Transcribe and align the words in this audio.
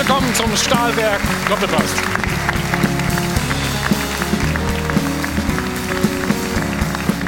willkommen 0.00 0.34
zum 0.34 0.56
Stahlwerk 0.56 1.20
Doppelpass. 1.46 1.94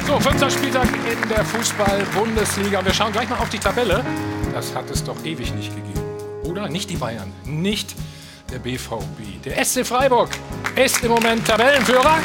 So, 0.07 0.19
fünfter 0.19 0.51
Spieltag 0.51 0.89
in 0.89 1.29
der 1.29 1.45
Fußball-Bundesliga. 1.45 2.83
Wir 2.83 2.95
schauen 2.95 3.13
gleich 3.13 3.29
mal 3.29 3.41
auf 3.41 3.51
die 3.51 3.59
Tabelle. 3.59 4.03
Das 4.55 4.75
hat 4.75 4.89
es 4.91 5.05
doch 5.05 5.23
ewig 5.23 5.53
nicht 5.53 5.77
gegeben. 5.77 6.01
Oder? 6.45 6.71
Nicht 6.71 6.89
die 6.89 6.97
Bayern, 6.97 7.31
nicht 7.45 7.95
der 8.51 8.59
BVB. 8.59 9.43
Der 9.45 9.63
SC 9.63 9.85
Freiburg 9.85 10.31
ist 10.75 11.05
im 11.05 11.11
Moment 11.11 11.47
Tabellenführer. 11.47 12.21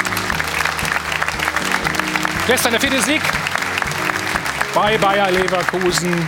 Gestern 2.46 2.72
der 2.72 2.80
vierte 2.80 3.02
Sieg 3.02 3.20
bei 4.74 4.96
Bayer 4.96 5.30
Leverkusen. 5.30 6.26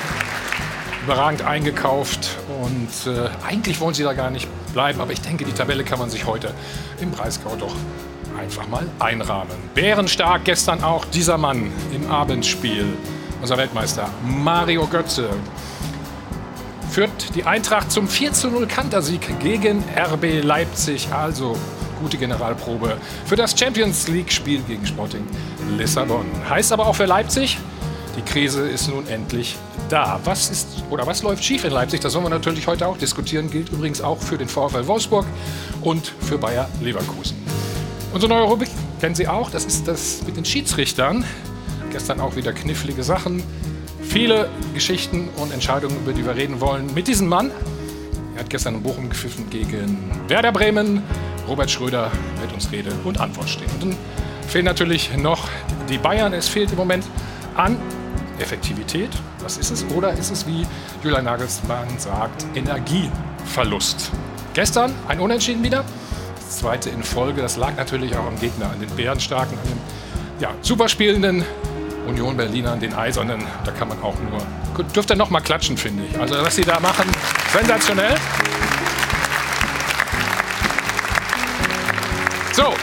Überragend 1.05 1.41
eingekauft 1.41 2.40
und 2.63 3.13
äh, 3.13 3.29
eigentlich 3.47 3.81
wollen 3.81 3.95
sie 3.95 4.03
da 4.03 4.13
gar 4.13 4.31
nicht 4.31 4.49
bleiben, 4.73 5.01
aber 5.01 5.13
ich 5.13 5.21
denke, 5.21 5.45
die 5.45 5.53
Tabelle 5.53 5.85
kann 5.85 5.99
man 5.99 6.11
sich 6.11 6.27
heute 6.27 6.53
im 7.01 7.11
Breisgau 7.11 7.57
doch 7.57 7.75
einfach 8.39 8.69
mal 8.69 8.87
einrahmen. 8.99 9.57
Bärenstark 9.75 10.45
gestern 10.45 10.83
auch 10.83 11.05
dieser 11.05 11.39
Mann 11.39 11.71
im 11.95 12.11
Abendspiel, 12.11 12.85
unser 13.41 13.57
Weltmeister 13.57 14.09
Mario 14.25 14.87
Götze. 14.87 15.31
Führt 16.91 17.35
die 17.35 17.45
Eintracht 17.45 17.93
zum 17.93 18.09
4 18.09 18.33
zu 18.33 18.51
0 18.51 18.67
Kantersieg 18.67 19.39
gegen 19.39 19.85
RB 19.97 20.43
Leipzig. 20.43 21.09
Also 21.13 21.57
gute 22.01 22.17
Generalprobe 22.17 22.97
für 23.27 23.37
das 23.37 23.59
Champions 23.59 24.09
League-Spiel 24.09 24.63
gegen 24.63 24.85
Sporting 24.87 25.27
Lissabon. 25.77 26.27
Heißt 26.49 26.73
aber 26.73 26.87
auch 26.87 26.97
für 26.97 27.05
Leipzig, 27.05 27.59
die 28.17 28.23
Krise 28.23 28.69
ist 28.69 28.89
nun 28.89 29.07
endlich 29.07 29.57
da. 29.91 30.21
Was 30.25 30.51
ist 30.51 30.85
oder 30.91 31.07
was 31.07 31.23
läuft 31.23 31.45
schief 31.45 31.65
in 31.65 31.73
Leipzig? 31.73 32.01
Das 32.01 32.15
wollen 32.15 32.25
wir 32.25 32.31
natürlich 32.31 32.67
heute 32.67 32.87
auch 32.87 32.97
diskutieren. 32.97 33.51
Gilt 33.51 33.71
übrigens 33.71 34.01
auch 34.01 34.19
für 34.19 34.39
den 34.39 34.49
VfL 34.49 34.87
Wolfsburg 34.87 35.27
und 35.83 36.13
für 36.21 36.39
Bayer 36.39 36.69
Leverkusen. 36.81 37.37
Unsere 38.13 38.33
neue 38.33 38.45
Rubrik 38.45 38.71
kennen 39.01 39.15
Sie 39.15 39.29
auch. 39.29 39.51
Das 39.51 39.65
ist 39.65 39.87
das 39.87 40.23
mit 40.27 40.37
den 40.37 40.45
Schiedsrichtern. 40.45 41.25
Gestern 41.91 42.21
auch 42.21 42.37
wieder 42.37 42.53
knifflige 42.53 43.03
Sachen. 43.03 43.43
Viele 44.03 44.49
Geschichten 44.75 45.29
und 45.37 45.53
Entscheidungen, 45.53 45.97
über 45.97 46.13
die 46.13 46.25
wir 46.25 46.35
reden 46.35 46.61
wollen. 46.61 46.93
Mit 46.95 47.09
diesem 47.09 47.29
Mann. 47.29 47.51
Er 48.35 48.41
hat 48.41 48.51
gestern 48.51 48.77
in 48.77 48.83
Bochum 48.83 49.09
gepfiffen 49.09 49.51
gegen 49.51 50.11
Werder 50.29 50.53
Bremen. 50.53 51.03
Robert 51.49 51.71
Schröder 51.71 52.11
wird 52.41 52.53
uns 52.53 52.71
Rede 52.73 52.93
und 53.05 53.21
Antwort 53.21 53.49
stehen. 53.49 53.71
Und 53.75 53.83
dann 53.83 53.97
fehlen 54.49 54.65
natürlich 54.65 55.17
noch 55.17 55.49
die 55.89 55.99
Bayern. 55.99 56.33
Es 56.33 56.49
fehlt 56.49 56.71
im 56.71 56.79
Moment 56.79 57.05
an 57.55 57.77
Effektivität. 58.41 59.11
Was 59.41 59.59
ist 59.59 59.71
es? 59.71 59.85
Oder 59.91 60.13
ist 60.13 60.31
es, 60.31 60.47
wie 60.47 60.67
Julian 61.03 61.25
Nagelsmann 61.25 61.99
sagt, 61.99 62.47
Energieverlust? 62.55 64.11
Gestern 64.55 64.93
ein 65.09 65.21
Unentschieden 65.21 65.63
wieder 65.63 65.85
zweite 66.51 66.91
in 66.91 67.03
Folge. 67.03 67.41
Das 67.41 67.57
lag 67.57 67.77
natürlich 67.77 68.17
auch 68.17 68.27
am 68.27 68.39
Gegner, 68.39 68.71
an 68.71 68.81
den 68.81 68.91
Bärenstarken, 68.91 69.57
an 69.59 69.65
den 69.65 69.79
ja, 70.41 70.51
superspielenden 70.63 71.45
Union 72.07 72.37
Berlinern, 72.37 72.81
den 72.81 72.95
Eisernen. 72.95 73.43
Da 73.65 73.73
kann 73.73 73.89
man 73.89 74.03
auch 74.03 74.17
nur, 74.19 74.85
dürfte 74.95 75.17
noch 75.17 75.31
mal 75.31 75.41
klatschen, 75.41 75.77
finde 75.77 76.05
ich. 76.07 76.19
Also 76.21 76.35
was 76.43 76.57
sie 76.57 76.65
da 76.65 76.81
machen, 76.81 77.05
sensationell. 77.53 78.15
So, 82.53 82.75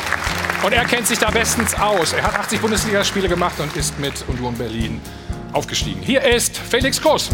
und 0.64 0.74
er 0.74 0.86
kennt 0.86 1.08
sich 1.08 1.20
da 1.20 1.30
bestens 1.30 1.76
aus. 1.76 2.14
Er 2.14 2.24
hat 2.24 2.40
80 2.40 2.62
Bundesligaspiele 2.62 3.28
gemacht 3.28 3.60
und 3.60 3.76
ist 3.76 4.00
mit 4.00 4.24
Union 4.28 4.56
Berlin 4.56 5.02
aufgestiegen. 5.54 6.02
Hier 6.02 6.24
ist 6.24 6.58
Felix 6.58 7.02
Groß. 7.02 7.30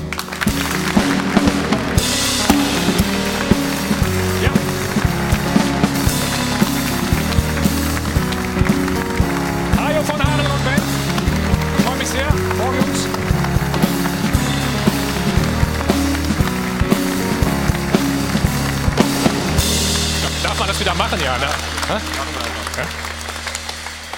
machen 21.14 21.20
ja, 21.24 21.38
ne? 21.38 21.46
Ja? 21.90 22.02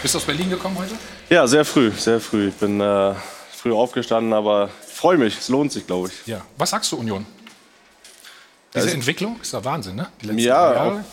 Bist 0.01 0.13
du 0.13 0.17
aus 0.19 0.25
Berlin 0.25 0.50
gekommen 0.50 0.77
heute? 0.77 0.94
Ja, 1.29 1.47
sehr 1.47 1.66
früh, 1.66 1.91
sehr 1.91 2.19
früh. 2.19 2.50
Ich 2.50 2.56
bin 2.56 2.79
äh, 2.79 3.13
früh 3.65 3.73
aufgestanden, 3.73 4.31
aber 4.31 4.67
freue 4.67 5.17
mich. 5.17 5.39
Es 5.39 5.49
lohnt 5.49 5.71
sich, 5.71 5.87
glaube 5.87 6.09
ich. 6.09 6.27
Ja. 6.27 6.41
Was 6.55 6.69
sagst 6.69 6.91
du, 6.91 6.97
Union? 6.97 7.25
Diese 8.71 8.83
also, 8.83 8.95
Entwicklung 8.95 9.39
ist 9.41 9.55
doch 9.55 9.65
Wahnsinn, 9.65 9.95
ne? 9.95 10.07
Die 10.21 10.27
letzten 10.27 10.39
ja, 10.39 10.73
Jahre. 10.73 11.05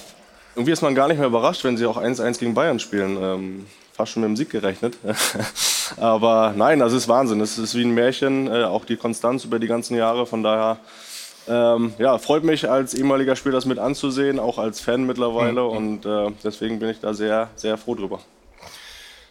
irgendwie 0.55 0.73
ist 0.73 0.83
man 0.83 0.95
gar 0.95 1.09
nicht 1.09 1.17
mehr 1.17 1.29
überrascht, 1.29 1.65
wenn 1.65 1.79
sie 1.79 1.87
auch 1.87 1.97
1-1 1.97 2.39
gegen 2.39 2.53
Bayern 2.53 2.79
spielen. 2.79 3.17
Ähm, 3.23 3.67
fast 3.95 4.13
schon 4.13 4.21
mit 4.21 4.29
dem 4.29 4.37
Sieg 4.37 4.51
gerechnet. 4.51 4.99
aber 5.97 6.53
nein, 6.55 6.79
das 6.79 6.93
ist 6.93 7.09
Wahnsinn. 7.09 7.41
Es 7.41 7.57
ist 7.57 7.75
wie 7.75 7.85
ein 7.85 7.95
Märchen, 7.95 8.49
äh, 8.49 8.65
auch 8.65 8.85
die 8.85 8.97
Konstanz 8.97 9.47
über 9.47 9.59
die 9.59 9.67
ganzen 9.67 9.97
Jahre. 9.97 10.27
Von 10.27 10.43
daher 10.43 10.77
ähm, 11.49 11.95
ja, 11.97 12.19
freut 12.19 12.45
mich 12.45 12.69
als 12.69 12.93
ehemaliger 12.93 13.35
Spieler 13.35 13.55
das 13.55 13.65
mit 13.65 13.79
anzusehen, 13.79 14.39
auch 14.39 14.59
als 14.59 14.79
Fan 14.79 15.07
mittlerweile 15.07 15.63
mhm. 15.63 15.71
und 15.71 16.05
äh, 16.05 16.31
deswegen 16.45 16.81
bin 16.81 16.91
ich 16.91 17.01
da 17.01 17.15
sehr, 17.15 17.49
sehr 17.57 17.79
froh 17.79 17.95
drüber. 17.95 18.21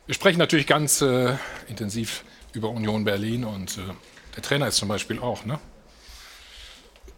Wir 0.08 0.16
sprechen 0.16 0.40
natürlich 0.40 0.66
ganz 0.66 1.04
äh, 1.04 1.36
intensiv 1.68 2.24
über 2.54 2.70
Union 2.70 3.04
Berlin 3.04 3.44
und 3.44 3.78
äh, 3.78 3.82
der 4.36 4.44
Trainer 4.44 4.68
ist 4.68 4.78
zum 4.78 4.88
Beispiel 4.88 5.20
auch, 5.20 5.46
ne? 5.46 5.60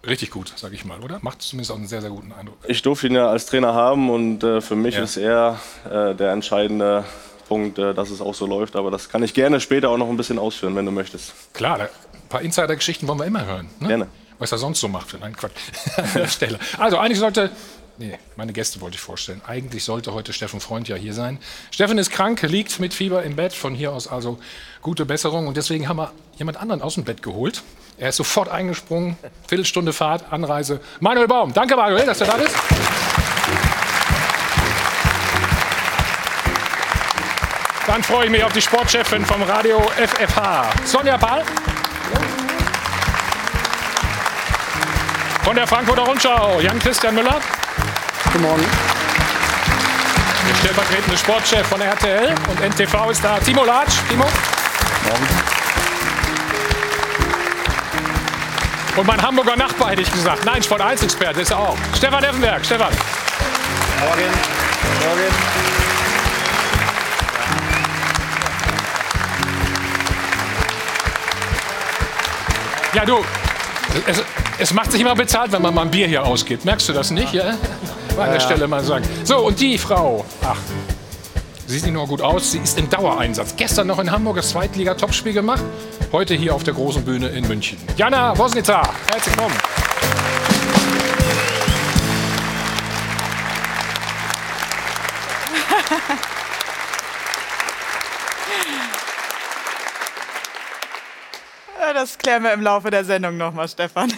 Richtig 0.05 0.31
gut, 0.31 0.51
sage 0.55 0.75
ich 0.75 0.83
mal, 0.83 0.99
oder? 0.99 1.19
Macht 1.21 1.41
zumindest 1.41 1.71
auch 1.71 1.77
einen 1.77 1.87
sehr, 1.87 2.01
sehr 2.01 2.09
guten 2.09 2.33
Eindruck. 2.33 2.57
Ich 2.67 2.81
durfte 2.81 3.07
ihn 3.07 3.15
ja 3.15 3.29
als 3.29 3.45
Trainer 3.45 3.73
haben 3.73 4.09
und 4.09 4.43
äh, 4.43 4.59
für 4.59 4.75
mich 4.75 4.95
ja. 4.95 5.03
ist 5.03 5.15
er 5.15 5.59
äh, 5.89 6.13
der 6.13 6.31
entscheidende 6.33 7.05
Punkt, 7.47 7.79
äh, 7.79 7.93
dass 7.93 8.09
es 8.09 8.19
auch 8.19 8.33
so 8.33 8.45
läuft. 8.45 8.75
Aber 8.75 8.91
das 8.91 9.07
kann 9.07 9.23
ich 9.23 9.33
gerne 9.33 9.61
später 9.61 9.89
auch 9.89 9.97
noch 9.97 10.09
ein 10.09 10.17
bisschen 10.17 10.39
ausführen, 10.39 10.75
wenn 10.75 10.85
du 10.85 10.91
möchtest. 10.91 11.33
Klar, 11.53 11.79
ein 11.79 11.89
paar 12.27 12.41
Insider-Geschichten 12.41 13.07
wollen 13.07 13.19
wir 13.19 13.25
immer 13.25 13.45
hören. 13.45 13.69
Ne? 13.79 13.87
Gerne 13.87 14.07
was 14.43 14.51
er 14.51 14.57
sonst 14.57 14.81
so 14.81 14.89
macht. 14.89 15.15
Nein, 15.19 15.35
Quatsch. 15.35 15.53
An 15.97 16.09
der 16.15 16.27
Stelle. 16.27 16.59
Also 16.77 16.97
eigentlich 16.97 17.19
sollte, 17.19 17.49
nee, 17.97 18.17
meine 18.35 18.53
Gäste 18.53 18.81
wollte 18.81 18.95
ich 18.95 19.01
vorstellen. 19.01 19.41
Eigentlich 19.45 19.83
sollte 19.83 20.13
heute 20.13 20.33
Steffen 20.33 20.59
Freund 20.59 20.87
ja 20.87 20.95
hier 20.95 21.13
sein. 21.13 21.39
Steffen 21.71 21.97
ist 21.97 22.11
krank, 22.11 22.41
liegt 22.41 22.79
mit 22.79 22.93
Fieber 22.93 23.23
im 23.23 23.35
Bett. 23.35 23.53
Von 23.53 23.75
hier 23.75 23.91
aus 23.91 24.07
also 24.07 24.39
gute 24.81 25.05
Besserung. 25.05 25.47
Und 25.47 25.57
deswegen 25.57 25.87
haben 25.87 25.97
wir 25.97 26.11
jemand 26.37 26.57
anderen 26.57 26.81
aus 26.81 26.95
dem 26.95 27.03
Bett 27.03 27.21
geholt. 27.21 27.63
Er 27.97 28.09
ist 28.09 28.17
sofort 28.17 28.49
eingesprungen. 28.49 29.17
Viertelstunde 29.47 29.93
Fahrt, 29.93 30.31
Anreise. 30.31 30.79
Manuel 30.99 31.27
Baum. 31.27 31.53
Danke, 31.53 31.75
Manuel, 31.75 32.05
dass 32.05 32.17
du 32.17 32.25
da 32.25 32.37
bist. 32.37 32.55
Dann 37.85 38.01
freue 38.01 38.25
ich 38.25 38.31
mich 38.31 38.43
auf 38.43 38.53
die 38.53 38.61
Sportchefin 38.61 39.25
vom 39.25 39.43
Radio 39.43 39.79
FFH, 39.81 40.71
Sonja 40.85 41.17
Pahl. 41.17 41.43
Von 45.43 45.55
der 45.55 45.67
Frankfurter 45.67 46.03
Rundschau, 46.03 46.61
Jan-Christian 46.61 47.13
Müller. 47.13 47.41
Guten 48.25 48.41
Morgen. 48.41 48.65
Der 50.49 50.55
stellvertretende 50.55 51.17
Sportchef 51.17 51.67
von 51.67 51.81
RTL 51.81 52.35
und 52.49 52.59
NTV 52.61 53.09
ist 53.11 53.23
da. 53.23 53.39
Timo 53.39 53.63
Latsch. 53.63 53.95
Timo. 54.09 54.23
Morgen. 54.23 55.27
Und 58.95 59.07
mein 59.07 59.21
Hamburger 59.21 59.55
Nachbar 59.55 59.91
hätte 59.91 60.01
ich 60.03 60.11
gesagt. 60.11 60.45
Nein, 60.45 60.61
Sport 60.61 60.81
1 60.81 61.01
Experte 61.03 61.41
ist 61.41 61.51
er 61.51 61.59
auch. 61.59 61.77
Stefan 61.95 62.23
Effenberg. 62.23 62.65
Stefan. 62.65 62.93
Morgen. 63.99 64.21
Morgen. 65.01 65.33
Ja, 72.93 73.05
du, 73.05 73.25
es, 74.05 74.23
es 74.59 74.73
macht 74.73 74.91
sich 74.91 75.01
immer 75.01 75.15
bezahlt, 75.15 75.51
wenn 75.51 75.63
man 75.63 75.73
mal 75.73 75.81
ein 75.81 75.91
Bier 75.91 76.05
hier 76.07 76.23
ausgibt. 76.23 76.63
Merkst 76.63 76.89
du 76.89 76.93
das 76.93 77.09
nicht? 77.09 77.33
Ja? 77.33 77.55
An 78.17 78.31
der 78.31 78.39
Stelle 78.39 78.67
mal 78.67 78.83
sagen. 78.83 79.05
So, 79.23 79.37
und 79.39 79.59
die 79.59 79.77
Frau. 79.77 80.23
Ach, 80.43 80.57
sie 81.67 81.73
sieht 81.73 81.83
nicht 81.85 81.93
nur 81.93 82.07
gut 82.07 82.21
aus, 82.21 82.51
sie 82.51 82.59
ist 82.59 82.77
im 82.77 82.89
Dauereinsatz. 82.89 83.55
Gestern 83.57 83.87
noch 83.87 83.99
in 83.99 84.11
Hamburg 84.11 84.37
das 84.37 84.49
Zweitliga-Topspiel 84.49 85.33
gemacht. 85.33 85.63
Heute 86.11 86.35
hier 86.35 86.53
auf 86.53 86.63
der 86.63 86.73
großen 86.73 87.03
Bühne 87.03 87.29
in 87.29 87.47
München. 87.47 87.77
Jana 87.97 88.37
Wosnica, 88.37 88.83
herzlich 89.11 89.35
willkommen. 89.35 89.55
Das 101.93 102.17
klären 102.17 102.43
wir 102.43 102.51
im 102.51 102.61
Laufe 102.61 102.89
der 102.89 103.05
Sendung 103.05 103.37
nochmal, 103.37 103.69
Stefan. 103.69 104.11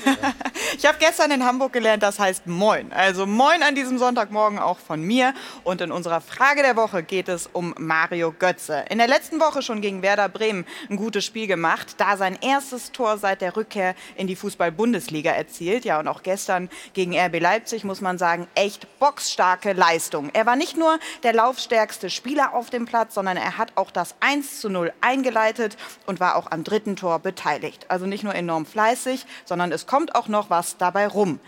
Ich 0.78 0.86
habe 0.86 0.98
gestern 1.00 1.32
in 1.32 1.46
Hamburg 1.46 1.72
gelernt, 1.72 2.04
das 2.04 2.20
heißt 2.20 2.48
Moin. 2.48 2.92
Also 2.92 3.26
Moin 3.26 3.64
an 3.64 3.76
diesem 3.76 3.98
Sonntagmorgen 3.98 4.60
auch 4.60 4.78
von 4.78 5.02
mir. 5.02 5.34
Und 5.64 5.80
in 5.80 5.90
unserer 5.90 6.20
Frage 6.20 6.64
der 6.64 6.76
Woche 6.76 7.02
geht 7.02 7.30
es 7.30 7.48
um 7.48 7.74
Mario 7.78 8.34
Götze. 8.38 8.84
In 8.90 8.98
der 8.98 9.08
letzten 9.08 9.40
Woche 9.40 9.62
schon 9.62 9.80
gegen 9.80 10.02
Werder 10.02 10.28
Bremen 10.28 10.66
ein 10.90 10.98
gutes 10.98 11.24
Spiel 11.24 11.48
gemacht, 11.48 11.96
da 11.98 12.18
sein 12.18 12.38
erstes 12.42 12.92
Tor 12.92 13.18
seit 13.18 13.40
der 13.40 13.56
Rückkehr 13.56 13.96
in 14.18 14.28
die 14.28 14.36
Fußball-Bundesliga 14.36 15.32
erzielt. 15.32 15.86
Ja, 15.86 15.98
und 15.98 16.10
auch 16.10 16.24
gestern 16.24 16.70
gegen 16.94 17.18
RB 17.18 17.40
Leipzig 17.40 17.86
muss 17.86 18.02
man 18.02 18.18
sagen, 18.18 18.46
echt 18.54 19.00
boxstarke 19.00 19.72
Leistung. 19.72 20.30
Er 20.34 20.46
war 20.46 20.58
nicht 20.58 20.76
nur 20.76 21.00
der 21.24 21.32
laufstärkste 21.32 22.10
Spieler 22.10 22.54
auf 22.54 22.70
dem 22.70 22.84
Platz, 22.84 23.14
sondern 23.14 23.38
er 23.38 23.58
hat 23.58 23.72
auch 23.76 23.92
das 23.92 24.16
1 24.20 24.60
zu 24.60 24.70
0 24.70 24.92
eingeleitet 25.00 25.78
und 26.06 26.20
war 26.20 26.36
auch 26.36 26.52
am 26.52 26.66
dritten 26.66 26.98
Tor 26.98 27.20
beteiligt. 27.20 27.86
Also 27.88 28.06
nicht 28.06 28.26
nur 28.26 28.36
enorm 28.36 28.66
fleißig, 28.66 29.26
sondern 29.46 29.72
es 29.72 29.88
kommt 29.88 30.16
auch 30.16 30.28
noch 30.28 30.50
was 30.50 30.65
dabei 30.78 31.08
rum. 31.08 31.40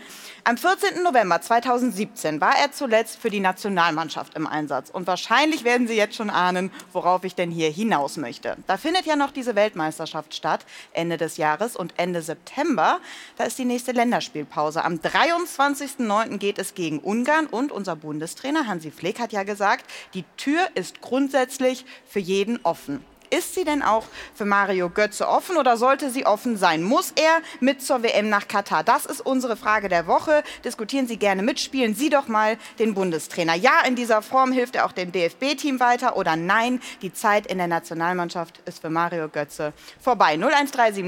Am 0.44 0.56
14. 0.56 1.02
November 1.02 1.42
2017 1.42 2.40
war 2.40 2.56
er 2.58 2.72
zuletzt 2.72 3.18
für 3.20 3.28
die 3.28 3.40
Nationalmannschaft 3.40 4.34
im 4.34 4.46
Einsatz. 4.46 4.88
Und 4.88 5.06
wahrscheinlich 5.06 5.62
werden 5.62 5.86
Sie 5.86 5.94
jetzt 5.94 6.16
schon 6.16 6.30
ahnen, 6.30 6.70
worauf 6.92 7.24
ich 7.24 7.34
denn 7.34 7.50
hier 7.50 7.70
hinaus 7.70 8.16
möchte. 8.16 8.56
Da 8.66 8.78
findet 8.78 9.04
ja 9.04 9.14
noch 9.14 9.30
diese 9.30 9.54
Weltmeisterschaft 9.56 10.34
statt, 10.34 10.64
Ende 10.92 11.18
des 11.18 11.36
Jahres 11.36 11.76
und 11.76 11.92
Ende 11.98 12.22
September. 12.22 13.00
Da 13.36 13.44
ist 13.44 13.58
die 13.58 13.66
nächste 13.66 13.92
Länderspielpause. 13.92 14.84
Am 14.84 14.94
23.09. 14.94 16.38
geht 16.38 16.58
es 16.58 16.74
gegen 16.74 16.98
Ungarn 17.00 17.46
und 17.46 17.70
unser 17.70 17.96
Bundestrainer 17.96 18.66
Hansi 18.66 18.90
Flick 18.90 19.20
hat 19.20 19.32
ja 19.32 19.42
gesagt, 19.42 19.84
die 20.14 20.24
Tür 20.38 20.66
ist 20.74 21.02
grundsätzlich 21.02 21.84
für 22.06 22.20
jeden 22.20 22.58
offen. 22.62 23.04
Ist 23.30 23.54
sie 23.54 23.64
denn 23.64 23.82
auch 23.82 24.04
für 24.34 24.44
Mario 24.44 24.88
Götze 24.88 25.28
offen 25.28 25.56
oder 25.56 25.76
sollte 25.76 26.10
sie 26.10 26.24
offen 26.24 26.56
sein? 26.56 26.82
Muss 26.82 27.12
er 27.14 27.40
mit 27.60 27.82
zur 27.82 28.02
WM 28.02 28.28
nach 28.28 28.48
Katar? 28.48 28.84
Das 28.84 29.04
ist 29.06 29.20
unsere 29.20 29.56
Frage 29.56 29.88
der 29.88 30.06
Woche. 30.06 30.42
Diskutieren 30.64 31.06
Sie 31.06 31.18
gerne 31.18 31.42
mit, 31.42 31.60
spielen 31.60 31.94
Sie 31.94 32.10
doch 32.10 32.28
mal 32.28 32.56
den 32.78 32.94
Bundestrainer. 32.94 33.54
Ja, 33.54 33.82
in 33.86 33.96
dieser 33.96 34.22
Form 34.22 34.52
hilft 34.52 34.76
er 34.76 34.86
auch 34.86 34.92
dem 34.92 35.12
DFB-Team 35.12 35.80
weiter 35.80 36.16
oder 36.16 36.36
nein, 36.36 36.80
die 37.02 37.12
Zeit 37.12 37.46
in 37.46 37.58
der 37.58 37.66
Nationalmannschaft 37.66 38.60
ist 38.64 38.80
für 38.80 38.90
Mario 38.90 39.28
Götze 39.28 39.72
vorbei. 40.00 40.32
01379 40.32 41.04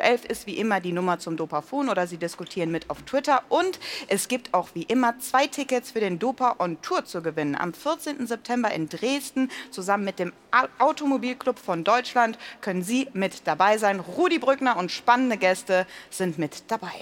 011 0.00 0.24
ist 0.24 0.46
wie 0.46 0.56
immer 0.56 0.80
die 0.80 0.92
Nummer 0.92 1.18
zum 1.18 1.36
Dopafon 1.36 1.88
oder 1.88 2.06
Sie 2.06 2.16
diskutieren 2.16 2.70
mit 2.70 2.88
auf 2.88 3.02
Twitter 3.02 3.42
und 3.48 3.78
es 4.08 4.28
gibt 4.28 4.54
auch 4.54 4.68
wie 4.74 4.82
immer 4.82 5.18
zwei 5.18 5.46
Tickets 5.46 5.90
für 5.90 6.00
den 6.00 6.18
Dopa 6.18 6.56
on 6.58 6.80
Tour 6.80 7.04
zu 7.04 7.22
gewinnen. 7.22 7.54
Am 7.54 7.74
14. 7.74 8.26
September 8.26 8.70
in 8.72 8.88
Dresden 8.88 9.50
zusammen 9.70 10.04
mit 10.04 10.18
dem 10.18 10.32
Automobil 10.78 11.33
Spielclub 11.34 11.58
von 11.58 11.82
Deutschland 11.82 12.38
können 12.60 12.84
Sie 12.84 13.08
mit 13.12 13.46
dabei 13.46 13.76
sein. 13.76 13.98
Rudi 13.98 14.38
Brückner 14.38 14.76
und 14.76 14.92
spannende 14.92 15.36
Gäste 15.36 15.84
sind 16.08 16.38
mit 16.38 16.70
dabei. 16.70 16.92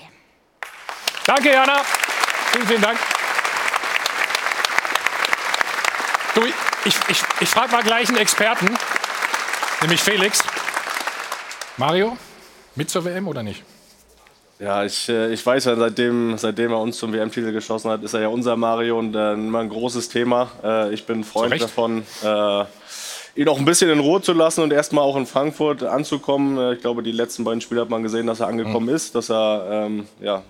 Danke, 1.26 1.52
Jana. 1.52 1.82
Vielen, 2.52 2.66
vielen 2.66 2.82
Dank. 2.82 2.98
Du, 6.34 6.44
ich, 6.86 6.94
ich, 7.08 7.22
ich 7.40 7.48
frage 7.50 7.72
mal 7.72 7.82
gleich 7.82 8.08
einen 8.08 8.16
Experten, 8.16 8.74
nämlich 9.82 10.00
Felix. 10.00 10.42
Mario, 11.76 12.16
mit 12.74 12.88
zur 12.88 13.04
WM 13.04 13.28
oder 13.28 13.42
nicht? 13.42 13.62
Ja, 14.58 14.84
ich, 14.84 15.08
äh, 15.08 15.32
ich 15.32 15.44
weiß 15.44 15.64
ja, 15.66 15.76
seitdem, 15.76 16.38
seitdem 16.38 16.70
er 16.70 16.78
uns 16.78 16.96
zum 16.96 17.12
WM-Titel 17.12 17.52
geschossen 17.52 17.90
hat, 17.90 18.02
ist 18.02 18.14
er 18.14 18.20
ja 18.20 18.28
unser 18.28 18.56
Mario 18.56 18.98
und 18.98 19.14
äh, 19.14 19.34
immer 19.34 19.58
ein 19.58 19.68
großes 19.68 20.08
Thema. 20.08 20.50
Äh, 20.62 20.94
ich 20.94 21.04
bin 21.04 21.24
Freund 21.24 21.60
davon, 21.60 22.04
äh, 22.22 22.64
ihn 23.34 23.48
auch 23.48 23.58
ein 23.58 23.64
bisschen 23.64 23.90
in 23.90 24.00
Ruhe 24.00 24.20
zu 24.20 24.32
lassen 24.32 24.62
und 24.62 24.72
erstmal 24.72 25.04
auch 25.04 25.16
in 25.16 25.26
Frankfurt 25.26 25.82
anzukommen. 25.82 26.58
Äh, 26.58 26.74
ich 26.74 26.80
glaube, 26.80 27.02
die 27.02 27.12
letzten 27.12 27.44
beiden 27.44 27.60
Spiele 27.60 27.80
hat 27.80 27.90
man 27.90 28.02
gesehen, 28.02 28.26
dass 28.26 28.40
er 28.40 28.48
angekommen 28.48 28.86
mhm. 28.86 28.94
ist, 28.94 29.14
dass 29.14 29.30
er 29.30 29.86
ähm, 29.86 30.06
ja, 30.20 30.42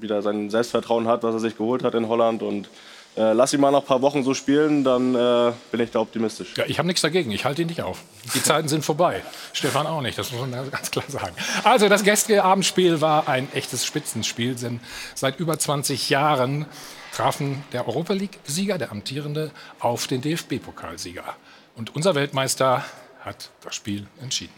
wieder 0.00 0.22
sein 0.22 0.50
Selbstvertrauen 0.50 1.08
hat, 1.08 1.22
was 1.22 1.34
er 1.34 1.40
sich 1.40 1.56
geholt 1.56 1.84
hat 1.84 1.94
in 1.94 2.08
Holland 2.08 2.42
und 2.42 2.68
äh, 3.16 3.32
lass 3.32 3.52
ihn 3.52 3.60
mal 3.60 3.70
noch 3.70 3.82
ein 3.82 3.86
paar 3.86 4.02
Wochen 4.02 4.24
so 4.24 4.34
spielen, 4.34 4.82
dann 4.82 5.14
äh, 5.14 5.52
bin 5.70 5.80
ich 5.80 5.92
da 5.92 6.00
optimistisch. 6.00 6.54
Ja, 6.56 6.64
ich 6.66 6.78
habe 6.78 6.88
nichts 6.88 7.00
dagegen. 7.00 7.30
Ich 7.30 7.44
halte 7.44 7.62
ihn 7.62 7.68
nicht 7.68 7.82
auf. 7.82 8.02
Die 8.34 8.42
Zeiten 8.42 8.66
sind 8.66 8.84
vorbei. 8.84 9.22
Stefan 9.52 9.86
auch 9.86 10.00
nicht. 10.00 10.18
Das 10.18 10.32
muss 10.32 10.40
man 10.40 10.70
ganz 10.70 10.90
klar 10.90 11.04
sagen. 11.06 11.34
Also, 11.62 11.88
das 11.88 12.02
gestrige 12.02 12.42
Abendspiel 12.42 13.00
war 13.00 13.28
ein 13.28 13.46
echtes 13.52 13.84
Spitzenspiel, 13.84 14.56
denn 14.56 14.80
seit 15.14 15.38
über 15.38 15.56
20 15.56 16.10
Jahren 16.10 16.66
trafen 17.14 17.62
der 17.72 17.86
Europa 17.86 18.14
League-Sieger, 18.14 18.78
der 18.78 18.90
amtierende, 18.90 19.52
auf 19.78 20.08
den 20.08 20.20
DFB-Pokalsieger. 20.20 21.36
Und 21.76 21.94
unser 21.96 22.14
Weltmeister 22.14 22.84
hat 23.20 23.50
das 23.62 23.74
Spiel 23.74 24.06
entschieden. 24.20 24.54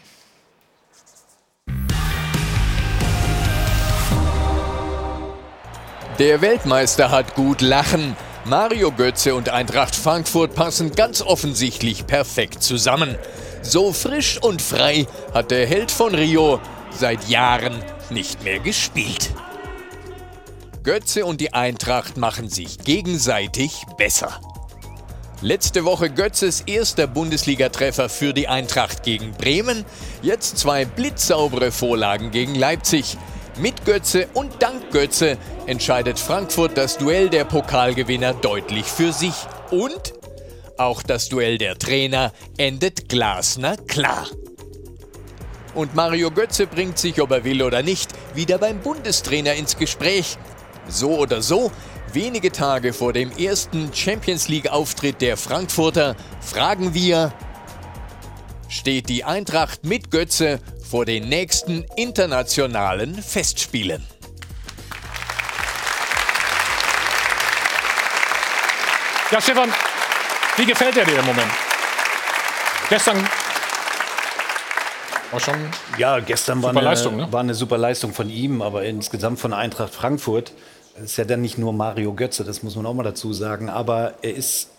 Der 6.19 6.41
Weltmeister 6.41 7.11
hat 7.11 7.35
gut 7.35 7.61
lachen. 7.61 8.15
Mario 8.45 8.91
Götze 8.91 9.35
und 9.35 9.49
Eintracht 9.49 9.95
Frankfurt 9.95 10.55
passen 10.55 10.93
ganz 10.93 11.21
offensichtlich 11.21 12.07
perfekt 12.07 12.63
zusammen. 12.63 13.15
So 13.61 13.93
frisch 13.93 14.41
und 14.41 14.61
frei 14.61 15.05
hat 15.33 15.51
der 15.51 15.67
Held 15.67 15.91
von 15.91 16.15
Rio 16.15 16.59
seit 16.91 17.27
Jahren 17.29 17.83
nicht 18.09 18.43
mehr 18.43 18.59
gespielt. 18.59 19.31
Götze 20.83 21.25
und 21.25 21.41
die 21.41 21.53
Eintracht 21.53 22.17
machen 22.17 22.49
sich 22.49 22.79
gegenseitig 22.79 23.83
besser. 23.97 24.39
Letzte 25.41 25.85
Woche 25.85 26.09
Götzes 26.09 26.61
erster 26.61 27.05
Bundesligatreffer 27.05 28.09
für 28.09 28.33
die 28.33 28.47
Eintracht 28.47 29.03
gegen 29.03 29.33
Bremen. 29.33 29.85
Jetzt 30.23 30.57
zwei 30.57 30.83
blitzsaubere 30.83 31.71
Vorlagen 31.71 32.31
gegen 32.31 32.55
Leipzig. 32.55 33.17
Mit 33.59 33.85
Götze 33.85 34.27
und 34.33 34.51
dank 34.63 34.89
Götze 34.89 35.37
entscheidet 35.67 36.17
Frankfurt 36.17 36.75
das 36.75 36.97
Duell 36.97 37.29
der 37.29 37.45
Pokalgewinner 37.45 38.33
deutlich 38.33 38.85
für 38.85 39.13
sich. 39.13 39.35
Und 39.69 40.15
auch 40.75 41.03
das 41.03 41.29
Duell 41.29 41.59
der 41.59 41.77
Trainer 41.77 42.33
endet 42.57 43.07
Glasner 43.07 43.77
klar. 43.77 44.25
Und 45.75 45.93
Mario 45.93 46.31
Götze 46.31 46.65
bringt 46.65 46.97
sich, 46.97 47.21
ob 47.21 47.29
er 47.29 47.43
will 47.43 47.61
oder 47.61 47.83
nicht, 47.83 48.09
wieder 48.33 48.57
beim 48.57 48.79
Bundestrainer 48.79 49.53
ins 49.53 49.77
Gespräch. 49.77 50.35
So 50.89 51.15
oder 51.19 51.43
so, 51.43 51.71
Wenige 52.19 52.51
Tage 52.51 52.93
vor 52.93 53.13
dem 53.13 53.29
ersten 53.37 53.93
Champions 53.93 54.47
League-Auftritt 54.47 55.21
der 55.21 55.37
Frankfurter 55.37 56.15
fragen 56.41 56.95
wir, 56.95 57.31
steht 58.69 59.07
die 59.09 59.23
Eintracht 59.23 59.83
mit 59.83 60.09
Götze 60.09 60.59
vor 60.83 61.05
den 61.05 61.29
nächsten 61.29 61.85
internationalen 61.95 63.21
Festspielen? 63.21 64.03
Ja, 69.29 69.39
Stefan, 69.39 69.71
wie 70.55 70.65
gefällt 70.65 70.97
er 70.97 71.05
dir 71.05 71.19
im 71.19 71.25
Moment? 71.27 71.51
Gestern 72.89 73.29
war 75.29 75.39
schon 75.39 75.69
ja, 75.99 76.19
gestern 76.19 76.63
war 76.63 76.71
eine, 76.71 76.81
Leistung, 76.81 77.17
ne? 77.17 77.31
war 77.31 77.41
eine 77.41 77.53
super 77.53 77.77
Leistung 77.77 78.11
von 78.11 78.31
ihm, 78.31 78.63
aber 78.63 78.85
insgesamt 78.85 79.39
von 79.39 79.53
Eintracht 79.53 79.93
Frankfurt 79.93 80.53
ist 81.03 81.17
ja 81.17 81.25
dann 81.25 81.41
nicht 81.41 81.57
nur 81.57 81.73
Mario 81.73 82.13
Götze, 82.13 82.43
das 82.43 82.63
muss 82.63 82.75
man 82.75 82.85
auch 82.85 82.93
mal 82.93 83.03
dazu 83.03 83.33
sagen, 83.33 83.69
aber 83.69 84.15
er 84.21 84.35
ist 84.35 84.69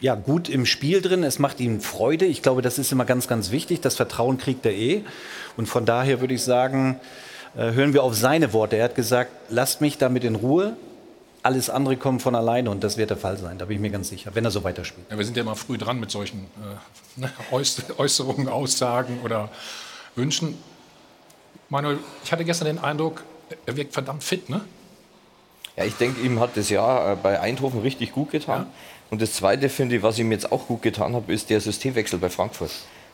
ja, 0.00 0.14
gut 0.14 0.48
im 0.48 0.64
Spiel 0.66 1.02
drin, 1.02 1.22
es 1.22 1.38
macht 1.38 1.60
ihm 1.60 1.80
Freude. 1.80 2.24
Ich 2.24 2.42
glaube, 2.42 2.62
das 2.62 2.78
ist 2.78 2.90
immer 2.90 3.04
ganz, 3.04 3.28
ganz 3.28 3.50
wichtig. 3.50 3.80
Das 3.82 3.96
Vertrauen 3.96 4.38
kriegt 4.38 4.64
er 4.64 4.72
eh. 4.72 5.04
Und 5.56 5.66
von 5.66 5.84
daher 5.84 6.20
würde 6.20 6.34
ich 6.34 6.42
sagen, 6.42 6.98
äh, 7.54 7.72
hören 7.72 7.92
wir 7.92 8.02
auf 8.02 8.14
seine 8.14 8.52
Worte. 8.52 8.76
Er 8.76 8.84
hat 8.84 8.94
gesagt, 8.94 9.30
lasst 9.50 9.80
mich 9.80 9.98
damit 9.98 10.24
in 10.24 10.36
Ruhe. 10.36 10.76
Alles 11.42 11.70
andere 11.70 11.96
kommt 11.96 12.22
von 12.22 12.34
alleine 12.34 12.70
und 12.70 12.84
das 12.84 12.96
wird 12.98 13.10
der 13.10 13.16
Fall 13.16 13.38
sein, 13.38 13.56
da 13.56 13.64
bin 13.64 13.76
ich 13.76 13.80
mir 13.80 13.88
ganz 13.88 14.10
sicher, 14.10 14.30
wenn 14.34 14.44
er 14.44 14.50
so 14.50 14.62
weiterspielt. 14.62 15.06
Ja, 15.10 15.16
wir 15.16 15.24
sind 15.24 15.38
ja 15.38 15.42
immer 15.42 15.56
früh 15.56 15.78
dran 15.78 15.98
mit 15.98 16.10
solchen 16.10 16.40
äh, 17.16 17.20
ne, 17.20 17.32
Äußerungen, 17.50 18.46
Aussagen 18.46 19.20
oder 19.24 19.48
Wünschen. 20.16 20.58
Manuel, 21.70 21.98
ich 22.24 22.30
hatte 22.30 22.44
gestern 22.44 22.66
den 22.66 22.78
Eindruck, 22.78 23.24
er 23.64 23.74
wirkt 23.74 23.94
verdammt 23.94 24.22
fit, 24.22 24.50
ne? 24.50 24.60
Ja, 25.76 25.84
ich 25.84 25.94
denke, 25.94 26.20
ihm 26.20 26.40
hat 26.40 26.56
das 26.56 26.70
Jahr 26.70 27.12
äh, 27.12 27.16
bei 27.16 27.40
Eindhoven 27.40 27.80
richtig 27.80 28.12
gut 28.12 28.30
getan. 28.30 28.62
Ja. 28.62 28.70
Und 29.10 29.20
das 29.22 29.32
Zweite, 29.34 29.68
finde 29.68 29.96
ich, 29.96 30.02
was 30.02 30.18
ihm 30.18 30.30
jetzt 30.30 30.52
auch 30.52 30.66
gut 30.66 30.82
getan 30.82 31.14
hat, 31.14 31.28
ist 31.28 31.50
der 31.50 31.60
Systemwechsel 31.60 32.18
bei 32.18 32.28
Frankfurt. 32.28 32.70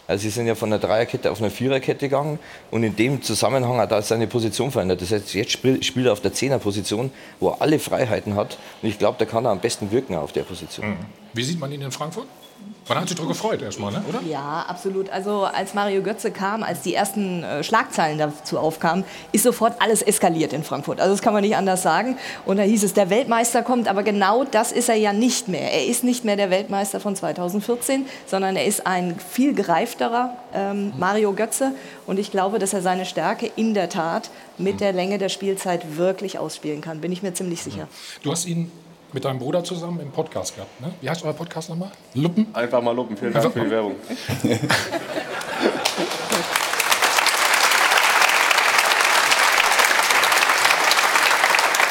Also 0.09 0.23
sie 0.23 0.31
sind 0.31 0.47
ja 0.47 0.55
von 0.55 0.73
einer 0.73 0.79
Dreierkette 0.79 1.33
auf 1.33 1.41
eine 1.41 1.51
Viererkette 1.51 2.09
gegangen 2.09 2.39
und 2.71 2.85
in 2.85 2.95
dem 2.95 3.23
Zusammenhang 3.23 3.79
hat 3.79 3.91
er 3.91 4.03
seine 4.03 4.29
Position 4.29 4.71
verändert. 4.71 5.03
Das 5.03 5.11
heißt, 5.11 5.35
jetzt 5.35 5.53
spielt 5.53 6.07
er 6.07 6.13
auf 6.13 6.21
der 6.21 6.33
Zehnerposition, 6.33 7.11
wo 7.41 7.49
er 7.49 7.61
alle 7.61 7.81
Freiheiten 7.81 8.37
hat 8.37 8.57
und 8.83 8.89
ich 8.89 8.99
glaube, 8.99 9.17
da 9.19 9.25
kann 9.25 9.45
er 9.45 9.51
am 9.51 9.59
besten 9.59 9.91
wirken 9.91 10.15
auf 10.15 10.33
der 10.33 10.45
Position. 10.45 10.91
Mhm. 10.91 10.97
Wie 11.33 11.43
sieht 11.43 11.59
man 11.59 11.73
ihn 11.73 11.83
in 11.83 11.91
Frankfurt? 11.91 12.29
Man 12.89 13.01
hat 13.01 13.09
sich 13.09 13.17
darüber 13.17 13.33
gefreut 13.33 13.63
erstmal, 13.63 13.91
ne? 13.91 14.05
oder? 14.09 14.21
Ja, 14.23 14.65
absolut. 14.69 15.11
Also 15.11 15.43
als 15.43 15.75
Mario 15.75 16.03
Götze 16.03 16.31
kam, 16.31 16.63
als 16.63 16.83
die 16.83 16.95
ersten 16.95 17.43
äh, 17.43 17.65
Schlagzeilen 17.65 18.17
dazu 18.17 18.59
aufkamen, 18.59 19.05
ist 19.33 19.43
sofort 19.43 19.81
alles 19.81 20.03
eskaliert 20.03 20.53
in 20.53 20.63
Frankfurt. 20.63 21.01
Also 21.01 21.13
das 21.13 21.21
kann 21.21 21.33
man 21.33 21.43
nicht 21.43 21.57
anders 21.57 21.83
sagen. 21.83 22.17
Und 22.45 22.59
da 22.59 22.63
hieß 22.63 22.85
es, 22.85 22.95
der 22.95 23.11
Weltmeister 23.11 23.63
kommt, 23.63 23.89
aber 23.89 24.05
genau 24.05 24.45
das 24.45 24.71
ist 24.71 24.89
er 24.89 24.95
ja 24.95 25.13
nicht 25.13 25.49
mehr. 25.49 25.73
Er 25.73 25.87
ist 25.87 26.05
nicht 26.05 26.25
mehr 26.25 26.37
der 26.37 26.51
Weltmeister 26.51 27.01
von 27.01 27.17
2014, 27.17 28.07
sondern 28.27 28.55
er 28.55 28.67
ist 28.67 28.87
ein 28.87 29.19
viel 29.19 29.53
gereifterer 29.55 30.37
ähm, 30.55 30.93
Mario 30.97 31.33
Götze. 31.33 31.73
Und 32.07 32.21
ich 32.21 32.31
glaube, 32.31 32.61
dass 32.61 32.73
er 32.73 32.83
seine 32.83 33.05
Stärke 33.05 33.51
in 33.57 33.75
der 33.75 33.89
Tat 33.89 34.31
mit 34.59 34.81
der 34.81 34.93
Länge 34.93 35.19
der 35.19 35.29
Spielzeit 35.29 35.97
wirklich 35.97 36.39
ausspielen 36.39 36.83
kann. 36.83 37.01
Bin 37.01 37.11
ich 37.11 37.23
mir 37.23 37.35
ziemlich 37.35 37.63
sicher. 37.63 37.89
Du 38.23 38.31
hast 38.31 38.47
ihn 38.47 38.71
mit 39.13 39.25
deinem 39.25 39.39
Bruder 39.39 39.65
zusammen 39.65 40.01
im 40.01 40.11
Podcast 40.11 40.55
gehabt. 40.55 40.81
Ne? 40.81 40.93
Wie 41.01 41.09
heißt 41.09 41.25
euer 41.25 41.33
Podcast 41.33 41.69
nochmal? 41.71 41.91
Luppen? 42.15 42.47
Einfach 42.53 42.83
mal 42.83 42.95
Luppen. 42.95 43.17
Vielen 43.17 43.33
Dank 43.33 43.53
für 43.53 43.61
die 43.61 43.71
Werbung. 43.71 43.95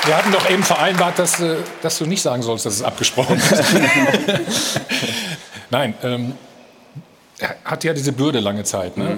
Wir 0.05 0.15
hatten 0.15 0.31
doch 0.31 0.47
eben 0.49 0.63
vereinbart, 0.63 1.17
dass, 1.17 1.39
äh, 1.39 1.57
dass 1.81 1.97
du 1.97 2.05
nicht 2.05 2.21
sagen 2.21 2.43
sollst, 2.43 2.67
dass 2.67 2.75
es 2.75 2.83
abgesprochen 2.83 3.37
ist. 3.37 3.63
Nein, 5.71 5.95
ähm, 6.03 6.33
er 7.39 7.55
hat 7.65 7.83
ja 7.83 7.93
diese 7.93 8.11
Bürde 8.11 8.39
lange 8.39 8.63
Zeit 8.63 8.97
ne? 8.97 9.17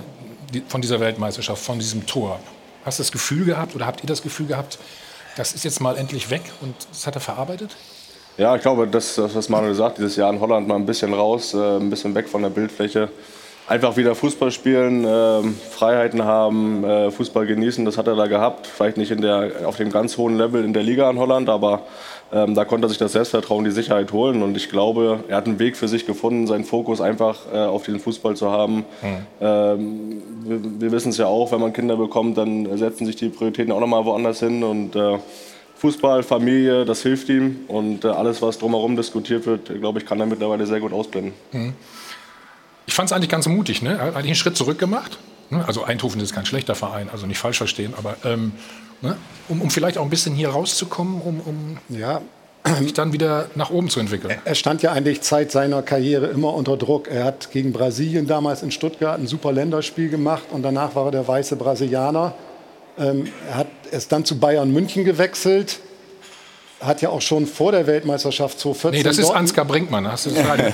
Die, 0.54 0.63
von 0.66 0.82
dieser 0.82 1.01
Weltmeisterschaft, 1.01 1.62
von 1.62 1.77
diesem 1.77 2.06
Tor. 2.06 2.39
Hast 2.86 3.00
du 3.00 3.04
das 3.04 3.12
Gefühl 3.12 3.44
gehabt 3.44 3.75
oder 3.75 3.86
habt 3.86 4.01
ihr 4.01 4.08
das 4.08 4.22
Gefühl 4.22 4.48
gehabt, 4.48 4.80
das 5.38 5.53
ist 5.53 5.63
jetzt 5.63 5.79
mal 5.79 5.98
endlich 5.98 6.29
weg 6.29 6.41
und 6.62 6.75
das 6.89 7.06
hat 7.06 7.15
er 7.15 7.22
verarbeitet? 7.22 7.75
Ja, 8.38 8.56
ich 8.56 8.62
glaube, 8.62 8.88
das, 8.88 9.15
das 9.15 9.34
was 9.36 9.50
Manuel 9.50 9.74
sagt, 9.74 9.98
dieses 9.98 10.15
Jahr 10.15 10.32
in 10.32 10.39
Holland 10.39 10.67
mal 10.67 10.75
ein 10.75 10.86
bisschen 10.86 11.13
raus, 11.13 11.53
äh, 11.53 11.77
ein 11.77 11.89
bisschen 11.89 12.13
weg 12.13 12.27
von 12.27 12.41
der 12.41 12.50
Bildfläche. 12.50 13.10
Einfach 13.67 13.98
wieder 13.98 14.15
Fußball 14.15 14.51
spielen, 14.51 15.03
äh, 15.03 15.41
Freiheiten 15.72 16.24
haben, 16.24 16.84
äh, 16.84 17.12
Fußball 17.12 17.46
genießen, 17.46 17.84
das 17.84 17.98
hat 17.98 18.08
er 18.08 18.15
da 18.15 18.27
gehabt. 18.27 18.67
Vielleicht 18.67 18.98
nicht 18.98 19.12
in 19.12 19.22
der, 19.22 19.51
auf 19.65 19.77
dem 19.77 19.91
ganz 19.91 20.17
hohen 20.17 20.38
Level 20.38 20.63
in 20.63 20.74
der 20.74 20.84
Liga 20.84 21.10
in 21.10 21.17
Holland, 21.17 21.50
aber 21.50 21.82
ähm, 22.32 22.56
da 22.56 22.66
konnte 22.66 22.88
er 22.88 22.90
sich 22.90 22.98
das 22.98 23.14
Selbstvertrauen, 23.14 23.64
die 23.64 23.72
Sicherheit 23.72 24.12
holen. 24.12 24.44
Und 24.44 24.58
ich 24.58 24.70
glaube, 24.70 25.24
er 25.28 25.38
hat 25.38 25.46
einen 25.46 25.60
Weg 25.60 25.78
für 25.78 25.88
sich 25.88 26.06
gefunden, 26.06 26.48
seinen 26.48 26.66
Fokus 26.66 27.00
einfach 27.00 27.40
äh, 27.54 27.58
auf 27.58 27.84
den 27.84 28.00
Fußball 28.00 28.36
zu 28.36 28.52
haben. 28.52 28.86
Mhm. 29.02 29.18
Ähm, 29.40 30.22
wir, 30.44 30.60
wir 30.82 30.92
wissen 30.92 31.10
es 31.10 31.18
ja 31.18 31.28
auch, 31.28 31.52
wenn 31.52 31.62
man 31.62 31.74
Kinder 31.74 31.96
bekommt, 31.96 32.38
dann 32.38 32.78
setzen 32.78 33.06
sich 33.06 33.16
die 33.16 33.30
Prioritäten 33.30 33.72
auch 33.72 33.80
nochmal 33.80 34.04
woanders 34.06 34.40
hin. 34.40 34.64
Und 34.64 34.96
äh, 34.96 35.20
Fußball, 35.78 36.24
Familie, 36.24 36.86
das 36.86 37.04
hilft 37.04 37.30
ihm 37.30 37.60
und 37.68 38.04
äh, 38.04 38.08
alles, 38.08 38.42
was 38.42 38.58
drumherum 38.58 38.96
diskutiert 38.96 39.46
wird, 39.46 39.80
glaube 39.80 40.00
ich, 40.00 40.06
kann 40.06 40.20
er 40.20 40.26
mittlerweile 40.26 40.66
sehr 40.66 40.80
gut 40.80 40.92
ausblenden. 40.92 41.34
Mhm. 41.52 41.74
Ich 42.88 42.94
fand 42.94 43.10
es 43.10 43.14
eigentlich 43.14 43.30
ganz 43.30 43.48
mutig. 43.48 43.82
Ne? 43.82 43.92
Er 43.92 44.00
hat 44.00 44.16
eigentlich 44.16 44.26
einen 44.28 44.36
Schritt 44.36 44.58
zurück 44.58 44.80
gemacht. 44.80 45.20
Ne? 45.50 45.64
Also 45.68 45.84
Eindhoven 45.84 46.20
ist 46.20 46.34
kein 46.34 46.46
schlechter 46.46 46.74
Verein, 46.74 47.10
also 47.12 47.28
nicht 47.28 47.38
falsch 47.38 47.58
verstehen, 47.58 47.94
aber 47.96 48.16
ähm, 48.26 48.54
ne? 49.01 49.18
um, 49.50 49.62
um, 49.62 49.70
vielleicht 49.70 49.98
auch 49.98 50.04
ein 50.04 50.10
bisschen 50.10 50.36
hier 50.36 50.50
rauszukommen, 50.50 51.22
um, 51.22 51.42
um 51.42 51.77
ja. 51.89 52.22
sich 52.80 52.94
dann 52.94 53.13
wieder 53.13 53.50
nach 53.56 53.70
oben 53.70 53.89
zu 53.89 54.00
entwickeln. 54.00 54.38
Er 54.44 54.56
stand 54.56 54.82
ja 54.82 54.92
eigentlich 54.92 55.22
Zeit 55.22 55.51
seiner 55.51 55.82
Karriere 55.82 56.27
immer 56.27 56.54
unter 56.54 56.77
Druck. 56.77 57.08
Er 57.08 57.24
hat 57.24 57.51
gegen 57.51 57.72
Brasilien 57.72 58.27
damals 58.27 58.63
in 58.63 58.72
Stuttgart 58.72 59.20
ein 59.20 59.27
super 59.27 59.51
Länderspiel 59.51 60.10
gemacht 60.10 60.46
und 60.51 60.63
danach 60.63 60.96
war 60.96 61.06
er 61.06 61.12
der 61.12 61.27
weiße 61.27 61.56
Brasilianer. 61.56 62.34
Ähm, 63.00 63.27
er 63.50 63.56
hat, 63.56 63.68
ist 63.92 64.12
dann 64.12 64.25
zu 64.25 64.39
Bayern 64.39 64.72
München 64.72 65.06
gewechselt. 65.06 65.80
Hat 66.80 67.01
ja 67.01 67.10
auch 67.10 67.22
schon 67.22 67.48
vor 67.48 67.72
der 67.72 67.88
Weltmeisterschaft 67.88 68.60
2014. 68.60 69.00
Nee, 69.00 69.04
das 69.04 69.18
ist 69.18 69.32
Ansgar 69.32 69.66
Brinkmann. 69.66 70.12
Hast 70.12 70.27
du 70.27 70.30
das 70.30 70.48
ein 70.50 70.74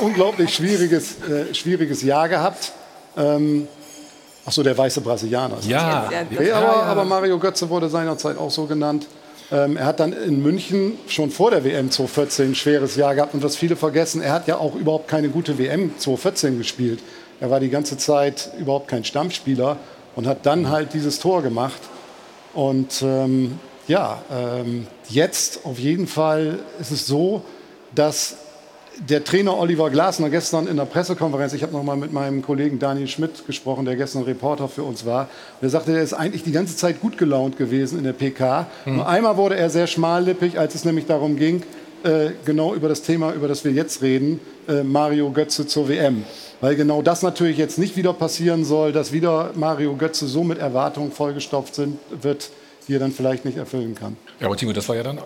unglaublich 0.00 0.52
schwieriges, 0.52 1.22
äh, 1.22 1.54
schwieriges 1.54 2.02
Jahr 2.02 2.28
gehabt. 2.28 2.72
Ähm, 3.16 3.68
Ach 4.46 4.52
so, 4.52 4.62
der 4.62 4.78
weiße 4.78 5.00
Brasilianer. 5.00 5.56
Ja. 5.66 6.08
Okay, 6.30 6.52
aber, 6.52 6.84
aber, 6.84 7.04
Mario 7.04 7.36
Götze 7.36 7.68
wurde 7.68 7.88
seinerzeit 7.88 8.38
auch 8.38 8.50
so 8.50 8.66
genannt. 8.66 9.06
Ähm, 9.50 9.76
er 9.76 9.86
hat 9.86 9.98
dann 9.98 10.12
in 10.12 10.40
München 10.40 10.98
schon 11.08 11.30
vor 11.30 11.50
der 11.50 11.64
WM 11.64 11.90
2014 11.90 12.50
ein 12.50 12.54
schweres 12.54 12.94
Jahr 12.94 13.16
gehabt. 13.16 13.34
Und 13.34 13.42
was 13.42 13.56
viele 13.56 13.74
vergessen, 13.74 14.22
er 14.22 14.32
hat 14.32 14.46
ja 14.46 14.58
auch 14.58 14.76
überhaupt 14.76 15.08
keine 15.08 15.30
gute 15.30 15.58
WM 15.58 15.90
2014 15.98 16.58
gespielt. 16.58 17.00
Er 17.40 17.50
war 17.50 17.58
die 17.58 17.70
ganze 17.70 17.96
Zeit 17.96 18.50
überhaupt 18.58 18.86
kein 18.88 19.04
Stammspieler 19.04 19.78
und 20.14 20.28
hat 20.28 20.46
dann 20.46 20.70
halt 20.70 20.94
dieses 20.94 21.18
Tor 21.18 21.42
gemacht. 21.42 21.80
Und 22.54 23.02
ähm, 23.02 23.58
ja, 23.88 24.22
ähm, 24.32 24.86
jetzt 25.08 25.60
auf 25.64 25.78
jeden 25.78 26.06
Fall 26.06 26.60
ist 26.80 26.92
es 26.92 27.06
so, 27.06 27.42
dass 27.94 28.36
der 28.98 29.24
Trainer 29.24 29.58
Oliver 29.58 29.90
Glasner 29.90 30.30
gestern 30.30 30.66
in 30.66 30.76
der 30.76 30.84
Pressekonferenz, 30.84 31.52
ich 31.52 31.62
habe 31.62 31.72
noch 31.72 31.82
mal 31.82 31.96
mit 31.96 32.12
meinem 32.12 32.42
Kollegen 32.42 32.78
Daniel 32.78 33.08
Schmidt 33.08 33.46
gesprochen, 33.46 33.84
der 33.84 33.96
gestern 33.96 34.22
Reporter 34.22 34.68
für 34.68 34.82
uns 34.82 35.04
war, 35.04 35.28
der 35.60 35.70
sagte, 35.70 35.92
er 35.92 36.02
ist 36.02 36.14
eigentlich 36.14 36.44
die 36.44 36.52
ganze 36.52 36.76
Zeit 36.76 37.00
gut 37.00 37.18
gelaunt 37.18 37.58
gewesen 37.58 37.98
in 37.98 38.04
der 38.04 38.12
PK. 38.12 38.66
Mhm. 38.84 38.96
Nur 38.96 39.08
einmal 39.08 39.36
wurde 39.36 39.56
er 39.56 39.70
sehr 39.70 39.86
schmallippig, 39.86 40.58
als 40.58 40.74
es 40.74 40.84
nämlich 40.84 41.06
darum 41.06 41.36
ging, 41.36 41.62
äh, 42.04 42.30
genau 42.44 42.74
über 42.74 42.88
das 42.88 43.02
Thema, 43.02 43.32
über 43.32 43.48
das 43.48 43.64
wir 43.64 43.72
jetzt 43.72 44.02
reden, 44.02 44.40
äh, 44.68 44.82
Mario 44.82 45.30
Götze 45.30 45.66
zur 45.66 45.88
WM. 45.88 46.24
Weil 46.60 46.74
genau 46.74 47.02
das 47.02 47.22
natürlich 47.22 47.58
jetzt 47.58 47.78
nicht 47.78 47.96
wieder 47.96 48.14
passieren 48.14 48.64
soll, 48.64 48.92
dass 48.92 49.12
wieder 49.12 49.50
Mario 49.54 49.94
Götze 49.96 50.26
so 50.26 50.42
mit 50.42 50.58
Erwartungen 50.58 51.12
vollgestopft 51.12 51.74
sind, 51.74 51.98
wird, 52.22 52.50
die 52.88 52.94
er 52.94 52.98
dann 52.98 53.12
vielleicht 53.12 53.44
nicht 53.44 53.58
erfüllen 53.58 53.94
kann. 53.94 54.16
Ja, 54.40 54.46
aber 54.46 54.56
Timo, 54.56 54.72
das 54.72 54.88
war 54.88 54.96
ja 54.96 55.02
dann 55.02 55.18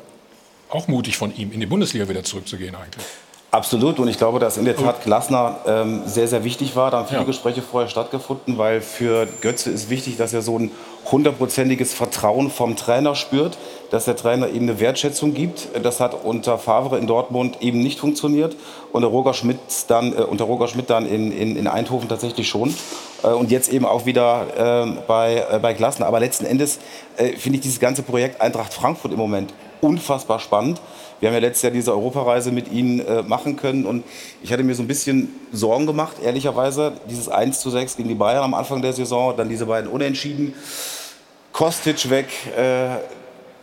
auch 0.71 0.89
mutig 0.89 1.17
von 1.17 1.35
ihm, 1.37 1.53
in 1.53 1.61
die 1.61 1.67
Bundesliga 1.67 2.09
wieder 2.09 2.25
zurückzugehen 2.25 2.75
eigentlich. 2.75 3.05
Absolut 3.52 3.99
und 3.99 4.07
ich 4.07 4.16
glaube, 4.16 4.38
dass 4.38 4.59
in 4.59 4.64
der 4.64 4.76
Tat 4.76 5.02
Glasner 5.02 5.57
ähm, 5.66 6.02
sehr, 6.07 6.28
sehr 6.28 6.45
wichtig 6.45 6.76
war. 6.76 6.92
Da 6.92 6.99
haben 6.99 7.09
viele 7.09 7.23
ja. 7.23 7.26
Gespräche 7.26 7.62
vorher 7.62 7.90
stattgefunden, 7.90 8.59
weil 8.59 8.80
für 8.80 9.26
Götze 9.40 9.71
ist 9.71 9.90
wichtig, 9.90 10.16
dass 10.16 10.33
er 10.33 10.40
so 10.40 10.57
ein 10.57 10.71
hundertprozentiges 11.11 11.92
Vertrauen 11.92 12.49
vom 12.52 12.76
Trainer 12.76 13.16
spürt, 13.16 13.59
dass 13.90 14.04
der 14.04 14.14
Trainer 14.14 14.50
ihm 14.50 14.62
eine 14.62 14.78
Wertschätzung 14.78 15.35
gibt. 15.35 15.69
Das 15.83 15.99
hat 15.99 16.14
unter 16.23 16.59
Favre 16.59 16.97
in 16.99 17.09
Dortmund 17.09 17.61
eben 17.61 17.80
nicht 17.80 17.99
funktioniert 17.99 18.54
und 18.92 19.02
Roger 19.02 19.35
Schmidt 19.35 19.59
dann, 19.88 20.12
äh, 20.12 20.23
unter 20.23 20.45
Roger 20.45 20.69
Schmidt 20.69 20.88
dann 20.88 21.04
in, 21.04 21.33
in, 21.33 21.57
in 21.57 21.66
Eindhoven 21.66 22.09
tatsächlich 22.09 22.49
schon 22.49 22.73
äh, 23.25 23.28
und 23.28 23.50
jetzt 23.50 23.73
eben 23.73 23.85
auch 23.85 24.07
wieder 24.07 24.85
äh, 24.85 24.92
bei, 25.09 25.45
bei 25.61 25.75
Glasner. 25.75 26.07
Aber 26.07 26.21
letzten 26.21 26.45
Endes 26.45 26.78
äh, 27.16 27.30
finde 27.30 27.57
ich 27.57 27.62
dieses 27.62 27.80
ganze 27.80 28.04
Projekt 28.04 28.40
Eintracht 28.40 28.73
Frankfurt 28.73 29.11
im 29.11 29.19
Moment 29.19 29.52
unfassbar 29.80 30.38
spannend. 30.38 30.80
Wir 31.21 31.29
haben 31.29 31.35
ja 31.35 31.41
letztes 31.41 31.62
Jahr 31.62 31.73
diese 31.73 31.93
Europareise 31.93 32.50
mit 32.50 32.73
Ihnen 32.73 33.00
äh, 33.00 33.23
machen 33.23 33.57
können 33.57 33.85
und 33.85 34.05
ich 34.43 34.53
hatte 34.53 34.62
mir 34.62 34.75
so 34.75 34.83
ein 34.83 34.89
bisschen 34.89 35.29
Sorgen 35.53 35.87
gemacht, 35.87 36.17
ehrlicherweise. 36.23 36.95
Dieses 37.09 37.29
1 37.29 37.61
zu 37.61 37.71
6 37.71 37.97
gegen 37.97 38.09
die 38.09 38.15
Bayern 38.15 38.43
am 38.43 38.55
Anfang 38.55 38.81
der 38.81 38.95
Saison, 38.95 39.37
dann 39.37 39.49
diese 39.49 39.67
beiden 39.67 39.91
Unentschieden. 39.91 40.55
Kostic 41.53 42.09
weg, 42.09 42.29
äh, 42.57 42.97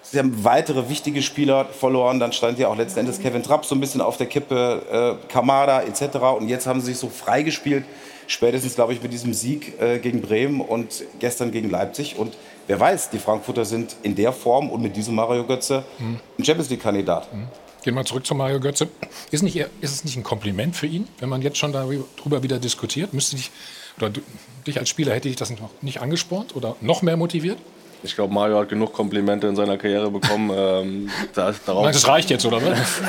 Sie 0.09 0.19
haben 0.19 0.45
weitere 0.45 0.87
wichtige 0.87 1.21
Spieler 1.21 1.65
verloren. 1.65 2.19
Dann 2.19 2.31
stand 2.31 2.59
ja 2.59 2.69
auch 2.69 2.77
letzten 2.77 2.99
Endes 2.99 3.19
Kevin 3.19 3.43
Trapp 3.43 3.65
so 3.65 3.75
ein 3.75 3.81
bisschen 3.81 3.99
auf 3.99 4.15
der 4.15 4.27
Kippe, 4.27 5.17
äh, 5.19 5.27
Kamada 5.31 5.81
etc. 5.81 6.17
Und 6.39 6.47
jetzt 6.47 6.65
haben 6.65 6.79
sie 6.79 6.87
sich 6.87 6.97
so 6.97 7.09
freigespielt. 7.09 7.83
Spätestens, 8.25 8.75
glaube 8.75 8.93
ich, 8.93 9.03
mit 9.03 9.11
diesem 9.11 9.33
Sieg 9.33 9.81
äh, 9.81 9.99
gegen 9.99 10.21
Bremen 10.21 10.61
und 10.61 11.03
gestern 11.19 11.51
gegen 11.51 11.69
Leipzig. 11.69 12.17
Und 12.17 12.37
wer 12.67 12.79
weiß, 12.79 13.09
die 13.09 13.19
Frankfurter 13.19 13.65
sind 13.65 13.95
in 14.03 14.15
der 14.15 14.31
Form 14.31 14.69
und 14.69 14.81
mit 14.81 14.95
diesem 14.95 15.15
Mario 15.15 15.45
Götze 15.45 15.83
mhm. 15.99 16.19
ein 16.37 16.45
Champions 16.45 16.69
League-Kandidat. 16.69 17.33
Mhm. 17.33 17.47
Gehen 17.83 17.95
wir 17.95 18.05
zurück 18.05 18.25
zu 18.25 18.35
Mario 18.35 18.59
Götze. 18.59 18.89
Ist, 19.31 19.43
nicht, 19.43 19.55
ist 19.55 19.71
es 19.81 20.03
nicht 20.03 20.17
ein 20.17 20.23
Kompliment 20.23 20.75
für 20.75 20.87
ihn, 20.87 21.07
wenn 21.19 21.29
man 21.29 21.41
jetzt 21.41 21.57
schon 21.57 21.71
darüber 21.71 22.43
wieder 22.43 22.59
diskutiert? 22.59 23.13
Müsste 23.13 23.37
dich, 23.37 23.49
oder 23.97 24.09
du, 24.09 24.21
dich 24.65 24.77
als 24.77 24.89
Spieler 24.89 25.13
hätte 25.13 25.29
ich 25.29 25.37
das 25.37 25.49
noch 25.51 25.69
nicht 25.81 26.01
angespornt 26.01 26.55
oder 26.55 26.75
noch 26.81 27.01
mehr 27.01 27.15
motiviert? 27.15 27.57
Ich 28.03 28.15
glaube, 28.15 28.33
Mario 28.33 28.59
hat 28.59 28.69
genug 28.69 28.93
Komplimente 28.93 29.47
in 29.47 29.55
seiner 29.55 29.77
Karriere 29.77 30.09
bekommen. 30.11 30.51
ähm, 30.55 31.09
das, 31.33 31.63
darauf 31.63 31.87
das 31.87 32.07
reicht 32.07 32.29
jetzt, 32.29 32.45
oder 32.45 32.57
was? 32.57 33.01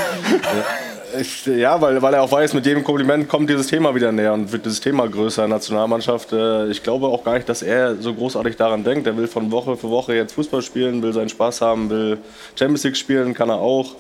Ich, 1.19 1.47
ja, 1.47 1.81
weil, 1.81 2.03
weil 2.03 2.15
er 2.15 2.23
auch 2.23 2.31
weiß, 2.31 2.53
mit 2.53 2.67
jedem 2.67 2.85
Kompliment 2.85 3.29
kommt 3.29 3.49
dieses 3.49 3.67
Thema 3.69 3.95
wieder 3.95 4.13
näher 4.13 4.35
und 4.35 4.53
wird 4.53 4.67
dieses 4.67 4.81
Thema 4.81 5.09
größer. 5.09 5.49
Nationalmannschaft, 5.49 6.33
äh, 6.33 6.69
ich 6.69 6.83
glaube 6.83 7.07
auch 7.07 7.25
gar 7.25 7.35
nicht, 7.35 7.49
dass 7.49 7.63
er 7.63 7.97
so 7.97 8.13
großartig 8.13 8.57
daran 8.57 8.85
denkt. 8.85 9.07
Er 9.07 9.17
will 9.17 9.27
von 9.27 9.51
Woche 9.51 9.77
für 9.77 9.89
Woche 9.89 10.15
jetzt 10.15 10.35
Fußball 10.35 10.63
spielen, 10.63 11.03
will 11.03 11.13
seinen 11.13 11.31
Spaß 11.31 11.63
haben, 11.63 11.89
will 11.89 12.19
Champions 12.59 12.85
League 12.85 12.97
spielen, 12.97 13.33
kann 13.33 13.49
er 13.49 13.57
auch. 13.57 13.95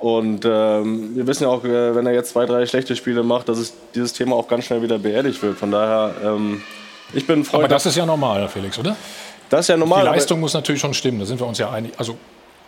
Und 0.00 0.44
ähm, 0.44 1.14
wir 1.14 1.28
wissen 1.28 1.44
ja 1.44 1.48
auch, 1.48 1.64
äh, 1.64 1.94
wenn 1.94 2.06
er 2.06 2.12
jetzt 2.12 2.30
zwei, 2.30 2.44
drei 2.44 2.66
schlechte 2.66 2.96
Spiele 2.96 3.22
macht, 3.22 3.48
dass 3.48 3.58
es 3.58 3.72
dieses 3.94 4.12
Thema 4.12 4.34
auch 4.34 4.48
ganz 4.48 4.64
schnell 4.64 4.82
wieder 4.82 4.98
beerdigt 4.98 5.40
wird. 5.44 5.56
Von 5.56 5.70
daher, 5.70 6.12
ähm, 6.24 6.60
ich 7.12 7.24
bin 7.24 7.44
Freund. 7.44 7.62
Aber 7.62 7.68
das 7.68 7.86
ist 7.86 7.96
ja 7.96 8.04
normal, 8.04 8.48
Felix, 8.48 8.76
oder? 8.78 8.96
Das 9.52 9.60
ist 9.60 9.68
ja 9.68 9.76
normal. 9.76 10.04
Die 10.04 10.10
Leistung 10.10 10.40
muss 10.40 10.54
natürlich 10.54 10.80
schon 10.80 10.94
stimmen, 10.94 11.20
da 11.20 11.26
sind 11.26 11.38
wir 11.38 11.46
uns 11.46 11.58
ja 11.58 11.70
einig. 11.70 11.92
Also 11.98 12.16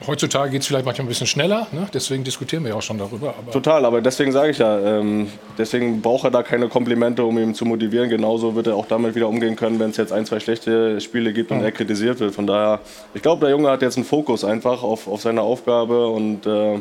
Heutzutage 0.07 0.51
geht 0.51 0.63
es 0.63 0.67
vielleicht 0.67 0.85
manchmal 0.85 1.07
ein 1.07 1.09
bisschen 1.09 1.29
schneller, 1.29 1.69
ne? 1.71 1.87
deswegen 1.95 2.25
diskutieren 2.25 2.65
wir 2.65 2.71
ja 2.71 2.77
auch 2.77 2.83
schon 2.83 2.99
darüber. 2.99 3.33
Aber 3.39 3.53
Total, 3.53 3.85
aber 3.85 4.01
deswegen 4.01 4.33
sage 4.33 4.51
ich 4.51 4.59
ja, 4.59 4.79
ähm, 4.79 5.29
deswegen 5.57 6.03
braucht 6.03 6.25
er 6.25 6.33
da 6.33 6.43
keine 6.43 6.69
Komplimente, 6.69 7.23
um 7.25 7.39
ihn 7.39 7.55
zu 7.55 7.65
motivieren. 7.65 8.11
Genauso 8.11 8.57
wird 8.57 8.67
er 8.67 8.75
auch 8.75 8.87
damit 8.87 9.15
wieder 9.15 9.29
umgehen 9.29 9.55
können, 9.55 9.79
wenn 9.79 9.91
es 9.91 9.97
jetzt 9.97 10.13
ein, 10.13 10.27
zwei 10.27 10.41
schlechte 10.41 11.01
Spiele 11.01 11.33
gibt 11.33 11.53
und 11.53 11.59
mhm. 11.59 11.65
er 11.65 11.73
kritisiert 11.73 12.19
wird. 12.19 12.35
Von 12.35 12.47
daher, 12.47 12.81
ich 13.15 13.23
glaube, 13.23 13.47
der 13.47 13.51
Junge 13.51 13.71
hat 13.71 13.83
jetzt 13.83 13.97
einen 13.97 14.05
Fokus 14.05 14.45
einfach 14.45 14.83
auf, 14.83 15.07
auf 15.07 15.23
seine 15.23 15.43
Aufgabe 15.43 16.09
und 16.09 16.45
äh, 16.45 16.81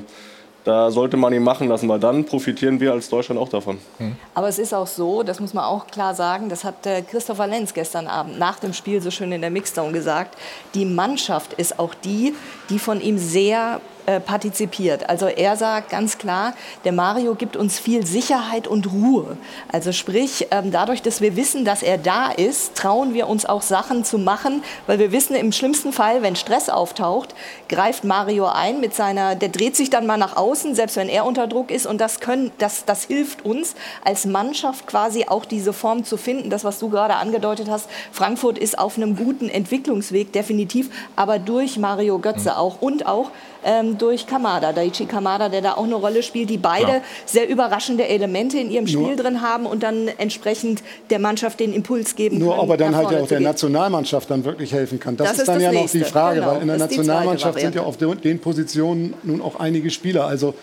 da 0.63 0.91
sollte 0.91 1.17
man 1.17 1.34
ihn 1.34 1.43
machen 1.43 1.67
lassen, 1.67 1.89
weil 1.89 2.00
dann 2.00 2.25
profitieren 2.25 2.79
wir 2.79 2.91
als 2.93 3.10
Deutschland 3.10 3.39
auch 3.39 3.50
davon. 3.50 3.79
Mhm. 4.00 4.15
Aber 4.34 4.48
es 4.48 4.60
ist 4.60 4.74
auch 4.74 4.88
so, 4.88 5.24
das 5.24 5.39
muss 5.39 5.53
man 5.53 5.65
auch 5.65 5.88
klar 5.88 6.15
sagen, 6.15 6.50
das 6.50 6.63
hat 6.63 6.86
äh, 6.86 7.01
Christopher 7.01 7.48
Lenz 7.48 7.74
gestern 7.74 8.08
Abend 8.08 8.39
nach 8.39 8.60
dem 8.60 8.74
Spiel 8.74 9.01
so 9.01 9.12
schön 9.12 9.32
in 9.32 9.41
der 9.41 9.50
Mixdown 9.50 9.93
gesagt, 9.93 10.38
die 10.74 10.86
Mannschaft 10.86 11.53
ist 11.53 11.79
auch 11.79 11.93
die, 11.93 12.34
die 12.70 12.79
von 12.79 13.01
ihm 13.01 13.17
sehr 13.17 13.82
äh, 14.05 14.19
partizipiert. 14.19 15.10
Also 15.10 15.27
er 15.27 15.55
sagt 15.55 15.89
ganz 15.89 16.17
klar, 16.17 16.53
der 16.83 16.91
Mario 16.91 17.36
gibt 17.36 17.55
uns 17.55 17.79
viel 17.79 18.05
Sicherheit 18.05 18.67
und 18.67 18.91
Ruhe. 18.91 19.38
Also 19.72 19.91
sprich, 19.91 20.48
ähm, 20.51 20.72
dadurch, 20.72 21.01
dass 21.01 21.22
wir 21.22 21.36
wissen, 21.36 21.65
dass 21.65 21.83
er 21.83 21.98
da 21.98 22.31
ist, 22.31 22.75
trauen 22.75 23.13
wir 23.13 23.27
uns 23.27 23.45
auch 23.45 23.62
Sachen 23.62 24.03
zu 24.03 24.17
machen, 24.17 24.63
weil 24.88 25.00
wir 25.00 25.12
wissen, 25.12 25.36
im 25.36 25.51
schlimmsten 25.51 25.93
Fall, 25.93 26.22
wenn 26.22 26.36
Stress 26.36 26.69
auftaucht, 26.69 27.33
greift 27.69 28.03
Mario 28.03 28.48
ein 28.48 28.79
mit 28.79 28.93
seiner, 28.93 29.36
der 29.36 29.50
dreht 29.50 29.75
sich 29.75 29.89
dann 29.89 30.05
mal 30.05 30.17
nach 30.17 30.36
außen, 30.36 30.75
selbst 30.75 30.98
wenn 30.98 31.10
er 31.10 31.25
unter 31.25 31.48
Druck 31.48 31.72
ist 31.72 31.86
und 31.86 32.00
das 32.00 32.19
können, 32.19 32.51
das, 32.57 32.86
das 32.86 33.05
hilft 33.05 33.45
uns 33.45 33.75
als 34.03 34.25
Mannschaft 34.25 34.88
quasi 34.88 35.25
auch 35.27 35.45
diese 35.45 35.74
Form 35.74 36.03
zu 36.03 36.17
finden. 36.17 36.50
Das, 36.50 36.63
was 36.63 36.79
du 36.79 36.89
gerade 36.89 37.15
angedeutet 37.15 37.69
hast, 37.69 37.89
Frankfurt 38.12 38.57
ist 38.57 38.77
auf 38.77 38.98
einem 38.98 39.15
guten 39.15 39.50
Entwicklungsweg, 39.50 40.33
definitiv, 40.33 40.89
aber 41.15 41.39
durch 41.39 41.77
Mario 41.77 42.19
Götze 42.19 42.51
mhm. 42.51 42.57
auch 42.57 42.81
und 42.81 43.05
auch 43.05 43.31
ähm, 43.63 43.98
durch 43.98 44.27
Kamada, 44.27 44.74
Daichi 44.74 45.05
Kamada, 45.05 45.50
der 45.50 45.62
da 45.62 45.74
auch 45.74 45.84
eine 45.84 45.96
Rolle 45.96 46.24
spielt, 46.24 46.50
die 46.50 46.58
beide 46.58 46.91
ja. 46.91 47.01
sehr 47.25 47.50
überraschende 47.50 48.08
Elemente 48.08 48.58
in 48.58 48.70
ihrem 48.72 48.88
Spiel 48.88 49.01
nur, 49.01 49.15
drin 49.15 49.41
haben 49.41 49.65
und 49.65 49.84
dann 49.84 50.10
entsprechend 50.17 50.84
der 51.10 51.20
Mannschaft 51.20 51.60
den 51.60 51.74
Impuls 51.74 52.15
geben 52.15 52.39
Nur 52.39 52.51
können, 52.51 52.63
ob 52.63 52.70
er 52.70 52.77
dann 52.77 52.96
halt 52.96 53.12
ja 53.12 53.22
auch 53.22 53.27
der 53.27 53.39
Nationalmannschaft 53.39 54.29
dann 54.29 54.43
wirklich 54.43 54.74
helfen 54.74 55.00
kann. 55.00 55.17
Das, 55.17 55.27
das 55.27 55.36
ist, 55.36 55.41
ist 55.41 55.48
dann 55.48 55.62
ja 55.62 55.72
nächste. 55.72 56.00
noch 56.00 56.05
die 56.05 56.12
Frage, 56.12 56.39
genau, 56.39 56.51
weil 56.51 56.62
in 56.62 56.67
der 56.67 56.77
Nationalmannschaft 56.77 57.60
sind 57.60 57.75
ja 57.75 57.84
auf 57.84 57.98
den 57.98 58.39
Positionen 58.39 59.13
nun 59.24 59.41
auch 59.41 59.60
einige 59.60 59.89
Spieler. 59.89 60.25
Also 60.25 60.53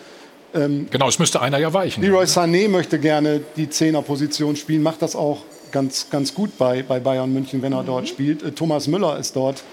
ähm, 0.53 0.87
genau, 0.91 1.07
es 1.07 1.19
müsste 1.19 1.41
einer 1.41 1.57
ja 1.57 1.73
weichen. 1.73 2.03
Leroy 2.03 2.25
Sané 2.25 2.67
möchte 2.67 2.99
gerne 2.99 3.41
die 3.55 3.69
Zehnerposition 3.69 4.55
spielen, 4.55 4.83
macht 4.83 5.01
das 5.01 5.15
auch 5.15 5.39
ganz, 5.71 6.09
ganz 6.09 6.33
gut 6.33 6.57
bei, 6.57 6.83
bei 6.83 6.99
Bayern 6.99 7.31
München, 7.31 7.61
wenn 7.61 7.73
er 7.73 7.83
mhm. 7.83 7.87
dort 7.87 8.07
spielt. 8.07 8.43
Äh, 8.43 8.51
Thomas 8.51 8.87
Müller 8.87 9.17
ist 9.17 9.35
dort 9.35 9.63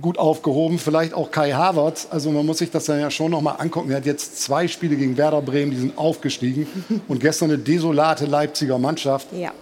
gut 0.00 0.18
aufgehoben, 0.18 0.78
vielleicht 0.78 1.14
auch 1.14 1.30
Kai 1.30 1.52
Havertz. 1.52 2.08
Also 2.10 2.30
man 2.30 2.44
muss 2.46 2.58
sich 2.58 2.70
das 2.70 2.84
dann 2.86 3.00
ja 3.00 3.10
schon 3.10 3.30
noch 3.30 3.40
mal 3.40 3.52
angucken. 3.52 3.90
Er 3.90 3.98
hat 3.98 4.06
jetzt 4.06 4.42
zwei 4.42 4.68
Spiele 4.68 4.96
gegen 4.96 5.16
Werder 5.16 5.42
Bremen, 5.42 5.70
die 5.70 5.78
sind 5.78 5.98
aufgestiegen 5.98 6.66
und 7.08 7.20
gestern 7.20 7.50
eine 7.50 7.58
desolate 7.58 8.26
Leipziger 8.26 8.78
Mannschaft. 8.78 9.28
Ja. 9.32 9.52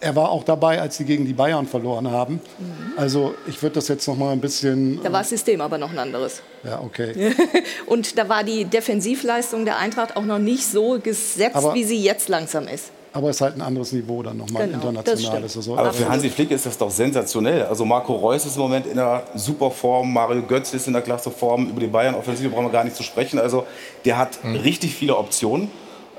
Er 0.00 0.16
war 0.16 0.30
auch 0.30 0.42
dabei, 0.42 0.80
als 0.80 0.96
sie 0.96 1.04
gegen 1.04 1.24
die 1.24 1.32
Bayern 1.32 1.66
verloren 1.66 2.10
haben. 2.10 2.34
Mhm. 2.34 2.92
Also 2.96 3.34
ich 3.46 3.62
würde 3.62 3.76
das 3.76 3.86
jetzt 3.86 4.08
noch 4.08 4.16
mal 4.16 4.32
ein 4.32 4.40
bisschen. 4.40 5.00
Da 5.00 5.12
war 5.12 5.20
das 5.20 5.30
System 5.30 5.60
aber 5.60 5.78
noch 5.78 5.92
ein 5.92 5.98
anderes. 5.98 6.42
Ja, 6.64 6.80
okay. 6.80 7.32
und 7.86 8.18
da 8.18 8.28
war 8.28 8.42
die 8.42 8.64
Defensivleistung 8.64 9.64
der 9.64 9.78
Eintracht 9.78 10.16
auch 10.16 10.24
noch 10.24 10.40
nicht 10.40 10.66
so 10.66 10.98
gesetzt, 10.98 11.54
aber 11.54 11.74
wie 11.74 11.84
sie 11.84 12.02
jetzt 12.02 12.28
langsam 12.28 12.66
ist 12.66 12.90
aber 13.12 13.28
es 13.28 13.36
ist 13.36 13.40
halt 13.42 13.56
ein 13.56 13.60
anderes 13.60 13.92
Niveau 13.92 14.22
dann 14.22 14.38
nochmal 14.38 14.66
genau, 14.66 14.88
internationales. 14.88 15.56
Also 15.56 15.76
aber 15.76 15.92
für 15.92 16.08
Hansi 16.08 16.30
Flick 16.30 16.50
ist 16.50 16.64
das 16.64 16.78
doch 16.78 16.90
sensationell. 16.90 17.64
Also 17.64 17.84
Marco 17.84 18.14
Reus 18.14 18.46
ist 18.46 18.56
im 18.56 18.62
Moment 18.62 18.86
in 18.86 18.98
einer 18.98 19.22
super 19.34 19.70
Form, 19.70 20.12
Mario 20.12 20.42
Götz 20.42 20.72
ist 20.72 20.86
in 20.86 20.94
der 20.94 21.02
klasse 21.02 21.30
Form, 21.30 21.68
über 21.68 21.80
die 21.80 21.88
Bayern-Offensive 21.88 22.48
brauchen 22.48 22.66
wir 22.66 22.72
gar 22.72 22.84
nicht 22.84 22.96
zu 22.96 23.02
sprechen. 23.02 23.38
Also 23.38 23.66
der 24.04 24.16
hat 24.16 24.42
mhm. 24.42 24.56
richtig 24.56 24.94
viele 24.94 25.16
Optionen. 25.16 25.70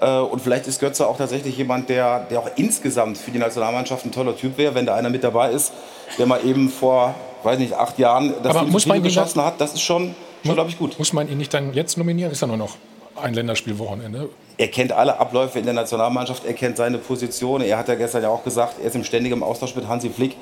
Äh, 0.01 0.19
und 0.19 0.41
vielleicht 0.41 0.67
ist 0.67 0.79
Götze 0.79 1.07
auch 1.07 1.17
tatsächlich 1.17 1.57
jemand, 1.57 1.89
der, 1.89 2.27
der 2.29 2.39
auch 2.39 2.49
insgesamt 2.57 3.17
für 3.17 3.31
die 3.31 3.39
Nationalmannschaft 3.39 4.05
ein 4.05 4.11
toller 4.11 4.35
Typ 4.35 4.57
wäre, 4.57 4.75
wenn 4.75 4.85
da 4.85 4.95
einer 4.95 5.09
mit 5.09 5.23
dabei 5.23 5.51
ist, 5.51 5.73
der 6.19 6.27
mal 6.27 6.45
eben 6.45 6.69
vor, 6.69 7.15
weiß 7.43 7.57
nicht, 7.57 7.73
acht 7.73 7.97
Jahren 7.97 8.33
das 8.43 8.55
Aber 8.55 8.67
muss 8.67 8.85
man 8.85 9.01
geschossen 9.01 9.41
hat. 9.41 9.59
Das 9.59 9.73
ist 9.73 9.81
schon, 9.81 10.13
schon 10.45 10.53
glaube 10.53 10.69
ich, 10.69 10.77
gut. 10.77 10.99
Muss 10.99 11.13
man 11.13 11.27
ihn 11.27 11.39
nicht 11.39 11.53
dann 11.53 11.73
jetzt 11.73 11.97
nominieren? 11.97 12.31
Ist 12.31 12.41
ja 12.41 12.47
nur 12.47 12.57
noch 12.57 12.75
ein 13.21 13.33
Länderspielwochenende. 13.33 14.29
Er 14.57 14.67
kennt 14.67 14.91
alle 14.91 15.19
Abläufe 15.19 15.57
in 15.57 15.65
der 15.65 15.73
Nationalmannschaft, 15.73 16.45
er 16.45 16.53
kennt 16.53 16.77
seine 16.77 16.99
Position. 16.99 17.61
Er 17.61 17.77
hat 17.77 17.87
ja 17.87 17.95
gestern 17.95 18.23
ja 18.23 18.29
auch 18.29 18.43
gesagt, 18.43 18.75
er 18.79 18.87
ist 18.87 18.95
im 18.95 19.03
ständigen 19.03 19.41
Austausch 19.41 19.75
mit 19.75 19.87
Hansi 19.87 20.09
Flick. 20.09 20.35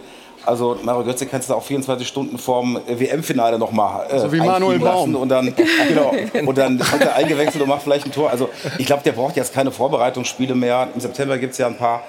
Also 0.46 0.77
Mario 0.84 1.03
Götze 1.03 1.27
kannst 1.27 1.50
du 1.50 1.53
auch 1.53 1.63
24 1.63 2.08
Stunden 2.08 2.38
vorm 2.38 2.80
WM-Finale 2.88 3.60
noch 3.60 3.72
mal 3.72 4.08
äh, 4.10 4.20
so 4.20 4.32
wie 4.32 4.39
Manuel 4.39 4.80
Baum 4.80 5.15
und 5.15 5.30
dann 5.30 5.53
genau 5.88 6.13
und 6.46 6.58
dann 6.58 6.80
wird 6.80 7.01
er 7.03 7.15
eingewechselt 7.15 7.62
und 7.62 7.70
macht 7.70 7.84
vielleicht 7.84 8.08
ein 8.08 8.12
Tor. 8.12 8.32
Also 8.32 8.50
ich 8.80 8.88
glaube, 8.88 9.03
der 9.03 9.12
braucht 9.12 9.36
jetzt 9.36 9.53
keine 9.53 9.72
Vorbereitungsspiele 9.72 10.56
mehr. 10.56 10.88
Im 10.96 11.00
September 11.00 11.38
gibt 11.38 11.51
es 11.51 11.60
ja 11.60 11.68
ein 11.68 11.77
paar 11.77 12.01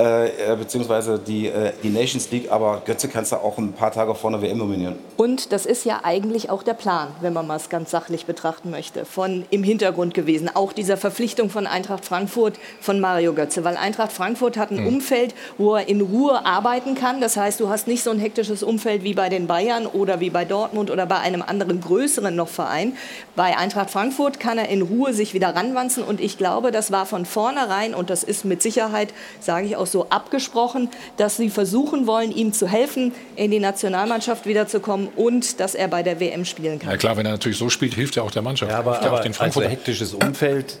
äh, 0.00 0.52
äh, 0.52 0.56
beziehungsweise 0.56 1.18
die, 1.18 1.48
äh, 1.48 1.72
die 1.82 1.90
Nations 1.90 2.30
League, 2.30 2.50
aber 2.50 2.80
Götze 2.86 3.06
kannst 3.06 3.32
du 3.32 3.36
auch 3.36 3.58
ein 3.58 3.74
paar 3.74 3.92
Tage 3.92 4.14
vor 4.14 4.30
der 4.30 4.40
WM 4.40 4.56
nominieren. 4.56 4.98
Und 5.18 5.52
das 5.52 5.66
ist 5.66 5.84
ja 5.84 6.00
eigentlich 6.04 6.48
auch 6.48 6.62
der 6.62 6.72
Plan, 6.72 7.08
wenn 7.20 7.34
man 7.34 7.46
mal 7.46 7.56
es 7.56 7.68
ganz 7.68 7.90
sachlich 7.90 8.24
betrachten 8.24 8.70
möchte, 8.70 9.04
von 9.04 9.44
im 9.50 9.62
Hintergrund 9.62 10.14
gewesen. 10.14 10.48
Auch 10.54 10.72
dieser 10.72 10.96
Verpflichtung 10.96 11.50
von 11.50 11.66
Eintracht 11.66 12.06
Frankfurt 12.06 12.58
von 12.80 12.98
Mario 12.98 13.34
Götze, 13.34 13.62
weil 13.62 13.76
Eintracht 13.76 14.10
Frankfurt 14.12 14.56
hat 14.56 14.70
ein 14.70 14.80
mhm. 14.80 14.86
Umfeld, 14.86 15.34
wo 15.58 15.74
er 15.74 15.86
in 15.86 16.00
Ruhe 16.00 16.46
arbeiten 16.46 16.94
kann. 16.94 17.20
Das 17.20 17.36
heißt, 17.36 17.60
du 17.60 17.68
hast 17.68 17.86
nicht 17.86 18.02
so 18.02 18.10
ein 18.10 18.18
hektisches 18.18 18.62
Umfeld 18.62 19.04
wie 19.04 19.12
bei 19.12 19.28
den 19.28 19.46
Bayern 19.46 19.84
oder 19.84 20.20
wie 20.20 20.30
bei 20.30 20.46
Dortmund 20.46 20.90
oder 20.90 21.04
bei 21.04 21.18
einem 21.18 21.42
anderen 21.42 21.78
größeren 21.82 22.34
noch 22.34 22.48
Verein. 22.48 22.96
Bei 23.36 23.58
Eintracht 23.58 23.90
Frankfurt 23.90 24.40
kann 24.40 24.56
er 24.56 24.70
in 24.70 24.80
Ruhe 24.80 25.12
sich 25.12 25.34
wieder 25.34 25.54
ranwanzen 25.54 26.02
und 26.02 26.22
ich 26.22 26.38
glaube, 26.38 26.70
das 26.70 26.90
war 26.90 27.04
von 27.04 27.26
vornherein 27.26 27.94
und 27.94 28.08
das 28.08 28.22
ist 28.22 28.46
mit 28.46 28.62
Sicherheit, 28.62 29.12
sage 29.40 29.66
ich 29.66 29.76
aus 29.76 29.89
so 29.90 30.08
abgesprochen, 30.10 30.88
dass 31.16 31.36
sie 31.36 31.50
versuchen 31.50 32.06
wollen, 32.06 32.32
ihm 32.32 32.52
zu 32.52 32.68
helfen, 32.68 33.12
in 33.36 33.50
die 33.50 33.60
Nationalmannschaft 33.60 34.46
wiederzukommen 34.46 35.08
und 35.16 35.60
dass 35.60 35.74
er 35.74 35.88
bei 35.88 36.02
der 36.02 36.20
WM 36.20 36.44
spielen 36.44 36.78
kann. 36.78 36.90
Ja 36.90 36.96
klar, 36.96 37.16
wenn 37.16 37.26
er 37.26 37.32
natürlich 37.32 37.58
so 37.58 37.70
spielt, 37.70 37.94
hilft 37.94 38.16
er 38.16 38.24
auch 38.24 38.30
der 38.30 38.42
Mannschaft. 38.42 38.72
Ja, 38.72 38.78
aber, 38.78 39.02
aber 39.02 39.20
den 39.20 39.34
also 39.38 39.62
hektisches 39.62 40.14
Umfeld, 40.14 40.78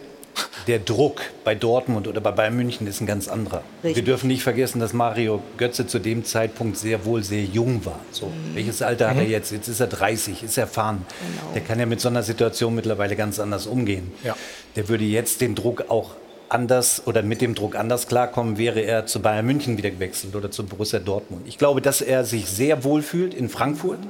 der 0.66 0.78
Druck 0.78 1.20
bei 1.44 1.54
Dortmund 1.54 2.06
oder 2.06 2.20
bei 2.20 2.30
Bayern 2.30 2.56
München 2.56 2.86
ist 2.86 3.00
ein 3.00 3.06
ganz 3.06 3.28
anderer. 3.28 3.62
Richtig. 3.82 3.96
Wir 3.96 4.04
dürfen 4.04 4.28
nicht 4.28 4.42
vergessen, 4.42 4.80
dass 4.80 4.92
Mario 4.92 5.42
Götze 5.56 5.86
zu 5.86 5.98
dem 5.98 6.24
Zeitpunkt 6.24 6.76
sehr 6.76 7.04
wohl 7.04 7.22
sehr 7.22 7.42
jung 7.42 7.84
war. 7.84 8.00
So, 8.12 8.26
mhm. 8.26 8.54
Welches 8.54 8.82
Alter 8.82 9.10
hat 9.10 9.16
er 9.16 9.24
mhm. 9.24 9.30
jetzt? 9.30 9.50
Jetzt 9.50 9.68
ist 9.68 9.80
er 9.80 9.88
30, 9.88 10.42
ist 10.42 10.58
erfahren. 10.58 11.04
Genau. 11.20 11.52
Der 11.54 11.62
kann 11.62 11.78
ja 11.78 11.86
mit 11.86 12.00
so 12.00 12.08
einer 12.08 12.22
Situation 12.22 12.74
mittlerweile 12.74 13.16
ganz 13.16 13.38
anders 13.40 13.66
umgehen. 13.66 14.12
Ja. 14.22 14.36
Der 14.76 14.88
würde 14.88 15.04
jetzt 15.04 15.40
den 15.40 15.54
Druck 15.54 15.86
auch 15.88 16.12
anders 16.50 17.02
oder 17.06 17.22
mit 17.22 17.40
dem 17.40 17.54
Druck 17.54 17.76
anders 17.76 18.06
klarkommen, 18.06 18.58
wäre 18.58 18.80
er 18.80 19.06
zu 19.06 19.20
Bayern 19.20 19.46
München 19.46 19.78
wieder 19.78 19.90
gewechselt 19.90 20.34
oder 20.34 20.50
zu 20.50 20.66
Borussia 20.66 20.98
Dortmund. 20.98 21.46
Ich 21.46 21.58
glaube, 21.58 21.80
dass 21.80 22.00
er 22.00 22.24
sich 22.24 22.46
sehr 22.46 22.84
wohl 22.84 23.02
fühlt 23.02 23.34
in 23.34 23.48
Frankfurt, 23.48 24.00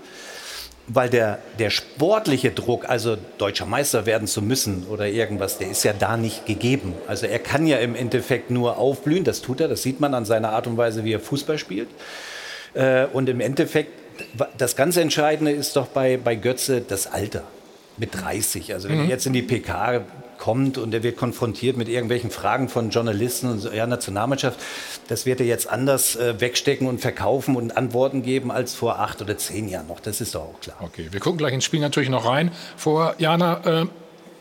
weil 0.88 1.09
der, 1.09 1.38
der 1.59 1.70
sportliche 1.70 2.50
Druck, 2.50 2.88
also 2.88 3.16
deutscher 3.38 3.66
Meister 3.66 4.07
werden 4.07 4.26
zu 4.26 4.42
müssen 4.42 4.87
oder 4.90 5.07
irgendwas, 5.07 5.59
der 5.59 5.70
ist 5.70 5.85
ja 5.85 5.92
da 5.92 6.16
nicht 6.16 6.46
gegeben. 6.46 6.94
Also 7.07 7.26
er 7.26 7.38
kann 7.38 7.66
ja 7.66 7.79
im 7.79 7.94
Endeffekt 7.94 8.50
nur 8.50 8.79
aufblühen, 8.79 9.22
das 9.22 9.40
tut 9.40 9.61
er, 9.61 9.68
das 9.68 9.83
sieht 9.83 10.00
man 10.00 10.14
an 10.14 10.24
seiner 10.24 10.50
Art 10.50 10.66
und 10.66 10.76
Weise, 10.76 11.05
wie 11.05 11.12
er 11.12 11.20
Fußball 11.20 11.59
spielt. 11.59 11.88
Äh, 12.74 13.07
und 13.07 13.29
im 13.29 13.40
Endeffekt, 13.40 13.92
das 14.59 14.76
ganz 14.76 14.96
Entscheidende 14.96 15.53
ist 15.53 15.76
doch 15.76 15.87
bei, 15.87 16.16
bei 16.16 16.35
Götze 16.35 16.81
das 16.81 17.07
Alter 17.07 17.44
mit 17.96 18.20
30. 18.20 18.72
Also 18.74 18.88
wenn 18.88 19.05
mhm. 19.05 19.09
jetzt 19.09 19.26
in 19.26 19.33
die 19.33 19.42
PK 19.42 20.03
kommt 20.40 20.79
und 20.79 20.92
er 20.92 21.05
wird 21.05 21.16
konfrontiert 21.16 21.76
mit 21.76 21.88
irgendwelchen 21.88 22.31
Fragen 22.31 22.68
von 22.68 22.90
Journalisten 22.90 23.48
und 23.48 23.61
so, 23.61 23.70
ja, 23.70 23.87
Nationalmannschaft, 23.87 24.59
das 25.07 25.26
wird 25.26 25.38
er 25.38 25.46
jetzt 25.46 25.70
anders 25.70 26.16
äh, 26.16 26.40
wegstecken 26.40 26.88
und 26.88 27.00
verkaufen 27.00 27.55
und 27.55 27.76
Antworten 27.76 28.22
geben 28.22 28.50
als 28.50 28.74
vor 28.74 28.98
acht 28.98 29.22
oder 29.22 29.38
zehn 29.38 29.68
Jahren 29.68 29.87
noch. 29.87 30.00
Das 30.00 30.20
ist 30.20 30.35
doch 30.35 30.42
auch 30.42 30.61
klar. 30.61 30.79
Okay, 30.81 31.09
wir 31.12 31.20
gucken 31.20 31.38
gleich 31.38 31.53
ins 31.53 31.64
Spiel 31.64 31.81
natürlich 31.81 32.09
noch 32.09 32.26
rein. 32.26 32.50
Vor 32.76 33.14
Jana, 33.18 33.83
äh, 33.83 33.87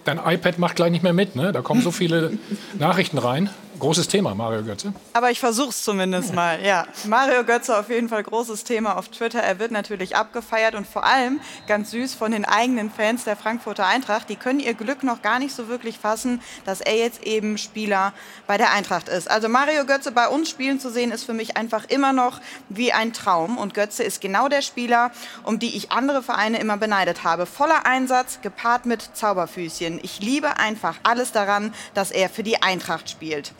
dein 0.05 0.17
iPad 0.17 0.57
macht 0.57 0.77
gleich 0.77 0.91
nicht 0.91 1.03
mehr 1.03 1.13
mit, 1.13 1.35
ne? 1.35 1.51
Da 1.51 1.61
kommen 1.61 1.81
so 1.81 1.91
viele 1.91 2.31
Nachrichten 2.79 3.17
rein. 3.17 3.49
Großes 3.79 4.09
Thema, 4.09 4.35
Mario 4.35 4.61
Götze. 4.63 4.93
Aber 5.13 5.31
ich 5.31 5.39
versuche 5.39 5.69
es 5.69 5.83
zumindest 5.83 6.33
mal. 6.33 6.61
Ja, 6.61 6.85
Mario 7.05 7.45
Götze 7.45 7.77
auf 7.77 7.89
jeden 7.89 8.09
Fall 8.09 8.23
großes 8.23 8.65
Thema 8.65 8.97
auf 8.97 9.07
Twitter. 9.07 9.39
Er 9.39 9.57
wird 9.57 9.71
natürlich 9.71 10.17
abgefeiert 10.17 10.75
und 10.75 10.85
vor 10.85 11.05
allem 11.05 11.39
ganz 11.65 11.91
süß 11.91 12.13
von 12.13 12.33
den 12.33 12.43
eigenen 12.43 12.91
Fans 12.91 13.23
der 13.23 13.37
Frankfurter 13.37 13.85
Eintracht. 13.85 14.27
Die 14.29 14.35
können 14.35 14.59
ihr 14.59 14.73
Glück 14.73 15.03
noch 15.03 15.21
gar 15.21 15.39
nicht 15.39 15.55
so 15.55 15.69
wirklich 15.69 15.97
fassen, 15.97 16.41
dass 16.65 16.81
er 16.81 16.97
jetzt 16.97 17.23
eben 17.23 17.57
Spieler 17.57 18.11
bei 18.47 18.57
der 18.57 18.73
Eintracht 18.73 19.07
ist. 19.07 19.31
Also 19.31 19.47
Mario 19.47 19.85
Götze 19.85 20.11
bei 20.11 20.27
uns 20.27 20.49
spielen 20.49 20.81
zu 20.81 20.91
sehen, 20.91 21.11
ist 21.11 21.23
für 21.23 21.33
mich 21.33 21.55
einfach 21.55 21.85
immer 21.87 22.11
noch 22.11 22.41
wie 22.67 22.91
ein 22.91 23.13
Traum. 23.13 23.57
Und 23.57 23.73
Götze 23.73 24.03
ist 24.03 24.19
genau 24.19 24.49
der 24.49 24.61
Spieler, 24.61 25.11
um 25.43 25.57
die 25.57 25.77
ich 25.77 25.91
andere 25.91 26.21
Vereine 26.21 26.59
immer 26.59 26.75
beneidet 26.75 27.23
habe. 27.23 27.45
Voller 27.45 27.85
Einsatz, 27.85 28.41
gepaart 28.41 28.85
mit 28.85 29.09
Zauberfüßchen. 29.13 30.01
Ich 30.03 30.19
liebe 30.19 30.57
einfach 30.57 30.97
alles 31.03 31.31
daran, 31.31 31.73
dass 31.93 32.11
er 32.11 32.29
für 32.29 32.43
die 32.43 32.61
Eintracht 32.61 33.09
spielt. 33.09 33.53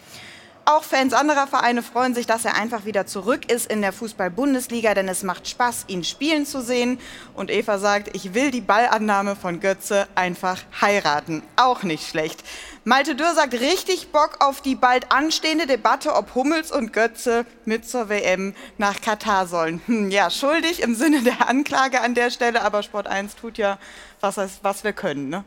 Auch 0.71 0.84
Fans 0.84 1.13
anderer 1.13 1.47
Vereine 1.47 1.82
freuen 1.82 2.13
sich, 2.13 2.27
dass 2.27 2.45
er 2.45 2.53
einfach 2.53 2.86
wieder 2.86 3.08
zurück 3.08 3.51
ist 3.51 3.71
in 3.71 3.82
der 3.82 3.91
Fußball-Bundesliga, 3.91 4.93
denn 4.93 5.08
es 5.08 5.23
macht 5.23 5.47
Spaß, 5.47 5.86
ihn 5.88 6.03
spielen 6.03 6.45
zu 6.45 6.62
sehen. 6.62 6.99
Und 7.34 7.49
Eva 7.49 7.79
sagt, 7.79 8.15
ich 8.15 8.36
will 8.36 8.51
die 8.51 8.62
Ballannahme 8.62 9.36
von 9.36 9.62
Götze 9.62 10.08
einfach 10.13 10.60
heiraten. 10.79 11.41
Auch 11.55 11.82
nicht 11.82 12.08
schlecht. 12.08 12.43
Malte 12.84 13.15
Dürr 13.15 13.34
sagt, 13.34 13.53
richtig 13.53 14.12
Bock 14.12 14.38
auf 14.41 14.62
die 14.62 14.75
bald 14.75 15.12
anstehende 15.12 15.65
Debatte, 15.65 16.13
ob 16.13 16.36
Hummels 16.36 16.71
und 16.71 16.93
Götze 16.93 17.47
mit 17.65 17.89
zur 17.89 18.10
WM 18.10 18.53
nach 18.77 19.01
Katar 19.01 19.47
sollen. 19.47 19.82
Hm, 19.88 20.12
ja, 20.12 20.29
schuldig 20.29 20.84
im 20.84 20.93
Sinne 20.93 21.23
der 21.23 21.49
Anklage 21.49 21.99
an 22.01 22.13
der 22.13 22.29
Stelle, 22.29 22.62
aber 22.62 22.84
Sport 22.84 23.08
1 23.08 23.38
tut 23.38 23.58
ja, 23.58 23.79
was, 24.21 24.38
was 24.62 24.84
wir 24.84 24.93
können. 24.93 25.29
Ne? 25.29 25.43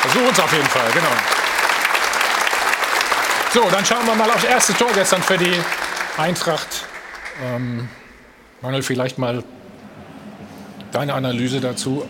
Versuchen 0.00 0.30
es 0.32 0.40
auf 0.40 0.52
jeden 0.54 0.68
Fall, 0.68 0.90
genau. 0.92 1.12
So, 3.52 3.62
dann 3.70 3.84
schauen 3.84 4.06
wir 4.06 4.14
mal 4.14 4.30
aufs 4.30 4.44
erste 4.44 4.74
Tor 4.74 4.88
gestern 4.94 5.22
für 5.22 5.38
die 5.38 5.54
Eintracht. 6.16 6.84
Ähm, 7.42 7.88
Manuel, 8.60 8.82
vielleicht 8.82 9.18
mal 9.18 9.42
deine 10.92 11.14
Analyse 11.14 11.60
dazu. 11.60 12.04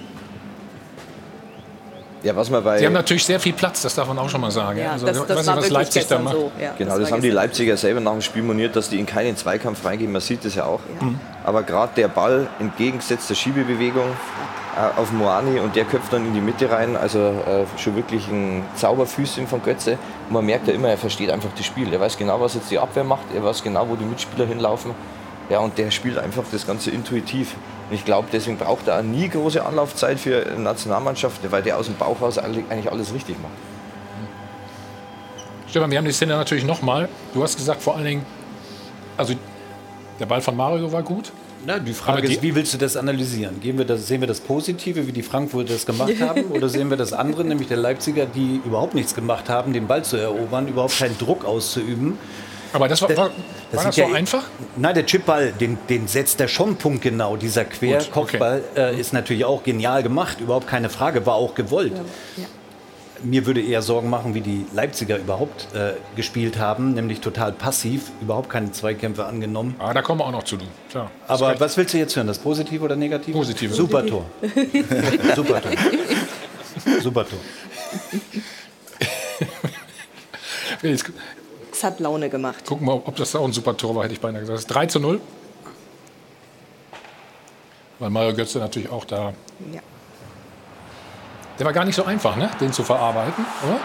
Ja, 2.25 2.35
was 2.35 2.51
man 2.51 2.65
bei 2.65 2.79
Sie 2.79 2.87
haben 2.87 2.95
natürlich 2.95 3.25
sehr 3.25 3.39
viel 3.39 3.53
Platz, 3.53 3.83
das 3.83 3.95
darf 3.95 4.09
man 4.09 4.19
auch 4.19 4.29
schon 4.29 4.41
mal 4.41 4.51
sagen. 4.51 4.81
Ja, 4.81 4.93
also, 4.93 5.07
das, 5.07 5.25
das 5.27 5.37
weiß 5.39 5.47
war 5.47 5.55
nicht, 5.55 5.65
was 5.67 5.71
Leipzig 5.71 6.07
da 6.09 6.19
macht. 6.19 6.35
so. 6.35 6.51
Ja, 6.61 6.73
Genau, 6.77 6.91
das 6.95 7.03
das 7.03 7.13
haben 7.13 7.23
die. 7.23 7.31
Leipziger 7.31 7.77
selber 7.77 8.01
nach 8.01 8.13
dem 8.13 8.23
Spiel 8.23 8.43
moniert, 8.43 8.75
dass 8.75 8.89
die 8.89 8.99
in 8.99 9.07
keinen 9.07 9.37
Zweikampf 9.37 9.85
reingehen. 9.85 10.11
Man 10.11 10.21
sieht 10.21 10.45
das 10.45 10.57
ja 10.57 10.65
auch. 10.65 10.81
Aber 11.45 11.63
gerade 11.63 11.93
der 11.97 12.09
Ball 12.09 12.49
entgegengesetzt 12.59 13.31
der 13.31 13.37
Schiebebewegung 13.37 14.17
auf 14.97 15.13
Moani 15.13 15.61
und 15.61 15.77
der 15.77 15.85
köpft 15.85 16.13
dann 16.13 16.27
in 16.27 16.35
die 16.35 16.41
Mitte 16.41 16.71
rein. 16.71 16.97
Also 16.97 17.19
äh, 17.19 17.65
schon 17.77 17.97
wirklich 17.97 18.29
ein 18.29 18.65
Zauberfüßchen 18.77 19.47
von 19.47 19.63
Götze. 19.63 19.99
Und 20.29 20.35
man 20.35 20.47
merkt 20.47 20.69
ja 20.69 20.75
immer, 20.75 20.89
er 20.89 20.99
versteht 20.99 21.31
einfach 21.31 21.51
das 21.57 21.67
Spiel. 21.67 21.93
Er 21.93 22.01
weiß 22.01 22.17
genau, 22.17 22.41
was 22.41 22.55
jetzt 22.55 22.71
die 22.71 22.79
Abwehr 22.79 23.05
macht. 23.05 23.25
Er 23.35 23.45
weiß 23.45 23.63
genau, 23.63 23.89
wo 23.89 23.97
die 23.97 24.05
Mitspieler 24.05 24.47
hinlaufen. 24.47 24.95
Ja, 25.51 25.61
und 25.61 25.79
der 25.79 25.91
spielt 25.91 26.19
einfach 26.19 26.45
das 26.53 26.67
Ganze 26.67 26.91
intuitiv. 26.91 27.55
Und 27.89 27.97
ich 27.97 28.05
glaube, 28.05 28.29
deswegen 28.31 28.59
braucht 28.59 28.87
er 28.87 29.03
nie 29.03 29.29
große 29.29 29.65
Anlaufzeit 29.65 30.21
für 30.21 30.47
eine 30.47 30.61
Nationalmannschaft, 30.61 31.51
weil 31.51 31.63
der 31.63 31.79
aus 31.79 31.87
dem 31.87 31.97
Bauch 31.97 32.21
raus 32.21 32.39
eigentlich 32.39 32.91
alles 32.91 33.15
richtig 33.15 33.37
macht. 33.41 33.53
Stefan, 35.69 35.91
wir 35.91 35.99
haben 35.99 36.05
die 36.05 36.13
Szene 36.13 36.37
natürlich 36.37 36.65
nochmal. 36.65 37.09
Du 37.35 37.43
hast 37.43 37.57
gesagt, 37.57 37.83
vor 37.83 37.97
allen 37.97 38.05
Dingen, 38.05 38.27
also 39.17 39.35
der 40.21 40.27
Ball 40.27 40.41
von 40.41 40.57
Mario 40.57 40.93
war 40.93 41.03
gut. 41.03 41.33
Na, 41.67 41.79
die 41.79 41.93
Frage 41.93 42.27
die- 42.29 42.35
ist, 42.35 42.43
wie 42.43 42.55
willst 42.55 42.73
du 42.75 42.79
das 42.79 42.97
analysieren? 42.97 43.61
Gehen 43.61 43.77
wir 43.79 43.85
das, 43.85 44.07
sehen 44.07 44.21
wir 44.21 44.29
das 44.29 44.41
Positive, 44.41 45.07
wie 45.07 45.13
die 45.13 45.23
Frankfurter 45.23 45.73
das 45.73 45.85
gemacht 45.87 46.15
haben, 46.21 46.45
oder 46.47 46.69
sehen 46.69 46.89
wir 46.91 46.97
das 46.97 47.13
andere, 47.13 47.45
nämlich 47.45 47.69
der 47.69 47.77
Leipziger, 47.77 48.27
die 48.27 48.61
überhaupt 48.65 48.95
nichts 48.95 49.15
gemacht 49.15 49.49
haben, 49.49 49.73
den 49.73 49.87
Ball 49.87 50.05
zu 50.05 50.17
erobern, 50.17 50.69
überhaupt 50.69 50.99
keinen 50.99 51.19
Druck 51.19 51.45
auszuüben? 51.45 52.19
Aber 52.73 52.87
das 52.87 53.01
war, 53.01 53.09
war, 53.11 53.17
war 53.17 53.27
Das 53.29 53.35
das 53.73 53.83
sind 53.83 53.95
so 53.95 54.01
ja- 54.11 54.15
einfach? 54.17 54.45
Nein, 54.77 54.95
der 54.95 55.07
Chipball, 55.07 55.53
den, 55.53 55.79
den 55.89 56.07
setzt 56.07 56.39
er 56.41 56.49
schon 56.49 56.77
punktgenau. 56.77 57.37
Dieser 57.39 57.65
Querkopfball 57.65 58.63
äh, 58.77 58.99
ist 59.01 59.13
natürlich 59.15 59.45
auch 59.47 59.63
genial 59.63 60.03
gemacht, 60.03 60.41
überhaupt 60.41 60.67
keine 60.69 60.91
Frage, 60.91 61.25
war 61.27 61.35
auch 61.37 61.55
gewollt. 61.55 61.93
Ja. 62.37 62.45
Mir 63.23 63.47
würde 63.47 63.61
eher 63.61 63.83
Sorgen 63.83 64.11
machen, 64.11 64.35
wie 64.35 64.41
die 64.41 64.65
Leipziger 64.73 65.19
überhaupt 65.19 65.69
äh, 65.75 65.95
gespielt 66.17 66.59
haben, 66.59 66.95
nämlich 66.95 67.21
total 67.21 67.53
passiv, 67.53 68.11
überhaupt 68.21 68.49
keine 68.49 68.71
Zweikämpfe 68.73 69.25
angenommen. 69.25 69.75
Ah, 69.79 69.93
da 69.93 70.03
kommen 70.03 70.21
wir 70.21 70.27
auch 70.27 70.33
noch 70.33 70.45
zu. 70.45 70.57
Du. 70.57 70.65
Klar. 70.91 71.11
Aber 71.27 71.59
was 71.59 71.77
willst 71.77 71.95
du 71.95 71.99
jetzt 71.99 72.15
hören, 72.17 72.27
das 72.27 72.39
Positive 72.39 72.85
oder 72.85 72.97
Negative? 72.97 73.37
Positive. 73.37 73.75
Super 73.75 74.07
Tor. 74.07 74.25
Super 75.35 75.63
Tor. 75.63 75.73
Super 77.03 77.27
Tor. 77.29 77.39
Es 81.73 81.85
hat 81.85 82.01
Laune 82.01 82.29
gemacht. 82.29 82.65
gucken 82.65 82.87
wir, 82.87 82.95
ob 82.95 83.17
das 83.17 83.35
auch 83.35 83.45
ein 83.45 83.53
super 83.53 83.77
Tor 83.77 83.95
war, 83.95 84.05
hätte 84.05 84.15
ich 84.15 84.21
beinahe 84.21 84.41
gesagt. 84.41 84.57
Das 84.57 84.63
ist 84.63 84.69
3 84.69 84.87
zu 84.87 85.01
0. 85.01 85.21
Weil 87.99 88.11
Mario 88.11 88.35
Götze 88.35 88.59
natürlich 88.59 88.91
auch 88.91 89.05
da. 89.05 89.33
Ja. 89.73 89.81
Der 91.59 91.67
war 91.67 91.73
gar 91.73 91.85
nicht 91.85 91.97
so 91.97 92.05
einfach, 92.05 92.37
ne? 92.37 92.49
den 92.61 92.73
zu 92.73 92.85
verarbeiten, 92.85 93.45
oder? 93.67 93.81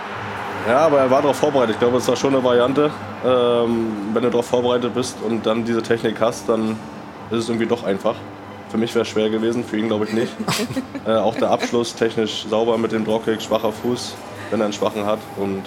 Ja, 0.72 0.86
aber 0.86 1.00
er 1.00 1.10
war 1.10 1.22
darauf 1.22 1.38
vorbereitet. 1.38 1.76
Ich 1.76 1.80
glaube, 1.80 1.98
das 1.98 2.08
war 2.08 2.16
schon 2.16 2.34
eine 2.34 2.44
Variante. 2.44 2.92
Ähm, 3.26 4.12
wenn 4.14 4.24
du 4.24 4.30
darauf 4.30 4.46
vorbereitet 4.46 4.94
bist 4.94 5.18
und 5.22 5.46
dann 5.46 5.66
diese 5.66 5.82
Technik 5.82 6.22
hast, 6.22 6.48
dann 6.48 6.78
ist 7.32 7.40
es 7.40 7.50
irgendwie 7.50 7.66
doch 7.66 7.84
einfach. 7.84 8.16
Für 8.70 8.78
mich 8.78 8.94
wäre 8.94 9.02
es 9.04 9.10
schwer 9.10 9.30
gewesen, 9.30 9.64
für 9.64 9.78
ihn 9.78 9.88
glaube 9.88 10.06
ich 10.06 10.14
nicht. 10.14 10.32
äh, 11.08 11.16
auch 11.16 11.36
der 11.36 11.50
Abschluss 11.50 11.96
technisch 11.96 12.46
sauber 12.48 12.78
mit 12.78 12.92
dem 12.92 13.06
Dropkick, 13.06 13.42
schwacher 13.42 13.72
Fuß, 13.72 14.14
wenn 14.52 14.62
er 14.62 14.66
einen 14.66 14.74
schwachen 14.74 15.06
hat. 15.06 15.20
Und 15.38 15.64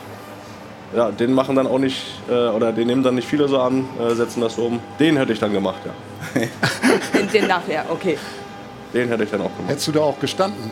ja, 0.95 1.11
den 1.11 1.35
machen 1.35 1.57
dann 1.57 1.67
auch 1.67 1.79
nicht, 1.79 2.05
äh, 2.29 2.33
oder 2.33 2.73
den 2.73 2.87
nehmen 2.87 3.03
dann 3.03 3.17
nicht 3.17 3.29
viele 3.29 3.49
so 3.49 3.61
an, 3.61 3.85
äh, 4.01 4.15
setzen 4.15 4.41
das 4.41 4.57
um. 4.59 4.81
Den 5.01 5.17
hätte 5.17 5.33
ich 5.33 5.41
dann 5.41 5.53
gemacht, 5.53 5.81
ja. 5.85 5.93
Den, 7.15 7.31
den 7.31 7.47
nachher, 7.47 7.85
okay. 7.91 8.17
Den 8.95 9.09
hätte 9.09 9.25
ich 9.25 9.31
dann 9.31 9.41
auch 9.41 9.55
gemacht. 9.57 9.69
Hättest 9.69 9.89
du 9.89 9.93
da 9.93 10.01
auch 10.01 10.19
gestanden? 10.19 10.71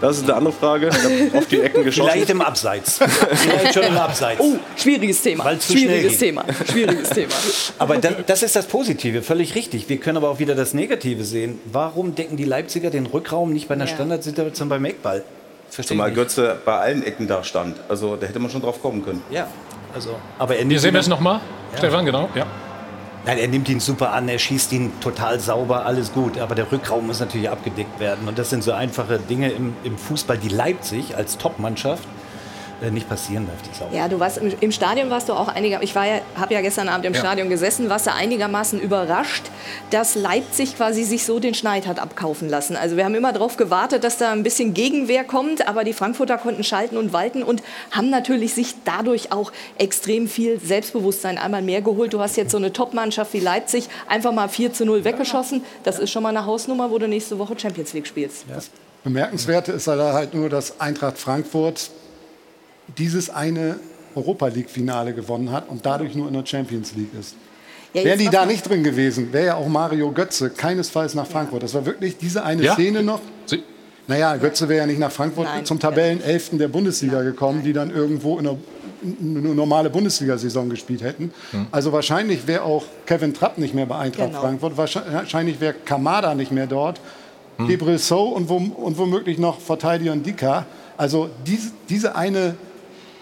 Das 0.00 0.18
ist 0.18 0.24
eine 0.24 0.34
andere 0.34 0.52
Frage. 0.52 0.88
Ich 0.88 0.94
habe 1.30 1.38
auf 1.38 1.46
die 1.46 1.60
Ecken 1.60 1.84
geschossen. 1.84 2.10
Vielleicht 2.12 2.30
im 2.30 2.40
Abseits. 2.42 2.98
Vielleicht 3.32 3.74
schon 3.74 3.84
im 3.84 3.96
Abseits. 3.96 4.40
Oh, 4.40 4.56
schwieriges 4.76 5.22
Thema. 5.22 5.44
Schwieriges. 5.60 6.18
Thema. 6.18 6.44
Schwieriges 6.70 7.08
Thema. 7.10 7.32
Aber 7.78 7.96
da, 7.98 8.10
das 8.26 8.42
ist 8.42 8.54
das 8.56 8.66
Positive, 8.66 9.22
völlig 9.22 9.54
richtig. 9.54 9.88
Wir 9.88 9.96
können 9.98 10.16
aber 10.18 10.28
auch 10.30 10.38
wieder 10.38 10.54
das 10.54 10.74
Negative 10.74 11.24
sehen. 11.24 11.58
Warum 11.72 12.14
decken 12.14 12.36
die 12.36 12.44
Leipziger 12.44 12.90
den 12.90 13.06
Rückraum 13.06 13.52
nicht 13.52 13.68
bei 13.68 13.74
einer 13.74 13.86
Ja. 13.86 13.94
Standardsituation 13.94 14.68
beim 14.68 14.84
Eckball? 14.84 15.22
Verstehe 15.70 15.96
Zumal. 15.96 16.12
Götze 16.12 16.58
bei 16.64 16.76
allen 16.78 17.02
Ecken 17.02 17.26
da 17.26 17.42
stand. 17.42 17.76
Also 17.88 18.16
da 18.16 18.26
hätte 18.26 18.38
man 18.38 18.50
schon 18.50 18.60
drauf 18.62 18.80
kommen 18.82 19.04
können. 19.04 19.22
Ja, 19.30 19.48
also, 19.94 20.16
aber 20.38 20.54
er 20.56 20.60
sehen 20.60 20.70
wir 20.82 20.88
ihn, 20.88 20.96
es 20.96 21.08
nochmal. 21.08 21.40
Stefan, 21.78 22.04
genau. 22.04 22.28
Ja. 22.34 22.46
Nein, 23.26 23.38
er 23.38 23.48
nimmt 23.48 23.68
ihn 23.68 23.80
super 23.80 24.12
an, 24.12 24.28
er 24.28 24.38
schießt 24.38 24.72
ihn 24.72 24.92
total 25.00 25.40
sauber, 25.40 25.86
alles 25.86 26.12
gut. 26.12 26.38
Aber 26.38 26.54
der 26.54 26.70
Rückraum 26.70 27.06
muss 27.06 27.20
natürlich 27.20 27.50
abgedeckt 27.50 28.00
werden. 28.00 28.28
Und 28.28 28.38
das 28.38 28.50
sind 28.50 28.62
so 28.62 28.72
einfache 28.72 29.18
Dinge 29.18 29.50
im, 29.50 29.74
im 29.84 29.98
Fußball, 29.98 30.38
die 30.38 30.48
Leipzig 30.48 31.16
als 31.16 31.38
Topmannschaft 31.38 32.08
äh, 32.84 32.90
nicht 32.90 33.08
passieren 33.08 33.46
darf. 33.46 33.56
Die 33.62 33.78
Sau. 33.78 33.88
Ja, 33.92 34.08
du 34.08 34.20
warst 34.20 34.38
im, 34.38 34.52
im 34.60 34.72
Stadion 34.72 35.10
warst 35.10 35.28
du 35.28 35.32
auch 35.32 35.48
einiger. 35.48 35.82
Ich 35.82 35.94
war 35.94 36.06
ja, 36.06 36.20
habe 36.36 36.54
ja 36.54 36.60
gestern 36.60 36.88
Abend 36.88 37.06
im 37.06 37.14
Ja. 37.14 37.20
Stadion 37.20 37.48
gesessen, 37.48 37.88
warst 37.88 38.06
du 38.06 38.12
einigermaßen 38.12 38.80
überrascht, 38.80 39.44
dass 39.90 40.14
Leipzig 40.14 40.76
quasi 40.76 41.04
sich 41.04 41.24
so 41.24 41.38
den 41.38 41.54
Schneid 41.54 41.86
hat 41.86 41.98
abkaufen 41.98 42.48
lassen. 42.48 42.76
Also 42.76 42.96
wir 42.96 43.04
haben 43.04 43.14
immer 43.14 43.32
darauf 43.32 43.56
gewartet, 43.56 44.04
dass 44.04 44.18
da 44.18 44.32
ein 44.32 44.42
bisschen 44.42 44.74
Gegenwehr 44.74 45.24
kommt, 45.24 45.66
aber 45.66 45.84
die 45.84 45.92
Frankfurter 45.92 46.38
konnten 46.38 46.64
schalten 46.64 46.96
und 46.96 47.12
walten 47.12 47.42
und 47.42 47.62
haben 47.90 48.10
natürlich 48.10 48.54
sich 48.54 48.74
dadurch 48.84 49.32
auch 49.32 49.52
extrem 49.78 50.28
viel 50.28 50.60
Selbstbewusstsein 50.60 51.38
einmal 51.38 51.62
mehr 51.62 51.82
geholt. 51.82 52.12
Du 52.12 52.20
hast 52.20 52.36
jetzt 52.36 52.50
so 52.50 52.58
eine 52.58 52.72
Top-Mannschaft 52.72 53.32
wie 53.32 53.40
Leipzig 53.40 53.88
einfach 54.08 54.32
mal 54.32 54.48
4 54.48 54.72
zu 54.72 54.84
0 54.84 55.04
weggeschossen. 55.04 55.62
Das 55.84 55.98
ist 55.98 56.10
schon 56.10 56.22
mal 56.22 56.30
eine 56.30 56.46
Hausnummer, 56.46 56.90
wo 56.90 56.98
du 56.98 57.08
nächste 57.08 57.38
Woche 57.38 57.58
Champions 57.58 57.92
League 57.92 58.06
spielst. 58.06 58.44
Bemerkenswerte 59.04 59.72
ist 59.72 59.86
halt 59.86 60.34
nur, 60.34 60.48
dass 60.48 60.80
Eintracht 60.80 61.18
Frankfurt 61.18 61.90
dieses 62.98 63.30
eine 63.30 63.76
Europa 64.14 64.48
League-Finale 64.48 65.12
gewonnen 65.14 65.50
hat 65.50 65.68
und 65.68 65.84
dadurch 65.84 66.14
nur 66.14 66.28
in 66.28 66.34
der 66.34 66.46
Champions 66.46 66.94
League 66.94 67.12
ist. 67.18 67.34
Ja, 67.92 68.04
Wären 68.04 68.18
die 68.18 68.28
da 68.28 68.44
nicht 68.44 68.68
drin 68.68 68.82
gewesen, 68.82 69.32
wäre 69.32 69.46
ja 69.46 69.54
auch 69.54 69.68
Mario 69.68 70.10
Götze 70.10 70.50
keinesfalls 70.50 71.14
nach 71.14 71.26
Frankfurt. 71.26 71.62
Das 71.62 71.74
war 71.74 71.86
wirklich 71.86 72.16
diese 72.16 72.44
eine 72.44 72.62
Ja? 72.62 72.74
Szene 72.74 73.02
noch. 73.02 73.20
Sie, 73.46 73.62
Naja, 74.08 74.36
Götze 74.36 74.68
wäre 74.68 74.80
ja 74.80 74.86
nicht 74.86 74.98
nach 74.98 75.12
Frankfurt 75.12 75.46
Nein. 75.46 75.64
zum 75.64 75.78
Tabellenelften 75.78 76.58
der 76.58 76.68
Bundesliga 76.68 77.22
gekommen, 77.22 77.62
die 77.64 77.72
dann 77.72 77.90
irgendwo 77.90 78.38
in 78.38 78.46
einer 78.48 78.58
eine 79.20 79.54
normale 79.54 79.90
Bundesliga-Saison 79.90 80.70
gespielt 80.70 81.02
hätten. 81.02 81.30
Also 81.70 81.92
wahrscheinlich 81.92 82.46
wäre 82.46 82.62
auch 82.62 82.84
Kevin 83.04 83.34
Trapp 83.34 83.58
nicht 83.58 83.74
mehr 83.74 83.84
bei 83.84 83.98
Eintracht 83.98 84.28
Genau. 84.30 84.40
Frankfurt. 84.40 84.78
Wahrscheinlich 84.78 85.60
wäre 85.60 85.74
Kamada 85.84 86.34
nicht 86.34 86.50
mehr 86.50 86.66
dort. 86.66 87.00
Debril 87.58 87.98
So 87.98 88.22
und, 88.28 88.48
wom 88.48 88.72
und 88.72 88.96
womöglich 88.96 89.36
noch 89.38 89.60
Verteidiger 89.60 90.16
Dika. 90.16 90.64
Also 90.96 91.28
diese, 91.46 91.70
diese 91.90 92.16
eine 92.16 92.54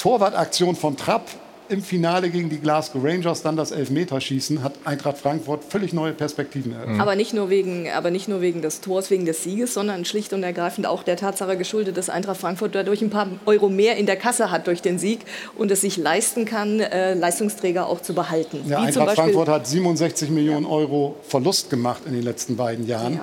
Torwartaktion 0.02 0.74
von 0.74 0.96
Trapp 0.96 1.28
im 1.72 1.82
Finale 1.82 2.30
gegen 2.30 2.50
die 2.50 2.58
Glasgow 2.58 3.02
Rangers, 3.02 3.42
dann 3.42 3.56
das 3.56 3.70
Elfmeterschießen, 3.70 4.62
hat 4.62 4.74
Eintracht 4.84 5.18
Frankfurt 5.18 5.64
völlig 5.64 5.92
neue 5.92 6.12
Perspektiven 6.12 6.72
eröffnet. 6.72 7.00
Aber 7.00 7.16
nicht, 7.16 7.32
nur 7.32 7.50
wegen, 7.50 7.88
aber 7.90 8.10
nicht 8.10 8.28
nur 8.28 8.40
wegen 8.40 8.62
des 8.62 8.80
Tors, 8.80 9.10
wegen 9.10 9.24
des 9.24 9.42
Sieges, 9.42 9.74
sondern 9.74 10.04
schlicht 10.04 10.32
und 10.32 10.42
ergreifend 10.42 10.86
auch 10.86 11.02
der 11.02 11.16
Tatsache 11.16 11.56
geschuldet, 11.56 11.96
dass 11.96 12.10
Eintracht 12.10 12.36
Frankfurt 12.36 12.74
dadurch 12.74 13.00
ein 13.02 13.10
paar 13.10 13.28
Euro 13.46 13.68
mehr 13.68 13.96
in 13.96 14.06
der 14.06 14.16
Kasse 14.16 14.50
hat 14.50 14.66
durch 14.66 14.82
den 14.82 14.98
Sieg 14.98 15.20
und 15.56 15.70
es 15.70 15.80
sich 15.80 15.96
leisten 15.96 16.44
kann, 16.44 16.80
äh, 16.80 17.14
Leistungsträger 17.14 17.86
auch 17.86 18.02
zu 18.02 18.14
behalten. 18.14 18.58
Ja, 18.66 18.86
Wie 18.86 18.92
zum 18.92 19.02
Eintracht 19.02 19.06
Beispiel, 19.06 19.24
Frankfurt 19.24 19.48
hat 19.48 19.66
67 19.66 20.30
Millionen 20.30 20.66
Euro 20.66 21.16
Verlust 21.22 21.70
gemacht 21.70 22.02
in 22.06 22.12
den 22.12 22.22
letzten 22.22 22.56
beiden 22.56 22.86
Jahren 22.86 23.20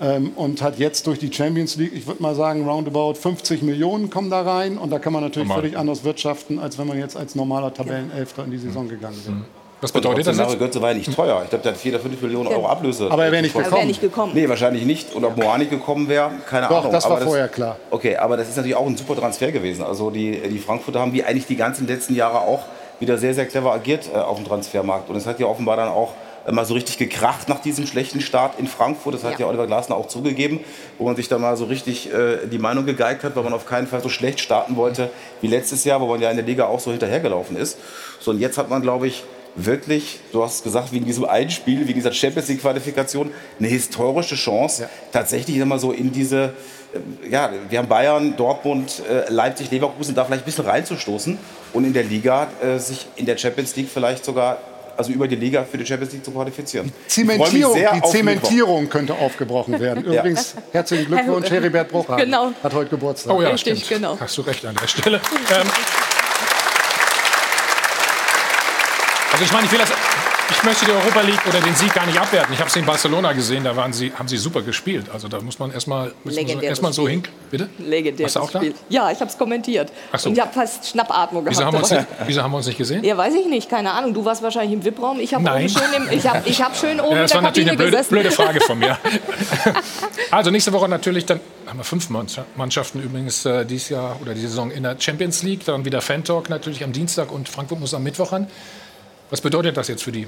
ähm, 0.00 0.32
und 0.36 0.62
hat 0.62 0.78
jetzt 0.78 1.06
durch 1.06 1.18
die 1.18 1.32
Champions 1.32 1.76
League, 1.76 1.92
ich 1.94 2.06
würde 2.06 2.22
mal 2.22 2.34
sagen, 2.34 2.68
roundabout 2.68 3.14
50 3.14 3.62
Millionen 3.62 4.10
kommen 4.10 4.30
da 4.30 4.42
rein 4.42 4.78
und 4.78 4.90
da 4.90 4.98
kann 4.98 5.12
man 5.12 5.22
natürlich 5.22 5.48
Normal. 5.48 5.62
völlig 5.62 5.78
anders 5.78 6.04
wirtschaften, 6.04 6.58
als 6.58 6.78
wenn 6.78 6.86
man 6.86 6.98
jetzt 6.98 7.16
als 7.16 7.34
normaler 7.34 7.74
Tabellenelfter 7.84 8.44
in 8.44 8.50
die 8.50 8.58
Saison 8.58 8.88
gegangen 8.88 9.16
wäre. 9.24 9.36
was 9.80 9.90
Und 9.90 10.00
bedeutet 10.02 10.26
das 10.26 10.36
Mario 10.36 10.52
jetzt? 10.52 10.58
Götze 10.60 10.82
war 10.82 10.90
ja 10.90 10.96
nicht 10.96 11.14
teuer. 11.14 11.40
Ich 11.44 11.50
glaube, 11.50 11.62
der 11.62 11.72
hat 11.72 11.78
4 11.80 11.94
oder 11.94 12.02
5 12.02 12.22
Millionen 12.22 12.48
Euro 12.48 12.66
Ablöse. 12.68 13.10
Aber 13.10 13.24
er 13.24 13.32
wäre 13.32 13.42
nicht 13.42 13.54
wäre 13.54 13.64
gekommen. 13.64 13.86
nicht 13.86 14.00
gekommen. 14.00 14.32
Nee, 14.34 14.48
wahrscheinlich 14.48 14.84
nicht. 14.84 15.14
Und 15.14 15.24
ob 15.24 15.36
Moani 15.36 15.66
gekommen 15.66 16.08
wäre, 16.08 16.30
keine 16.48 16.68
Doch, 16.68 16.78
Ahnung. 16.80 16.92
das 16.92 17.04
war 17.04 17.12
Aber 17.16 17.24
vorher 17.24 17.48
klar. 17.48 17.76
Okay, 17.90 18.16
aber 18.16 18.36
das 18.36 18.48
ist 18.48 18.56
natürlich 18.56 18.76
auch 18.76 18.86
ein 18.86 18.96
super 18.96 19.16
Transfer 19.16 19.50
gewesen. 19.52 19.82
Also 19.82 20.10
die, 20.10 20.32
die 20.48 20.58
Frankfurter 20.58 21.00
haben 21.00 21.12
wie 21.12 21.24
eigentlich 21.24 21.46
die 21.46 21.56
ganzen 21.56 21.86
letzten 21.86 22.14
Jahre 22.14 22.40
auch 22.40 22.60
wieder 22.98 23.16
sehr, 23.16 23.32
sehr 23.34 23.46
clever 23.46 23.72
agiert 23.72 24.10
äh, 24.12 24.18
auf 24.18 24.36
dem 24.36 24.46
Transfermarkt. 24.46 25.08
Und 25.08 25.16
es 25.16 25.26
hat 25.26 25.40
ja 25.40 25.46
offenbar 25.46 25.76
dann 25.76 25.88
auch 25.88 26.10
äh, 26.10 26.14
mal 26.50 26.64
so 26.64 26.74
richtig 26.74 26.98
gekracht 26.98 27.48
nach 27.48 27.60
diesem 27.60 27.86
schlechten 27.86 28.20
Start 28.20 28.58
in 28.58 28.66
Frankfurt. 28.66 29.14
Das 29.14 29.24
hat 29.24 29.32
ja, 29.34 29.40
Ja. 29.40 29.46
Oliver 29.46 29.66
Glasner 29.66 29.96
auch 29.96 30.08
zugegeben, 30.08 30.60
wo 30.98 31.04
man 31.04 31.16
sich 31.16 31.28
da 31.28 31.38
mal 31.38 31.56
so 31.56 31.64
richtig 31.64 32.12
äh, 32.12 32.46
die 32.46 32.58
Meinung 32.58 32.86
gegeigt 32.86 33.24
hat, 33.24 33.36
weil 33.36 33.44
man 33.44 33.52
auf 33.52 33.66
keinen 33.66 33.86
Fall 33.86 34.02
so 34.02 34.08
schlecht 34.08 34.40
starten 34.40 34.76
wollte 34.76 35.10
wie 35.40 35.48
letztes 35.48 35.84
Jahr, 35.84 36.00
wo 36.00 36.06
man 36.06 36.20
ja 36.20 36.30
in 36.30 36.36
der 36.36 36.46
Liga 36.46 36.66
auch 36.66 36.80
so 36.80 36.90
hinterhergelaufen 36.90 37.56
ist. 37.56 37.78
So, 38.20 38.30
und 38.30 38.40
jetzt 38.40 38.58
hat 38.58 38.68
man, 38.70 38.82
glaube 38.82 39.06
ich, 39.06 39.24
wirklich, 39.56 40.20
du 40.32 40.42
hast 40.42 40.62
gesagt, 40.62 40.92
wegen 40.92 41.04
diesem 41.04 41.24
einen 41.24 41.50
Spiel, 41.50 41.80
wegen 41.86 41.94
dieser 41.94 42.12
Champions 42.12 42.48
League-Qualifikation, 42.48 43.30
eine 43.58 43.68
historische 43.68 44.36
Chance, 44.36 44.82
ja. 44.82 44.88
tatsächlich 45.12 45.56
immer 45.56 45.78
so 45.78 45.92
in 45.92 46.12
diese, 46.12 46.54
äh, 46.94 47.30
ja, 47.30 47.50
wir 47.68 47.78
haben 47.78 47.88
Bayern, 47.88 48.36
Dortmund, 48.36 49.02
äh, 49.08 49.30
Leipzig, 49.30 49.70
Leverkusen, 49.70 50.14
da 50.14 50.24
vielleicht 50.24 50.42
ein 50.42 50.46
bisschen 50.46 50.66
reinzustoßen 50.66 51.38
und 51.72 51.84
in 51.84 51.92
der 51.92 52.04
Liga 52.04 52.48
äh, 52.62 52.78
sich 52.78 53.06
in 53.16 53.26
der 53.26 53.36
Champions 53.36 53.74
League 53.76 53.88
vielleicht 53.92 54.24
sogar 54.24 54.58
also 54.96 55.12
über 55.12 55.28
die 55.28 55.36
Liga 55.36 55.64
für 55.64 55.78
die 55.78 55.86
Champions 55.86 56.12
League 56.12 56.24
zu 56.24 56.30
qualifizieren. 56.30 56.92
Zementierung, 57.06 57.78
die 57.94 58.02
Zementierung 58.08 58.88
könnte 58.88 59.14
aufgebrochen 59.14 59.78
werden. 59.80 60.04
Übrigens, 60.12 60.54
ja. 60.54 60.62
herzlichen 60.72 61.06
Glückwunsch, 61.06 61.50
Heribert 61.50 61.88
Bruchhagen 61.90 62.24
genau. 62.24 62.52
hat 62.62 62.72
heute 62.74 62.90
Geburtstag. 62.90 63.34
Oh 63.34 63.42
ja, 63.42 63.50
Richtig, 63.50 63.84
stimmt. 63.84 64.02
genau. 64.02 64.18
Hast 64.18 64.36
du 64.36 64.42
recht 64.42 64.64
an 64.64 64.76
der 64.80 64.88
Stelle. 64.88 65.20
Ähm, 65.50 65.66
also 69.32 69.44
ich 69.44 69.52
meine, 69.52 69.66
ich 69.66 69.72
will 69.72 69.78
das 69.78 69.90
ich 70.50 70.62
möchte 70.64 70.84
die 70.84 70.92
Europa 70.92 71.20
League 71.20 71.46
oder 71.46 71.60
den 71.60 71.74
Sieg 71.74 71.94
gar 71.94 72.06
nicht 72.06 72.18
abwerten. 72.18 72.52
Ich 72.52 72.60
habe 72.60 72.70
sie 72.70 72.80
in 72.80 72.86
Barcelona 72.86 73.32
gesehen, 73.32 73.64
da 73.64 73.76
waren 73.76 73.92
sie, 73.92 74.12
haben 74.12 74.28
sie 74.28 74.36
super 74.36 74.62
gespielt. 74.62 75.06
Also 75.12 75.28
da 75.28 75.40
muss 75.40 75.58
man 75.58 75.72
erstmal 75.72 76.12
erst 76.60 76.94
so 76.94 77.08
hin. 77.08 77.22
Bitte? 77.50 77.68
Legendäres 77.78 78.34
Warst 78.36 78.54
du 78.54 78.58
auch 78.58 78.62
da? 78.62 78.68
Ja, 78.88 79.10
ich 79.10 79.20
habe 79.20 79.30
es 79.30 79.38
kommentiert. 79.38 79.92
Ach 80.12 80.18
so. 80.18 80.28
Und 80.28 80.36
ich 80.36 80.40
habe 80.40 80.52
fast 80.52 80.88
Schnappatmung 80.88 81.44
gehabt. 81.44 81.58
Wieso 81.58 81.66
haben, 81.66 81.80
nicht, 81.96 82.06
wieso 82.26 82.42
haben, 82.42 82.52
wir 82.52 82.56
uns 82.58 82.66
nicht 82.66 82.78
gesehen? 82.78 83.04
Ja, 83.04 83.16
weiß 83.16 83.34
ich 83.34 83.46
nicht, 83.46 83.68
keine 83.68 83.92
Ahnung. 83.92 84.14
Du 84.14 84.24
warst 84.24 84.42
wahrscheinlich 84.42 84.72
im 84.72 84.84
VIP-Raum. 84.84 85.20
Ich 85.20 85.34
habe 85.34 85.44
schön, 85.68 86.08
ich 86.10 86.26
hab, 86.26 86.46
ich 86.46 86.62
hab 86.62 86.76
schön 86.76 87.00
oben 87.00 87.16
ja, 87.16 87.22
Das 87.22 87.34
war 87.34 87.42
natürlich 87.42 87.68
eine 87.68 87.78
blöde, 87.78 88.02
blöde, 88.08 88.30
Frage 88.30 88.60
von 88.60 88.78
mir. 88.78 88.98
also 90.30 90.50
nächste 90.50 90.72
Woche 90.72 90.88
natürlich, 90.88 91.26
dann 91.26 91.40
haben 91.66 91.78
wir 91.78 91.84
fünf 91.84 92.08
Mannschaften 92.56 93.00
übrigens 93.00 93.44
äh, 93.44 93.64
dieses 93.64 93.90
Jahr 93.90 94.16
oder 94.20 94.34
die 94.34 94.40
Saison 94.40 94.70
in 94.70 94.82
der 94.82 94.96
Champions 94.98 95.42
League. 95.42 95.64
Dann 95.64 95.84
wieder 95.84 96.00
Fan-Talk 96.00 96.50
natürlich 96.50 96.82
am 96.82 96.92
Dienstag 96.92 97.30
und 97.30 97.48
Frankfurt 97.48 97.80
muss 97.80 97.94
am 97.94 98.02
Mittwoch 98.02 98.32
an. 98.32 98.48
Was 99.30 99.40
bedeutet 99.40 99.76
das 99.76 99.88
jetzt 99.88 100.02
für 100.02 100.12
die 100.12 100.26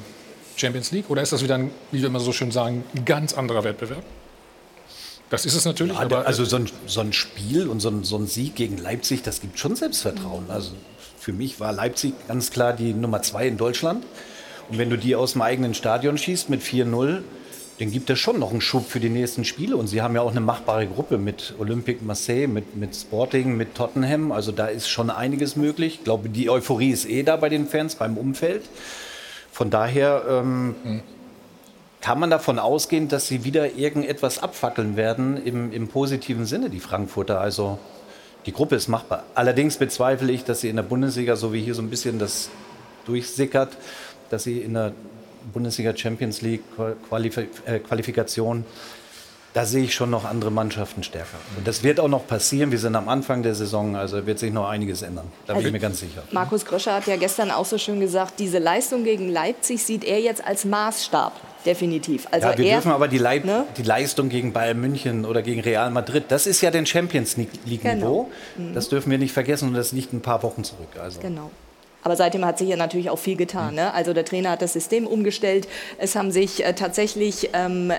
Champions 0.57 0.93
League? 0.93 1.11
Oder 1.11 1.23
ist 1.23 1.33
das 1.33 1.43
wieder, 1.43 1.57
ein, 1.57 1.71
wie 1.91 2.01
wir 2.01 2.07
immer 2.07 2.21
so 2.21 2.33
schön 2.33 2.53
sagen, 2.53 2.85
ein 2.95 3.05
ganz 3.05 3.35
anderer 3.35 3.65
Wettbewerb? 3.65 4.05
Das 5.29 5.45
ist 5.47 5.55
es 5.55 5.65
natürlich. 5.65 5.95
Ja, 5.95 6.03
aber 6.03 6.27
also 6.27 6.45
so 6.45 6.57
ein, 6.57 6.71
so 6.87 7.01
ein 7.01 7.13
Spiel 7.13 7.67
und 7.67 7.81
so 7.81 7.89
ein, 7.89 8.05
so 8.05 8.17
ein, 8.17 8.27
Sieg 8.27 8.55
gegen 8.55 8.79
Leipzig, 8.79 9.23
das 9.23 9.41
gibt 9.41 9.59
schon 9.59 9.75
Selbstvertrauen. 9.75 10.51
Also 10.51 10.73
für 11.19 11.33
mich 11.33 11.59
war 11.59 11.73
Leipzig 11.73 12.15
ganz 12.29 12.51
klar 12.51 12.75
die 12.75 12.93
Nummer 12.93 13.23
zwei 13.23 13.49
in 13.49 13.57
Deutschland. 13.57 14.05
Und 14.69 14.79
wenn 14.79 14.91
du 14.91 14.97
die 14.97 15.17
aus 15.17 15.33
dem 15.33 15.43
eigenen 15.43 15.75
Stadion 15.75 16.17
schießt 16.19 16.49
mit 16.51 16.63
4-0, 16.63 17.23
dann 17.83 17.91
gibt 17.91 18.11
es 18.11 18.21
schon 18.21 18.39
noch 18.39 18.53
einen 18.53 18.61
Schub 18.61 18.89
für 18.89 19.01
die 19.01 19.09
nächsten 19.09 19.45
Spiele. 19.45 19.77
Und 19.77 19.89
sie 19.89 20.03
haben 20.03 20.15
ja 20.15 20.21
auch 20.21 20.31
eine 20.31 20.41
machbare 20.41 20.87
Gruppe 20.87 21.19
mit 21.19 21.55
Olympique 21.59 22.05
Marseille, 22.05 22.47
mit, 22.47 22.77
mit 22.77 22.95
Sporting, 22.95 23.57
mit 23.57 23.75
Tottenham. 23.75 24.31
Also 24.31 24.53
da 24.53 24.67
ist 24.67 24.89
schon 24.89 25.11
einiges 25.11 25.57
möglich. 25.57 25.97
Ich 25.97 26.05
glaube, 26.05 26.29
die 26.29 26.49
Euphorie 26.49 26.91
ist 26.93 27.07
eh 27.07 27.25
da 27.25 27.35
bei 27.35 27.49
den 27.49 27.67
Fans, 27.67 27.97
beim 27.97 28.17
Umfeld. 28.17 28.63
Von 29.51 29.71
daher 29.71 30.23
ähm, 30.31 31.03
kann 32.01 32.21
man 32.21 32.31
davon 32.31 32.61
ausgehen, 32.61 33.09
dass 33.09 33.27
sie 33.27 33.43
wieder 33.43 33.75
irgendetwas 33.75 34.41
abfackeln 34.41 34.97
werden 34.97 35.45
im, 35.45 35.73
im 35.73 35.89
positiven 35.89 36.47
Sinne, 36.47 36.71
die 36.71 36.79
Frankfurter. 36.79 37.41
Also 37.41 37.81
die 38.47 38.53
Gruppe 38.53 38.77
ist 38.77 38.87
machbar. 38.87 39.25
Allerdings 39.35 39.77
bezweifle 39.77 40.31
ich, 40.31 40.45
dass 40.45 40.61
sie 40.61 40.69
in 40.69 40.77
der 40.77 40.85
Bundesliga, 40.85 41.35
so 41.35 41.53
wie 41.53 41.61
hier 41.61 41.75
so 41.75 41.83
ein 41.83 41.91
bisschen 41.91 42.21
das 42.21 42.49
durchsickert, 43.07 43.77
dass 44.31 44.45
sie 44.45 44.61
in 44.61 44.75
der 44.75 44.93
Bundesliga 45.53 45.97
Champions 45.97 46.43
League 46.43 46.63
Qualif 47.09 47.37
äh, 47.39 47.79
Qualifikation 47.79 48.65
da 49.55 49.67
sehe 49.67 49.85
ich 49.85 49.95
schon 49.95 50.11
noch 50.11 50.25
andere 50.25 50.51
Mannschaften 50.51 51.03
stärker. 51.03 51.37
Und 51.57 51.69
das 51.69 51.83
wird 51.83 52.01
auch 52.01 52.09
noch 52.09 52.27
passieren. 52.27 52.71
Wir 52.71 52.79
sind 52.79 52.97
am 52.97 53.09
Anfang 53.09 53.43
der 53.43 53.55
Saison, 53.55 53.97
also 53.97 54.27
wird 54.27 54.39
sich 54.39 54.53
noch 54.53 54.69
einiges 54.69 55.03
ändern. 55.03 55.27
Da 55.47 55.55
bin 55.55 55.67
ich 55.67 55.73
mir 55.73 55.79
ganz 55.79 56.01
sicher. 56.01 56.23
Markus 56.31 56.65
Gröscher 56.65 56.95
hat 56.95 57.07
ja 57.07 57.17
gestern 57.17 57.51
auch 57.51 57.67
so 57.67 57.77
schön 57.77 58.01
gesagt, 58.01 58.39
diese 58.39 58.59
Leistung 58.59 59.05
gegen 59.05 59.29
Leipzig 59.29 59.85
sieht 59.85 60.05
er 60.05 60.21
jetzt 60.21 60.45
als 60.45 60.65
Maßstab. 60.65 61.33
Definitiv. 61.67 62.27
Also 62.31 62.49
ja, 62.49 62.59
wir 62.59 62.65
er, 62.65 62.73
dürfen 62.77 62.93
aber 62.93 63.09
die, 63.09 63.19
Leip 63.19 63.45
ne? 63.45 63.65
die, 63.77 63.83
Leistung 63.83 64.31
gegen 64.31 64.53
Bayern 64.53 64.81
München 64.81 65.25
oder 65.25 65.43
gegen 65.43 65.61
Real 65.61 65.91
Madrid, 65.91 66.25
das 66.29 66.47
ist 66.47 66.61
ja 66.61 66.71
den 66.71 66.87
Champions 66.87 67.37
League-Niveau. 67.37 67.83
Genau. 67.83 68.31
Mhm. 68.57 68.75
Das 68.75 68.89
dürfen 68.89 69.11
wir 69.11 69.19
nicht 69.19 69.33
vergessen 69.33 69.69
und 69.69 69.75
das 69.75 69.93
liegt 69.93 70.13
ein 70.13 70.23
paar 70.23 70.43
Wochen 70.43 70.65
zurück. 70.65 70.89
Also. 71.01 71.21
Genau. 71.21 71.51
Aber 72.03 72.17
seitdem 72.17 72.45
hat 72.45 72.59
sich 72.59 72.69
ja 72.69 72.77
natürlich 72.77 73.11
auch 73.11 73.19
viel 73.19 73.37
getan. 73.37 73.75
Ne? 73.75 73.93
Also 73.95 74.13
der 74.13 74.25
Trainer 74.25 74.51
hat 74.51 74.63
das 74.63 74.73
System 74.73 75.07
umgestellt. 75.07 75.69
Es 75.99 76.17
haben 76.17 76.31
sich 76.31 76.65
äh, 76.65 76.73
tatsächlich 76.75 77.51
ähm, 77.53 77.93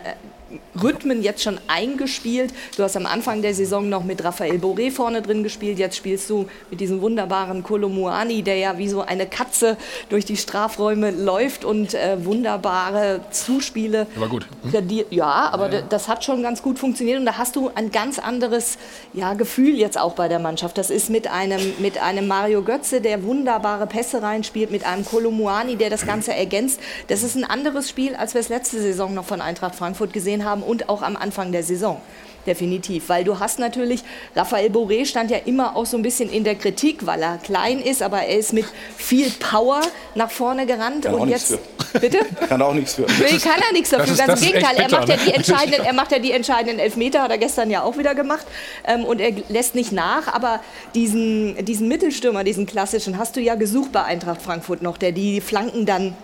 Rhythmen 0.82 1.22
jetzt 1.22 1.44
schon 1.44 1.60
eingespielt. 1.68 2.54
Du 2.78 2.84
hast 2.84 2.96
am 2.96 3.06
Anfang 3.06 3.42
der 3.42 3.54
Saison 3.54 3.90
noch 3.90 4.04
mit 4.04 4.24
Raphael 4.24 4.58
Boré 4.58 4.92
vorne 4.92 5.22
drin 5.22 5.44
gespielt. 5.44 5.80
Jetzt 5.80 5.98
spielst 5.98 6.30
du 6.30 6.48
mit 6.70 6.80
diesem 6.80 7.02
wunderbaren 7.02 7.64
Kolomuani, 7.64 8.42
der 8.42 8.58
ja 8.58 8.78
wie 8.78 8.88
so 8.88 9.02
eine 9.02 9.26
Katze 9.26 9.78
durch 10.10 10.26
die 10.26 10.38
Strafräume 10.38 11.12
läuft 11.12 11.66
und 11.66 11.94
äh, 11.94 12.24
wunderbare 12.24 13.22
Zuspiele. 13.32 14.08
War 14.16 14.30
gut. 14.30 14.48
Hm? 14.72 15.02
Ja, 15.10 15.50
aber 15.52 15.72
ja, 15.72 15.80
ja. 15.80 15.86
das 15.88 16.08
hat 16.08 16.24
schon 16.24 16.42
ganz 16.44 16.62
gut 16.62 16.80
funktioniert 16.80 17.20
und 17.20 17.26
da 17.26 17.38
hast 17.38 17.56
du 17.56 17.72
ein 17.74 17.92
ganz 17.92 18.20
anderes 18.20 18.78
ja, 19.14 19.34
Gefühl 19.34 19.76
jetzt 19.78 20.00
auch 20.00 20.14
bei 20.14 20.28
der 20.28 20.40
Mannschaft. 20.40 20.78
Das 20.78 20.90
ist 20.90 21.10
mit 21.10 21.28
einem, 21.28 21.62
mit 21.80 22.02
einem 22.02 22.28
Mario 22.28 22.62
Götze, 22.62 23.02
der 23.02 23.24
wunderbare 23.24 23.88
Pässe 23.94 24.24
reinspielt, 24.24 24.72
mit 24.72 24.88
einem 24.88 25.06
Kolomuani, 25.06 25.76
der 25.76 25.92
das 25.92 26.08
Ganze 26.08 26.34
ergänzt. 26.34 26.80
Das 27.10 27.22
ist 27.22 27.36
ein 27.36 27.44
anderes 27.44 27.88
Spiel, 27.88 28.16
als 28.16 28.34
wir 28.34 28.42
es 28.42 28.50
letzte 28.50 28.82
Saison 28.82 29.14
noch 29.14 29.26
von 29.26 29.40
Eintracht 29.40 29.76
Frankfurt 29.76 30.14
gesehen 30.14 30.46
haben 30.46 30.64
und 30.64 30.90
auch 30.90 31.04
am 31.04 31.16
Anfang 31.16 31.52
der 31.52 31.62
Saison 31.62 32.02
definitiv. 32.46 33.10
Weil 33.10 33.24
du 33.24 33.40
hast 33.40 33.60
natürlich, 33.60 34.04
Raphael 34.36 34.70
Boré 34.70 35.06
stand 35.06 35.32
ja 35.32 35.38
immer 35.46 35.76
auch 35.76 35.86
so 35.86 35.98
ein 35.98 36.04
bisschen 36.04 36.30
in 36.30 36.44
der 36.44 36.56
Kritik, 36.56 37.06
weil 37.06 37.22
er 37.22 37.38
klein 37.38 37.80
ist, 37.80 38.02
aber 38.02 38.22
er 38.22 38.38
ist 38.38 38.54
mit 38.54 38.66
viel 38.98 39.30
Power 39.32 39.82
nach 40.16 40.32
vorne 40.32 40.66
gerannt. 40.66 41.06
Kann 41.06 41.16
und 41.16 41.30
jetzt, 41.30 41.58
Bitte? 42.00 42.20
Kann 42.48 42.62
auch 42.62 42.74
nichts 42.74 42.96
für. 42.96 43.02
Nee, 43.04 43.38
kann 43.38 43.62
er 43.68 43.74
nichts 43.74 43.92
dafür. 43.92 44.16
Ganz 44.16 44.42
im 44.42 44.48
Gegenteil, 44.48 44.76
er 44.78 44.90
macht, 44.90 45.10
ja 45.10 45.18
die 45.18 45.32
entscheidenden, 45.34 45.86
er 45.86 45.94
macht 45.94 46.12
ja 46.12 46.20
die 46.20 46.32
entscheidenden 46.32 46.80
Elfmeter, 46.80 47.22
hat 47.22 47.32
er 47.32 47.38
gestern 47.38 47.70
ja 47.70 47.84
auch 47.84 47.98
wieder 47.98 48.16
gemacht. 48.16 48.46
Ähm, 48.86 49.06
und 49.06 49.20
er 49.22 49.32
lässt 49.50 49.76
nicht 49.76 49.92
nach, 49.92 50.28
aber 50.34 50.60
diesen, 50.96 51.64
diesen 51.66 51.88
Mittelstürmer, 51.88 52.44
diesen 52.44 52.66
klassischen, 52.66 53.18
hast 53.18 53.36
du 53.36 53.42
ja 53.42 53.56
gesucht 53.56 53.92
bei 53.92 54.04
Eintracht 54.04 54.42
Frankfurt 54.42 54.82
noch, 54.82 54.98
der 54.98 55.12
die 55.12 55.42
Flanken 55.42 55.86
dann 55.86 56.16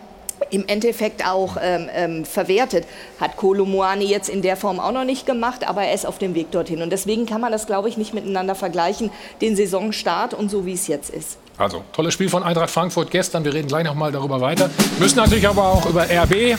im 0.51 0.67
Endeffekt 0.67 1.25
auch 1.25 1.57
ähm, 1.61 1.89
ähm, 1.93 2.25
verwertet. 2.25 2.85
Hat 3.19 3.37
Kolomoani 3.37 4.05
jetzt 4.05 4.29
in 4.29 4.41
der 4.41 4.57
Form 4.57 4.79
auch 4.79 4.91
noch 4.91 5.05
nicht 5.05 5.25
gemacht, 5.25 5.67
aber 5.67 5.83
er 5.83 5.93
ist 5.93 6.05
auf 6.05 6.17
dem 6.17 6.35
Weg 6.35 6.51
dorthin. 6.51 6.81
Und 6.81 6.91
deswegen 6.91 7.25
kann 7.25 7.41
man 7.41 7.51
das, 7.51 7.65
glaube 7.65 7.89
ich, 7.89 7.97
nicht 7.97 8.13
miteinander 8.13 8.55
vergleichen, 8.55 9.11
den 9.41 9.55
Saisonstart 9.55 10.33
und 10.33 10.49
so, 10.49 10.65
wie 10.65 10.73
es 10.73 10.87
jetzt 10.87 11.09
ist. 11.09 11.37
Also, 11.57 11.83
tolles 11.91 12.13
Spiel 12.13 12.29
von 12.29 12.41
Eintracht 12.41 12.69
Frankfurt 12.69 13.11
gestern. 13.11 13.43
Wir 13.43 13.53
reden 13.53 13.67
gleich 13.67 13.83
noch 13.83 13.95
mal 13.95 14.11
darüber 14.11 14.39
weiter. 14.39 14.69
Müssen 14.97 15.17
natürlich 15.17 15.47
aber 15.47 15.63
auch 15.63 15.85
über 15.85 16.03
RB 16.03 16.57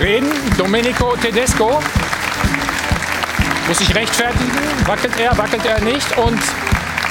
reden. 0.00 0.28
Domenico 0.58 1.14
Tedesco 1.16 1.78
muss 3.68 3.78
sich 3.78 3.94
rechtfertigen. 3.94 4.50
Wackelt 4.86 5.12
er, 5.20 5.38
wackelt 5.38 5.64
er 5.64 5.80
nicht? 5.82 6.18
Und 6.18 6.40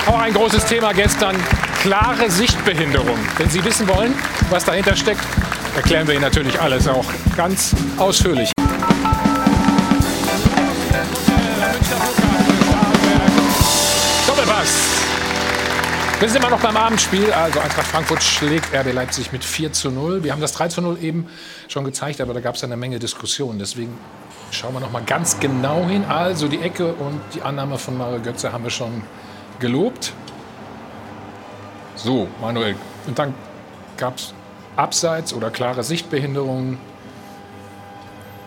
auch 0.07 0.19
ein 0.19 0.33
großes 0.33 0.65
Thema 0.65 0.93
gestern, 0.93 1.35
klare 1.81 2.29
Sichtbehinderung. 2.29 3.17
Wenn 3.37 3.49
Sie 3.49 3.63
wissen 3.63 3.87
wollen, 3.87 4.13
was 4.49 4.65
dahinter 4.65 4.95
steckt, 4.95 5.21
erklären 5.75 6.07
wir 6.07 6.13
Ihnen 6.13 6.23
natürlich 6.23 6.59
alles 6.59 6.87
auch 6.87 7.05
ganz 7.35 7.75
ausführlich. 7.97 8.51
Doppelpass. 14.27 15.01
Wir 16.19 16.29
sind 16.29 16.41
immer 16.41 16.51
noch 16.51 16.61
beim 16.61 16.77
Abendspiel. 16.77 17.31
Also 17.31 17.59
Eintracht 17.59 17.87
Frankfurt 17.87 18.21
schlägt 18.21 18.73
RB 18.73 18.93
Leipzig 18.93 19.31
mit 19.31 19.43
4 19.43 19.73
zu 19.73 19.89
0. 19.89 20.23
Wir 20.23 20.31
haben 20.31 20.41
das 20.41 20.53
3 20.53 20.67
zu 20.67 20.81
0 20.81 20.97
eben 21.01 21.27
schon 21.67 21.83
gezeigt, 21.83 22.21
aber 22.21 22.33
da 22.33 22.41
gab 22.41 22.55
es 22.55 22.63
eine 22.63 22.77
Menge 22.77 22.99
Diskussionen. 22.99 23.59
Deswegen 23.59 23.97
schauen 24.51 24.73
wir 24.73 24.79
noch 24.79 24.91
mal 24.91 25.03
ganz 25.03 25.39
genau 25.39 25.85
hin. 25.85 26.05
Also 26.07 26.47
die 26.47 26.61
Ecke 26.61 26.93
und 26.93 27.21
die 27.33 27.41
Annahme 27.41 27.77
von 27.77 27.97
Mario 27.97 28.21
Götze 28.21 28.51
haben 28.51 28.63
wir 28.63 28.71
schon 28.71 29.03
gelobt. 29.59 30.13
So, 31.95 32.27
Manuel. 32.39 32.75
Und 33.07 33.17
dann 33.17 33.33
gab 33.97 34.17
es 34.17 34.33
Abseits 34.75 35.33
oder 35.33 35.49
klare 35.49 35.83
Sichtbehinderungen? 35.83 36.77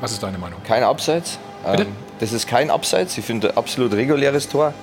Was 0.01 0.13
ist 0.13 0.23
deine 0.23 0.39
Meinung? 0.39 0.63
Kein 0.65 0.83
Abseits. 0.83 1.39
Bitte? 1.65 1.85
Ähm, 1.85 1.97
das 2.21 2.33
ist 2.33 2.47
kein 2.47 2.71
Abseits. 2.71 3.17
Ich 3.19 3.25
finde 3.25 3.51
ein 3.51 3.57
absolut 3.57 3.93
reguläres 3.93 4.49
Tor. 4.49 4.75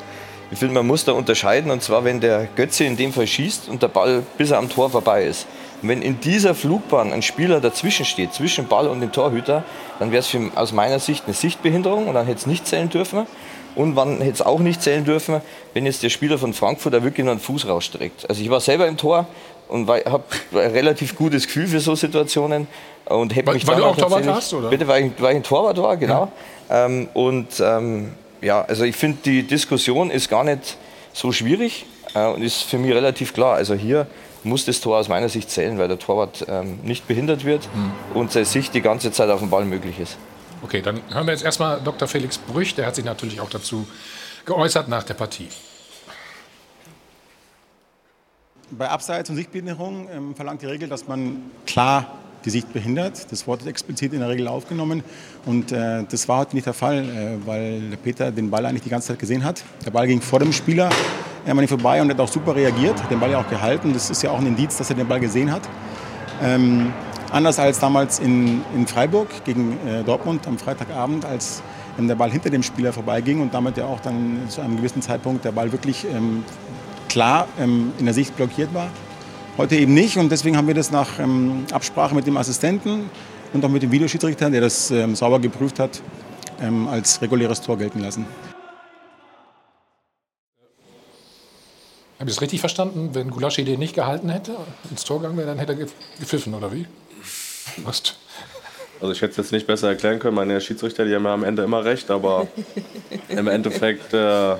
Ich 0.51 0.59
finde, 0.59 0.73
man 0.73 0.85
muss 0.85 1.05
da 1.05 1.13
unterscheiden. 1.13 1.71
Und 1.71 1.81
zwar, 1.81 2.03
wenn 2.03 2.19
der 2.19 2.47
Götze 2.55 2.83
in 2.83 2.97
dem 2.97 3.13
Fall 3.13 3.27
schießt 3.27 3.69
und 3.69 3.81
der 3.81 3.87
Ball 3.87 4.23
bis 4.37 4.51
er 4.51 4.57
am 4.57 4.69
Tor 4.69 4.89
vorbei 4.89 5.23
ist. 5.23 5.47
Und 5.81 5.89
wenn 5.89 6.01
in 6.01 6.19
dieser 6.19 6.53
Flugbahn 6.53 7.13
ein 7.13 7.21
Spieler 7.21 7.61
dazwischen 7.61 8.05
steht, 8.05 8.33
zwischen 8.33 8.67
Ball 8.67 8.87
und 8.87 9.01
dem 9.01 9.11
Torhüter, 9.11 9.63
dann 9.99 10.11
wäre 10.11 10.19
es 10.19 10.37
aus 10.55 10.73
meiner 10.73 10.99
Sicht 10.99 11.25
eine 11.25 11.33
Sichtbehinderung 11.33 12.07
und 12.07 12.13
dann 12.13 12.25
hätte 12.25 12.39
es 12.39 12.47
nicht 12.47 12.67
zählen 12.67 12.89
dürfen. 12.89 13.25
Und 13.73 13.95
man 13.95 14.17
hätte 14.17 14.33
es 14.33 14.41
auch 14.41 14.59
nicht 14.59 14.81
zählen 14.81 15.05
dürfen, 15.05 15.41
wenn 15.73 15.85
jetzt 15.85 16.03
der 16.03 16.09
Spieler 16.09 16.37
von 16.37 16.53
Frankfurt 16.53 16.93
da 16.93 17.03
wirklich 17.03 17.23
nur 17.23 17.31
einen 17.31 17.39
Fuß 17.39 17.67
rausstreckt. 17.67 18.29
Also 18.29 18.41
ich 18.41 18.49
war 18.49 18.59
selber 18.59 18.85
im 18.87 18.97
Tor 18.97 19.27
und 19.71 19.87
habe 19.87 20.23
ein 20.51 20.71
relativ 20.71 21.15
gutes 21.15 21.47
Gefühl 21.47 21.67
für 21.67 21.79
so 21.79 21.95
Situationen. 21.95 22.67
Und 23.05 23.35
weil, 23.35 23.53
mich 23.55 23.65
weil 23.65 23.77
du 23.77 23.85
auch 23.85 23.95
Torwart 23.95 24.27
hast, 24.27 24.53
oder? 24.53 24.69
Bitte, 24.69 24.87
weil 24.87 25.05
ich, 25.05 25.11
weil 25.19 25.31
ich 25.31 25.37
ein 25.37 25.43
Torwart 25.43 25.77
war, 25.77 25.97
genau. 25.97 26.31
Ja. 26.69 26.85
Ähm, 26.85 27.07
und 27.13 27.47
ähm, 27.59 28.11
ja, 28.41 28.61
also 28.61 28.83
ich 28.83 28.95
finde, 28.95 29.19
die 29.23 29.43
Diskussion 29.43 30.11
ist 30.11 30.29
gar 30.29 30.43
nicht 30.43 30.77
so 31.13 31.31
schwierig 31.31 31.85
äh, 32.13 32.27
und 32.27 32.41
ist 32.41 32.63
für 32.63 32.77
mich 32.77 32.93
relativ 32.93 33.33
klar. 33.33 33.55
Also 33.55 33.73
hier 33.73 34.07
muss 34.43 34.65
das 34.65 34.81
Tor 34.81 34.99
aus 34.99 35.07
meiner 35.07 35.29
Sicht 35.29 35.49
zählen, 35.49 35.77
weil 35.77 35.87
der 35.87 35.99
Torwart 35.99 36.45
ähm, 36.49 36.79
nicht 36.83 37.07
behindert 37.07 37.45
wird 37.45 37.67
mhm. 37.73 38.17
und 38.17 38.31
seine 38.31 38.45
Sicht 38.45 38.73
die 38.73 38.81
ganze 38.81 39.11
Zeit 39.11 39.29
auf 39.29 39.39
dem 39.39 39.49
Ball 39.49 39.65
möglich 39.65 39.99
ist. 39.99 40.17
Okay, 40.63 40.81
dann 40.81 41.01
hören 41.11 41.25
wir 41.25 41.33
jetzt 41.33 41.43
erstmal 41.43 41.79
Dr. 41.81 42.07
Felix 42.07 42.37
Brüch, 42.37 42.75
der 42.75 42.85
hat 42.85 42.95
sich 42.95 43.05
natürlich 43.05 43.39
auch 43.39 43.49
dazu 43.49 43.87
geäußert 44.45 44.87
nach 44.89 45.03
der 45.03 45.13
Partie. 45.13 45.47
Bei 48.77 48.89
Abseits- 48.89 49.29
und 49.29 49.35
Sichtbehinderung 49.35 50.07
ähm, 50.13 50.35
verlangt 50.35 50.61
die 50.61 50.65
Regel, 50.65 50.87
dass 50.87 51.07
man 51.07 51.43
klar 51.65 52.17
die 52.45 52.49
Sicht 52.49 52.71
behindert. 52.71 53.31
Das 53.31 53.45
Wort 53.45 53.61
ist 53.61 53.67
explizit 53.67 54.13
in 54.13 54.19
der 54.19 54.29
Regel 54.29 54.47
aufgenommen. 54.47 55.03
Und 55.45 55.71
äh, 55.71 56.03
das 56.09 56.27
war 56.27 56.39
heute 56.39 56.55
nicht 56.55 56.65
der 56.65 56.73
Fall, 56.73 57.03
äh, 57.03 57.45
weil 57.45 57.81
der 57.81 57.97
Peter 57.97 58.31
den 58.31 58.49
Ball 58.49 58.65
eigentlich 58.65 58.83
die 58.83 58.89
ganze 58.89 59.09
Zeit 59.09 59.19
gesehen 59.19 59.43
hat. 59.43 59.63
Der 59.85 59.91
Ball 59.91 60.07
ging 60.07 60.21
vor 60.21 60.39
dem 60.39 60.53
Spieler 60.53 60.89
er 61.45 61.67
vorbei 61.67 62.01
und 62.01 62.09
hat 62.09 62.19
auch 62.19 62.27
super 62.27 62.55
reagiert, 62.55 63.01
hat 63.01 63.09
den 63.09 63.19
Ball 63.19 63.31
ja 63.31 63.39
auch 63.39 63.49
gehalten. 63.49 63.93
Das 63.93 64.09
ist 64.09 64.21
ja 64.21 64.31
auch 64.31 64.39
ein 64.39 64.45
Indiz, 64.45 64.77
dass 64.77 64.89
er 64.89 64.95
den 64.95 65.07
Ball 65.07 65.19
gesehen 65.19 65.51
hat. 65.51 65.63
Ähm, 66.41 66.93
anders 67.31 67.59
als 67.59 67.79
damals 67.79 68.19
in, 68.19 68.61
in 68.75 68.87
Freiburg 68.87 69.27
gegen 69.43 69.77
äh, 69.87 70.03
Dortmund 70.03 70.47
am 70.47 70.57
Freitagabend, 70.57 71.25
als 71.25 71.63
ähm, 71.99 72.07
der 72.07 72.15
Ball 72.15 72.31
hinter 72.31 72.49
dem 72.49 72.63
Spieler 72.63 72.93
vorbeiging 72.93 73.41
und 73.41 73.53
damit 73.53 73.77
ja 73.77 73.85
auch 73.85 73.99
dann 73.99 74.41
zu 74.49 74.61
einem 74.61 74.77
gewissen 74.77 75.01
Zeitpunkt 75.01 75.45
der 75.45 75.51
Ball 75.51 75.71
wirklich 75.71 76.05
ähm, 76.05 76.43
klar 77.11 77.47
ähm, 77.59 77.91
in 77.99 78.05
der 78.05 78.13
Sicht 78.13 78.35
blockiert 78.37 78.73
war. 78.73 78.89
Heute 79.57 79.75
eben 79.75 79.93
nicht 79.93 80.17
und 80.17 80.31
deswegen 80.31 80.55
haben 80.55 80.67
wir 80.67 80.73
das 80.73 80.91
nach 80.91 81.19
ähm, 81.19 81.65
Absprache 81.71 82.15
mit 82.15 82.25
dem 82.25 82.37
Assistenten 82.37 83.09
und 83.51 83.65
auch 83.65 83.69
mit 83.69 83.83
dem 83.83 83.91
Videoschiedsrichter, 83.91 84.49
der 84.49 84.61
das 84.61 84.91
ähm, 84.91 85.13
sauber 85.13 85.39
geprüft 85.39 85.77
hat, 85.77 86.01
ähm, 86.61 86.87
als 86.87 87.21
reguläres 87.21 87.59
Tor 87.59 87.77
gelten 87.77 87.99
lassen. 87.99 88.25
Habe 92.17 92.29
ich 92.29 92.37
es 92.37 92.41
richtig 92.41 92.61
verstanden? 92.61 93.09
Wenn 93.11 93.29
Gulaschi 93.29 93.65
den 93.65 93.79
nicht 93.79 93.93
gehalten 93.93 94.29
hätte, 94.29 94.55
ins 94.89 95.03
Tor 95.03 95.17
gegangen 95.17 95.37
wäre, 95.37 95.47
dann 95.47 95.59
hätte 95.59 95.73
er 95.73 95.87
gepfiffen, 96.17 96.53
oder 96.53 96.71
wie? 96.71 96.85
Was? 97.83 98.15
Also 99.01 99.11
ich 99.11 99.21
hätte 99.21 99.31
es 99.31 99.37
jetzt 99.37 99.51
nicht 99.51 99.67
besser 99.67 99.89
erklären 99.89 100.19
können. 100.19 100.35
Meine 100.35 100.61
Schiedsrichter, 100.61 101.03
die 101.03 101.13
haben 101.13 101.25
ja 101.25 101.33
am 101.33 101.43
Ende 101.43 101.63
immer 101.63 101.83
recht, 101.83 102.09
aber 102.09 102.47
im 103.27 103.47
Endeffekt 103.47 104.13
äh, 104.13 104.55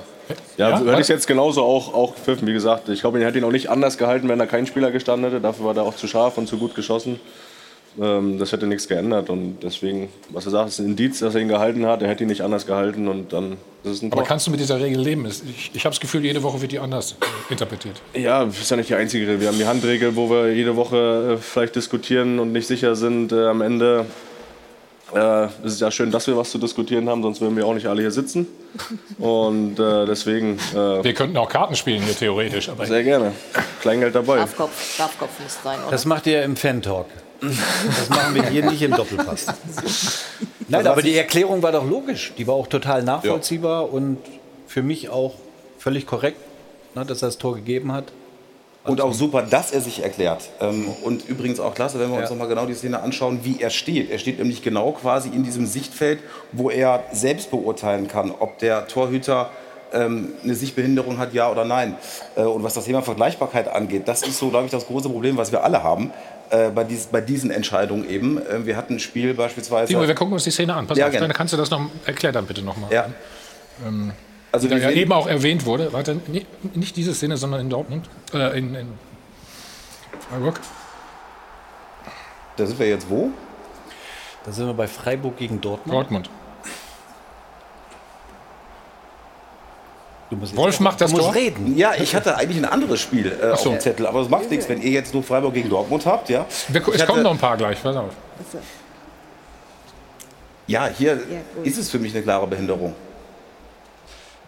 ja, 0.56 0.70
ja 0.70 0.78
hätte 0.78 0.92
ich 0.92 1.00
es 1.00 1.08
jetzt 1.08 1.26
genauso 1.26 1.62
auch, 1.62 1.94
auch 1.94 2.14
gepfiffen. 2.14 2.46
Wie 2.46 2.52
gesagt, 2.52 2.88
ich 2.88 3.00
glaube, 3.00 3.20
er 3.20 3.26
hätte 3.26 3.38
ihn 3.38 3.44
auch 3.44 3.52
nicht 3.52 3.70
anders 3.70 3.98
gehalten, 3.98 4.28
wenn 4.28 4.38
da 4.38 4.46
kein 4.46 4.66
Spieler 4.66 4.90
gestanden 4.90 5.30
hätte. 5.30 5.40
Dafür 5.40 5.66
war 5.66 5.76
er 5.76 5.82
auch 5.82 5.96
zu 5.96 6.06
scharf 6.06 6.38
und 6.38 6.48
zu 6.48 6.58
gut 6.58 6.74
geschossen. 6.74 7.20
Ähm, 8.00 8.38
das 8.38 8.52
hätte 8.52 8.66
nichts 8.66 8.88
geändert. 8.88 9.28
Und 9.28 9.58
deswegen, 9.62 10.08
was 10.30 10.46
er 10.46 10.52
sagt, 10.52 10.68
ist 10.70 10.78
ein 10.78 10.86
Indiz, 10.86 11.18
dass 11.18 11.34
er 11.34 11.42
ihn 11.42 11.48
gehalten 11.48 11.86
hat. 11.86 12.02
Er 12.02 12.08
hätte 12.08 12.24
ihn 12.24 12.28
nicht 12.28 12.40
anders 12.40 12.66
gehalten 12.66 13.08
und 13.08 13.32
dann 13.32 13.58
ist 13.84 13.90
es 13.90 14.02
ein 14.02 14.12
Aber 14.12 14.22
kannst 14.22 14.46
du 14.46 14.50
mit 14.50 14.60
dieser 14.60 14.80
Regel 14.80 15.00
leben? 15.00 15.26
Ich, 15.26 15.70
ich 15.74 15.84
habe 15.84 15.92
das 15.92 16.00
Gefühl, 16.00 16.24
jede 16.24 16.42
Woche 16.42 16.60
wird 16.62 16.72
die 16.72 16.78
anders 16.78 17.16
interpretiert. 17.50 18.00
Ja, 18.14 18.44
das 18.44 18.60
ist 18.60 18.70
ja 18.70 18.76
nicht 18.76 18.88
die 18.88 18.94
einzige 18.94 19.26
Regel. 19.26 19.40
Wir 19.40 19.48
haben 19.48 19.58
die 19.58 19.66
Handregel, 19.66 20.16
wo 20.16 20.30
wir 20.30 20.54
jede 20.54 20.76
Woche 20.76 21.34
äh, 21.34 21.36
vielleicht 21.36 21.76
diskutieren 21.76 22.38
und 22.38 22.52
nicht 22.52 22.66
sicher 22.66 22.96
sind. 22.96 23.32
Äh, 23.32 23.46
am 23.46 23.60
Ende 23.60 24.06
äh, 25.14 25.44
es 25.64 25.74
ist 25.74 25.80
ja 25.80 25.90
schön, 25.90 26.10
dass 26.10 26.26
wir 26.26 26.36
was 26.36 26.50
zu 26.50 26.58
diskutieren 26.58 27.08
haben, 27.08 27.22
sonst 27.22 27.40
würden 27.40 27.56
wir 27.56 27.66
auch 27.66 27.74
nicht 27.74 27.86
alle 27.86 28.02
hier 28.02 28.10
sitzen. 28.10 28.46
Und 29.18 29.78
äh, 29.78 30.06
deswegen. 30.06 30.58
Äh, 30.72 31.04
wir 31.04 31.14
könnten 31.14 31.36
auch 31.36 31.48
Karten 31.48 31.74
spielen 31.76 32.02
hier 32.02 32.16
theoretisch. 32.16 32.68
Aber 32.68 32.86
sehr 32.86 33.02
gerne. 33.02 33.32
Kleingeld 33.80 34.14
dabei. 34.14 34.38
Strafkopf, 34.38 34.94
Strafkopf 34.94 35.40
muss 35.42 35.58
sein, 35.62 35.78
oder? 35.80 35.90
Das 35.90 36.04
macht 36.04 36.26
ihr 36.26 36.42
im 36.42 36.56
Fan-Talk. 36.56 37.06
Das 37.40 38.08
machen 38.08 38.34
wir 38.36 38.46
hier 38.46 38.64
nicht 38.64 38.82
im 38.82 38.92
Doppelpass. 38.92 39.46
Nein, 40.68 40.86
aber 40.86 41.02
die 41.02 41.16
Erklärung 41.16 41.62
war 41.62 41.72
doch 41.72 41.88
logisch. 41.88 42.32
Die 42.38 42.46
war 42.46 42.54
auch 42.54 42.68
total 42.68 43.02
nachvollziehbar 43.02 43.82
ja. 43.82 43.88
und 43.88 44.18
für 44.68 44.82
mich 44.82 45.10
auch 45.10 45.34
völlig 45.78 46.06
korrekt, 46.06 46.38
ne, 46.94 47.04
dass 47.04 47.22
er 47.22 47.28
das 47.28 47.38
Tor 47.38 47.56
gegeben 47.56 47.92
hat. 47.92 48.04
Und 48.84 49.00
auch 49.00 49.12
super, 49.12 49.42
dass 49.42 49.70
er 49.70 49.80
sich 49.80 50.02
erklärt. 50.02 50.50
Ähm, 50.60 50.88
und 51.04 51.28
übrigens 51.28 51.60
auch 51.60 51.74
klasse, 51.74 52.00
wenn 52.00 52.10
wir 52.10 52.18
uns 52.18 52.28
ja. 52.28 52.30
nochmal 52.30 52.48
genau 52.48 52.66
die 52.66 52.74
Szene 52.74 53.00
anschauen, 53.00 53.40
wie 53.44 53.60
er 53.60 53.70
steht. 53.70 54.10
Er 54.10 54.18
steht 54.18 54.38
nämlich 54.38 54.62
genau 54.62 54.90
quasi 54.92 55.28
in 55.28 55.44
diesem 55.44 55.66
Sichtfeld, 55.66 56.18
wo 56.50 56.68
er 56.68 57.04
selbst 57.12 57.50
beurteilen 57.52 58.08
kann, 58.08 58.32
ob 58.32 58.58
der 58.58 58.88
Torhüter 58.88 59.50
ähm, 59.92 60.30
eine 60.42 60.54
Sichtbehinderung 60.54 61.18
hat, 61.18 61.32
ja 61.32 61.50
oder 61.50 61.64
nein. 61.64 61.96
Äh, 62.34 62.42
und 62.42 62.64
was 62.64 62.74
das 62.74 62.86
Thema 62.86 63.02
Vergleichbarkeit 63.02 63.68
angeht, 63.68 64.08
das 64.08 64.22
ist 64.22 64.38
so, 64.38 64.48
glaube 64.48 64.66
ich, 64.66 64.72
das 64.72 64.86
große 64.86 65.08
Problem, 65.08 65.36
was 65.36 65.52
wir 65.52 65.62
alle 65.62 65.84
haben. 65.84 66.10
Äh, 66.50 66.70
bei, 66.70 66.84
dies, 66.84 67.06
bei, 67.06 67.20
diesen 67.20 67.50
Entscheidungen 67.50 68.08
eben. 68.08 68.38
Äh, 68.38 68.66
wir 68.66 68.76
hatten 68.76 68.94
ein 68.94 69.00
Spiel 69.00 69.32
beispielsweise. 69.34 69.92
Timo, 69.92 70.06
wir 70.06 70.14
gucken 70.14 70.34
uns 70.34 70.44
die 70.44 70.50
Szene 70.50 70.74
an. 70.74 70.86
Pass 70.86 70.98
ja, 70.98 71.06
auf, 71.06 71.16
dann 71.16 71.32
kannst 71.32 71.52
du 71.52 71.56
das 71.56 71.70
noch 71.70 71.80
erklären 72.04 72.34
dann 72.34 72.46
bitte 72.46 72.62
nochmal. 72.62 72.92
Ja. 72.92 73.06
Ähm, 73.86 74.12
also 74.52 74.68
die 74.68 74.76
ja 74.76 74.90
eben 74.90 75.12
auch 75.12 75.26
erwähnt 75.26 75.64
wurde, 75.64 75.92
warte, 75.92 76.20
nicht 76.74 76.96
diese 76.96 77.14
Szene, 77.14 77.36
sondern 77.38 77.62
in 77.62 77.70
Dortmund, 77.70 78.08
äh, 78.34 78.58
in, 78.58 78.74
in 78.74 78.88
Freiburg. 80.28 80.60
Da 82.56 82.66
sind 82.66 82.78
wir 82.78 82.88
jetzt 82.88 83.08
wo? 83.08 83.30
Da 84.44 84.52
sind 84.52 84.66
wir 84.66 84.74
bei 84.74 84.86
Freiburg 84.86 85.38
gegen 85.38 85.60
Dortmund. 85.60 85.94
Dortmund. 85.94 86.30
Wolf 90.54 90.80
macht 90.80 91.00
das 91.00 91.12
Tor? 91.12 91.34
reden. 91.34 91.76
Ja, 91.76 91.92
ich 91.94 92.14
hatte 92.14 92.36
eigentlich 92.36 92.56
ein 92.56 92.64
anderes 92.64 93.00
Spiel 93.00 93.26
äh, 93.26 93.48
so. 93.48 93.52
auf 93.52 93.62
dem 93.62 93.80
Zettel, 93.80 94.06
aber 94.06 94.20
das 94.20 94.30
macht 94.30 94.50
nichts, 94.50 94.68
wenn 94.68 94.80
ihr 94.80 94.90
jetzt 94.90 95.12
nur 95.12 95.22
Freiburg 95.22 95.52
gegen 95.54 95.68
Dortmund 95.68 96.06
habt. 96.06 96.30
Ja? 96.30 96.46
Wir, 96.68 96.86
es 96.88 97.06
kommen 97.06 97.22
noch 97.22 97.32
ein 97.32 97.38
paar 97.38 97.56
gleich, 97.56 97.82
pass 97.82 97.96
auf. 97.96 98.10
Ja, 100.66 100.86
hier 100.86 101.14
ja, 101.14 101.20
ist 101.64 101.76
es 101.76 101.90
für 101.90 101.98
mich 101.98 102.14
eine 102.14 102.22
klare 102.22 102.46
Behinderung. 102.46 102.94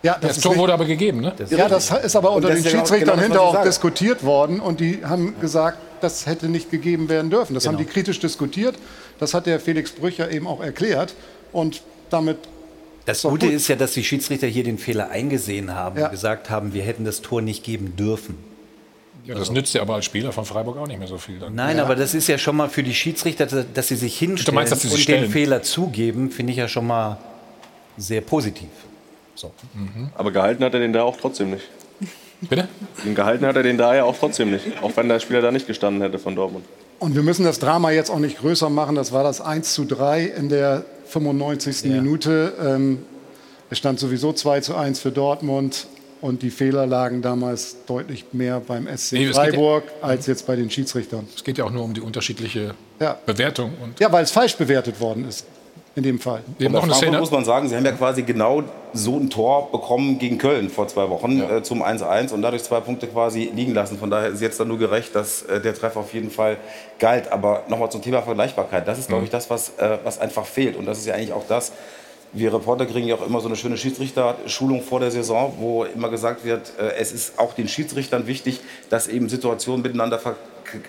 Ja, 0.04 0.18
das, 0.20 0.34
das 0.34 0.44
Tor 0.44 0.56
wurde 0.56 0.74
aber 0.74 0.84
gegeben, 0.84 1.22
ne? 1.22 1.32
Das 1.34 1.50
ja, 1.50 1.66
das 1.66 1.90
ist 1.90 2.14
aber 2.14 2.32
unter 2.32 2.50
den 2.50 2.62
Schiedsrichtern 2.62 3.18
genau 3.18 3.22
hinterher 3.22 3.42
auch 3.42 3.62
diskutiert 3.62 4.22
worden 4.22 4.60
und 4.60 4.78
die 4.78 5.02
haben 5.02 5.40
gesagt, 5.40 5.78
das 6.02 6.26
hätte 6.26 6.48
nicht 6.48 6.70
gegeben 6.70 7.08
werden 7.08 7.30
dürfen. 7.30 7.54
Das 7.54 7.64
genau. 7.64 7.78
haben 7.78 7.84
die 7.84 7.90
kritisch 7.90 8.20
diskutiert. 8.20 8.74
Das 9.18 9.32
hat 9.32 9.46
der 9.46 9.58
Felix 9.60 9.92
Brücher 9.92 10.30
eben 10.30 10.46
auch 10.46 10.62
erklärt 10.62 11.14
und 11.52 11.80
damit 12.10 12.36
das 13.06 13.22
Gute 13.22 13.46
gut. 13.46 13.54
ist 13.54 13.68
ja, 13.68 13.76
dass 13.76 13.92
die 13.92 14.04
Schiedsrichter 14.04 14.46
hier 14.46 14.62
den 14.62 14.76
Fehler 14.76 15.08
eingesehen 15.10 15.74
haben 15.74 15.98
ja. 15.98 16.06
und 16.06 16.10
gesagt 16.10 16.50
haben, 16.50 16.74
wir 16.74 16.82
hätten 16.82 17.06
das 17.06 17.22
Tor 17.22 17.40
nicht 17.40 17.64
geben 17.64 17.96
dürfen. 17.96 18.36
Ja, 19.24 19.32
das 19.32 19.44
also. 19.44 19.52
nützt 19.54 19.72
ja 19.72 19.80
aber 19.80 19.94
als 19.94 20.04
Spieler 20.04 20.32
von 20.32 20.44
Freiburg 20.44 20.76
auch 20.76 20.86
nicht 20.86 20.98
mehr 20.98 21.08
so 21.08 21.16
viel. 21.16 21.38
Dann. 21.38 21.54
Nein, 21.54 21.78
ja. 21.78 21.82
aber 21.82 21.96
das 21.96 22.12
ist 22.12 22.28
ja 22.28 22.36
schon 22.36 22.56
mal 22.56 22.68
für 22.68 22.82
die 22.82 22.92
Schiedsrichter, 22.92 23.46
dass 23.46 23.88
sie 23.88 23.96
sich 23.96 24.18
hinstellen 24.18 24.54
meinst, 24.54 24.78
sie 24.78 24.88
und 24.88 24.98
stellen. 24.98 25.22
den 25.22 25.32
Fehler 25.32 25.62
zugeben, 25.62 26.30
finde 26.30 26.52
ich 26.52 26.58
ja 26.58 26.68
schon 26.68 26.86
mal 26.86 27.16
sehr 27.96 28.20
positiv. 28.20 28.68
So. 29.34 29.52
Mhm. 29.74 30.10
Aber 30.14 30.30
gehalten 30.30 30.64
hat 30.64 30.74
er 30.74 30.80
den 30.80 30.92
da 30.92 31.02
auch 31.02 31.16
trotzdem 31.16 31.50
nicht. 31.50 31.64
Bitte? 32.40 32.68
Den 33.04 33.14
gehalten 33.14 33.46
hat 33.46 33.56
er 33.56 33.62
den 33.62 33.78
da 33.78 33.94
ja 33.94 34.04
auch 34.04 34.16
trotzdem 34.16 34.50
nicht. 34.50 34.64
Auch 34.82 34.96
wenn 34.96 35.08
der 35.08 35.20
Spieler 35.20 35.40
da 35.40 35.50
nicht 35.50 35.66
gestanden 35.66 36.02
hätte 36.02 36.18
von 36.18 36.34
Dortmund. 36.34 36.64
Und 36.98 37.14
wir 37.14 37.22
müssen 37.22 37.44
das 37.44 37.58
Drama 37.58 37.90
jetzt 37.90 38.10
auch 38.10 38.18
nicht 38.18 38.38
größer 38.38 38.70
machen. 38.70 38.94
Das 38.94 39.12
war 39.12 39.24
das 39.24 39.40
1 39.40 39.74
zu 39.74 39.84
3 39.84 40.24
in 40.24 40.48
der 40.48 40.84
95. 41.06 41.82
Ja. 41.84 41.90
Minute. 41.90 42.52
Ähm, 42.62 43.02
es 43.70 43.78
stand 43.78 43.98
sowieso 43.98 44.32
2 44.32 44.60
zu 44.60 44.74
1 44.74 45.00
für 45.00 45.10
Dortmund. 45.10 45.86
Und 46.20 46.42
die 46.42 46.50
Fehler 46.50 46.86
lagen 46.86 47.20
damals 47.20 47.84
deutlich 47.86 48.24
mehr 48.32 48.60
beim 48.60 48.88
SC 48.96 49.12
nee, 49.12 49.26
Freiburg 49.32 49.84
ja, 50.00 50.08
als 50.08 50.26
jetzt 50.26 50.46
bei 50.46 50.56
den 50.56 50.70
Schiedsrichtern. 50.70 51.28
Es 51.36 51.44
geht 51.44 51.58
ja 51.58 51.64
auch 51.64 51.70
nur 51.70 51.84
um 51.84 51.92
die 51.92 52.00
unterschiedliche 52.00 52.74
ja. 52.98 53.18
Bewertung. 53.26 53.72
Und 53.82 54.00
ja, 54.00 54.10
weil 54.10 54.24
es 54.24 54.30
falsch 54.30 54.56
bewertet 54.56 55.00
worden 55.00 55.28
ist 55.28 55.44
in 55.96 56.02
dem 56.02 56.18
Fall. 56.18 56.42
Und 56.58 56.72
bei 56.72 56.80
Frankfurt 56.80 57.20
muss 57.20 57.30
man 57.30 57.44
sagen, 57.44 57.68
sie 57.68 57.76
haben 57.76 57.84
ja 57.84 57.92
quasi 57.92 58.22
genau 58.22 58.64
so 58.92 59.16
ein 59.16 59.30
Tor 59.30 59.70
bekommen 59.70 60.18
gegen 60.18 60.38
Köln 60.38 60.68
vor 60.68 60.88
zwei 60.88 61.08
Wochen 61.08 61.38
ja. 61.38 61.58
äh, 61.58 61.62
zum 61.62 61.82
1-1 61.82 62.32
und 62.32 62.42
dadurch 62.42 62.64
zwei 62.64 62.80
Punkte 62.80 63.06
quasi 63.06 63.50
liegen 63.54 63.74
lassen. 63.74 63.98
Von 63.98 64.10
daher 64.10 64.28
ist 64.28 64.40
jetzt 64.40 64.58
dann 64.58 64.68
nur 64.68 64.78
gerecht, 64.78 65.14
dass 65.14 65.42
äh, 65.42 65.60
der 65.60 65.74
Treffer 65.74 66.00
auf 66.00 66.12
jeden 66.12 66.30
Fall 66.30 66.56
galt. 66.98 67.30
Aber 67.30 67.64
nochmal 67.68 67.90
zum 67.90 68.02
Thema 68.02 68.22
Vergleichbarkeit. 68.22 68.88
Das 68.88 68.98
ist, 68.98 69.08
glaube 69.08 69.20
mhm. 69.20 69.26
ich, 69.26 69.30
das, 69.30 69.50
was, 69.50 69.78
äh, 69.78 69.98
was 70.02 70.18
einfach 70.18 70.46
fehlt. 70.46 70.76
Und 70.76 70.86
das 70.86 70.98
ist 70.98 71.06
ja 71.06 71.14
eigentlich 71.14 71.32
auch 71.32 71.46
das, 71.48 71.72
wir 72.34 72.52
Reporter 72.52 72.86
kriegen 72.86 73.06
ja 73.06 73.14
auch 73.14 73.26
immer 73.26 73.40
so 73.40 73.46
eine 73.46 73.56
schöne 73.56 73.76
Schiedsrichterschulung 73.76 74.82
vor 74.82 74.98
der 74.98 75.12
Saison, 75.12 75.54
wo 75.58 75.84
immer 75.84 76.08
gesagt 76.08 76.44
wird, 76.44 76.72
äh, 76.78 76.96
es 76.98 77.12
ist 77.12 77.38
auch 77.38 77.54
den 77.54 77.68
Schiedsrichtern 77.68 78.26
wichtig, 78.26 78.60
dass 78.90 79.06
eben 79.06 79.28
Situationen 79.28 79.82
miteinander 79.82 80.18
ver 80.18 80.34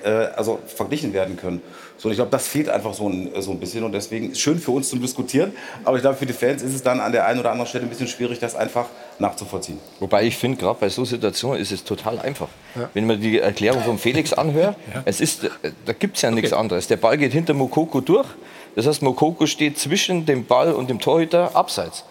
äh, 0.03 0.09
also 0.35 0.59
verglichen 0.65 1.13
werden 1.13 1.37
können. 1.37 1.61
So, 1.97 2.09
ich 2.09 2.15
glaube, 2.15 2.31
das 2.31 2.47
fehlt 2.47 2.67
einfach 2.69 2.93
so 2.93 3.07
ein, 3.07 3.31
so 3.39 3.51
ein 3.51 3.59
bisschen 3.59 3.83
und 3.83 3.93
deswegen 3.93 4.27
ist 4.27 4.33
es 4.33 4.39
schön 4.39 4.59
für 4.59 4.71
uns 4.71 4.89
zum 4.89 5.01
Diskutieren, 5.01 5.53
aber 5.83 5.95
ich 5.95 6.01
glaube, 6.01 6.17
für 6.17 6.25
die 6.25 6.33
Fans 6.33 6.61
ist 6.61 6.73
es 6.73 6.83
dann 6.83 6.99
an 6.99 7.11
der 7.11 7.25
einen 7.25 7.39
oder 7.39 7.51
anderen 7.51 7.69
Stelle 7.69 7.85
ein 7.85 7.89
bisschen 7.89 8.07
schwierig, 8.07 8.39
das 8.39 8.55
einfach 8.55 8.87
nachzuvollziehen. 9.17 9.79
Wobei 9.99 10.25
ich 10.25 10.35
finde, 10.35 10.57
gerade 10.57 10.77
bei 10.79 10.89
so 10.89 11.05
Situationen 11.05 11.59
ist 11.61 11.71
es 11.71 11.83
total 11.83 12.19
einfach. 12.19 12.49
Ja. 12.75 12.89
Wenn 12.93 13.07
man 13.07 13.21
die 13.21 13.39
Erklärung 13.39 13.81
von 13.83 13.97
Felix 13.97 14.33
anhört, 14.33 14.75
ja. 14.93 15.03
es 15.05 15.21
ist, 15.21 15.49
da 15.85 15.93
gibt 15.93 16.17
es 16.17 16.21
ja 16.21 16.31
nichts 16.31 16.51
okay. 16.51 16.59
anderes. 16.59 16.87
Der 16.87 16.97
Ball 16.97 17.17
geht 17.17 17.31
hinter 17.31 17.53
Mokoko 17.53 18.01
durch, 18.01 18.27
das 18.75 18.87
heißt, 18.87 19.01
Mokoko 19.01 19.45
steht 19.45 19.79
zwischen 19.79 20.25
dem 20.25 20.45
Ball 20.45 20.73
und 20.73 20.89
dem 20.89 20.99
Torhüter 20.99 21.55
abseits 21.55 22.03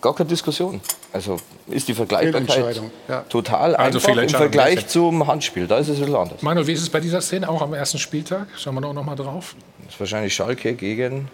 gar 0.00 0.14
keine 0.14 0.28
Diskussion. 0.28 0.80
Also 1.12 1.36
ist 1.66 1.88
die 1.88 1.94
Vergleichbarkeit 1.94 2.80
ja. 3.08 3.20
total 3.28 3.76
also 3.76 3.98
einfach 3.98 4.22
im 4.22 4.28
Vergleich 4.28 4.86
zum 4.86 5.26
Handspiel. 5.26 5.66
Da 5.66 5.78
ist 5.78 5.88
es 5.88 5.96
ein 5.96 6.00
bisschen 6.00 6.16
anders. 6.16 6.42
Manuel, 6.42 6.66
wie 6.66 6.72
ist 6.72 6.82
es 6.82 6.90
bei 6.90 7.00
dieser 7.00 7.20
Szene 7.20 7.48
auch 7.48 7.62
am 7.62 7.74
ersten 7.74 7.98
Spieltag? 7.98 8.46
Schauen 8.56 8.74
wir 8.74 8.80
doch 8.80 8.92
noch 8.92 9.04
mal 9.04 9.16
drauf. 9.16 9.54
Das 9.84 9.94
ist 9.94 10.00
wahrscheinlich 10.00 10.34
Schalke 10.34 10.74
gegen 10.74 11.28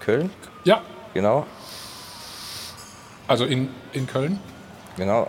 Köln. 0.00 0.30
Ja. 0.64 0.82
Genau. 1.14 1.46
Also 3.26 3.44
in, 3.44 3.68
in 3.92 4.06
Köln? 4.06 4.40
Genau. 4.96 5.28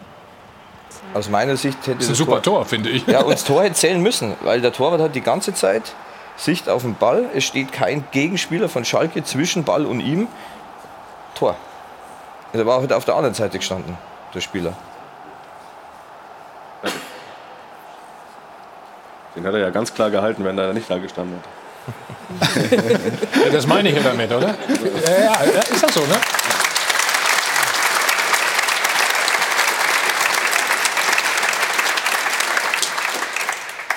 Aus 1.14 1.30
meiner 1.30 1.58
Sicht 1.58 1.80
hätte 1.88 1.98
das 1.98 2.06
ist 2.06 2.12
ein 2.12 2.16
super 2.16 2.42
Tor, 2.42 2.60
Tor 2.60 2.66
finde 2.66 2.90
ich. 2.90 3.06
Ja, 3.08 3.22
und 3.22 3.32
das 3.32 3.44
Tor 3.44 3.64
hätte 3.64 3.76
zählen 3.76 4.02
müssen, 4.02 4.36
weil 4.42 4.62
der 4.62 4.72
Torwart 4.72 5.02
hat 5.02 5.15
die 5.15 5.22
ganze 5.22 5.54
Zeit 5.54 5.96
Sicht 6.38 6.70
auf 6.70 6.84
den 6.84 6.96
Ball. 6.96 7.26
Es 7.36 7.44
steht 7.44 7.72
kein 7.72 8.06
Gegenspieler 8.12 8.70
von 8.70 8.86
Schalke 8.86 9.24
zwischen 9.24 9.63
Ball 9.63 9.86
und 9.86 10.00
ihm. 10.00 10.28
Tor. 11.36 11.56
Er 12.52 12.65
war 12.65 12.81
heute 12.81 12.95
auf 12.97 13.06
der 13.06 13.15
anderen 13.15 13.35
Seite 13.35 13.60
gestanden, 13.60 13.95
der 14.33 14.41
Spieler. 14.41 14.73
Den 19.35 19.45
hat 19.45 19.54
er 19.54 19.60
ja 19.60 19.69
ganz 19.69 19.93
klar 19.93 20.10
gehalten, 20.10 20.43
wenn 20.43 20.58
er 20.58 20.73
nicht 20.73 20.89
da 20.89 20.97
gestanden 20.97 21.39
hat. 21.39 21.43
das 23.54 23.67
meine 23.67 23.89
ich 23.89 23.95
ja 23.95 24.02
damit, 24.02 24.31
oder? 24.31 24.56
Ja, 25.06 25.43
ja, 25.45 25.62
ist 25.62 25.83
das 25.83 25.93
so, 25.93 26.02
ne? 26.02 26.19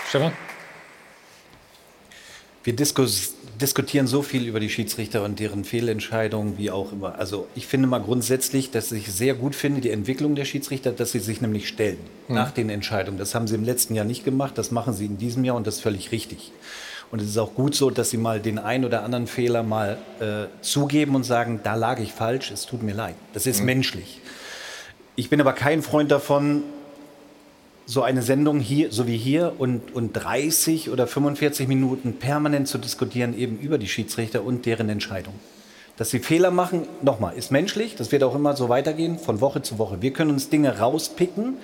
Stefan? 0.09 0.33
Wir 2.65 2.77
diskus 2.77 3.35
diskutieren 3.63 4.07
so 4.07 4.23
viel 4.23 4.47
über 4.47 4.61
die 4.61 4.69
Schiedsrichter 4.69 5.23
und 5.23 5.39
deren 5.39 5.65
Fehlentscheidungen, 5.65 6.59
wie 6.59 6.71
auch 6.71 6.93
immer. 6.93 7.19
Also 7.19 7.47
ich 7.55 7.67
finde 7.67 7.87
mal 7.87 8.01
grundsätzlich, 8.01 8.71
dass 8.71 8.93
ich 8.93 9.11
sehr 9.11 9.35
gut 9.35 9.55
finde, 9.55 9.81
die 9.81 9.91
Entwicklung 9.91 10.35
der 10.35 10.45
Schiedsrichter, 10.45 10.93
dass 10.93 11.13
sie 11.13 11.21
sich 11.21 11.41
nämlich 11.41 11.69
stellen 11.69 11.99
mhm. 12.29 12.35
nach 12.35 12.51
den 12.51 12.69
Entscheidungen. 12.69 13.19
Das 13.19 13.35
haben 13.35 13.47
sie 13.47 13.55
im 13.55 13.65
letzten 13.65 13.95
Jahr 13.95 14.05
nicht 14.05 14.25
gemacht, 14.25 14.59
das 14.59 14.71
machen 14.73 14.93
sie 14.93 15.07
in 15.07 15.17
diesem 15.17 15.45
Jahr 15.45 15.57
und 15.57 15.67
das 15.67 15.77
ist 15.77 15.81
völlig 15.83 16.13
richtig. 16.13 16.53
Und 17.13 17.21
es 17.21 17.29
ist 17.29 17.39
auch 17.39 17.55
gut 17.55 17.75
so, 17.75 17.91
dass 17.91 18.11
sie 18.11 18.17
mal 18.17 18.41
den 18.41 18.59
einen 18.59 18.85
oder 18.85 19.05
anderen 19.05 19.27
Fehler 19.27 19.63
mal 19.63 19.99
äh, 20.19 20.47
zugeben 20.63 21.15
und 21.15 21.25
sagen, 21.25 21.61
da 21.63 21.75
lag 21.75 22.01
ich 22.01 22.13
falsch, 22.13 22.51
es 22.51 22.67
tut 22.67 22.83
mir 22.83 22.95
leid. 22.95 23.15
Das 23.33 23.47
ist 23.47 23.61
mhm. 23.61 23.67
menschlich. 23.67 24.21
Ich 25.15 25.31
bin 25.31 25.41
aber 25.41 25.53
kein 25.53 25.83
Freund 25.83 26.11
davon, 26.11 26.63
so 27.93 28.03
eine 28.03 28.23
Sendung 28.23 28.59
hier, 28.59 28.91
so 28.91 29.07
wie 29.07 29.19
hier, 29.19 29.53
und, 29.59 29.95
und 29.95 30.13
30 30.15 30.89
oder 30.89 31.07
45 31.07 31.69
Minuten 31.69 32.15
permanent 32.15 32.67
zu 32.67 32.79
diskutieren, 32.79 33.37
eben 33.39 33.59
über 33.59 33.77
die 33.77 33.87
Schiedsrichter 33.87 34.45
und 34.45 34.65
deren 34.65 34.89
Entscheidung. 34.89 35.35
Dass 35.99 36.09
sie 36.09 36.21
Fehler 36.21 36.51
machen, 36.51 36.87
nochmal, 37.03 37.37
ist 37.37 37.53
menschlich, 37.53 37.95
das 37.95 38.11
wird 38.11 38.23
auch 38.23 38.35
immer 38.35 38.57
so 38.57 38.71
weitergehen, 38.71 39.19
von 39.19 39.43
Woche 39.43 39.61
zu 39.61 39.79
Woche. 39.79 40.01
Wir 40.01 40.15
können 40.15 40.31
uns 40.31 40.49
Dinge 40.49 40.79
rauspicken 40.79 41.59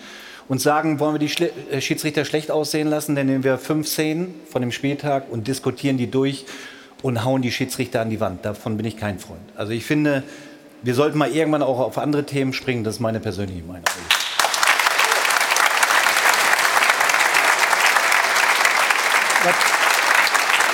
und 0.49 0.61
sagen, 0.61 1.01
wollen 1.01 1.19
wir 1.19 1.27
die 1.27 1.51
äh, 1.71 1.81
Schiedsrichter 1.81 2.27
schlecht 2.27 2.51
aussehen 2.51 2.89
lassen, 2.89 3.15
dann 3.15 3.27
nehmen 3.27 3.43
wir 3.43 3.57
fünf 3.57 3.89
Szenen 3.89 4.35
von 4.51 4.61
dem 4.61 4.71
Spieltag 4.71 5.33
und 5.33 5.49
diskutieren 5.49 5.97
die 5.97 6.11
durch 6.11 6.45
und 7.01 7.25
hauen 7.25 7.41
die 7.41 7.53
Schiedsrichter 7.53 8.03
an 8.03 8.11
die 8.11 8.21
Wand. 8.21 8.45
Davon 8.45 8.77
bin 8.77 8.85
ich 8.85 8.99
kein 8.99 9.19
Freund. 9.19 9.41
Also 9.57 9.73
ich 9.73 9.87
finde, 9.87 10.25
wir 10.83 10.95
sollten 10.95 11.17
mal 11.17 11.31
irgendwann 11.31 11.63
auch 11.63 11.79
auf 11.79 11.97
andere 11.97 12.27
Themen 12.27 12.53
springen, 12.53 12.85
das 12.85 12.97
ist 12.97 13.01
meine 13.01 13.19
persönliche 13.19 13.63
Meinung. 13.63 13.85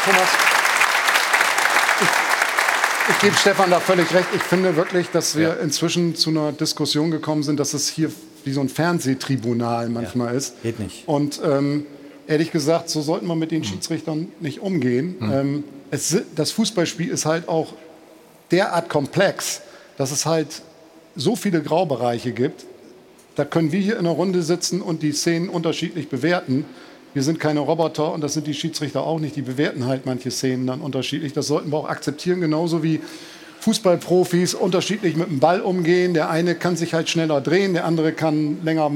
Thomas, 0.05 0.29
ich, 2.01 3.15
ich 3.15 3.21
gebe 3.21 3.37
Stefan 3.37 3.71
da 3.71 3.81
völlig 3.81 4.13
recht. 4.15 4.29
Ich 4.35 4.43
finde 4.43 4.77
wirklich, 4.77 5.11
dass 5.11 5.37
wir 5.37 5.49
ja. 5.49 5.55
inzwischen 5.55 6.15
zu 6.15 6.31
einer 6.31 6.53
Diskussion 6.53 7.11
gekommen 7.11 7.43
sind, 7.43 7.61
dass 7.61 7.75
es 7.75 7.89
hier 7.89 8.11
wie 8.45 8.53
so 8.53 8.61
ein 8.61 8.69
Fernsehtribunal 8.69 9.89
manchmal 9.89 10.29
ja. 10.29 10.39
ist. 10.39 10.63
Geht 10.63 10.81
nicht. 10.81 11.07
Und 11.07 11.41
ähm, 11.45 11.87
ehrlich 12.27 12.53
gesagt, 12.53 12.89
so 12.89 13.03
sollten 13.03 13.27
wir 13.27 13.35
mit 13.35 13.51
den 13.51 13.63
hm. 13.63 13.69
Schiedsrichtern 13.69 14.33
nicht 14.41 14.61
umgehen. 14.61 15.17
Mhm. 15.21 15.33
Ähm, 15.33 15.65
es, 15.91 16.17
das 16.35 16.51
Fußballspiel 16.53 17.11
ist 17.11 17.27
halt 17.27 17.49
auch 17.49 17.75
derart 18.51 18.89
komplex, 18.89 19.61
dass 19.97 20.11
es 20.11 20.27
halt 20.27 20.63
so 21.17 21.37
viele 21.37 21.63
Graubereiche 21.63 22.33
gibt. 22.33 22.65
Da 23.37 23.45
können 23.45 23.73
wir 23.73 23.81
hier 23.81 23.95
in 23.95 24.01
einer 24.01 24.11
Runde 24.11 24.43
sitzen 24.43 24.81
und 24.81 25.03
die 25.03 25.13
Szenen 25.13 25.49
unterschiedlich 25.49 26.09
bewerten. 26.09 26.65
Wir 27.15 27.23
sind 27.23 27.39
keine 27.39 27.61
Roboter 27.61 28.13
und 28.13 28.23
das 28.23 28.35
sind 28.35 28.49
die 28.49 28.55
Schiedsrichter 28.55 29.05
auch 29.05 29.21
nicht. 29.21 29.37
Die 29.37 29.43
bewerten 29.43 29.87
halt 29.87 30.05
manche 30.05 30.33
Szenen 30.33 30.67
dann 30.67 30.81
unterschiedlich. 30.81 31.33
Das 31.33 31.47
sollten 31.47 31.71
wir 31.71 31.79
auch 31.79 31.89
akzeptieren, 31.89 32.41
genauso 32.41 32.83
wie 32.83 33.01
Fußballprofis 33.65 34.53
unterschiedlich 34.53 35.17
mit 35.17 35.31
dem 35.31 35.41
Ball 35.41 35.63
umgehen. 35.63 36.13
Der 36.13 36.29
eine 36.29 36.55
kann 36.55 36.77
sich 36.77 36.93
halt 36.93 37.09
schneller 37.09 37.41
drehen, 37.41 37.73
der 37.73 37.87
andere 37.87 38.13
kann 38.13 38.59
länger 38.63 38.91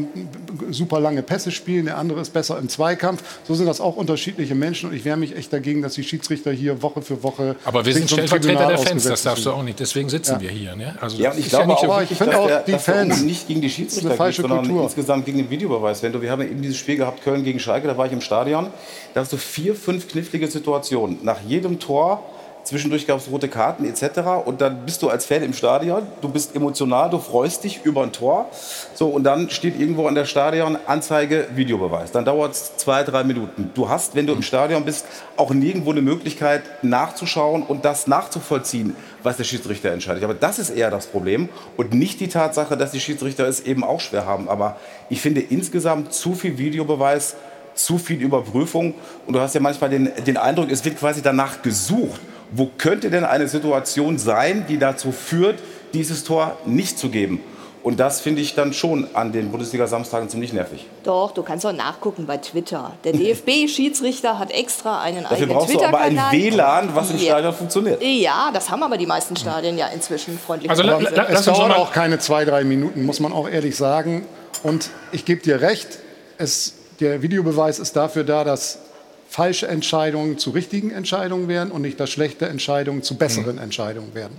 super 0.70 1.00
lange 1.00 1.22
Pässe 1.22 1.52
spielen, 1.52 1.86
der 1.86 1.96
andere 1.96 2.20
ist 2.20 2.34
besser 2.34 2.58
im 2.58 2.68
Zweikampf. 2.68 3.22
So 3.44 3.54
sind 3.54 3.64
das 3.64 3.80
auch 3.80 3.96
unterschiedliche 3.96 4.54
Menschen 4.54 4.90
und 4.90 4.94
ich 4.94 5.06
wehre 5.06 5.16
mich 5.16 5.34
echt 5.34 5.54
dagegen, 5.54 5.80
dass 5.80 5.94
die 5.94 6.04
Schiedsrichter 6.04 6.52
hier 6.52 6.82
Woche 6.82 7.00
für 7.00 7.22
Woche. 7.22 7.56
Aber 7.64 7.86
wir 7.86 7.94
sind 7.94 8.10
Stellvertreter 8.10 8.68
der 8.68 8.76
Fans, 8.76 9.04
das 9.04 9.22
darfst 9.22 9.46
du 9.46 9.52
auch 9.52 9.62
nicht. 9.62 9.80
Deswegen 9.80 10.10
sitzen 10.10 10.32
ja. 10.32 10.40
wir 10.42 10.50
hier. 10.50 10.76
Ne? 10.76 10.94
Also 11.00 11.16
ja, 11.16 11.32
und 11.32 11.38
ich 11.38 11.48
glaube 11.48 11.70
ja 11.70 11.76
auch, 11.76 12.02
ich 12.02 12.18
finde 12.18 12.38
auch 12.38 12.64
die 12.66 12.78
Fans 12.78 13.22
nicht 13.22 13.48
gegen 13.48 13.62
die 13.62 13.70
Schiedsrichter, 13.70 14.22
geht, 14.22 14.34
sondern 14.34 14.66
Kultur. 14.66 14.82
insgesamt 14.82 15.24
gegen 15.24 15.38
den 15.38 15.48
Videobeweis. 15.48 16.02
Wenn 16.02 16.12
du, 16.12 16.20
wir 16.20 16.30
haben 16.30 16.42
eben 16.42 16.60
dieses 16.60 16.76
Spiel 16.76 16.96
gehabt, 16.96 17.24
Köln 17.24 17.42
gegen 17.42 17.58
Schalke, 17.58 17.86
da 17.86 17.96
war 17.96 18.04
ich 18.04 18.12
im 18.12 18.20
Stadion. 18.20 18.66
Da 19.14 19.22
hast 19.22 19.32
du 19.32 19.38
vier, 19.38 19.74
fünf 19.74 20.08
knifflige 20.08 20.46
Situationen. 20.46 21.20
Nach 21.22 21.40
jedem 21.40 21.78
Tor 21.78 22.22
Zwischendurch 22.68 23.06
gab 23.06 23.16
es 23.16 23.30
rote 23.30 23.48
Karten 23.48 23.86
etc. 23.86 24.44
Und 24.44 24.60
dann 24.60 24.84
bist 24.84 25.00
du 25.00 25.08
als 25.08 25.24
Fan 25.24 25.42
im 25.42 25.54
Stadion, 25.54 26.02
du 26.20 26.28
bist 26.28 26.54
emotional, 26.54 27.08
du 27.08 27.18
freust 27.18 27.64
dich 27.64 27.80
über 27.82 28.02
ein 28.02 28.12
Tor. 28.12 28.50
So, 28.92 29.08
und 29.08 29.24
dann 29.24 29.48
steht 29.48 29.80
irgendwo 29.80 30.06
an 30.06 30.14
der 30.14 30.26
Stadion 30.26 30.76
Anzeige, 30.86 31.48
Videobeweis. 31.54 32.12
Dann 32.12 32.26
dauert 32.26 32.52
es 32.52 32.76
zwei, 32.76 33.04
drei 33.04 33.24
Minuten. 33.24 33.70
Du 33.74 33.88
hast, 33.88 34.14
wenn 34.14 34.26
du 34.26 34.34
im 34.34 34.42
Stadion 34.42 34.84
bist, 34.84 35.06
auch 35.38 35.50
nirgendwo 35.50 35.92
eine 35.92 36.02
Möglichkeit 36.02 36.62
nachzuschauen 36.82 37.62
und 37.62 37.86
das 37.86 38.06
nachzuvollziehen, 38.06 38.94
was 39.22 39.38
der 39.38 39.44
Schiedsrichter 39.44 39.90
entscheidet. 39.90 40.22
Aber 40.22 40.34
das 40.34 40.58
ist 40.58 40.68
eher 40.68 40.90
das 40.90 41.06
Problem 41.06 41.48
und 41.78 41.94
nicht 41.94 42.20
die 42.20 42.28
Tatsache, 42.28 42.76
dass 42.76 42.90
die 42.90 43.00
Schiedsrichter 43.00 43.48
es 43.48 43.60
eben 43.60 43.82
auch 43.82 44.00
schwer 44.00 44.26
haben. 44.26 44.46
Aber 44.46 44.76
ich 45.08 45.22
finde 45.22 45.40
insgesamt 45.40 46.12
zu 46.12 46.34
viel 46.34 46.58
Videobeweis 46.58 47.34
zu 47.72 47.96
viel 47.96 48.20
Überprüfung 48.20 48.94
und 49.26 49.32
du 49.32 49.40
hast 49.40 49.54
ja 49.54 49.60
manchmal 49.62 49.88
den, 49.88 50.10
den 50.26 50.36
Eindruck, 50.36 50.70
es 50.70 50.84
wird 50.84 50.98
quasi 50.98 51.22
danach 51.22 51.62
gesucht 51.62 52.20
wo 52.51 52.70
könnte 52.78 53.11
denn 53.11 53.24
eine 53.24 53.49
Situation 53.49 54.18
sein, 54.18 54.64
die 54.68 54.78
dazu 54.78 55.12
führt, 55.12 55.59
dieses 55.92 56.24
Tor 56.24 56.59
nicht 56.64 56.99
zu 56.99 57.09
geben? 57.11 57.40
Und 57.82 58.01
das 58.01 58.20
finde 58.20 58.42
ich 58.42 58.55
dann 58.55 58.72
schon 58.72 59.07
an 59.14 59.32
den 59.32 59.51
Bundesliga-Samstagen 59.51 60.28
ziemlich 60.28 60.53
nervig. 60.53 60.86
Doch, 61.05 61.32
du 61.32 61.42
kannst 61.42 61.64
auch 61.64 61.72
nachgucken 61.72 62.26
bei 62.26 62.36
Twitter. 62.36 62.92
Der 63.05 63.12
DFB-Schiedsrichter 63.12 64.38
hat 64.38 64.51
extra 64.51 65.01
einen 65.01 65.22
Dafür 65.22 65.36
eigenen 65.36 65.57
brauchst 65.57 65.70
Twitter-Kanal. 65.70 66.11
Du 66.11 66.18
aber 66.18 66.28
ein 66.28 66.53
WLAN, 66.53 66.94
was 66.94 67.11
im 67.12 67.18
Stadion 67.18 67.55
funktioniert. 67.55 68.03
Ja, 68.03 68.51
das 68.53 68.68
haben 68.70 68.82
aber 68.82 68.96
die 68.96 69.07
meisten 69.07 69.36
Stadien 69.36 69.78
ja 69.78 69.86
inzwischen 69.86 70.38
freundlich. 70.38 70.70
Also 70.70 70.82
la, 70.82 70.99
la, 70.99 71.28
es 71.28 71.44
dauert 71.44 71.76
auch 71.76 71.92
keine 71.92 72.18
zwei, 72.18 72.44
drei 72.44 72.64
Minuten, 72.64 73.07
muss 73.07 73.20
man 73.20 73.32
auch 73.32 73.49
ehrlich 73.49 73.76
sagen. 73.76 74.26
Und 74.62 74.90
ich 75.12 75.24
gebe 75.24 75.40
dir 75.40 75.61
recht, 75.61 75.99
es, 76.36 76.74
der 77.01 77.22
Videobeweis 77.22 77.78
ist 77.78 77.94
dafür 77.94 78.24
da, 78.24 78.42
dass 78.42 78.80
falsche 79.29 79.68
Entscheidungen 79.68 80.39
zu 80.39 80.51
richtigen 80.51 80.91
Entscheidungen 80.91 81.49
werden 81.49 81.70
und 81.70 81.83
nicht, 81.83 82.01
dass 82.01 82.11
schlechte 82.11 82.49
Entscheidungen 82.49 83.03
zu 83.03 83.16
besseren 83.16 83.57
mhm. 83.57 83.62
Entscheidungen 83.62 84.14
werden. 84.14 84.35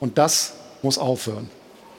Und 0.00 0.18
das 0.18 0.54
muss 0.82 0.98
aufhören. 0.98 1.48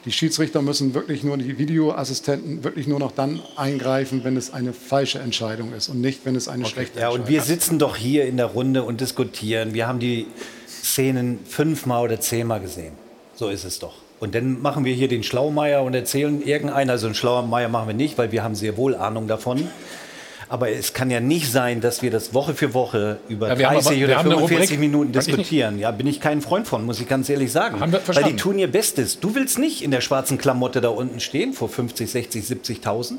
Die 0.06 0.12
Schiedsrichter 0.12 0.62
müssen 0.62 0.94
wirklich 0.94 1.24
nur, 1.24 1.38
die 1.38 1.58
Videoassistenten 1.58 2.66
wirklich 2.66 2.88
nur 2.88 3.00
noch 3.00 3.14
dann 3.14 3.40
eingreifen, 3.56 4.26
wenn 4.26 4.36
es 4.36 4.54
eine 4.54 4.74
falsche 4.74 5.20
Entscheidung 5.20 5.74
ist 5.74 5.88
und 5.88 6.02
nicht, 6.02 6.26
wenn 6.26 6.36
es 6.36 6.50
eine 6.50 6.66
okay. 6.66 6.74
schlechte 6.74 7.00
ja, 7.00 7.06
Entscheidung 7.06 7.28
ist. 7.28 7.32
Ja, 7.32 7.40
und 7.40 7.48
wir 7.48 7.56
sitzen 7.56 7.80
doch 7.80 7.96
hier 7.96 8.26
in 8.26 8.36
der 8.36 8.48
Runde 8.48 8.84
und 8.84 9.00
diskutieren. 9.00 9.74
Wir 9.74 9.88
haben 9.88 10.00
die 10.00 10.28
Szenen 10.68 11.40
fünfmal 11.48 12.04
oder 12.04 12.20
zehnmal 12.20 12.60
gesehen. 12.60 12.94
So 13.36 13.48
ist 13.48 13.64
es 13.64 13.80
doch. 13.80 13.94
Und 14.20 14.36
dann 14.36 14.62
machen 14.62 14.84
wir 14.84 14.94
hier 14.94 15.08
den 15.08 15.24
Schlaumeier 15.24 15.84
und 15.84 15.94
erzählen 15.94 16.42
irgendeinen, 16.42 16.90
also 16.90 17.08
einen 17.08 17.16
Schlaumeier 17.16 17.70
machen 17.70 17.88
wir 17.88 17.96
nicht, 17.96 18.18
weil 18.18 18.34
wir 18.34 18.44
haben 18.44 18.56
sehr 18.56 18.76
wohl 18.76 18.96
Ahnung 18.96 19.28
davon. 19.28 19.68
Aber 20.50 20.70
es 20.70 20.94
kann 20.94 21.10
ja 21.10 21.20
nicht 21.20 21.52
sein, 21.52 21.82
dass 21.82 22.02
wir 22.02 22.12
das 22.12 22.34
Woche 22.34 22.54
für 22.54 22.74
Woche 22.74 23.20
über 23.28 23.50
ja, 23.50 23.56
30 23.56 24.04
aber, 24.04 24.14
oder 24.14 24.38
45 24.38 24.78
Minuten 24.80 25.12
diskutieren. 25.12 25.80
Ja, 25.80 25.92
bin 25.92 26.08
ich 26.08 26.20
kein 26.20 26.42
Freund 26.42 26.68
von, 26.68 26.86
muss 26.86 27.00
ich 27.00 27.08
ganz 27.08 27.30
ehrlich 27.30 27.52
sagen. 27.52 27.80
Weil 27.82 28.24
die 28.24 28.36
tun 28.36 28.60
ihr 28.60 28.72
Bestes. 28.72 29.20
Du 29.20 29.36
willst 29.36 29.60
nicht 29.60 29.82
in 29.82 29.92
der 29.92 30.02
schwarzen 30.02 30.38
Klamotte 30.38 30.82
da 30.82 30.90
unten 30.90 31.20
stehen 31.20 31.54
vor 31.54 31.70
50, 31.70 32.10
60, 32.10 32.44
70.000 32.46 33.14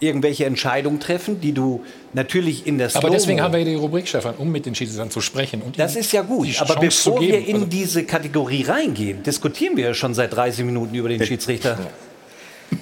irgendwelche 0.00 0.44
Entscheidungen 0.44 1.00
treffen, 1.00 1.40
die 1.40 1.52
du 1.52 1.84
natürlich 2.12 2.66
in 2.66 2.78
der 2.78 2.94
Aber 2.94 3.10
deswegen 3.10 3.40
haben 3.40 3.52
wir 3.52 3.64
die 3.64 3.74
Rubrik, 3.74 4.06
Stefan, 4.06 4.34
um 4.36 4.50
mit 4.50 4.66
den 4.66 4.74
Schiedsrichtern 4.74 5.10
zu 5.10 5.20
sprechen. 5.20 5.62
Und 5.62 5.78
das 5.78 5.96
ist 5.96 6.12
ja 6.12 6.22
gut. 6.22 6.48
Aber 6.60 6.76
bevor 6.76 7.20
wir 7.20 7.46
in 7.46 7.56
also 7.56 7.66
diese 7.66 8.04
Kategorie 8.04 8.62
reingehen, 8.62 9.22
diskutieren 9.22 9.76
wir 9.76 9.86
ja 9.86 9.94
schon 9.94 10.14
seit 10.14 10.34
30 10.34 10.64
Minuten 10.64 10.94
über 10.94 11.08
den 11.08 11.24
Schiedsrichter. 11.24 11.78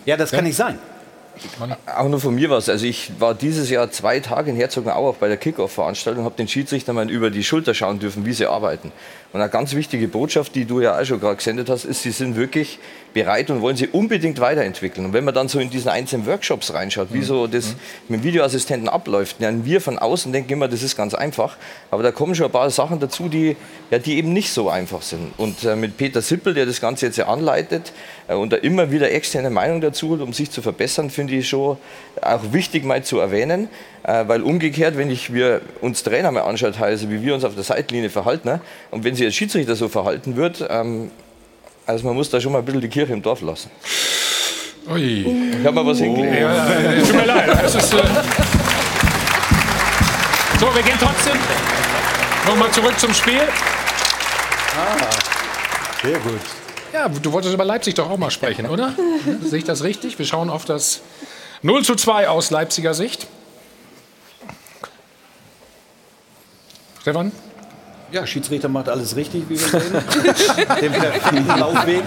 Ja, 0.04 0.16
das 0.16 0.30
kann 0.30 0.44
nicht 0.44 0.56
sein. 0.56 0.78
Auch 1.86 2.08
nur 2.08 2.20
von 2.20 2.34
mir 2.34 2.50
was. 2.50 2.68
Also 2.68 2.86
ich 2.86 3.10
war 3.18 3.34
dieses 3.34 3.70
Jahr 3.70 3.90
zwei 3.90 4.20
Tage 4.20 4.50
in 4.50 4.56
Herzogenaurach 4.56 5.16
bei 5.16 5.28
der 5.28 5.36
Kickoff-Veranstaltung, 5.36 6.24
habe 6.24 6.36
den 6.36 6.48
Schiedsrichter 6.48 6.92
mal 6.92 7.10
über 7.10 7.30
die 7.30 7.44
Schulter 7.44 7.74
schauen 7.74 7.98
dürfen, 7.98 8.24
wie 8.24 8.32
sie 8.32 8.46
arbeiten. 8.46 8.92
Und 9.32 9.40
eine 9.40 9.50
ganz 9.50 9.74
wichtige 9.74 10.08
Botschaft, 10.08 10.54
die 10.54 10.64
du 10.64 10.80
ja 10.80 10.98
auch 10.98 11.04
schon 11.04 11.20
gerade 11.20 11.36
gesendet 11.36 11.68
hast, 11.68 11.84
ist, 11.84 12.02
sie 12.02 12.10
sind 12.10 12.36
wirklich 12.36 12.78
bereit 13.12 13.50
und 13.50 13.60
wollen 13.60 13.76
sie 13.76 13.88
unbedingt 13.88 14.40
weiterentwickeln. 14.40 15.06
Und 15.06 15.12
wenn 15.12 15.24
man 15.24 15.34
dann 15.34 15.48
so 15.48 15.58
in 15.58 15.70
diesen 15.70 15.88
einzelnen 15.88 16.26
Workshops 16.26 16.72
reinschaut, 16.72 17.08
wie 17.12 17.22
so 17.22 17.46
das 17.46 17.74
mit 18.08 18.20
dem 18.20 18.24
Videoassistenten 18.24 18.88
abläuft, 18.88 19.36
dann 19.40 19.64
wir 19.64 19.80
von 19.80 19.98
außen 19.98 20.32
denken 20.32 20.52
immer, 20.52 20.68
das 20.68 20.82
ist 20.82 20.96
ganz 20.96 21.14
einfach. 21.14 21.56
Aber 21.90 22.02
da 22.02 22.12
kommen 22.12 22.34
schon 22.34 22.46
ein 22.46 22.52
paar 22.52 22.70
Sachen 22.70 23.00
dazu, 23.00 23.28
die, 23.28 23.56
ja, 23.90 23.98
die 23.98 24.16
eben 24.16 24.32
nicht 24.32 24.52
so 24.52 24.68
einfach 24.68 25.02
sind. 25.02 25.32
Und 25.38 25.64
äh, 25.64 25.76
mit 25.76 25.96
Peter 25.96 26.22
Sippel, 26.22 26.54
der 26.54 26.66
das 26.66 26.80
Ganze 26.80 27.06
jetzt 27.06 27.16
ja 27.16 27.26
anleitet 27.26 27.92
und 28.34 28.52
da 28.52 28.56
immer 28.56 28.90
wieder 28.90 29.10
externe 29.10 29.50
Meinung 29.50 29.80
dazu 29.80 30.08
holt, 30.08 30.20
um 30.20 30.32
sich 30.32 30.50
zu 30.50 30.62
verbessern, 30.62 31.10
finde 31.10 31.34
ich 31.34 31.48
schon 31.48 31.76
auch 32.20 32.40
wichtig 32.52 32.84
mal 32.84 33.02
zu 33.04 33.18
erwähnen. 33.20 33.68
Äh, 34.02 34.24
weil 34.26 34.42
umgekehrt, 34.42 34.96
wenn 34.96 35.10
ich 35.10 35.32
wir 35.32 35.60
uns 35.80 36.02
Trainer 36.02 36.30
mal 36.30 36.42
anschaut, 36.42 36.80
also 36.80 37.10
wie 37.10 37.22
wir 37.22 37.34
uns 37.34 37.44
auf 37.44 37.54
der 37.54 37.64
Seitenlinie 37.64 38.10
verhalten, 38.10 38.48
ne, 38.48 38.60
und 38.90 39.04
wenn 39.04 39.14
sich 39.14 39.26
als 39.26 39.34
Schiedsrichter 39.34 39.76
so 39.76 39.88
verhalten 39.88 40.36
wird, 40.36 40.64
ähm, 40.68 41.10
also 41.86 42.06
man 42.06 42.16
muss 42.16 42.30
da 42.30 42.40
schon 42.40 42.52
mal 42.52 42.58
ein 42.58 42.64
bisschen 42.64 42.80
die 42.80 42.88
Kirche 42.88 43.12
im 43.12 43.22
Dorf 43.22 43.40
lassen. 43.42 43.70
Ui. 44.88 45.56
Ich 45.60 45.66
habe 45.66 45.72
mal 45.72 45.86
was 45.86 45.98
hingelegt. 45.98 46.34
Ja, 46.34 46.40
ja, 46.40 46.92
ja, 46.92 47.00
tut 47.00 47.14
mir 47.16 47.26
leid. 47.26 47.48
Das 47.48 47.74
ist, 47.74 47.92
äh 47.92 47.98
so, 50.60 50.74
wir 50.74 50.82
gehen 50.82 50.98
trotzdem 50.98 51.36
nochmal 52.46 52.70
zurück 52.70 52.98
zum 52.98 53.12
Spiel. 53.12 53.42
Ah, 54.76 54.96
sehr 56.02 56.18
gut. 56.20 56.65
Ja, 56.96 57.10
du 57.10 57.30
wolltest 57.30 57.52
über 57.52 57.66
Leipzig 57.66 57.92
doch 57.92 58.08
auch 58.08 58.16
mal 58.16 58.30
sprechen, 58.30 58.66
oder? 58.70 58.94
Sehe 59.44 59.58
ich 59.58 59.64
das 59.64 59.82
richtig? 59.82 60.18
Wir 60.18 60.24
schauen 60.24 60.48
auf 60.48 60.64
das 60.64 61.02
0 61.60 61.84
zu 61.84 61.94
2 61.94 62.30
aus 62.30 62.50
Leipziger 62.50 62.94
Sicht. 62.94 63.26
Stefan? 67.02 67.32
Ja, 68.12 68.26
Schiedsrichter 68.26 68.70
macht 68.70 68.88
alles 68.88 69.14
richtig, 69.14 69.44
wie 69.46 69.60
wir 69.60 69.68
sehen. 69.68 69.92
Den 70.80 70.92
perfekten 70.92 71.46
Laufweg 71.46 72.02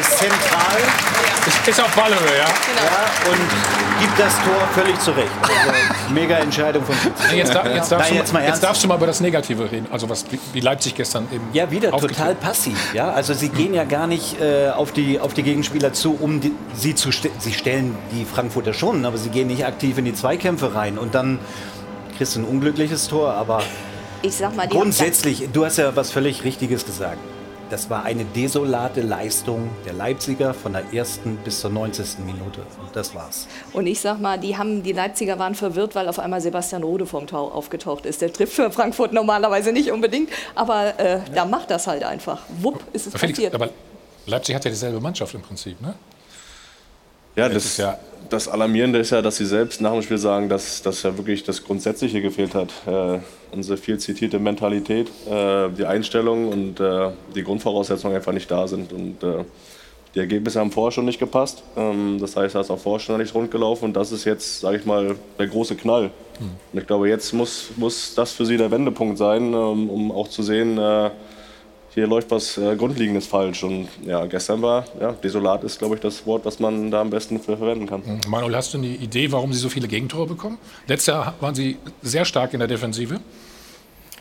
ist 0.00 0.18
zentral. 0.20 1.35
Ist, 1.46 1.68
ist 1.68 1.80
auf 1.80 1.94
Ballhöhe, 1.94 2.16
ja? 2.38 2.44
Ja, 2.44 3.30
und 3.30 4.00
gibt 4.00 4.18
das 4.18 4.34
Tor 4.44 4.54
völlig 4.74 4.98
zurecht. 5.00 5.28
Also, 5.42 6.12
mega 6.12 6.36
Entscheidung 6.38 6.84
von 6.84 6.94
Schiedsrichter. 6.96 7.36
Jetzt, 7.36 7.54
dar- 7.54 7.72
jetzt, 7.74 7.92
darfst 7.92 8.04
Nein, 8.08 8.12
du, 8.14 8.14
jetzt 8.18 8.32
mal 8.32 8.44
jetzt 8.44 8.62
darfst 8.62 8.82
du 8.84 8.88
mal 8.88 8.96
über 8.96 9.06
das 9.06 9.20
Negative 9.20 9.70
reden. 9.70 9.86
Also 9.92 10.08
was 10.08 10.24
wie- 10.52 10.60
Leipzig 10.60 10.94
gestern 10.96 11.28
eben. 11.32 11.44
Ja, 11.52 11.70
wieder 11.70 11.90
total 11.92 12.34
passiv. 12.34 12.92
Ja? 12.94 13.10
Also 13.12 13.32
sie 13.32 13.48
gehen 13.48 13.74
ja 13.74 13.84
gar 13.84 14.06
nicht 14.06 14.40
äh, 14.40 14.70
auf, 14.70 14.92
die, 14.92 15.20
auf 15.20 15.34
die 15.34 15.42
Gegenspieler 15.44 15.92
zu, 15.92 16.16
um 16.20 16.40
die, 16.40 16.52
sie 16.74 16.94
zu 16.94 17.12
ste 17.12 17.30
Sie 17.38 17.52
stellen 17.52 17.96
die 18.12 18.24
Frankfurter 18.24 18.72
schon, 18.74 19.04
aber 19.04 19.16
sie 19.16 19.28
gehen 19.30 19.46
nicht 19.46 19.64
aktiv 19.64 19.98
in 19.98 20.04
die 20.04 20.14
Zweikämpfe 20.14 20.74
rein. 20.74 20.98
Und 20.98 21.14
dann 21.14 21.38
kriegst 22.18 22.34
du 22.34 22.40
ein 22.40 22.44
unglückliches 22.44 23.08
Tor. 23.08 23.34
Aber 23.34 23.62
Ich 24.22 24.34
sag 24.36 24.56
mal, 24.56 24.66
grundsätzlich, 24.68 25.48
du 25.52 25.64
hast 25.64 25.76
ja 25.78 25.94
was 25.94 26.10
völlig 26.10 26.42
Richtiges 26.44 26.84
gesagt. 26.84 27.18
Das 27.68 27.90
war 27.90 28.04
eine 28.04 28.24
desolate 28.24 29.00
Leistung 29.00 29.70
der 29.84 29.92
Leipziger 29.92 30.54
von 30.54 30.72
der 30.72 30.84
ersten 30.94 31.36
bis 31.38 31.60
zur 31.60 31.70
90. 31.70 32.20
Minute. 32.24 32.60
Und 32.80 32.94
das 32.94 33.12
war's. 33.14 33.48
Und 33.72 33.88
ich 33.88 33.98
sag 34.00 34.20
mal, 34.20 34.38
die, 34.38 34.56
haben, 34.56 34.84
die 34.84 34.92
Leipziger 34.92 35.38
waren 35.40 35.56
verwirrt, 35.56 35.96
weil 35.96 36.08
auf 36.08 36.20
einmal 36.20 36.40
Sebastian 36.40 36.84
Rode 36.84 37.06
vom 37.06 37.26
Tau 37.26 37.48
aufgetaucht 37.48 38.06
ist. 38.06 38.20
Der 38.22 38.32
trifft 38.32 38.52
für 38.52 38.70
Frankfurt 38.70 39.12
normalerweise 39.12 39.72
nicht 39.72 39.90
unbedingt, 39.90 40.30
aber 40.54 40.98
äh, 41.00 41.20
da 41.34 41.44
macht 41.44 41.70
das 41.70 41.88
halt 41.88 42.04
einfach. 42.04 42.42
Wupp, 42.60 42.84
ist 42.92 43.08
es 43.08 43.14
Felix, 43.16 43.38
passiert. 43.38 43.54
aber 43.56 43.70
Leipzig 44.26 44.54
hat 44.54 44.64
ja 44.64 44.70
dieselbe 44.70 45.00
Mannschaft 45.00 45.34
im 45.34 45.42
Prinzip, 45.42 45.80
ne? 45.80 45.94
Ja, 47.34 47.46
Das 47.48 47.54
das, 47.54 47.64
ist 47.64 47.76
ja- 47.78 47.98
das 48.30 48.48
Alarmierende 48.48 48.98
ist 48.98 49.10
ja, 49.10 49.22
dass 49.22 49.36
sie 49.36 49.46
selbst 49.46 49.80
nach 49.80 49.92
dem 49.92 50.02
Spiel 50.02 50.18
sagen, 50.18 50.48
dass, 50.48 50.82
dass 50.82 51.02
ja 51.02 51.16
wirklich 51.16 51.44
das 51.44 51.64
Grundsätzliche 51.64 52.20
gefehlt 52.20 52.54
hat. 52.54 52.72
Äh, 52.86 53.18
unsere 53.52 53.76
viel 53.76 53.98
zitierte 53.98 54.38
Mentalität, 54.38 55.08
äh, 55.30 55.68
die 55.70 55.84
Einstellung 55.84 56.48
und 56.48 56.80
äh, 56.80 57.10
die 57.34 57.42
Grundvoraussetzungen 57.42 58.16
einfach 58.16 58.32
nicht 58.32 58.50
da 58.50 58.66
sind. 58.68 58.92
Und 58.92 59.22
äh, 59.22 59.44
die 60.14 60.20
Ergebnisse 60.20 60.60
haben 60.60 60.72
vorher 60.72 60.92
schon 60.92 61.04
nicht 61.04 61.18
gepasst. 61.18 61.62
Ähm, 61.76 62.18
das 62.20 62.36
heißt, 62.36 62.54
da 62.54 62.60
ist 62.60 62.70
auch 62.70 62.78
vorher 62.78 63.00
schon 63.00 63.18
nicht 63.18 63.34
rund 63.34 63.50
gelaufen. 63.50 63.86
Und 63.86 63.96
das 63.96 64.12
ist 64.12 64.24
jetzt, 64.24 64.60
sage 64.60 64.78
ich 64.78 64.86
mal, 64.86 65.16
der 65.38 65.46
große 65.46 65.76
Knall. 65.76 66.10
Und 66.72 66.80
ich 66.80 66.86
glaube, 66.86 67.08
jetzt 67.08 67.32
muss, 67.32 67.70
muss 67.76 68.14
das 68.14 68.32
für 68.32 68.44
sie 68.44 68.56
der 68.56 68.70
Wendepunkt 68.70 69.18
sein, 69.18 69.52
ähm, 69.52 69.88
um 69.90 70.12
auch 70.12 70.28
zu 70.28 70.42
sehen, 70.42 70.78
äh, 70.78 71.10
hier 71.96 72.06
läuft 72.06 72.30
was 72.30 72.58
äh, 72.58 72.76
Grundlegendes 72.76 73.26
falsch. 73.26 73.64
Und 73.64 73.88
ja, 74.04 74.26
gestern 74.26 74.60
war, 74.60 74.84
ja, 75.00 75.12
desolat 75.12 75.64
ist, 75.64 75.78
glaube 75.78 75.94
ich, 75.94 76.00
das 76.02 76.26
Wort, 76.26 76.44
was 76.44 76.60
man 76.60 76.90
da 76.90 77.00
am 77.00 77.08
besten 77.08 77.40
für 77.40 77.56
verwenden 77.56 77.86
kann. 77.86 78.02
Manuel, 78.28 78.54
hast 78.54 78.74
du 78.74 78.78
eine 78.78 78.88
Idee, 78.88 79.32
warum 79.32 79.50
sie 79.54 79.58
so 79.58 79.70
viele 79.70 79.88
Gegentore 79.88 80.26
bekommen? 80.26 80.58
Letztes 80.86 81.06
Jahr 81.06 81.34
waren 81.40 81.54
sie 81.54 81.78
sehr 82.02 82.26
stark 82.26 82.52
in 82.52 82.58
der 82.58 82.68
Defensive. 82.68 83.18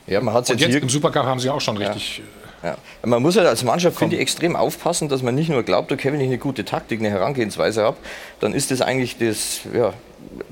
Ja, 0.08 0.22
man 0.22 0.34
hat 0.34 0.50
Und 0.50 0.62
jetzt 0.62 0.74
im 0.74 0.88
Supercup 0.88 1.26
haben 1.26 1.42
sie 1.42 1.50
auch 1.50 1.60
schon 1.60 1.76
richtig. 1.76 2.22
Ja. 2.64 2.78
Man 3.04 3.22
muss 3.22 3.36
halt 3.36 3.48
als 3.48 3.64
Mannschaft, 3.64 3.98
finde 3.98 4.16
ich, 4.16 4.22
extrem 4.22 4.56
aufpassen, 4.56 5.10
dass 5.10 5.22
man 5.22 5.36
nicht 5.36 5.50
nur 5.50 5.64
glaubt, 5.64 5.92
okay, 5.92 6.14
wenn 6.14 6.22
ich 6.22 6.28
eine 6.28 6.38
gute 6.38 6.64
Taktik, 6.64 7.02
eine 7.02 7.10
Herangehensweise 7.10 7.84
habe, 7.84 7.98
dann 8.40 8.54
ist 8.54 8.72
das 8.72 8.82
eigentlich 8.82 9.18
das, 9.18 9.60
ja, 9.74 9.94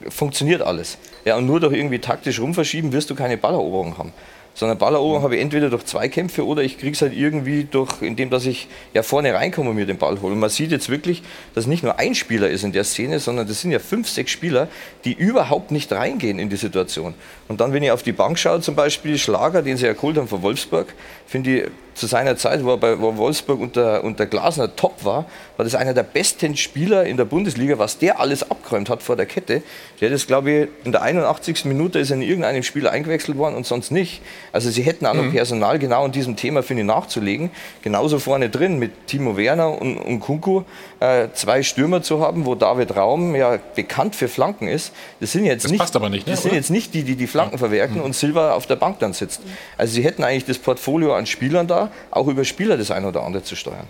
funktioniert 0.10 0.62
alles. 0.62 0.98
Ja, 1.24 1.38
und 1.38 1.46
nur 1.46 1.62
durch 1.62 1.74
irgendwie 1.74 2.00
taktisch 2.00 2.42
rumverschieben 2.42 2.92
wirst 2.92 3.10
du 3.10 3.16
keine 3.16 3.38
Balleroberung 3.38 3.98
haben. 3.98 4.14
Sondern 4.56 4.78
Balleroberung 4.78 5.24
habe 5.24 5.36
ich 5.36 5.42
entweder 5.42 5.70
durch 5.70 5.86
Zweikämpfe 5.86 6.46
oder 6.46 6.62
ich 6.62 6.78
kriege 6.78 6.92
es 6.92 7.02
halt 7.02 7.14
irgendwie 7.14 7.64
durch, 7.64 8.02
indem 8.02 8.30
dass 8.30 8.46
ich 8.46 8.68
ja 8.94 9.02
vorne 9.02 9.34
reinkomme 9.34 9.72
und 9.72 9.76
mir 9.76 9.88
den 9.88 9.98
Ball 9.98 10.22
hole. 10.22 10.34
Und 10.34 10.40
man 10.40 10.50
sieht 10.50 10.72
jetzt 10.72 10.90
wirklich, 10.90 11.24
dass 11.56 11.66
nicht 11.66 11.84
nur 11.84 11.98
ein 11.98 12.14
Spieler 12.14 12.50
ist 12.50 12.64
in 12.64 12.72
der 12.72 12.84
Szene, 12.84 13.20
sondern 13.20 13.48
das 13.48 13.62
sind 13.62 13.72
ja 13.72 13.80
fünf, 13.80 14.08
sechs 14.08 14.32
Spieler, 14.32 14.68
die 15.06 15.14
überhaupt 15.14 15.72
nicht 15.72 15.92
reingehen 15.92 16.38
in 16.38 16.50
die 16.50 16.56
Situation. 16.56 17.16
Und 17.48 17.62
dann, 17.62 17.74
wenn 17.74 17.82
ich 17.82 17.92
auf 17.92 18.04
die 18.04 18.12
Bank 18.12 18.38
schaue, 18.38 18.62
zum 18.62 18.76
Beispiel 18.76 19.18
Schlager, 19.18 19.64
den 19.64 19.78
sie 19.78 19.86
ja 19.86 19.94
geholt 19.94 20.18
haben 20.18 20.28
von 20.28 20.44
Wolfsburg, 20.44 20.94
finde 21.26 21.58
ich 21.58 21.72
zu 21.94 22.08
seiner 22.08 22.36
Zeit, 22.38 22.64
wo 22.64 22.72
er 22.72 22.78
bei 22.78 23.00
wo 23.00 23.16
Wolfsburg 23.18 23.60
unter, 23.60 24.04
unter 24.04 24.26
Glasner 24.26 24.76
top 24.76 25.04
war, 25.06 25.26
war 25.58 25.64
das 25.64 25.76
einer 25.76 25.94
der 25.94 26.04
besten 26.04 26.58
Spieler 26.58 27.06
in 27.06 27.18
der 27.18 27.26
Bundesliga, 27.26 27.78
was 27.78 27.98
der 28.00 28.20
alles 28.20 28.50
abgeräumt 28.50 28.90
hat 28.90 29.04
vor 29.04 29.16
der 29.16 29.26
Kette. 29.26 29.62
Der 30.02 30.10
hat 30.10 30.16
das, 30.16 30.26
glaube 30.28 30.52
ich, 30.52 30.68
in 30.86 30.92
der 30.92 31.02
81. 31.04 31.66
Minute 31.66 32.00
ist 32.00 32.10
er 32.10 32.16
in 32.16 32.24
irgendeinem 32.24 32.64
Spiel 32.64 32.88
eingewechselt 32.88 33.38
worden 33.38 33.56
und 33.56 33.66
sonst 33.66 33.92
nicht. 33.92 34.22
Also 34.52 34.70
sie 34.70 34.82
hätten 34.82 35.06
auch 35.06 35.14
noch 35.14 35.32
Personal 35.32 35.78
genau 35.80 36.06
an 36.06 36.12
diesem 36.12 36.36
Thema, 36.36 36.64
finde 36.64 36.82
ich, 36.82 36.88
nachzulegen. 36.88 37.52
Genauso 37.84 38.20
vorne 38.20 38.50
drin 38.50 38.80
mit 38.80 39.08
Timo 39.08 39.38
Werner 39.38 39.80
und, 39.80 39.98
und 39.98 40.20
Kunku 40.20 40.64
äh, 41.00 41.28
zwei 41.34 41.64
Stürmer 41.64 42.02
zu 42.02 42.20
haben, 42.20 42.46
wo 42.46 42.56
David 42.56 42.96
Raum 42.96 43.36
ja 43.36 43.60
bekannt 43.76 44.16
für 44.16 44.28
Flanken 44.28 44.68
ist. 44.68 44.92
Das 45.20 45.32
sind 45.32 45.46
jetzt 45.46 45.66
Das 45.66 45.72
nicht, 45.72 45.80
passt 45.80 45.96
aber 45.96 46.10
nicht, 46.10 46.26
ne, 46.26 46.34
das 46.34 46.42
sind 46.42 46.52
oder? 46.52 46.58
jetzt 46.60 46.70
nicht 46.72 46.94
die, 46.94 47.04
die 47.04 47.16
die 47.16 47.28
Flanken 47.28 47.58
verwerten 47.58 48.02
und 48.02 48.16
Silva 48.16 48.54
auf 48.54 48.66
der 48.66 48.76
Bank 48.76 49.00
dann 49.00 49.14
sitzt. 49.14 49.42
Also 49.78 49.94
sie 49.94 50.04
hätten 50.04 50.24
eigentlich 50.24 50.46
das 50.46 50.58
Portfolio 50.58 51.14
an 51.14 51.26
Spielern 51.26 51.68
da, 51.68 51.83
auch 52.12 52.28
über 52.28 52.44
Spieler 52.44 52.78
das 52.78 52.92
ein 52.92 53.06
oder 53.06 53.24
andere 53.24 53.44
zu 53.44 53.56
steuern. 53.56 53.88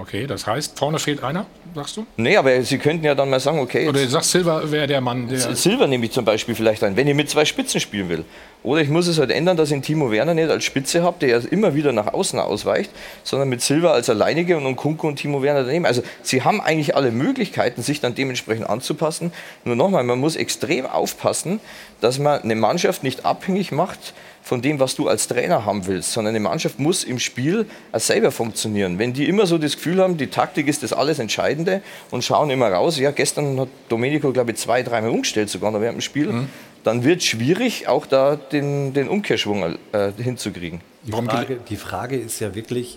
Okay, 0.00 0.28
das 0.28 0.46
heißt, 0.46 0.78
vorne 0.78 1.00
fehlt 1.00 1.24
einer, 1.24 1.44
sagst 1.74 1.96
du? 1.96 2.06
Nee, 2.16 2.36
aber 2.36 2.62
sie 2.62 2.78
könnten 2.78 3.04
ja 3.04 3.16
dann 3.16 3.28
mal 3.28 3.40
sagen, 3.40 3.58
okay, 3.58 3.88
Oder 3.88 4.00
du 4.00 4.08
sagst, 4.08 4.30
Silva 4.30 4.62
wäre 4.70 4.86
der 4.86 5.00
Mann, 5.00 5.26
der. 5.28 5.56
Silva 5.56 5.88
nehme 5.88 6.06
ich 6.06 6.12
zum 6.12 6.24
Beispiel 6.24 6.54
vielleicht 6.54 6.84
ein, 6.84 6.94
wenn 6.94 7.08
ich 7.08 7.16
mit 7.16 7.28
zwei 7.28 7.44
Spitzen 7.44 7.80
spielen 7.80 8.08
will. 8.08 8.24
Oder 8.62 8.80
ich 8.80 8.90
muss 8.90 9.08
es 9.08 9.18
halt 9.18 9.32
ändern, 9.32 9.56
dass 9.56 9.70
ich 9.70 9.72
einen 9.72 9.82
Timo 9.82 10.12
Werner 10.12 10.34
nicht 10.34 10.50
als 10.50 10.62
Spitze 10.62 11.02
habe, 11.02 11.16
der 11.18 11.28
ja 11.30 11.38
immer 11.50 11.74
wieder 11.74 11.90
nach 11.90 12.14
außen 12.14 12.38
ausweicht, 12.38 12.92
sondern 13.24 13.48
mit 13.48 13.60
Silva 13.60 13.90
als 13.90 14.08
Alleinige 14.08 14.56
und 14.56 14.76
Kunku 14.76 15.08
und 15.08 15.16
Timo 15.16 15.42
Werner 15.42 15.64
daneben. 15.64 15.84
Also 15.84 16.04
sie 16.22 16.42
haben 16.42 16.60
eigentlich 16.60 16.94
alle 16.94 17.10
Möglichkeiten, 17.10 17.82
sich 17.82 18.00
dann 18.00 18.14
dementsprechend 18.14 18.70
anzupassen. 18.70 19.32
Nur 19.64 19.74
nochmal, 19.74 20.04
man 20.04 20.20
muss 20.20 20.36
extrem 20.36 20.86
aufpassen, 20.86 21.58
dass 22.00 22.20
man 22.20 22.42
eine 22.42 22.54
Mannschaft 22.54 23.02
nicht 23.02 23.24
abhängig 23.24 23.72
macht 23.72 24.14
von 24.48 24.62
dem, 24.62 24.80
was 24.80 24.94
du 24.94 25.08
als 25.08 25.28
Trainer 25.28 25.66
haben 25.66 25.86
willst, 25.86 26.14
sondern 26.14 26.34
eine 26.34 26.40
Mannschaft 26.40 26.78
muss 26.78 27.04
im 27.04 27.18
Spiel 27.18 27.66
auch 27.92 28.00
selber 28.00 28.30
funktionieren. 28.30 28.98
Wenn 28.98 29.12
die 29.12 29.28
immer 29.28 29.44
so 29.44 29.58
das 29.58 29.74
Gefühl 29.74 30.00
haben, 30.00 30.16
die 30.16 30.28
Taktik 30.28 30.68
ist 30.68 30.82
das 30.82 30.94
alles 30.94 31.18
Entscheidende 31.18 31.82
und 32.10 32.24
schauen 32.24 32.48
immer 32.48 32.68
raus, 32.72 32.98
ja, 32.98 33.10
gestern 33.10 33.60
hat 33.60 33.68
Domenico, 33.90 34.32
glaube 34.32 34.52
ich, 34.52 34.56
zwei, 34.56 34.82
dreimal 34.82 35.10
umgestellt 35.10 35.50
sogar 35.50 35.70
noch 35.70 35.82
während 35.82 35.98
dem 35.98 36.00
Spiel, 36.00 36.46
dann 36.82 37.04
wird 37.04 37.20
es 37.20 37.26
schwierig, 37.26 37.88
auch 37.88 38.06
da 38.06 38.36
den, 38.36 38.94
den 38.94 39.08
Umkehrschwung 39.08 39.76
äh, 39.92 40.12
hinzukriegen. 40.16 40.80
Die 41.04 41.12
Frage, 41.12 41.58
die 41.68 41.76
Frage 41.76 42.16
ist 42.16 42.40
ja 42.40 42.54
wirklich, 42.54 42.96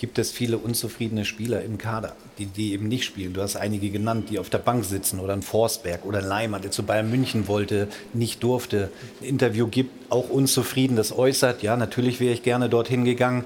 gibt 0.00 0.18
es 0.18 0.32
viele 0.32 0.58
unzufriedene 0.58 1.24
Spieler 1.24 1.62
im 1.62 1.78
Kader, 1.78 2.16
die, 2.40 2.46
die 2.46 2.72
eben 2.72 2.88
nicht 2.88 3.04
spielen? 3.04 3.34
Du 3.34 3.42
hast 3.42 3.56
einige 3.56 3.90
genannt, 3.90 4.30
die 4.30 4.38
auf 4.38 4.50
der 4.50 4.58
Bank 4.58 4.84
sitzen 4.84 5.20
oder 5.20 5.34
ein 5.34 5.42
Forsberg 5.42 6.04
oder 6.04 6.18
ein 6.18 6.24
Leimer, 6.24 6.58
der 6.58 6.70
zu 6.70 6.82
Bayern 6.82 7.10
München 7.10 7.46
wollte, 7.46 7.88
nicht 8.12 8.42
durfte, 8.42 8.90
ein 9.20 9.26
Interview 9.26 9.66
gibt, 9.68 10.10
auch 10.10 10.30
unzufrieden, 10.30 10.96
das 10.96 11.16
äußert, 11.16 11.62
ja, 11.62 11.76
natürlich 11.76 12.20
wäre 12.20 12.32
ich 12.32 12.42
gerne 12.42 12.68
dorthin 12.68 13.04
gegangen. 13.04 13.44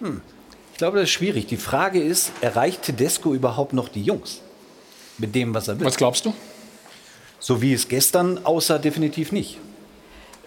Hm. 0.00 0.20
Ich 0.72 0.78
glaube, 0.78 0.98
das 0.98 1.04
ist 1.04 1.12
schwierig. 1.12 1.46
Die 1.46 1.56
Frage 1.56 2.02
ist, 2.02 2.32
erreicht 2.40 2.82
Tedesco 2.82 3.34
überhaupt 3.34 3.72
noch 3.72 3.88
die 3.88 4.02
Jungs 4.02 4.40
mit 5.18 5.34
dem, 5.34 5.54
was 5.54 5.68
er 5.68 5.78
will? 5.78 5.86
Was 5.86 5.96
glaubst 5.96 6.24
du? 6.26 6.34
So 7.38 7.62
wie 7.62 7.72
es 7.72 7.88
gestern 7.88 8.44
aussah, 8.44 8.78
definitiv 8.78 9.32
nicht. 9.32 9.58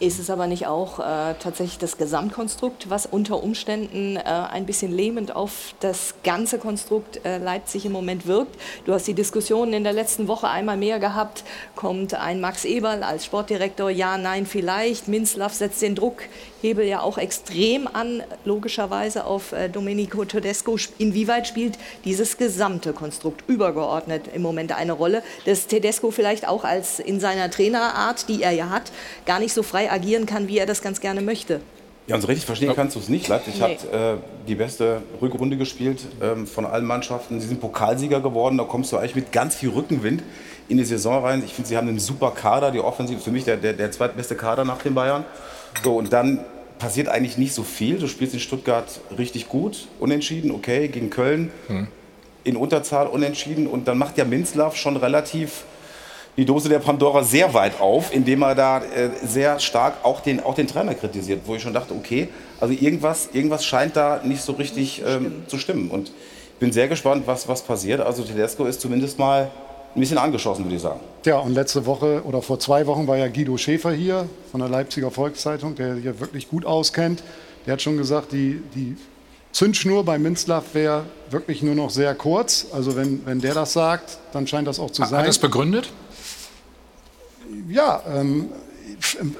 Ist 0.02 0.20
es 0.20 0.30
aber 0.30 0.46
nicht 0.48 0.68
auch 0.68 1.00
äh, 1.00 1.36
tatsächlich 1.40 1.78
das 1.78 1.98
Gesamtkonstrukt, 1.98 2.90
was 2.90 3.06
unter 3.06 3.42
Umständen 3.42 4.18
äh, 4.18 4.24
ein 4.24 4.66
bisschen 4.66 4.92
lähmend 4.92 5.34
auf 5.34 5.74
das 5.80 6.16
ganze 6.22 6.60
Konstrukt 6.60 7.26
äh, 7.26 7.38
Leipzig 7.38 7.86
im 7.86 7.94
Moment 7.94 8.28
wirkt? 8.28 8.60
Du 8.84 8.92
hast 8.92 9.08
die 9.08 9.14
Diskussionen 9.14 9.72
in 9.72 9.86
der 9.86 9.94
letzten 9.94 10.28
Woche 10.28 10.50
einmal 10.50 10.76
mehr 10.76 11.00
gehabt. 11.00 11.46
Kommt 11.78 12.14
ein 12.14 12.42
Max 12.42 12.66
Eberl 12.66 13.04
als 13.04 13.24
Sportdirektor? 13.24 13.90
Ja, 13.90 14.18
nein, 14.18 14.46
vielleicht. 14.46 15.08
Minzlaff 15.08 15.54
setzt 15.54 15.82
den 15.82 15.96
Druckhebel 15.96 16.86
ja 16.86 17.00
auch 17.00 17.18
extrem 17.18 17.88
an, 17.88 18.22
logischerweise 18.44 19.24
auf 19.24 19.54
äh, 19.54 19.70
Domenico 19.70 20.26
Tedesco. 20.26 20.78
Inwieweit 20.98 21.48
spielt 21.48 21.78
dieses 22.04 22.36
gesamte 22.36 22.92
Konstrukt 22.92 23.46
übergeordnet 23.48 24.24
im 24.34 24.42
Moment 24.42 24.74
eine 24.74 24.92
Rolle, 24.92 25.24
dass 25.46 25.68
Tedesco 25.68 26.12
vielleicht 26.12 26.46
auch 26.46 26.66
als 26.66 27.00
in 27.00 27.22
seiner 27.22 27.50
Trainerart, 27.50 28.28
die 28.28 28.44
er 28.44 28.52
ja 28.52 28.70
hat, 28.70 28.92
gar 29.26 29.40
nicht 29.40 29.54
so 29.54 29.64
frei 29.64 29.85
frei 29.86 29.92
agieren 29.92 30.26
kann, 30.26 30.48
wie 30.48 30.58
er 30.58 30.66
das 30.66 30.82
ganz 30.82 31.00
gerne 31.00 31.22
möchte. 31.22 31.62
Ja, 32.08 32.16
und 32.16 32.22
so 32.22 32.28
richtig 32.28 32.46
verstehen 32.46 32.74
kannst 32.76 32.96
du 32.96 33.00
es 33.00 33.10
nicht. 33.10 33.28
Leipzig 33.28 33.56
nee. 33.56 33.62
hat 33.62 33.84
äh, 33.92 34.18
die 34.48 34.54
beste 34.54 35.02
Rückrunde 35.22 35.58
gespielt 35.58 36.06
ähm, 36.22 36.46
von 36.46 36.66
allen 36.66 36.86
Mannschaften. 36.86 37.42
Sie 37.42 37.48
sind 37.48 37.60
Pokalsieger 37.60 38.22
geworden. 38.22 38.60
Da 38.60 38.64
kommst 38.64 38.92
du 38.92 38.98
eigentlich 38.98 39.16
mit 39.16 39.32
ganz 39.32 39.56
viel 39.56 39.70
Rückenwind 39.70 40.22
in 40.70 40.78
die 40.78 40.84
Saison 40.84 41.24
rein. 41.24 41.42
Ich 41.44 41.54
finde, 41.54 41.68
sie 41.68 41.78
haben 41.78 41.88
einen 41.88 41.98
super 41.98 42.32
Kader. 42.32 42.70
Die 42.70 42.80
Offensive 42.80 43.20
für 43.20 43.32
mich 43.32 43.44
der, 43.44 43.58
der, 43.58 43.74
der 43.74 43.92
zweitbeste 43.92 44.36
Kader 44.36 44.66
nach 44.66 44.84
den 44.84 44.94
Bayern. 44.94 45.26
So, 45.84 45.96
und 45.96 46.14
dann 46.14 46.42
passiert 46.78 47.08
eigentlich 47.08 47.40
nicht 47.40 47.54
so 47.54 47.64
viel. 47.64 47.98
Du 47.98 48.08
spielst 48.08 48.36
in 48.36 48.40
Stuttgart 48.40 48.86
richtig 49.18 49.50
gut, 49.50 49.88
unentschieden, 50.00 50.52
okay, 50.52 50.88
gegen 50.90 51.10
Köln. 51.10 51.52
Hm. 51.68 51.88
In 52.44 52.56
Unterzahl 52.56 53.08
unentschieden. 53.08 53.66
Und 53.66 53.88
dann 53.88 53.98
macht 53.98 54.20
ja 54.20 54.26
Minzlaff 54.26 54.76
schon 54.76 54.96
relativ 54.96 55.64
die 56.38 56.46
Dose 56.46 56.70
der 56.70 56.80
Pandora 56.80 57.24
sehr 57.24 57.54
weit 57.54 57.80
auf, 57.80 58.14
indem 58.14 58.42
er 58.42 58.56
da 58.56 58.80
äh, 58.80 59.10
sehr 59.24 59.60
stark 59.60 60.04
auch 60.04 60.20
den, 60.20 60.44
auch 60.44 60.56
den 60.56 60.68
Trainer 60.68 60.94
kritisiert, 60.94 61.42
wo 61.46 61.56
ich 61.56 61.62
schon 61.62 61.74
dachte, 61.74 61.94
okay, 61.94 62.28
also 62.60 62.74
irgendwas, 62.74 63.30
irgendwas 63.32 63.66
scheint 63.66 63.96
da 63.96 64.22
nicht 64.24 64.42
so 64.42 64.54
richtig 64.54 65.02
ähm, 65.06 65.44
zu 65.48 65.58
stimmen. 65.58 65.90
Und 65.90 66.10
ich 66.10 66.60
bin 66.60 66.72
sehr 66.72 66.88
gespannt, 66.88 67.24
was, 67.26 67.48
was 67.48 67.62
passiert. 67.62 68.02
Also 68.02 68.24
Tedesco 68.24 68.66
ist 68.66 68.82
zumindest 68.82 69.18
mal 69.18 69.50
ein 69.96 70.00
bisschen 70.00 70.18
angeschossen, 70.18 70.66
würde 70.66 70.76
ich 70.76 70.82
sagen. 70.82 71.00
Ja, 71.26 71.38
und 71.38 71.54
letzte 71.54 71.86
Woche 71.86 72.22
oder 72.26 72.42
vor 72.42 72.60
zwei 72.60 72.86
Wochen 72.86 73.08
war 73.08 73.18
ja 73.18 73.28
Guido 73.28 73.56
Schäfer 73.58 73.92
hier 73.92 74.28
von 74.52 74.60
der 74.60 74.70
Leipziger 74.70 75.12
Volkszeitung, 75.12 75.76
der 75.76 75.96
hier 75.96 76.20
wirklich 76.20 76.50
gut 76.50 76.66
auskennt. 76.66 77.24
Der 77.66 77.74
hat 77.74 77.82
schon 77.82 77.98
gesagt, 77.98 78.32
die, 78.34 78.62
die 78.76 78.98
Zündschnur 79.54 80.04
bei 80.04 80.20
Minzlaff 80.20 80.74
wäre 80.74 81.06
wirklich 81.30 81.64
nur 81.64 81.76
noch 81.76 81.90
sehr 81.90 82.14
kurz. 82.14 82.68
Also 82.74 82.98
wenn, 82.98 83.26
wenn 83.26 83.40
der 83.40 83.54
das 83.54 83.72
sagt, 83.72 84.18
dann 84.34 84.46
scheint 84.48 84.68
das 84.68 84.80
auch 84.80 84.92
zu 84.92 85.04
sein. 85.06 85.20
Hat 85.20 85.28
das 85.28 85.40
begründet? 85.40 85.90
Ja, 87.70 88.02
ähm, 88.08 88.50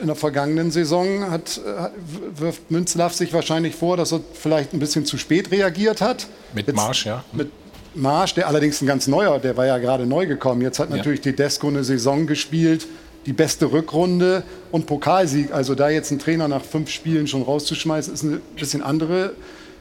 in 0.02 0.08
der 0.08 0.16
vergangenen 0.16 0.72
Saison 0.72 1.30
hat, 1.30 1.62
hat, 1.78 1.92
wirft 2.36 2.72
Münzlaff 2.72 3.14
sich 3.14 3.34
wahrscheinlich 3.34 3.76
vor, 3.76 3.98
dass 3.98 4.12
er 4.12 4.22
vielleicht 4.34 4.74
ein 4.74 4.80
bisschen 4.80 5.06
zu 5.06 5.18
spät 5.18 5.52
reagiert 5.52 6.02
hat. 6.02 6.28
Mit 6.54 6.68
Jetzt, 6.68 6.76
Marsch, 6.76 7.06
ja. 7.06 7.24
Mit 7.32 7.52
Marsch, 7.94 8.34
der 8.34 8.48
allerdings 8.48 8.82
ein 8.82 8.88
ganz 8.88 9.08
neuer, 9.08 9.40
der 9.40 9.56
war 9.56 9.66
ja 9.66 9.78
gerade 9.78 10.06
neu 10.06 10.26
gekommen. 10.26 10.62
Jetzt 10.62 10.80
hat 10.80 10.90
natürlich 10.90 11.24
ja. 11.24 11.32
Tedesco 11.32 11.68
eine 11.68 11.84
Saison 11.84 12.28
gespielt, 12.28 12.88
die 13.26 13.34
beste 13.34 13.72
Rückrunde 13.72 14.44
und 14.72 14.86
Pokalsieg. 14.86 15.54
Also 15.54 15.76
da 15.76 15.90
jetzt 15.90 16.12
einen 16.12 16.20
Trainer 16.20 16.48
nach 16.48 16.64
fünf 16.64 16.90
Spielen 16.90 17.28
schon 17.28 17.42
rauszuschmeißen, 17.42 18.14
ist 18.14 18.24
eine 18.24 18.42
bisschen 18.58 18.84
andere 18.84 19.34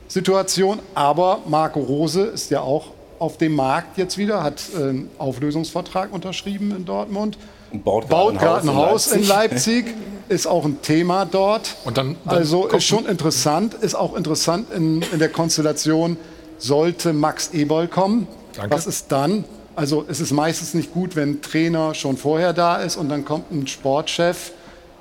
Situation. 0.09 0.79
Aber 0.95 1.43
Marco 1.47 1.81
Rose 1.81 2.23
ist 2.23 2.51
ja 2.51 2.61
auch 2.61 2.93
auf 3.19 3.39
dem 3.39 3.55
Markt 3.55 3.99
jetzt 3.99 4.19
wieder, 4.19 4.43
hat 4.43 4.63
einen 4.77 5.11
Auflösungsvertrag 5.19 6.13
unterschrieben 6.13 6.75
in 6.77 6.85
Dortmund 6.85 7.39
baut 7.83 8.09
gerade 8.39 8.69
ein 8.69 8.75
Haus 8.75 9.09
in 9.09 9.27
Leipzig. 9.27 9.87
ist 10.29 10.47
auch 10.47 10.65
ein 10.65 10.81
Thema 10.83 11.27
dort. 11.27 11.77
Und 11.85 11.99
dann, 11.99 12.17
dann 12.25 12.39
also 12.39 12.67
ist 12.67 12.85
schon 12.85 13.07
interessant, 13.07 13.75
ist 13.75 13.95
auch 13.95 14.17
interessant 14.17 14.73
in, 14.73 15.03
in 15.13 15.19
der 15.19 15.29
Konstellation, 15.29 16.17
sollte 16.59 17.13
Max 17.13 17.51
Eberl 17.53 17.89
kommen. 17.89 18.27
Danke. 18.55 18.75
Was 18.75 18.87
ist 18.87 19.13
dann? 19.13 19.45
Also 19.77 20.05
es 20.09 20.21
ist 20.21 20.33
meistens 20.33 20.75
nicht 20.75 20.93
gut, 20.93 21.17
wenn 21.17 21.31
ein 21.31 21.43
Trainer 21.43 21.95
schon 21.95 22.17
vorher 22.17 22.53
da 22.53 22.77
ist 22.77 22.97
und 22.97 23.09
dann 23.09 23.25
kommt 23.25 23.51
ein 23.51 23.67
Sportchef, 23.67 24.53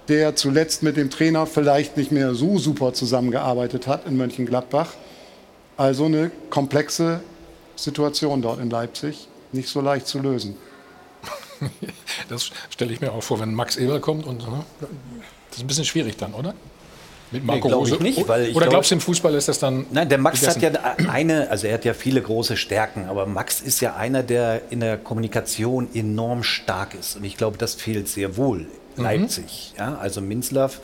der 0.08 0.36
zuletzt 0.36 0.84
mit 0.84 0.98
dem 0.98 1.10
Trainer 1.10 1.46
vielleicht 1.46 1.96
nicht 1.96 2.12
mehr 2.12 2.34
so 2.34 2.58
super 2.58 2.94
zusammengearbeitet 2.94 3.88
hat 3.88 4.06
in 4.08 4.18
Mönchengladbach. 4.18 4.90
Also 5.78 6.06
eine 6.06 6.32
komplexe 6.50 7.22
Situation 7.76 8.42
dort 8.42 8.60
in 8.60 8.70
Leipzig, 8.70 9.28
nicht 9.52 9.70
so 9.70 9.80
leicht 9.82 10.08
zu 10.08 10.20
lösen. 10.20 10.56
das 12.30 12.51
stelle 12.70 12.93
ich 12.93 13.01
mir 13.01 13.11
auch 13.11 13.24
vor, 13.24 13.39
wenn 13.39 13.53
Max 13.53 13.76
Eberl 13.76 13.99
kommt. 13.99 14.26
Und, 14.26 14.39
ne? 14.47 14.66
Das 15.49 15.57
ist 15.57 15.64
ein 15.64 15.68
bisschen 15.68 15.86
schwierig 15.86 16.18
dann, 16.18 16.34
oder? 16.34 16.53
Mit 17.32 17.45
Marco 17.45 17.68
nee, 17.68 17.74
Rose. 17.74 17.95
Ich 17.95 17.99
nicht, 17.99 18.28
weil 18.28 18.49
ich 18.49 18.55
Oder 18.55 18.68
glaubst 18.68 18.91
du, 18.91 18.95
im 18.95 19.01
Fußball 19.01 19.34
ist 19.34 19.47
das 19.47 19.57
dann. 19.57 19.88
Nein, 19.91 20.07
der 20.07 20.20
Max 20.20 20.39
gegessen? 20.39 20.61
hat 20.61 20.99
ja 20.99 21.09
eine, 21.09 21.49
also 21.49 21.66
er 21.66 21.74
hat 21.74 21.86
ja 21.86 21.95
viele 21.95 22.22
große 22.22 22.57
Stärken, 22.57 23.05
aber 23.05 23.26
Max 23.26 23.59
ist 23.59 23.82
ja 23.82 23.95
einer, 23.95 24.22
der 24.22 24.61
in 24.70 24.80
der 24.80 24.97
Kommunikation 24.97 25.89
enorm 25.95 26.43
stark 26.43 26.93
ist. 26.93 27.16
Und 27.16 27.24
ich 27.24 27.36
glaube, 27.36 27.57
das 27.57 27.74
fehlt 27.74 28.07
sehr 28.07 28.38
wohl 28.38 28.68
mhm. 28.95 29.03
Leipzig. 29.03 29.74
Ja, 29.78 29.97
also 29.97 30.22
Minzlaff 30.22 30.80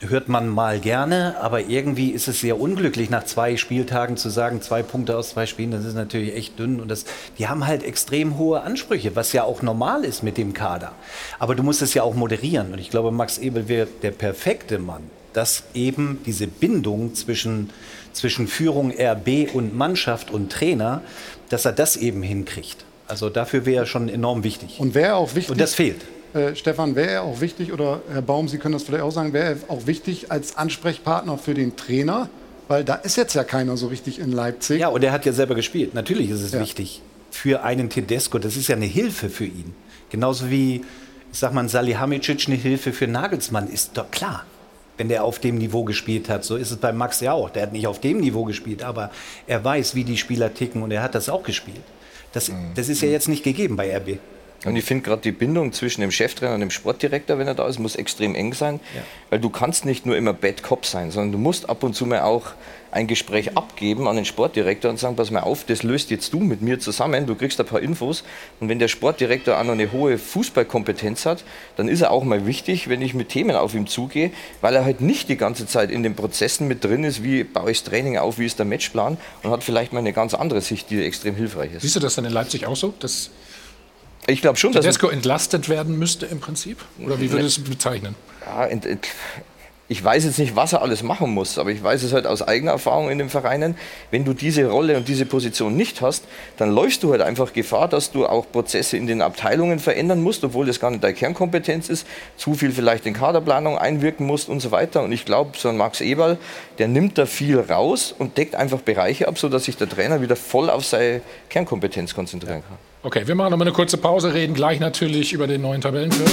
hört 0.00 0.28
man 0.28 0.48
mal 0.48 0.80
gerne, 0.80 1.36
aber 1.40 1.60
irgendwie 1.60 2.10
ist 2.10 2.26
es 2.26 2.40
sehr 2.40 2.58
unglücklich, 2.58 3.10
nach 3.10 3.24
zwei 3.24 3.56
Spieltagen 3.56 4.16
zu 4.16 4.30
sagen, 4.30 4.62
zwei 4.62 4.82
Punkte 4.82 5.16
aus 5.16 5.30
zwei 5.30 5.46
Spielen, 5.46 5.70
das 5.72 5.84
ist 5.84 5.94
natürlich 5.94 6.34
echt 6.34 6.58
dünn. 6.58 6.80
Und 6.80 6.88
das, 6.88 7.04
die 7.38 7.48
haben 7.48 7.66
halt 7.66 7.82
extrem 7.82 8.38
hohe 8.38 8.62
Ansprüche, 8.62 9.14
was 9.14 9.32
ja 9.32 9.44
auch 9.44 9.62
normal 9.62 10.04
ist 10.04 10.22
mit 10.22 10.38
dem 10.38 10.54
Kader. 10.54 10.92
Aber 11.38 11.54
du 11.54 11.62
musst 11.62 11.82
es 11.82 11.92
ja 11.94 12.02
auch 12.02 12.14
moderieren. 12.14 12.72
Und 12.72 12.78
ich 12.78 12.90
glaube, 12.90 13.12
Max 13.12 13.38
Ebel 13.38 13.68
wäre 13.68 13.88
der 14.02 14.12
perfekte 14.12 14.78
Mann, 14.78 15.02
dass 15.32 15.64
eben 15.74 16.20
diese 16.24 16.46
Bindung 16.46 17.14
zwischen, 17.14 17.70
zwischen 18.12 18.48
Führung 18.48 18.92
RB 18.98 19.54
und 19.54 19.76
Mannschaft 19.76 20.30
und 20.30 20.50
Trainer, 20.50 21.02
dass 21.50 21.66
er 21.66 21.72
das 21.72 21.96
eben 21.96 22.22
hinkriegt. 22.22 22.84
Also 23.06 23.28
dafür 23.28 23.66
wäre 23.66 23.84
er 23.84 23.86
schon 23.86 24.08
enorm 24.08 24.44
wichtig. 24.44 24.78
Und 24.78 24.94
wäre 24.94 25.16
auch 25.16 25.34
wichtig. 25.34 25.50
Und 25.50 25.60
das 25.60 25.74
fehlt. 25.74 26.00
Äh, 26.32 26.54
Stefan, 26.54 26.94
wäre 26.94 27.10
er 27.10 27.22
auch 27.22 27.40
wichtig, 27.40 27.72
oder 27.72 28.02
Herr 28.12 28.22
Baum, 28.22 28.48
Sie 28.48 28.58
können 28.58 28.74
das 28.74 28.84
vielleicht 28.84 29.02
auch 29.02 29.10
sagen, 29.10 29.32
wäre 29.32 29.56
er 29.56 29.56
auch 29.68 29.86
wichtig 29.86 30.30
als 30.30 30.56
Ansprechpartner 30.56 31.38
für 31.38 31.54
den 31.54 31.76
Trainer? 31.76 32.28
Weil 32.68 32.84
da 32.84 32.94
ist 32.94 33.16
jetzt 33.16 33.34
ja 33.34 33.42
keiner 33.42 33.76
so 33.76 33.88
richtig 33.88 34.20
in 34.20 34.30
Leipzig. 34.30 34.80
Ja, 34.80 34.88
und 34.88 35.02
er 35.02 35.10
hat 35.10 35.26
ja 35.26 35.32
selber 35.32 35.56
gespielt. 35.56 35.92
Natürlich 35.92 36.30
ist 36.30 36.40
es 36.40 36.52
ja. 36.52 36.60
wichtig 36.60 37.02
für 37.32 37.64
einen 37.64 37.90
Tedesco. 37.90 38.38
Das 38.38 38.56
ist 38.56 38.68
ja 38.68 38.76
eine 38.76 38.86
Hilfe 38.86 39.28
für 39.28 39.44
ihn. 39.44 39.74
Genauso 40.08 40.50
wie, 40.50 40.84
ich 41.32 41.38
sag 41.38 41.52
mal, 41.52 41.68
Salihamidzic 41.68 42.46
eine 42.46 42.56
Hilfe 42.56 42.92
für 42.92 43.08
Nagelsmann 43.08 43.68
ist 43.68 43.98
doch 43.98 44.10
klar. 44.12 44.44
Wenn 44.96 45.08
der 45.08 45.24
auf 45.24 45.40
dem 45.40 45.58
Niveau 45.58 45.82
gespielt 45.82 46.28
hat. 46.28 46.44
So 46.44 46.54
ist 46.54 46.70
es 46.70 46.76
bei 46.76 46.92
Max 46.92 47.20
ja 47.20 47.32
auch. 47.32 47.50
Der 47.50 47.62
hat 47.62 47.72
nicht 47.72 47.88
auf 47.88 48.00
dem 48.00 48.18
Niveau 48.18 48.44
gespielt, 48.44 48.84
aber 48.84 49.10
er 49.48 49.64
weiß, 49.64 49.96
wie 49.96 50.04
die 50.04 50.16
Spieler 50.16 50.54
ticken 50.54 50.82
und 50.82 50.92
er 50.92 51.02
hat 51.02 51.16
das 51.16 51.28
auch 51.28 51.42
gespielt. 51.42 51.82
Das, 52.32 52.52
das 52.76 52.88
ist 52.88 53.02
ja 53.02 53.08
jetzt 53.08 53.26
nicht 53.26 53.42
gegeben 53.42 53.74
bei 53.74 53.96
RB. 53.96 54.18
Und 54.64 54.76
ich 54.76 54.84
finde 54.84 55.04
gerade 55.04 55.22
die 55.22 55.32
Bindung 55.32 55.72
zwischen 55.72 56.02
dem 56.02 56.10
Cheftrainer 56.10 56.54
und 56.54 56.60
dem 56.60 56.70
Sportdirektor, 56.70 57.38
wenn 57.38 57.46
er 57.46 57.54
da 57.54 57.66
ist, 57.66 57.78
muss 57.78 57.96
extrem 57.96 58.34
eng 58.34 58.52
sein. 58.52 58.78
Ja. 58.94 59.00
Weil 59.30 59.38
du 59.38 59.48
kannst 59.48 59.86
nicht 59.86 60.04
nur 60.04 60.16
immer 60.16 60.34
Bad 60.34 60.62
Cop 60.62 60.84
sein, 60.84 61.10
sondern 61.10 61.32
du 61.32 61.38
musst 61.38 61.70
ab 61.70 61.82
und 61.82 61.94
zu 61.94 62.04
mal 62.04 62.20
auch 62.20 62.52
ein 62.92 63.06
Gespräch 63.06 63.56
abgeben 63.56 64.08
an 64.08 64.16
den 64.16 64.24
Sportdirektor 64.24 64.90
und 64.90 64.98
sagen, 64.98 65.16
pass 65.16 65.30
mal 65.30 65.40
auf, 65.40 65.64
das 65.64 65.82
löst 65.82 66.10
jetzt 66.10 66.32
du 66.32 66.40
mit 66.40 66.60
mir 66.60 66.80
zusammen, 66.80 67.26
du 67.26 67.36
kriegst 67.36 67.60
ein 67.60 67.66
paar 67.66 67.80
Infos. 67.80 68.24
Und 68.58 68.68
wenn 68.68 68.78
der 68.78 68.88
Sportdirektor 68.88 69.58
auch 69.58 69.64
noch 69.64 69.72
eine 69.72 69.92
hohe 69.92 70.18
Fußballkompetenz 70.18 71.24
hat, 71.24 71.44
dann 71.76 71.88
ist 71.88 72.00
er 72.00 72.10
auch 72.10 72.24
mal 72.24 72.46
wichtig, 72.46 72.88
wenn 72.88 73.00
ich 73.00 73.14
mit 73.14 73.28
Themen 73.28 73.56
auf 73.56 73.74
ihn 73.74 73.86
zugehe, 73.86 74.30
weil 74.60 74.74
er 74.74 74.84
halt 74.84 75.00
nicht 75.00 75.28
die 75.28 75.36
ganze 75.36 75.66
Zeit 75.66 75.90
in 75.90 76.02
den 76.02 76.16
Prozessen 76.16 76.68
mit 76.68 76.84
drin 76.84 77.04
ist, 77.04 77.22
wie 77.22 77.44
baue 77.44 77.70
ich 77.70 77.82
das 77.82 77.90
Training 77.90 78.18
auf, 78.18 78.38
wie 78.38 78.46
ist 78.46 78.58
der 78.58 78.66
Matchplan 78.66 79.16
und 79.42 79.50
hat 79.50 79.62
vielleicht 79.62 79.92
mal 79.92 80.00
eine 80.00 80.12
ganz 80.12 80.34
andere 80.34 80.60
Sicht, 80.60 80.90
die 80.90 81.02
extrem 81.02 81.36
hilfreich 81.36 81.72
ist. 81.74 81.82
Siehst 81.82 81.96
du 81.96 82.00
das 82.00 82.16
dann 82.16 82.24
in 82.24 82.32
Leipzig 82.32 82.66
auch 82.66 82.76
so? 82.76 82.92
Dass 82.98 83.30
ich 84.30 84.40
glaube 84.40 84.58
schon, 84.58 84.72
dass 84.72 84.84
Tedesco 84.84 85.08
entlastet 85.08 85.68
werden 85.68 85.98
müsste 85.98 86.26
im 86.26 86.40
Prinzip? 86.40 86.78
Oder 86.98 87.20
wie 87.20 87.30
würdest 87.30 87.58
du 87.58 87.62
es 87.62 87.68
bezeichnen? 87.68 88.14
Ja, 88.46 88.66
ent, 88.66 88.86
ent, 88.86 89.08
ich 89.90 90.04
weiß 90.04 90.24
jetzt 90.24 90.38
nicht, 90.38 90.54
was 90.54 90.72
er 90.72 90.82
alles 90.82 91.02
machen 91.02 91.30
muss, 91.34 91.58
aber 91.58 91.72
ich 91.72 91.82
weiß 91.82 92.04
es 92.04 92.12
halt 92.12 92.24
aus 92.24 92.42
eigener 92.42 92.70
Erfahrung 92.70 93.10
in 93.10 93.18
den 93.18 93.28
Vereinen. 93.28 93.74
Wenn 94.12 94.24
du 94.24 94.34
diese 94.34 94.70
Rolle 94.70 94.96
und 94.96 95.08
diese 95.08 95.26
Position 95.26 95.74
nicht 95.74 96.00
hast, 96.00 96.26
dann 96.58 96.72
läufst 96.72 97.02
du 97.02 97.10
halt 97.10 97.22
einfach 97.22 97.52
Gefahr, 97.52 97.88
dass 97.88 98.12
du 98.12 98.24
auch 98.24 98.46
Prozesse 98.52 98.96
in 98.96 99.08
den 99.08 99.20
Abteilungen 99.20 99.80
verändern 99.80 100.22
musst, 100.22 100.44
obwohl 100.44 100.64
das 100.64 100.78
gar 100.78 100.92
nicht 100.92 101.02
deine 101.02 101.14
Kernkompetenz 101.14 101.88
ist, 101.88 102.06
zu 102.36 102.54
viel 102.54 102.70
vielleicht 102.70 103.04
in 103.04 103.14
Kaderplanung 103.14 103.78
einwirken 103.78 104.26
musst 104.26 104.48
und 104.48 104.60
so 104.60 104.70
weiter. 104.70 105.02
Und 105.02 105.10
ich 105.10 105.24
glaube, 105.24 105.58
so 105.58 105.68
ein 105.68 105.76
Max 105.76 106.00
Eberl, 106.00 106.38
der 106.78 106.86
nimmt 106.86 107.18
da 107.18 107.26
viel 107.26 107.58
raus 107.58 108.14
und 108.16 108.38
deckt 108.38 108.54
einfach 108.54 108.82
Bereiche 108.82 109.26
ab, 109.26 109.40
sodass 109.40 109.64
sich 109.64 109.76
der 109.76 109.88
Trainer 109.88 110.22
wieder 110.22 110.36
voll 110.36 110.70
auf 110.70 110.86
seine 110.86 111.20
Kernkompetenz 111.48 112.14
konzentrieren 112.14 112.62
kann. 112.62 112.78
Okay, 113.02 113.26
wir 113.26 113.34
machen 113.34 113.50
noch 113.50 113.58
mal 113.58 113.64
eine 113.64 113.74
kurze 113.74 113.96
Pause, 113.96 114.34
reden 114.34 114.54
gleich 114.54 114.78
natürlich 114.78 115.32
über 115.32 115.48
den 115.48 115.62
neuen 115.62 115.80
Tabellenführer. 115.80 116.30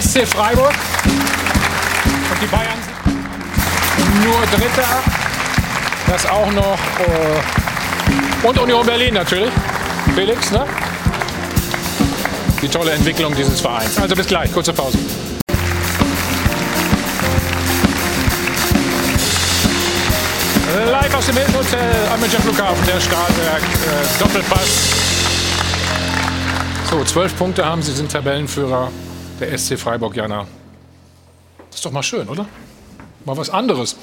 SC 0.00 0.26
Freiburg 0.26 0.74
und 2.38 2.42
die 2.42 2.54
Bayern 2.54 2.78
sind 3.96 4.24
nur 4.24 4.40
Dritter. 4.46 5.02
Das 6.06 6.26
auch 6.26 6.50
noch. 6.52 6.78
Äh, 7.00 8.46
und 8.46 8.58
Union 8.58 8.86
Berlin 8.86 9.14
natürlich. 9.14 9.52
Felix, 10.14 10.50
ne? 10.50 10.64
Die 12.62 12.68
tolle 12.68 12.92
Entwicklung 12.92 13.34
dieses 13.34 13.60
Vereins. 13.60 13.98
Also 13.98 14.14
bis 14.14 14.26
gleich, 14.26 14.52
kurze 14.52 14.72
Pause. 14.72 14.98
Live 20.90 21.14
aus 21.14 21.26
dem 21.26 21.36
Hilton 21.36 21.54
Hotel 21.56 22.08
am 22.12 22.20
Münchner 22.20 22.40
Flughafen, 22.40 22.86
der 22.86 23.00
Stahlwerk 23.00 23.62
äh, 23.62 24.18
Doppelpass. 24.18 24.92
So, 26.90 27.04
zwölf 27.04 27.36
Punkte 27.36 27.64
haben 27.64 27.82
sie, 27.82 27.92
sind 27.92 28.10
Tabellenführer 28.10 28.90
der 29.40 29.58
SC 29.58 29.78
Freiburg, 29.78 30.16
Jana. 30.16 30.46
Ist 31.78 31.84
doch 31.84 31.92
mal 31.92 32.02
schön, 32.02 32.28
oder? 32.28 32.44
Mal 33.24 33.36
was 33.36 33.50
anderes. 33.50 33.94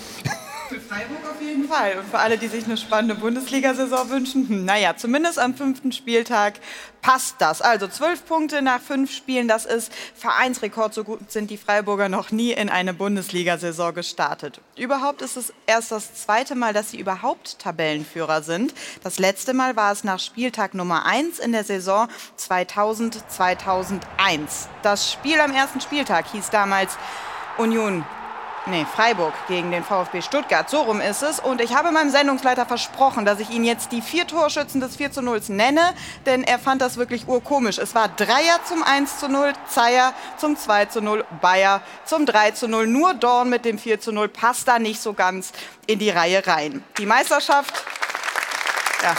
Für 0.69 0.79
Freiburg 0.79 1.19
auf 1.29 1.41
jeden 1.41 1.67
Fall. 1.67 1.97
Und 1.99 2.09
für 2.09 2.19
alle, 2.19 2.37
die 2.37 2.47
sich 2.47 2.63
eine 2.63 2.77
spannende 2.77 3.15
Bundesliga-Saison 3.15 4.09
wünschen, 4.11 4.47
hm, 4.47 4.63
naja, 4.63 4.95
zumindest 4.95 5.39
am 5.39 5.55
fünften 5.55 5.91
Spieltag 5.91 6.61
passt 7.01 7.35
das. 7.39 7.61
Also 7.61 7.89
zwölf 7.89 8.25
Punkte 8.25 8.61
nach 8.61 8.79
fünf 8.79 9.13
Spielen, 9.13 9.49
das 9.49 9.65
ist 9.65 9.91
Vereinsrekord. 10.15 10.93
So 10.93 11.03
gut 11.03 11.29
sind 11.33 11.49
die 11.51 11.57
Freiburger 11.57 12.07
noch 12.07 12.31
nie 12.31 12.53
in 12.53 12.69
eine 12.69 12.93
Bundesliga-Saison 12.93 13.93
gestartet. 13.93 14.61
Überhaupt 14.77 15.21
ist 15.21 15.35
es 15.35 15.51
erst 15.67 15.91
das 15.91 16.13
zweite 16.13 16.55
Mal, 16.55 16.71
dass 16.71 16.91
sie 16.91 16.97
überhaupt 16.97 17.59
Tabellenführer 17.59 18.41
sind. 18.41 18.73
Das 19.03 19.19
letzte 19.19 19.53
Mal 19.53 19.75
war 19.75 19.91
es 19.91 20.05
nach 20.05 20.19
Spieltag 20.19 20.75
Nummer 20.75 21.05
eins 21.05 21.39
in 21.39 21.51
der 21.51 21.65
Saison 21.65 22.07
2000-2001. 22.39 23.99
Das 24.81 25.11
Spiel 25.11 25.41
am 25.41 25.51
ersten 25.51 25.81
Spieltag 25.81 26.31
hieß 26.31 26.51
damals 26.51 26.97
Union 27.57 28.03
Nee, 28.67 28.83
Freiburg 28.95 29.33
gegen 29.47 29.69
den 29.69 29.83
VfB 29.83 30.23
Stuttgart. 30.23 30.67
So 30.67 30.81
rum 30.81 30.99
ist 30.99 31.21
es. 31.21 31.39
Und 31.39 31.61
ich 31.61 31.75
habe 31.75 31.91
meinem 31.91 32.09
Sendungsleiter 32.09 32.65
versprochen, 32.65 33.23
dass 33.23 33.39
ich 33.39 33.51
ihn 33.51 33.63
jetzt 33.63 33.91
die 33.91 34.01
vier 34.01 34.25
Torschützen 34.25 34.81
des 34.81 34.95
4 34.95 35.11
zu 35.11 35.21
0 35.21 35.39
nenne, 35.49 35.93
denn 36.25 36.43
er 36.43 36.57
fand 36.57 36.81
das 36.81 36.97
wirklich 36.97 37.27
urkomisch. 37.27 37.77
Es 37.77 37.93
war 37.93 38.07
Dreier 38.07 38.59
zum 38.67 38.81
1 38.81 39.19
zu 39.19 39.29
0, 39.29 39.53
Zeier 39.67 40.15
zum 40.37 40.57
2 40.57 40.85
zu 40.85 41.01
0, 41.01 41.23
Bayer 41.41 41.81
zum 42.05 42.25
3 42.25 42.51
zu 42.51 42.67
0. 42.67 42.87
Nur 42.87 43.13
Dorn 43.13 43.49
mit 43.51 43.65
dem 43.65 43.77
4 43.77 43.99
zu 43.99 44.11
0 44.11 44.29
passt 44.29 44.67
da 44.67 44.79
nicht 44.79 44.99
so 44.99 45.13
ganz 45.13 45.51
in 45.85 45.99
die 45.99 46.09
Reihe 46.09 46.45
rein. 46.47 46.83
Die 46.97 47.05
Meisterschaft. 47.05 47.83
Ja. 49.03 49.15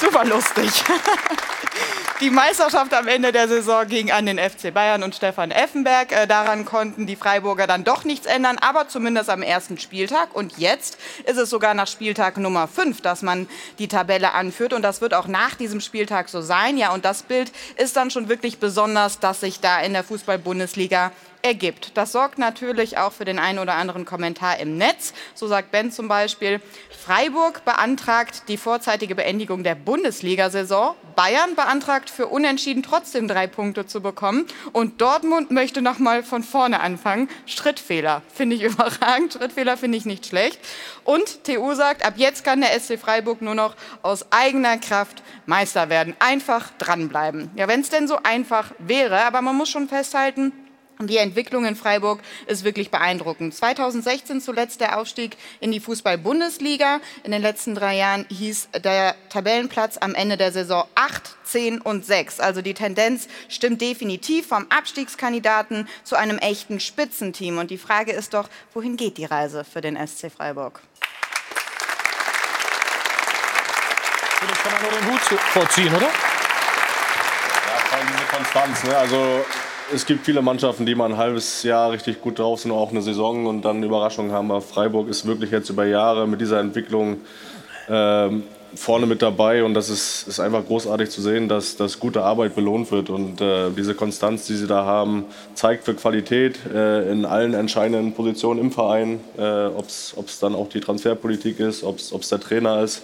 Super 0.00 0.24
lustig. 0.24 0.82
Die 2.20 2.30
Meisterschaft 2.30 2.94
am 2.94 3.08
Ende 3.08 3.32
der 3.32 3.48
Saison 3.48 3.86
ging 3.86 4.12
an 4.12 4.26
den 4.26 4.38
FC 4.38 4.72
Bayern 4.72 5.02
und 5.02 5.14
Stefan 5.14 5.50
Effenberg. 5.50 6.12
Äh, 6.12 6.26
daran 6.26 6.64
konnten 6.64 7.06
die 7.06 7.16
Freiburger 7.16 7.66
dann 7.66 7.84
doch 7.84 8.04
nichts 8.04 8.26
ändern, 8.26 8.58
aber 8.58 8.88
zumindest 8.88 9.28
am 9.28 9.42
ersten 9.42 9.78
Spieltag. 9.78 10.34
Und 10.34 10.58
jetzt 10.58 10.98
ist 11.24 11.36
es 11.36 11.50
sogar 11.50 11.74
nach 11.74 11.88
Spieltag 11.88 12.36
Nummer 12.36 12.68
5, 12.68 13.00
dass 13.00 13.22
man 13.22 13.48
die 13.78 13.88
Tabelle 13.88 14.32
anführt. 14.34 14.72
Und 14.72 14.82
das 14.82 15.00
wird 15.00 15.14
auch 15.14 15.26
nach 15.26 15.54
diesem 15.54 15.80
Spieltag 15.80 16.28
so 16.28 16.40
sein. 16.42 16.76
Ja, 16.76 16.92
und 16.92 17.04
das 17.04 17.22
Bild 17.22 17.50
ist 17.76 17.96
dann 17.96 18.10
schon 18.10 18.28
wirklich 18.28 18.58
besonders, 18.58 19.18
dass 19.18 19.40
sich 19.40 19.60
da 19.60 19.80
in 19.80 19.92
der 19.92 20.04
Fußball-Bundesliga 20.04 21.10
ergibt. 21.42 21.92
Das 21.94 22.12
sorgt 22.12 22.38
natürlich 22.38 22.98
auch 22.98 23.12
für 23.12 23.24
den 23.24 23.38
einen 23.38 23.58
oder 23.58 23.74
anderen 23.74 24.04
Kommentar 24.04 24.58
im 24.58 24.76
Netz. 24.76 25.12
So 25.34 25.46
sagt 25.46 25.70
Ben 25.72 25.90
zum 25.90 26.08
Beispiel, 26.08 26.60
Freiburg 27.04 27.64
beantragt 27.64 28.44
die 28.46 28.56
vorzeitige 28.56 29.16
Beendigung 29.16 29.64
der 29.64 29.74
Bundesliga-Saison. 29.74 30.94
Bayern 31.16 31.56
beantragt 31.56 32.08
für 32.10 32.28
Unentschieden 32.28 32.82
trotzdem 32.82 33.26
drei 33.26 33.46
Punkte 33.48 33.86
zu 33.86 34.00
bekommen. 34.00 34.46
Und 34.72 35.00
Dortmund 35.00 35.50
möchte 35.50 35.82
noch 35.82 35.98
mal 35.98 36.22
von 36.22 36.44
vorne 36.44 36.80
anfangen. 36.80 37.28
Schrittfehler 37.46 38.22
finde 38.32 38.56
ich 38.56 38.62
überragend. 38.72 39.32
Schrittfehler 39.32 39.76
finde 39.76 39.98
ich 39.98 40.04
nicht 40.04 40.26
schlecht. 40.26 40.60
Und 41.04 41.44
TU 41.44 41.74
sagt, 41.74 42.04
ab 42.04 42.14
jetzt 42.16 42.44
kann 42.44 42.60
der 42.60 42.78
SC 42.78 42.98
Freiburg 42.98 43.42
nur 43.42 43.56
noch 43.56 43.74
aus 44.02 44.30
eigener 44.30 44.78
Kraft 44.78 45.22
Meister 45.46 45.88
werden. 45.88 46.14
Einfach 46.20 46.70
dranbleiben. 46.78 47.50
Ja, 47.56 47.66
wenn 47.66 47.80
es 47.80 47.90
denn 47.90 48.06
so 48.06 48.18
einfach 48.22 48.70
wäre. 48.78 49.24
Aber 49.24 49.42
man 49.42 49.56
muss 49.56 49.70
schon 49.70 49.88
festhalten, 49.88 50.52
die 51.00 51.16
Entwicklung 51.16 51.64
in 51.64 51.76
Freiburg 51.76 52.20
ist 52.46 52.64
wirklich 52.64 52.90
beeindruckend. 52.90 53.54
2016 53.54 54.40
zuletzt 54.40 54.80
der 54.80 54.98
Aufstieg 54.98 55.36
in 55.60 55.72
die 55.72 55.80
Fußball-Bundesliga. 55.80 57.00
In 57.24 57.32
den 57.32 57.42
letzten 57.42 57.74
drei 57.74 57.96
Jahren 57.96 58.26
hieß 58.28 58.68
der 58.84 59.16
Tabellenplatz 59.28 59.98
am 59.98 60.14
Ende 60.14 60.36
der 60.36 60.52
Saison 60.52 60.84
8, 60.94 61.36
10 61.44 61.80
und 61.80 62.06
6. 62.06 62.40
Also 62.40 62.62
die 62.62 62.74
Tendenz 62.74 63.28
stimmt 63.48 63.80
definitiv 63.80 64.46
vom 64.46 64.66
Abstiegskandidaten 64.68 65.88
zu 66.04 66.16
einem 66.16 66.38
echten 66.38 66.78
Spitzenteam. 66.78 67.58
Und 67.58 67.70
die 67.70 67.78
Frage 67.78 68.12
ist 68.12 68.34
doch, 68.34 68.48
wohin 68.72 68.96
geht 68.96 69.18
die 69.18 69.24
Reise 69.24 69.64
für 69.64 69.80
den 69.80 69.96
SC 69.96 70.30
Freiburg? 70.30 70.80
Das 74.48 74.62
kann 74.62 74.72
man 74.72 74.82
nur 74.82 74.90
den 74.90 75.12
Hut 75.12 75.20
vorziehen, 75.20 75.94
oder? 75.94 76.06
Ja, 76.06 76.10
vor 77.84 77.98
allem 77.98 78.08
diese 78.08 78.24
Konstanz. 78.24 78.82
Ne? 78.84 78.96
Also 78.96 79.44
es 79.94 80.06
gibt 80.06 80.24
viele 80.24 80.42
Mannschaften, 80.42 80.86
die 80.86 80.94
mal 80.94 81.10
ein 81.10 81.16
halbes 81.16 81.62
Jahr 81.62 81.90
richtig 81.92 82.20
gut 82.20 82.38
drauf 82.38 82.60
sind, 82.60 82.72
auch 82.72 82.90
eine 82.90 83.02
Saison 83.02 83.46
und 83.46 83.62
dann 83.62 83.82
Überraschungen 83.82 84.32
haben. 84.32 84.50
Aber 84.50 84.60
Freiburg 84.60 85.08
ist 85.08 85.26
wirklich 85.26 85.50
jetzt 85.50 85.70
über 85.70 85.84
Jahre 85.84 86.26
mit 86.26 86.40
dieser 86.40 86.60
Entwicklung 86.60 87.20
ähm, 87.88 88.44
vorne 88.74 89.06
mit 89.06 89.22
dabei 89.22 89.64
und 89.64 89.74
das 89.74 89.88
ist, 89.88 90.26
ist 90.26 90.40
einfach 90.40 90.64
großartig 90.64 91.10
zu 91.10 91.20
sehen, 91.20 91.48
dass, 91.48 91.76
dass 91.76 92.00
gute 92.00 92.22
Arbeit 92.22 92.54
belohnt 92.54 92.90
wird 92.90 93.10
und 93.10 93.40
äh, 93.40 93.70
diese 93.76 93.94
Konstanz, 93.94 94.46
die 94.46 94.54
sie 94.54 94.66
da 94.66 94.84
haben, 94.84 95.24
zeigt 95.54 95.84
für 95.84 95.94
Qualität 95.94 96.58
äh, 96.72 97.10
in 97.10 97.24
allen 97.24 97.54
entscheidenden 97.54 98.12
Positionen 98.12 98.60
im 98.60 98.70
Verein, 98.70 99.20
äh, 99.36 99.66
ob 99.66 99.86
es 99.86 100.38
dann 100.40 100.54
auch 100.54 100.68
die 100.68 100.80
Transferpolitik 100.80 101.60
ist, 101.60 101.84
ob 101.84 101.98
es 101.98 102.28
der 102.28 102.40
Trainer 102.40 102.80
ist. 102.82 103.02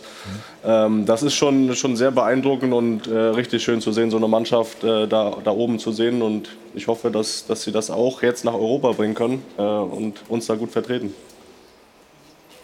Ähm, 0.65 1.07
das 1.07 1.23
ist 1.23 1.35
schon, 1.35 1.75
schon 1.75 1.97
sehr 1.97 2.11
beeindruckend 2.11 2.73
und 2.73 3.07
äh, 3.07 3.17
richtig 3.17 3.63
schön 3.63 3.81
zu 3.81 3.93
sehen, 3.93 4.11
so 4.11 4.17
eine 4.17 4.29
Mannschaft 4.29 4.83
äh, 4.85 5.07
da, 5.07 5.37
da 5.43 5.51
oben 5.51 5.79
zu 5.79 5.93
sehen 5.93 6.23
und 6.23 6.49
ich 6.75 6.87
hoffe, 6.87 7.11
dass, 7.11 7.47
dass 7.47 7.63
sie 7.63 7.73
das 7.73 7.91
auch 7.91 8.23
jetzt 8.23 8.45
nach 8.45 8.55
Europa 8.55 8.93
bringen 8.93 9.15
können 9.15 9.43
äh, 9.59 9.63
und 9.63 10.23
uns 10.29 10.47
da 10.47 10.55
gut 10.55 10.71
vertreten. 10.71 11.15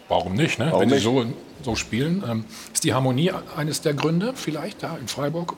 Warum 0.07 0.33
nicht, 0.33 0.59
ne? 0.59 0.67
Warum 0.67 0.81
wenn 0.81 0.89
nicht? 0.89 0.99
sie 0.99 1.03
so, 1.03 1.25
so 1.63 1.75
spielen? 1.75 2.23
Ähm, 2.29 2.45
ist 2.73 2.83
die 2.83 2.93
Harmonie 2.93 3.31
eines 3.55 3.81
der 3.81 3.93
Gründe 3.93 4.33
vielleicht 4.35 4.83
da 4.83 4.97
in 4.97 5.07
Freiburg? 5.07 5.55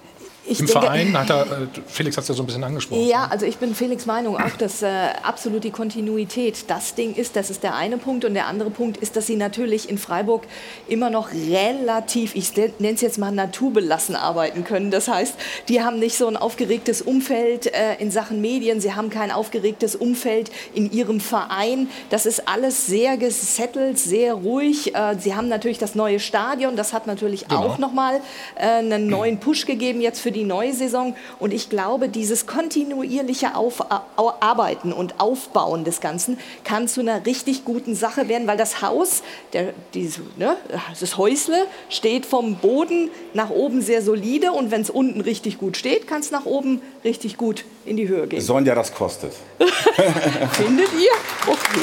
Ich 0.50 0.60
Im 0.62 0.66
denke- 0.68 0.82
Verein, 0.82 1.18
hat 1.18 1.30
er, 1.30 1.42
äh, 1.42 1.46
Felix 1.88 2.16
hat 2.16 2.22
es 2.24 2.30
ja 2.30 2.36
so 2.36 2.44
ein 2.44 2.46
bisschen 2.46 2.64
angesprochen. 2.64 3.06
Ja, 3.06 3.28
also 3.30 3.46
ich 3.46 3.58
bin 3.58 3.76
Felix 3.76 4.06
Meinung 4.06 4.38
auch, 4.38 4.56
dass 4.58 4.82
äh, 4.82 4.88
absolut 5.22 5.64
die 5.66 5.72
Kontinuität 5.72 6.66
das 6.70 6.96
Ding 6.96 7.14
ist. 7.16 7.36
Das 7.36 7.50
ist 7.50 7.64
der 7.64 7.76
eine 7.76 7.98
Punkt. 7.98 8.24
Und 8.24 8.34
der 8.34 8.48
andere 8.48 8.70
Punkt 8.70 8.96
ist, 8.98 9.18
dass 9.18 9.28
sie 9.28 9.36
natürlich 9.36 9.90
in 9.90 9.98
Freiburg 9.98 10.44
immer 10.88 11.10
noch 11.10 11.30
relativ, 11.34 12.34
ich 12.36 12.56
nenne 12.56 12.94
es 12.96 13.02
jetzt 13.02 13.18
mal 13.18 13.32
naturbelassen 13.32 14.16
arbeiten 14.16 14.64
können. 14.64 14.90
Das 14.90 15.10
heißt, 15.10 15.34
die 15.68 15.82
haben 15.82 16.00
nicht 16.00 16.18
so 16.18 16.28
ein 16.28 16.38
aufgeregtes 16.38 17.02
Umfeld 17.02 17.68
äh, 17.74 17.96
in 18.00 18.10
Sachen 18.10 18.40
Medien. 18.40 18.80
Sie 18.80 18.94
haben 18.94 19.10
kein 19.10 19.32
aufgeregtes 19.32 19.96
Umfeld 19.98 20.50
in 20.74 20.92
ihrem 20.92 21.20
Verein. 21.20 21.90
Das 22.10 22.26
ist 22.26 22.48
alles 22.48 22.88
sehr 22.88 23.18
gesettelt, 23.18 24.00
sehr 24.00 24.34
ruhig. 24.34 24.96
Äh, 24.96 25.16
sie 25.20 25.36
haben 25.36 25.50
natürlich 25.50 25.78
das 25.78 25.94
neue 25.96 26.22
Stadion. 26.22 26.78
Das 26.78 26.94
hat 26.94 27.06
natürlich 27.06 27.52
auch 27.52 27.78
nochmal 27.80 28.22
äh, 28.56 28.62
einen 28.78 29.08
neuen 29.08 29.40
Push 29.40 29.66
gegeben 29.66 30.00
jetzt 30.00 30.22
für 30.22 30.32
die 30.32 30.37
neue 30.44 30.74
Saison. 30.74 31.16
Und 31.40 31.54
ich 31.54 31.70
glaube, 31.70 32.10
dieses 32.10 32.46
kontinuierliche 32.48 33.56
Auf, 33.56 33.82
Au- 34.16 34.34
Arbeiten 34.40 34.94
und 34.94 35.20
Aufbauen 35.20 35.84
des 35.84 36.02
Ganzen 36.02 36.40
kann 36.64 36.88
zu 36.88 37.02
einer 37.02 37.26
richtig 37.26 37.66
guten 37.66 37.96
Sache 37.96 38.28
werden, 38.28 38.48
weil 38.48 38.58
das 38.58 38.82
Haus, 38.82 39.24
der, 39.54 39.74
diese, 39.94 40.22
ne, 40.38 40.56
das 41.00 41.18
Häusle, 41.18 41.66
steht 41.90 42.26
vom 42.26 42.56
Boden 42.56 43.10
nach 43.34 43.50
oben 43.50 43.82
sehr 43.82 44.02
solide. 44.02 44.52
Und 44.52 44.72
wenn 44.72 44.82
es 44.82 44.90
unten 44.90 45.22
richtig 45.22 45.58
gut 45.58 45.78
steht, 45.78 46.08
kann 46.08 46.22
es 46.22 46.32
nach 46.32 46.46
oben 46.46 46.82
richtig 47.04 47.38
gut 47.38 47.66
in 47.86 47.98
die 47.98 48.08
Höhe 48.08 48.28
gehen. 48.28 48.42
Sonja, 48.42 48.76
das 48.76 48.94
kostet. 48.94 49.34
Findet 50.52 50.90
ihr? 50.94 51.12
Okay. 51.46 51.82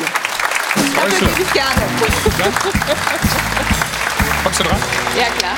Dafür 0.95 1.29
gebe 1.29 1.43
ich 1.43 1.53
gerne. 1.53 1.83
Kommst 4.43 4.61
du 4.61 4.65
dran? 4.65 4.77
Ja, 5.17 5.25
klar. 5.39 5.57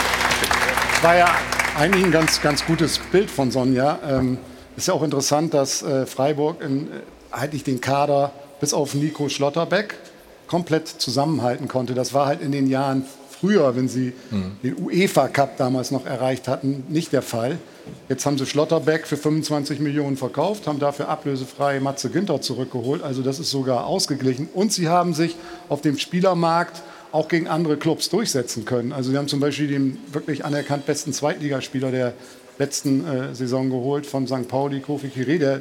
war 1.03 1.17
ja 1.17 1.29
eigentlich 1.77 2.05
ein 2.05 2.13
ganz, 2.13 2.41
ganz 2.41 2.65
gutes 2.65 2.99
Bild 2.99 3.31
von 3.31 3.51
Sonja. 3.51 3.99
Ähm, 4.09 4.39
ist 4.77 4.89
ja 4.89 4.95
auch 4.95 5.03
interessant, 5.03 5.53
dass 5.53 5.83
äh, 5.83 6.07
Freiburg 6.07 6.63
in, 6.63 6.87
äh, 6.87 6.91
eigentlich 7.31 7.65
den 7.65 7.81
Kader 7.81 8.33
bis 8.61 8.73
auf 8.73 8.95
Nico 8.95 9.29
Schlotterbeck 9.29 9.95
komplett 10.47 10.89
zusammenhalten 10.89 11.69
konnte. 11.69 11.95
Das 11.95 12.15
war 12.15 12.27
halt 12.27 12.41
in 12.41 12.51
den 12.51 12.67
Jahren 12.67 13.05
früher, 13.29 13.77
wenn 13.77 13.89
sie 13.89 14.15
den 14.63 14.81
UEFA 14.81 15.29
Cup 15.29 15.59
damals 15.59 15.91
noch 15.91 16.07
erreicht 16.07 16.49
hatten, 16.49 16.85
nicht 16.89 17.13
der 17.13 17.21
Fall. 17.21 17.59
Jetzt 18.09 18.25
haben 18.25 18.39
sie 18.39 18.47
Schlotterbeck 18.47 19.07
für 19.07 19.19
25 19.19 19.79
Millionen 19.81 20.17
verkauft, 20.17 20.67
haben 20.67 20.79
dafür 20.79 21.09
ablösefrei 21.09 21.81
Matze 21.81 22.09
Ginter 22.09 22.41
zurückgeholt. 22.41 23.03
Also 23.03 23.21
das 23.21 23.39
ist 23.39 23.51
sogar 23.51 23.85
ausgeglichen. 23.85 24.49
Und 24.55 24.73
sie 24.73 24.89
haben 24.89 25.13
sich 25.13 25.37
auf 25.69 25.83
dem 25.83 25.99
Spielermarkt 25.99 26.83
auch 27.17 27.29
gegen 27.29 27.49
andere 27.49 27.79
Clubs 27.79 28.11
durchsetzen 28.11 28.67
können. 28.67 28.93
Also 28.93 29.11
sie 29.11 29.17
haben 29.17 29.27
zum 29.27 29.41
Beispiel 29.41 29.69
den 29.69 29.99
wirklich 30.13 30.45
anerkannt 30.45 30.85
besten 30.85 31.15
Zweitligaspieler 31.15 31.91
der 31.91 32.13
letzten 32.59 33.07
äh, 33.07 33.35
Saison 33.35 33.71
geholt 33.71 34.07
von 34.07 34.27
St. 34.27 34.49
Pauli, 34.49 34.81
Kofi 34.81 35.09
Kire, 35.09 35.39
der 35.39 35.61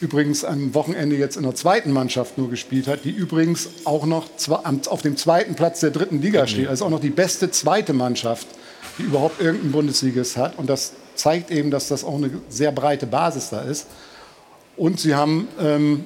übrigens 0.00 0.44
am 0.44 0.74
Wochenende 0.74 1.16
jetzt 1.16 1.36
in 1.36 1.44
der 1.44 1.54
zweiten 1.54 1.92
Mannschaft 1.92 2.38
nur 2.38 2.50
gespielt 2.50 2.88
hat, 2.88 3.04
die 3.04 3.10
übrigens 3.10 3.68
auch 3.84 4.04
noch 4.04 4.26
auf 4.88 5.02
dem 5.02 5.16
zweiten 5.16 5.54
Platz 5.54 5.78
der 5.78 5.90
dritten 5.90 6.20
Liga 6.20 6.48
steht. 6.48 6.66
Also 6.66 6.86
auch 6.86 6.90
noch 6.90 7.00
die 7.00 7.10
beste 7.10 7.52
zweite 7.52 7.92
Mannschaft, 7.92 8.48
die 8.98 9.04
überhaupt 9.04 9.40
irgendein 9.40 9.70
Bundesligist 9.70 10.36
hat. 10.36 10.58
Und 10.58 10.68
das 10.68 10.94
zeigt 11.14 11.52
eben, 11.52 11.70
dass 11.70 11.86
das 11.86 12.02
auch 12.02 12.16
eine 12.16 12.30
sehr 12.48 12.72
breite 12.72 13.06
Basis 13.06 13.50
da 13.50 13.62
ist. 13.62 13.86
Und 14.76 14.98
sie 14.98 15.14
haben 15.14 15.46
ähm, 15.60 16.04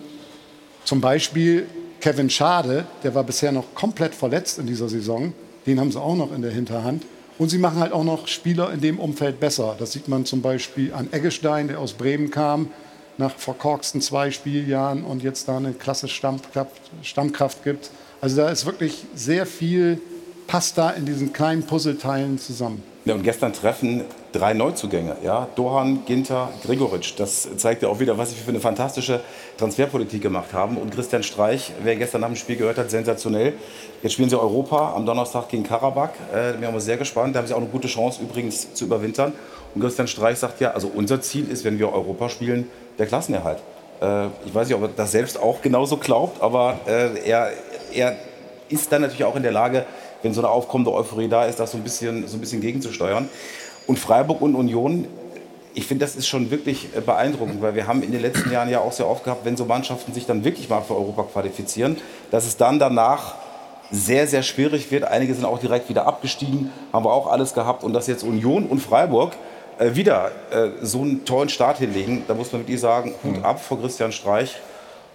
zum 0.85 1.01
Beispiel 1.01 1.67
Kevin 2.01 2.31
Schade, 2.31 2.87
der 3.03 3.15
war 3.15 3.25
bisher 3.25 3.51
noch 3.51 3.75
komplett 3.75 4.15
verletzt 4.15 4.59
in 4.59 4.67
dieser 4.67 4.89
Saison. 4.89 5.33
Den 5.67 5.81
haben 5.81 5.91
sie 5.91 6.01
auch 6.01 6.15
noch 6.15 6.33
in 6.33 6.43
der 6.43 6.53
Hinterhand. 6.53 7.05
Und 7.39 7.51
sie 7.51 7.59
machen 7.59 7.79
halt 7.79 7.93
auch 7.93 8.05
noch 8.05 8.27
Spieler 8.27 8.73
in 8.73 8.81
dem 8.81 8.99
Umfeld 8.99 9.41
besser. 9.41 9.77
Das 9.79 9.93
sieht 9.93 10.09
man 10.09 10.25
zum 10.25 10.43
Beispiel 10.43 10.93
an 10.93 11.13
Eggestein, 11.13 11.69
der 11.69 11.79
aus 11.79 11.93
Bremen 11.93 12.31
kam, 12.31 12.71
nach 13.17 13.37
verkorksten 13.37 14.01
zwei 14.01 14.31
Spieljahren 14.31 15.05
und 15.05 15.23
jetzt 15.23 15.49
da 15.49 15.57
eine 15.57 15.73
klasse 15.73 16.09
Stammkraft, 16.09 16.81
Stammkraft 17.03 17.65
gibt. 17.65 17.91
Also 18.21 18.37
da 18.37 18.49
ist 18.49 18.65
wirklich 18.65 19.05
sehr 19.15 19.47
viel, 19.47 20.01
passt 20.47 20.79
da 20.79 20.91
in 20.91 21.05
diesen 21.05 21.33
kleinen 21.33 21.65
Puzzleteilen 21.65 22.39
zusammen. 22.39 22.83
Und 23.05 23.23
gestern 23.23 23.53
treffen 23.55 24.05
drei 24.33 24.53
Neuzugänge. 24.53 25.17
Ja? 25.25 25.49
Dohan, 25.57 26.05
Ginter, 26.05 26.51
Gregoritsch. 26.63 27.15
Das 27.17 27.49
zeigt 27.57 27.83
ja 27.83 27.89
auch 27.89 28.01
wieder, 28.01 28.19
was 28.19 28.31
sie 28.31 28.37
für 28.37 28.51
eine 28.51 28.61
fantastische 28.61 29.21
Transferpolitik 29.57 30.21
gemacht 30.21 30.53
haben. 30.53 30.77
Und 30.77 30.95
Christian 30.95 31.23
Streich, 31.23 31.73
wer 31.83 31.97
gestern 31.97 32.21
nach 32.21 32.29
dem 32.29 32.37
Spiel 32.37 32.57
gehört 32.57 32.77
hat, 32.77 32.91
sensationell. 32.91 33.55
Jetzt 34.03 34.13
spielen 34.13 34.29
sie 34.29 34.39
Europa 34.39 34.95
am 34.95 35.07
Donnerstag 35.07 35.49
gegen 35.49 35.63
Karabakh. 35.63 36.13
Äh, 36.33 36.61
wir 36.61 36.69
haben 36.69 36.75
uns 36.75 36.85
sehr 36.85 36.99
gespannt. 36.99 37.35
Da 37.35 37.41
haben 37.41 37.47
sie 37.47 37.55
auch 37.55 37.59
eine 37.59 37.69
gute 37.69 37.89
Chance 37.89 38.23
übrigens 38.23 38.75
zu 38.75 38.85
überwintern. 38.85 39.33
Und 39.75 39.81
Christian 39.81 40.09
Streich 40.09 40.39
sagt 40.39 40.61
ja, 40.61 40.73
also 40.73 40.91
unser 40.95 41.21
Ziel 41.21 41.51
ist, 41.51 41.65
wenn 41.65 41.79
wir 41.79 41.93
Europa 41.93 42.29
spielen, 42.29 42.69
der 42.99 43.07
Klassenerhalt. 43.07 43.59
Äh, 44.01 44.27
ich 44.45 44.55
weiß 44.55 44.69
nicht, 44.69 44.77
ob 44.77 44.83
er 44.83 44.89
das 44.89 45.13
selbst 45.13 45.41
auch 45.41 45.63
genauso 45.63 45.97
glaubt, 45.97 46.43
aber 46.43 46.81
äh, 46.87 47.27
er, 47.27 47.53
er 47.93 48.17
ist 48.69 48.93
dann 48.93 49.03
natürlich 49.03 49.25
auch 49.25 49.37
in 49.37 49.43
der 49.43 49.53
Lage, 49.53 49.87
wenn 50.23 50.35
so 50.35 50.41
eine 50.41 50.51
aufkommende 50.51 50.93
Euphorie 50.93 51.29
da 51.29 51.45
ist, 51.45 51.61
das 51.61 51.73
so 51.73 51.79
ein 51.79 51.85
bisschen, 51.85 52.27
so 52.27 52.37
ein 52.37 52.41
bisschen 52.41 52.61
gegenzusteuern. 52.61 53.29
Und 53.87 53.99
Freiburg 53.99 54.41
und 54.41 54.55
Union, 54.55 55.07
ich 55.75 55.87
finde, 55.87 56.05
das 56.05 56.17
ist 56.17 56.27
schon 56.27 56.51
wirklich 56.51 56.89
äh, 56.97 57.01
beeindruckend, 57.01 57.63
weil 57.63 57.75
wir 57.75 57.87
haben 57.87 58.03
in 58.03 58.13
den 58.13 58.21
letzten 58.21 58.51
Jahren 58.51 58.69
ja 58.69 58.81
auch 58.81 58.93
sehr 58.93 59.09
oft 59.09 59.25
gehabt, 59.25 59.45
wenn 59.45 59.57
so 59.57 59.65
Mannschaften 59.65 60.13
sich 60.13 60.27
dann 60.27 60.45
wirklich 60.45 60.69
mal 60.69 60.83
für 60.83 60.95
Europa 60.95 61.25
qualifizieren, 61.25 61.97
dass 62.31 62.47
es 62.47 62.57
dann 62.57 62.79
danach 62.79 63.37
sehr, 63.91 64.27
sehr 64.27 64.43
schwierig 64.43 64.91
wird. 64.91 65.05
Einige 65.05 65.35
sind 65.35 65.45
auch 65.45 65.59
direkt 65.59 65.89
wieder 65.89 66.07
abgestiegen, 66.07 66.71
haben 66.93 67.05
wir 67.05 67.13
auch 67.13 67.27
alles 67.27 67.55
gehabt. 67.55 67.85
Und 67.85 67.93
dass 67.93 68.07
jetzt 68.07 68.23
Union 68.23 68.67
und 68.67 68.81
Freiburg 68.81 69.33
äh, 69.79 69.95
wieder 69.95 70.33
äh, 70.51 70.71
so 70.83 71.03
einen 71.03 71.25
tollen 71.25 71.49
Start 71.49 71.79
hinlegen, 71.79 72.25
da 72.27 72.35
muss 72.35 72.53
man 72.53 72.63
wirklich 72.63 72.81
sagen, 72.81 73.15
Hut 73.23 73.45
ab 73.45 73.63
vor 73.63 73.81
Christian 73.81 74.13
Streich 74.13 74.57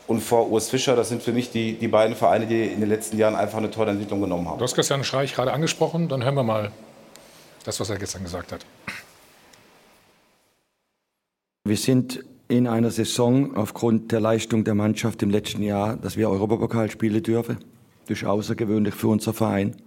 und 0.08 0.22
vor 0.22 0.50
Urs 0.50 0.70
Fischer. 0.70 0.96
Das 0.96 1.10
sind 1.10 1.24
für 1.24 1.32
mich 1.32 1.52
die, 1.52 1.74
die 1.74 1.88
beiden 1.88 2.16
Vereine, 2.16 2.46
die 2.46 2.64
in 2.64 2.80
den 2.80 2.90
letzten 2.90 3.18
Jahren 3.18 3.36
einfach 3.36 3.58
eine 3.58 3.72
tolle 3.72 3.92
Entwicklung 3.92 4.22
genommen 4.22 4.48
haben. 4.48 4.58
Du 4.58 4.64
hast 4.64 4.76
Christian 4.76 5.04
Streich 5.04 5.34
gerade 5.34 5.54
angesprochen, 5.54 6.10
dann 6.10 6.24
hören 6.24 6.36
wir 6.36 6.44
mal 6.44 6.72
das, 7.64 7.80
was 7.80 7.90
er 7.90 7.98
gestern 7.98 8.24
gesagt 8.24 8.52
hat. 8.52 8.66
Wir 11.66 11.78
sind 11.78 12.24
in 12.50 12.68
einer 12.68 12.92
Saison 12.92 13.56
aufgrund 13.56 14.12
der 14.12 14.20
Leistung 14.20 14.64
der 14.66 14.76
Mannschaft 14.76 15.24
im 15.24 15.30
letzten 15.30 15.64
Jahr, 15.64 15.96
dass 15.96 16.18
wir 16.18 16.30
Europapokal 16.30 16.92
spielen 16.92 17.24
dürfen. 17.24 17.58
Das 18.08 18.18
ist 18.18 18.26
außergewöhnlich 18.26 18.94
für 18.94 19.08
unser 19.08 19.34
Verein. 19.34 19.78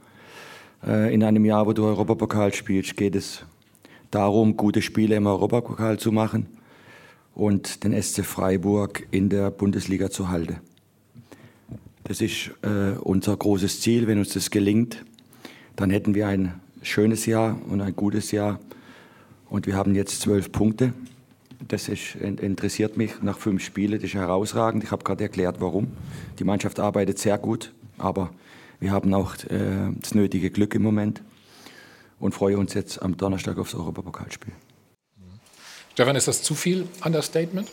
Äh, 0.85 1.13
in 1.13 1.23
einem 1.23 1.45
Jahr, 1.45 1.67
wo 1.67 1.75
du 1.75 1.85
Europapokal 1.85 2.55
spielst, 2.55 2.97
geht 2.97 3.15
es 3.15 3.45
darum, 4.11 4.57
gute 4.57 4.81
Spiele 4.81 5.17
im 5.17 5.27
Europapokal 5.27 5.99
zu 5.99 6.13
machen 6.13 6.56
und 7.37 7.85
den 7.85 8.03
SC 8.03 8.25
Freiburg 8.25 9.07
in 9.11 9.29
der 9.29 9.51
Bundesliga 9.51 10.11
zu 10.11 10.31
halten. 10.31 10.57
Das 12.03 12.21
ist 12.21 12.51
äh, 12.63 12.99
unser 12.99 13.37
großes 13.37 13.81
Ziel. 13.81 14.07
Wenn 14.07 14.19
uns 14.19 14.31
das 14.31 14.51
gelingt, 14.51 15.05
dann 15.77 15.91
hätten 15.91 16.15
wir 16.15 16.29
ein 16.29 16.55
schönes 16.83 17.27
Jahr 17.27 17.59
und 17.69 17.83
ein 17.83 17.95
gutes 17.95 18.31
Jahr. 18.31 18.59
Und 19.51 19.67
wir 19.67 19.77
haben 19.77 19.95
jetzt 19.95 20.23
zwölf 20.23 20.51
Punkte. 20.51 20.95
Das 21.69 21.89
ist, 21.89 22.15
interessiert 22.17 22.97
mich 22.97 23.23
nach 23.23 23.39
fünf 23.39 23.63
Spielen. 23.63 23.93
Das 23.93 24.05
ist 24.05 24.15
herausragend. 24.15 24.83
Ich 24.85 24.91
habe 24.91 25.05
gerade 25.05 25.25
erklärt, 25.25 25.57
warum. 25.61 25.89
Die 26.39 26.45
Mannschaft 26.45 26.81
arbeitet 26.81 27.19
sehr 27.19 27.37
gut, 27.37 27.73
aber 27.99 28.31
wir 28.81 28.93
haben 28.93 29.13
auch 29.13 29.35
äh, 29.45 29.93
das 30.01 30.15
nötige 30.15 30.51
Glück 30.51 30.75
im 30.75 30.83
Moment 30.83 31.23
und 32.19 32.35
freuen 32.35 32.57
uns 32.57 32.73
jetzt 32.73 33.03
am 33.03 33.17
Donnerstag 33.17 33.59
aufs 33.59 33.75
Europapokalspiel. 33.75 34.53
Stefan, 35.97 36.15
ist 36.15 36.29
das 36.29 36.43
zu 36.43 36.55
viel 36.55 36.87
Understatement? 37.07 37.71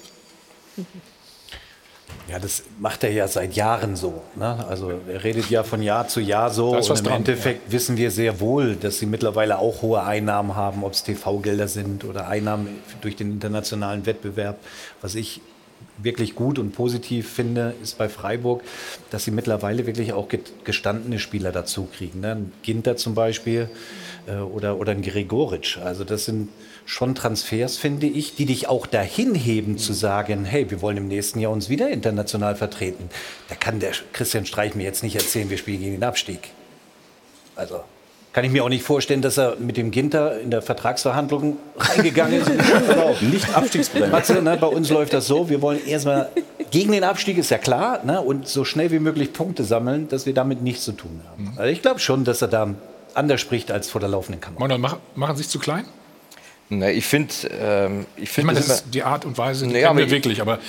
Ja, 2.30 2.40
das 2.40 2.64
macht 2.80 3.04
er 3.04 3.12
ja 3.12 3.28
seit 3.28 3.54
Jahren 3.54 3.98
so. 3.98 4.22
Ne? 4.38 4.66
Also 4.66 4.94
er 5.12 5.26
redet 5.26 5.50
ja 5.50 5.64
von 5.64 5.82
Jahr 5.82 6.08
zu 6.08 6.22
Jahr 6.22 6.50
so. 6.50 6.70
Und 6.70 6.88
im 6.88 6.96
dran, 7.04 7.18
Endeffekt 7.18 7.66
ja. 7.66 7.74
wissen 7.74 7.98
wir 7.98 8.12
sehr 8.12 8.40
wohl, 8.40 8.78
dass 8.78 9.00
sie 9.00 9.08
mittlerweile 9.08 9.60
auch 9.60 9.82
hohe 9.82 10.04
Einnahmen 10.04 10.56
haben, 10.56 10.86
ob 10.86 10.94
es 10.94 11.04
TV-Gelder 11.04 11.68
sind 11.68 12.06
oder 12.06 12.30
Einnahmen 12.30 12.70
durch 13.02 13.18
den 13.18 13.30
internationalen 13.30 14.06
Wettbewerb. 14.06 14.58
Was 15.02 15.16
ich 15.16 15.42
wirklich 15.98 16.34
gut 16.34 16.60
und 16.60 16.72
positiv 16.72 17.30
finde, 17.30 17.74
ist 17.84 17.98
bei 17.98 18.08
Freiburg, 18.08 18.64
dass 19.10 19.26
sie 19.26 19.32
mittlerweile 19.32 19.86
wirklich 19.86 20.14
auch 20.14 20.30
gestandene 20.64 21.20
Spieler 21.20 21.52
dazu 21.52 21.90
kriegen. 21.94 22.22
Ne? 22.22 22.32
Ein 22.32 22.54
Ginter 22.62 22.96
zum 22.96 23.16
Beispiel 23.16 23.70
äh, 24.28 24.38
oder, 24.38 24.78
oder 24.78 24.94
ein 24.94 25.02
Gregoritsch. 25.02 25.78
Also 25.78 26.06
das 26.06 26.24
sind 26.24 26.48
schon 26.86 27.16
Transfers, 27.16 27.78
finde 27.78 28.08
ich, 28.08 28.36
die 28.36 28.46
dich 28.46 28.68
auch 28.68 28.86
dahin 28.86 29.36
heben 29.36 29.78
zu 29.78 29.94
sagen, 29.94 30.46
hey, 30.46 30.70
wir 30.70 30.82
wollen 30.82 30.98
im 30.98 31.08
nächsten 31.08 31.40
Jahr 31.40 31.52
uns 31.52 31.70
wieder 31.70 31.90
international 31.90 32.56
vertreten. 32.56 33.10
Da 33.50 33.56
kann 33.56 33.80
der 33.80 33.92
Christian 34.12 34.46
Streich 34.46 34.76
mir 34.76 34.84
jetzt 34.84 35.04
nicht 35.04 35.16
erzählen, 35.16 35.50
wir 35.50 35.58
spielen 35.58 35.80
gegen 35.80 35.94
den 35.94 36.04
Abstieg. 36.04 36.52
Also 37.56 37.84
kann 38.34 38.44
ich 38.46 38.52
mir 38.52 38.64
auch 38.64 38.70
nicht 38.70 38.84
vorstellen, 38.84 39.22
dass 39.22 39.38
er 39.38 39.58
mit 39.58 39.78
dem 39.78 39.92
Ginter 39.92 40.40
in 40.40 40.50
der 40.50 40.64
Vertragsverhandlung 40.64 41.58
reingegangen 41.78 42.42
ist. 42.42 42.48
genau. 42.88 43.16
Nicht 43.22 43.56
Abstiegsbremse. 43.56 44.10
Matze, 44.10 44.42
ne, 44.42 44.58
bei 44.58 44.68
uns 44.68 44.90
läuft 44.90 45.14
das 45.14 45.28
so, 45.28 45.50
wir 45.50 45.62
wollen 45.62 45.86
erstmal 45.86 46.30
gegen 46.72 46.94
den 46.94 47.04
Abstieg, 47.04 47.38
ist 47.38 47.52
ja 47.52 47.60
klar, 47.60 48.04
ne, 48.04 48.20
und 48.20 48.48
so 48.48 48.66
schnell 48.66 48.90
wie 48.90 48.98
möglich 48.98 49.34
Punkte 49.34 49.64
sammeln, 49.64 50.08
dass 50.10 50.26
wir 50.26 50.34
damit 50.34 50.64
nichts 50.64 50.84
zu 50.84 50.94
tun 50.94 51.22
haben. 51.30 51.54
Also 51.58 51.72
ich 51.72 51.84
glaube 51.84 52.00
schon, 52.00 52.24
dass 52.24 52.42
er 52.42 52.48
da 52.48 52.74
anders 53.14 53.40
spricht 53.40 53.72
als 53.72 53.92
vor 53.92 54.02
der 54.02 54.10
laufenden 54.10 54.42
Kamera. 54.42 54.68
Manuel, 54.68 54.98
machen 55.14 55.36
Sie 55.36 55.44
sich 55.44 55.52
zu 55.52 55.60
klein? 55.60 55.86
Na, 56.70 56.90
ich 56.90 57.06
finde, 57.06 57.34
ähm, 57.60 58.06
ich 58.16 58.30
finde, 58.30 58.54
ich 58.54 58.68
meine, 58.68 58.82
die 58.92 59.04
Art 59.04 59.26
und 59.26 59.38
Weise, 59.38 59.68
die 59.68 59.74
nee, 59.74 59.84
wir 59.84 60.10
wirklich, 60.10 60.42
aber 60.42 60.60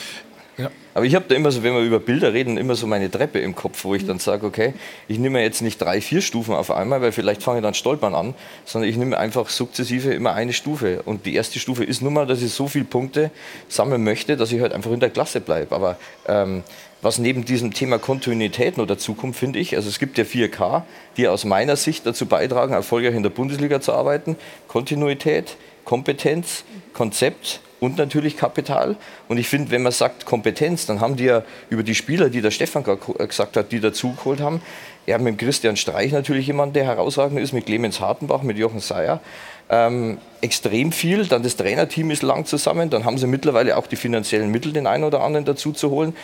ja. 0.57 0.71
Aber 0.95 1.05
ich 1.05 1.17
habe 1.17 1.25
da 1.27 1.35
immer 1.35 1.51
so, 1.51 1.65
wenn 1.65 1.75
wir 1.75 1.81
über 1.81 1.99
Bilder 1.99 2.33
reden, 2.33 2.57
immer 2.57 2.77
so 2.77 2.87
meine 2.87 3.11
Treppe 3.11 3.41
im 3.41 3.57
Kopf, 3.57 3.85
wo 3.85 3.95
ich 3.97 4.07
dann 4.07 4.21
sage, 4.21 4.47
okay, 4.47 4.75
ich 5.09 5.19
nehme 5.19 5.43
jetzt 5.43 5.63
nicht 5.63 5.79
drei, 5.79 6.01
vier 6.01 6.21
Stufen 6.21 6.55
auf 6.55 6.71
einmal, 6.71 7.03
weil 7.03 7.11
vielleicht 7.11 7.43
fange 7.43 7.59
ich 7.59 7.63
dann 7.65 7.75
stolpern 7.75 8.15
an, 8.15 8.35
sondern 8.65 8.89
ich 8.89 8.97
nehme 8.97 9.19
einfach 9.19 9.49
sukzessive 9.49 10.15
immer 10.15 10.35
eine 10.35 10.53
Stufe. 10.53 11.03
Und 11.05 11.27
die 11.27 11.35
erste 11.35 11.59
Stufe 11.59 11.83
ist 11.83 12.03
nun 12.03 12.13
mal, 12.13 12.27
dass 12.27 12.41
ich 12.41 12.53
so 12.53 12.69
viele 12.69 12.85
Punkte 12.85 13.33
sammeln 13.69 14.05
möchte, 14.05 14.37
dass 14.37 14.53
ich 14.53 14.61
halt 14.61 14.73
einfach 14.73 14.93
in 14.93 15.01
der 15.01 15.11
Klasse 15.11 15.41
bleibe. 15.41 15.75
Aber 15.75 15.97
ähm, 16.29 16.63
was 17.03 17.19
neben 17.19 17.45
diesem 17.45 17.75
Thema 17.75 17.99
Kontinuität 17.99 18.79
noch 18.79 18.87
dazukommt, 18.87 19.35
finde 19.35 19.59
ich, 19.59 19.75
also 19.75 19.89
es 19.89 19.99
gibt 19.99 20.17
ja 20.17 20.25
4K, 20.25 20.83
die 21.17 21.27
aus 21.27 21.45
meiner 21.45 21.75
Sicht 21.75 22.07
dazu 22.07 22.27
beitragen, 22.27 22.73
erfolgreich 22.73 23.17
in 23.17 23.25
der 23.25 23.31
Bundesliga 23.31 23.81
zu 23.81 23.93
arbeiten. 23.93 24.37
Kontinuität, 24.69 25.57
Kompetenz, 25.85 26.65
Konzept 26.93 27.61
und 27.81 27.99
natürlich 27.99 28.37
Kapital. 28.37 28.97
Und 29.29 29.39
ich 29.39 29.49
finde, 29.49 29.71
wenn 29.71 29.83
man 29.83 29.93
sagt 29.93 30.27
Kompetenz, 30.27 30.87
dann 30.87 31.01
haben 31.01 31.17
die 31.17 31.25
ja 31.25 31.43
über 31.69 31.83
die 31.83 31.95
Spieler, 31.95 32.31
die 32.31 32.41
der 32.41 32.51
Stefan 32.51 32.85
äh, 32.87 33.27
gesagt 33.27 33.57
hat, 33.57 33.73
die 33.73 33.81
dazugeholt 33.81 34.41
haben, 34.41 34.63
ja, 35.07 35.19
mit 35.19 35.39
Christian 35.39 35.77
Streich 35.77 36.13
natürlich 36.13 36.47
jemand, 36.47 36.75
der 36.75 36.85
herausragend 36.85 37.39
ist, 37.39 37.53
mit 37.53 37.67
Clemens 37.67 38.01
Hartenbach, 38.01 38.43
mit 38.43 38.57
Jochen 38.57 38.81
Seyer. 38.81 39.21
Ähm, 39.69 40.19
extrem 40.41 40.93
viel. 40.93 41.27
Dann 41.27 41.43
das 41.43 41.57
Trainerteam 41.57 42.11
ist 42.11 42.23
lang 42.23 42.47
zusammen. 42.47 42.89
Dann 42.89 43.05
haben 43.05 43.19
sie 43.19 43.27
mittlerweile 43.27 43.77
auch 43.77 43.87
die 43.87 43.97
finanziellen 43.97 44.51
Mittel, 44.51 44.73
den 44.73 44.87
einen 44.87 45.05
oder 45.05 45.23
anderen 45.23 45.45
dazu 45.45 45.73
zu 45.73 45.91
holen. 45.91 46.17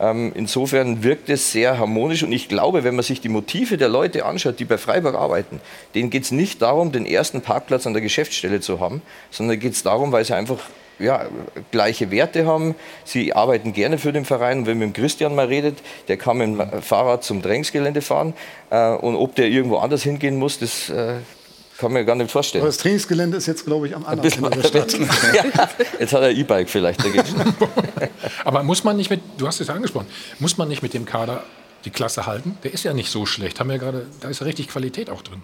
Ähm, 0.00 0.32
insofern 0.34 1.02
wirkt 1.02 1.28
es 1.28 1.52
sehr 1.52 1.78
harmonisch 1.78 2.22
und 2.22 2.32
ich 2.32 2.48
glaube, 2.48 2.84
wenn 2.84 2.94
man 2.94 3.02
sich 3.02 3.20
die 3.20 3.28
Motive 3.28 3.76
der 3.76 3.88
Leute 3.88 4.24
anschaut, 4.24 4.60
die 4.60 4.64
bei 4.64 4.78
Freiburg 4.78 5.14
arbeiten, 5.14 5.60
denen 5.94 6.10
geht 6.10 6.24
es 6.24 6.30
nicht 6.30 6.62
darum, 6.62 6.92
den 6.92 7.06
ersten 7.06 7.40
Parkplatz 7.40 7.86
an 7.86 7.94
der 7.94 8.02
Geschäftsstelle 8.02 8.60
zu 8.60 8.80
haben, 8.80 9.02
sondern 9.30 9.58
geht 9.58 9.72
es 9.72 9.82
darum, 9.82 10.12
weil 10.12 10.24
sie 10.24 10.34
einfach 10.34 10.60
ja, 10.98 11.26
gleiche 11.70 12.10
Werte 12.10 12.46
haben. 12.46 12.74
Sie 13.04 13.32
arbeiten 13.32 13.72
gerne 13.72 13.98
für 13.98 14.12
den 14.12 14.24
Verein. 14.24 14.58
Und 14.58 14.66
wenn 14.66 14.78
man 14.78 14.88
mit 14.88 14.96
Christian 14.96 15.34
mal 15.34 15.46
redet, 15.46 15.78
der 16.08 16.16
kann 16.16 16.38
mit 16.38 16.48
dem 16.48 16.82
Fahrrad 16.82 17.24
zum 17.24 17.42
Trainingsgelände 17.42 18.02
fahren. 18.02 18.34
Äh, 18.70 18.90
und 18.90 19.16
ob 19.16 19.34
der 19.34 19.46
irgendwo 19.46 19.76
anders 19.76 20.02
hingehen 20.02 20.36
muss, 20.36 20.58
das 20.58 20.90
äh, 20.90 21.14
kann 21.78 21.92
man 21.92 22.04
gar 22.04 22.16
nicht 22.16 22.30
vorstellen. 22.30 22.62
Aber 22.62 22.68
das 22.68 22.78
Trainingsgelände 22.78 23.36
ist 23.36 23.46
jetzt, 23.46 23.64
glaube 23.64 23.86
ich, 23.86 23.94
am 23.94 24.04
anderen 24.04 24.44
Ende 24.44 24.58
der 24.58 24.68
Stadt. 24.68 24.92
ja, 25.34 25.44
jetzt 26.00 26.12
hat 26.12 26.22
er 26.22 26.30
E-Bike 26.30 26.68
vielleicht. 26.68 27.00
Aber 28.44 28.64
muss 28.64 28.82
man 28.82 28.96
nicht 28.96 29.10
mit, 29.10 29.20
du 29.38 29.46
hast 29.46 29.60
es 29.60 29.68
ja 29.68 29.74
angesprochen, 29.74 30.08
muss 30.40 30.58
man 30.58 30.68
nicht 30.68 30.82
mit 30.82 30.92
dem 30.92 31.06
Kader 31.06 31.44
die 31.84 31.90
Klasse 31.90 32.26
halten? 32.26 32.58
Der 32.64 32.74
ist 32.74 32.82
ja 32.82 32.92
nicht 32.92 33.10
so 33.10 33.26
schlecht. 33.26 33.60
Haben 33.60 33.70
wir 33.70 33.78
gerade, 33.78 34.06
da 34.20 34.28
ist 34.28 34.40
ja 34.40 34.46
richtig 34.46 34.68
Qualität 34.68 35.08
auch 35.08 35.22
drin. 35.22 35.42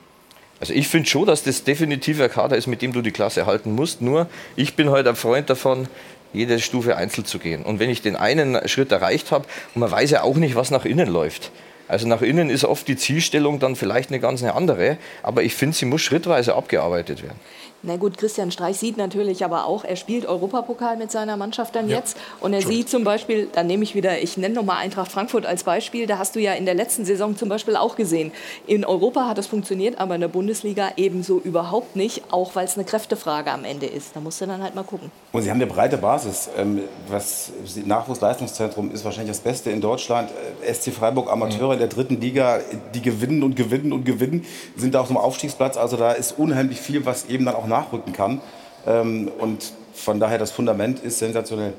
Also 0.58 0.72
ich 0.72 0.88
finde 0.88 1.08
schon, 1.08 1.26
dass 1.26 1.44
das 1.44 1.62
definitiv 1.62 2.20
ein 2.20 2.30
Kader 2.30 2.56
ist, 2.56 2.66
mit 2.66 2.82
dem 2.82 2.92
du 2.92 3.00
die 3.00 3.12
Klasse 3.12 3.46
halten 3.46 3.72
musst. 3.72 4.02
Nur 4.02 4.28
ich 4.56 4.74
bin 4.74 4.90
halt 4.90 5.06
ein 5.06 5.16
Freund 5.16 5.50
davon, 5.50 5.88
jede 6.32 6.58
Stufe 6.58 6.96
einzeln 6.96 7.24
zu 7.24 7.38
gehen. 7.38 7.62
Und 7.62 7.78
wenn 7.78 7.90
ich 7.90 8.02
den 8.02 8.16
einen 8.16 8.66
Schritt 8.68 8.90
erreicht 8.90 9.30
habe, 9.30 9.46
und 9.74 9.80
man 9.80 9.90
weiß 9.90 10.10
ja 10.10 10.22
auch 10.22 10.36
nicht, 10.36 10.56
was 10.56 10.72
nach 10.72 10.84
innen 10.84 11.08
läuft, 11.08 11.52
Also 11.88 12.08
nach 12.08 12.22
innen 12.22 12.50
ist 12.50 12.64
oft 12.64 12.88
die 12.88 12.96
Zielstellung 12.96 13.58
dann 13.58 13.76
vielleicht 13.76 14.10
eine 14.10 14.20
ganz 14.20 14.42
eine 14.42 14.54
andere, 14.54 14.96
aber 15.22 15.42
ich 15.42 15.54
finde, 15.54 15.76
sie 15.76 15.84
muss 15.84 16.02
schrittweise 16.02 16.54
abgearbeitet 16.54 17.22
werden. 17.22 17.38
Na 17.86 17.96
gut, 17.96 18.16
Christian 18.16 18.50
Streich 18.50 18.78
sieht 18.78 18.96
natürlich 18.96 19.44
aber 19.44 19.66
auch, 19.66 19.84
er 19.84 19.96
spielt 19.96 20.24
Europapokal 20.24 20.96
mit 20.96 21.10
seiner 21.10 21.36
Mannschaft 21.36 21.74
dann 21.74 21.88
ja. 21.88 21.98
jetzt. 21.98 22.16
Und 22.40 22.54
er 22.54 22.62
sieht 22.62 22.88
zum 22.88 23.04
Beispiel, 23.04 23.48
da 23.52 23.62
nehme 23.62 23.84
ich 23.84 23.94
wieder, 23.94 24.22
ich 24.22 24.38
nenne 24.38 24.54
nochmal 24.54 24.78
Eintracht 24.78 25.12
Frankfurt 25.12 25.44
als 25.44 25.64
Beispiel, 25.64 26.06
da 26.06 26.16
hast 26.16 26.34
du 26.34 26.40
ja 26.40 26.54
in 26.54 26.64
der 26.64 26.74
letzten 26.74 27.04
Saison 27.04 27.36
zum 27.36 27.50
Beispiel 27.50 27.76
auch 27.76 27.94
gesehen. 27.94 28.32
In 28.66 28.86
Europa 28.86 29.28
hat 29.28 29.36
es 29.36 29.46
funktioniert, 29.46 29.98
aber 29.98 30.14
in 30.14 30.22
der 30.22 30.28
Bundesliga 30.28 30.92
ebenso 30.96 31.38
überhaupt 31.38 31.94
nicht, 31.94 32.22
auch 32.30 32.54
weil 32.54 32.64
es 32.64 32.76
eine 32.76 32.84
Kräftefrage 32.84 33.50
am 33.50 33.64
Ende 33.64 33.84
ist. 33.84 34.16
Da 34.16 34.20
musst 34.20 34.40
du 34.40 34.46
dann 34.46 34.62
halt 34.62 34.74
mal 34.74 34.84
gucken. 34.84 35.10
Und 35.32 35.42
sie 35.42 35.50
haben 35.50 35.58
eine 35.58 35.66
breite 35.66 35.98
Basis. 35.98 36.48
Ähm, 36.56 36.80
was 37.08 37.52
Nachwuchsleistungszentrum 37.84 38.92
ist 38.92 39.04
wahrscheinlich 39.04 39.32
das 39.32 39.40
Beste 39.40 39.70
in 39.70 39.82
Deutschland. 39.82 40.30
Äh, 40.62 40.72
SC 40.72 40.90
Freiburg 40.90 41.30
Amateure 41.30 41.66
mhm. 41.66 41.72
in 41.72 41.78
der 41.80 41.88
dritten 41.88 42.18
Liga, 42.18 42.60
die 42.94 43.02
gewinnen 43.02 43.42
und 43.42 43.56
gewinnen 43.56 43.92
und 43.92 44.04
gewinnen, 44.04 44.46
sind 44.74 44.94
da 44.94 45.00
auf 45.00 45.08
dem 45.08 45.18
Aufstiegsplatz. 45.18 45.76
Also 45.76 45.98
da 45.98 46.12
ist 46.12 46.38
unheimlich 46.38 46.80
viel, 46.80 47.04
was 47.04 47.26
eben 47.26 47.44
dann 47.44 47.56
auch 47.56 47.66
nachrücken 47.74 48.12
kann. 48.12 48.40
Ähm, 48.86 49.30
und 49.38 49.72
von 49.94 50.20
daher, 50.20 50.38
das 50.38 50.50
Fundament 50.50 51.00
ist 51.00 51.18
sensationell. 51.18 51.74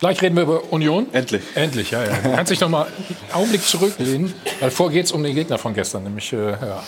Gleich 0.00 0.20
reden 0.20 0.36
wir 0.36 0.42
über 0.42 0.72
Union. 0.72 1.06
Endlich. 1.12 1.42
Endlich, 1.54 1.92
ja. 1.92 2.04
ja. 2.04 2.16
Du 2.16 2.32
kannst 2.34 2.50
dich 2.50 2.60
noch 2.60 2.68
mal 2.68 2.86
einen 2.86 3.32
Augenblick 3.32 3.62
zurücklehnen, 3.62 4.34
weil 4.60 4.70
vor 4.70 4.90
geht 4.90 5.06
es 5.06 5.12
um 5.12 5.22
den 5.22 5.34
Gegner 5.34 5.56
von 5.56 5.72
gestern, 5.72 6.02
nämlich 6.02 6.32
äh, 6.32 6.50
ja, 6.50 6.82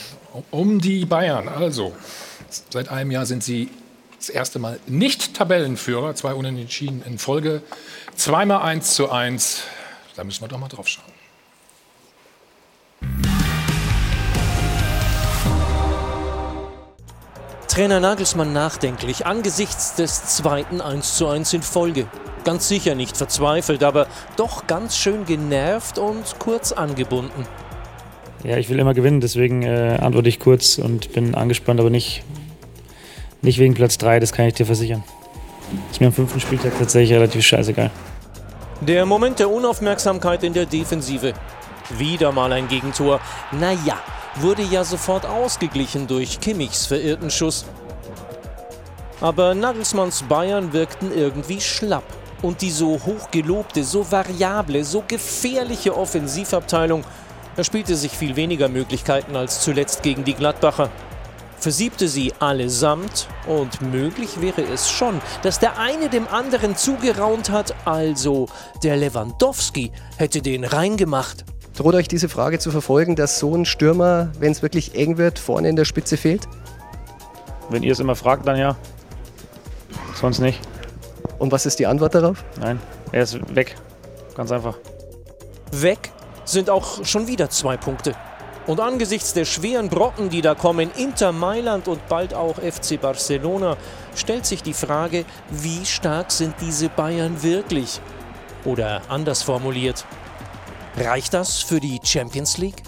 um 0.51 0.81
die 0.81 1.07
Bayern. 1.07 1.49
Also, 1.49 1.93
seit 2.71 2.89
einem 2.89 3.11
Jahr 3.11 3.25
sind 3.25 3.45
sie 3.45 3.71
das 4.19 4.29
erste 4.29 4.59
Mal 4.59 4.81
nicht 4.87 5.35
Tabellenführer, 5.35 6.15
zwei 6.15 6.35
Unentschieden 6.35 7.03
in 7.07 7.19
Folge, 7.19 7.63
zweimal 8.17 8.63
1 8.63 8.95
zu 8.95 9.11
1. 9.11 9.63
Da 10.17 10.25
müssen 10.25 10.43
wir 10.43 10.49
doch 10.49 10.59
mal 10.59 10.69
drauf 10.69 10.89
schauen. 10.89 11.16
Trainer 17.77 18.01
Nagelsmann 18.01 18.55
nachdenklich 18.55 19.27
angesichts 19.27 19.97
des 19.97 20.25
zweiten 20.25 20.81
1:1 20.81 21.53
in 21.53 21.61
Folge. 21.61 22.07
Ganz 22.43 22.69
sicher 22.69 22.95
nicht 22.95 23.19
verzweifelt, 23.19 23.83
aber 23.83 24.07
doch 24.39 24.67
ganz 24.67 24.97
schön 24.97 25.27
genervt 25.27 25.99
und 25.99 26.39
kurz 26.39 26.73
angebunden. 26.73 27.45
Ja, 28.45 28.57
ich 28.57 28.71
will 28.71 28.79
immer 28.79 28.95
gewinnen, 28.95 29.21
deswegen 29.21 29.63
äh, 29.63 29.99
antworte 30.01 30.31
ich 30.31 30.41
kurz 30.41 30.79
und 30.79 31.13
bin 31.13 31.35
angespannt, 31.35 31.79
aber 31.79 31.91
nicht, 31.91 32.23
nicht 33.43 33.59
wegen 33.59 33.75
Platz 33.75 33.99
3, 33.99 34.21
das 34.21 34.33
kann 34.33 34.47
ich 34.47 34.55
dir 34.55 34.65
versichern. 34.65 35.05
Ist 35.91 36.01
mir 36.01 36.07
am 36.07 36.15
fünften 36.15 36.41
Spieltag 36.41 36.79
tatsächlich 36.79 37.13
relativ 37.13 37.45
scheißegal. 37.45 37.91
Der 38.81 39.05
Moment 39.05 39.39
der 39.39 39.51
Unaufmerksamkeit 39.51 40.45
in 40.45 40.55
der 40.55 40.65
Defensive. 40.65 41.35
Wieder 41.91 42.33
mal 42.33 42.53
ein 42.53 42.69
Gegentor. 42.69 43.21
Naja, 43.53 43.99
wurde 44.37 44.63
ja 44.63 44.85
sofort 44.85 45.25
ausgeglichen 45.25 46.07
durch 46.07 46.41
Kimmichs 46.41 46.87
verirrten 46.87 47.31
Schuss. 47.31 47.65
Aber 49.21 49.55
Nagelsmanns 49.55 50.23
Bayern 50.25 50.73
wirkten 50.73 51.13
irgendwie 51.13 51.61
schlapp. 51.61 52.05
Und 52.43 52.61
die 52.61 52.71
so 52.71 53.01
hochgelobte, 53.05 53.83
so 53.83 54.11
variable, 54.11 54.85
so 54.85 55.03
gefährliche 55.07 55.97
Offensivabteilung 55.97 57.03
erspielte 57.57 57.97
sich 57.97 58.13
viel 58.13 58.37
weniger 58.37 58.69
Möglichkeiten 58.69 59.37
als 59.37 59.61
zuletzt 59.61 60.03
gegen 60.03 60.25
die 60.25 60.35
Gladbacher. 60.35 60.91
Versiebte 61.59 62.07
sie 62.09 62.35
allesamt 62.39 63.29
und 63.47 63.81
möglich 63.81 64.43
wäre 64.43 64.63
es 64.63 64.91
schon, 64.91 65.21
dass 65.43 65.59
der 65.59 65.79
eine 65.79 66.11
dem 66.11 66.29
anderen 66.29 66.77
zugeraunt 66.77 67.49
hat, 67.49 67.75
also 67.87 68.49
der 68.83 68.97
Lewandowski 68.97 69.91
hätte 70.19 70.43
den 70.43 70.65
reingemacht. 70.65 71.45
Droht 71.77 71.95
euch 71.95 72.09
diese 72.09 72.31
Frage 72.31 72.59
zu 72.59 72.71
verfolgen, 72.71 73.17
dass 73.17 73.39
so 73.39 73.55
ein 73.55 73.67
Stürmer, 73.67 74.31
wenn 74.41 74.51
es 74.51 74.63
wirklich 74.63 74.95
eng 74.95 75.19
wird, 75.19 75.39
vorne 75.39 75.69
in 75.69 75.77
der 75.77 75.85
Spitze 75.85 76.17
fehlt? 76.17 76.49
Wenn 77.69 77.83
ihr 77.83 77.93
es 77.93 78.01
immer 78.01 78.17
fragt, 78.17 78.47
dann 78.47 78.57
ja. 78.57 78.77
Sonst 80.15 80.39
nicht. 80.39 80.59
Und 81.39 81.53
was 81.53 81.67
ist 81.67 81.79
die 81.79 81.87
Antwort 81.87 82.15
darauf? 82.15 82.43
Nein, 82.59 82.81
er 83.13 83.23
ist 83.23 83.55
weg. 83.55 83.77
Ganz 84.35 84.51
einfach. 84.53 84.79
Weg 85.71 86.13
sind 86.47 86.71
auch 86.71 87.05
schon 87.05 87.27
wieder 87.27 87.51
zwei 87.51 87.77
Punkte. 87.77 88.15
Und 88.67 88.81
angesichts 88.81 89.35
der 89.35 89.45
schweren 89.45 89.91
Brocken, 89.91 90.31
die 90.31 90.41
da 90.41 90.55
kommen, 90.55 90.91
Inter 90.97 91.33
Mailand 91.33 91.89
und 91.89 92.09
bald 92.09 92.33
auch 92.33 92.57
FC 92.57 92.99
Barcelona, 92.99 93.77
stellt 94.15 94.47
sich 94.47 94.63
die 94.63 94.73
Frage, 94.73 95.27
wie 95.51 95.85
stark 95.85 96.33
sind 96.33 96.55
diese 96.61 96.89
Bayern 96.89 97.43
wirklich? 97.43 98.01
Oder 98.65 99.03
anders 99.09 99.43
formuliert, 99.43 100.05
Reicht 100.97 101.35
das 101.35 101.61
für 101.61 101.79
die 101.79 102.01
Champions 102.03 102.57
League? 102.57 102.83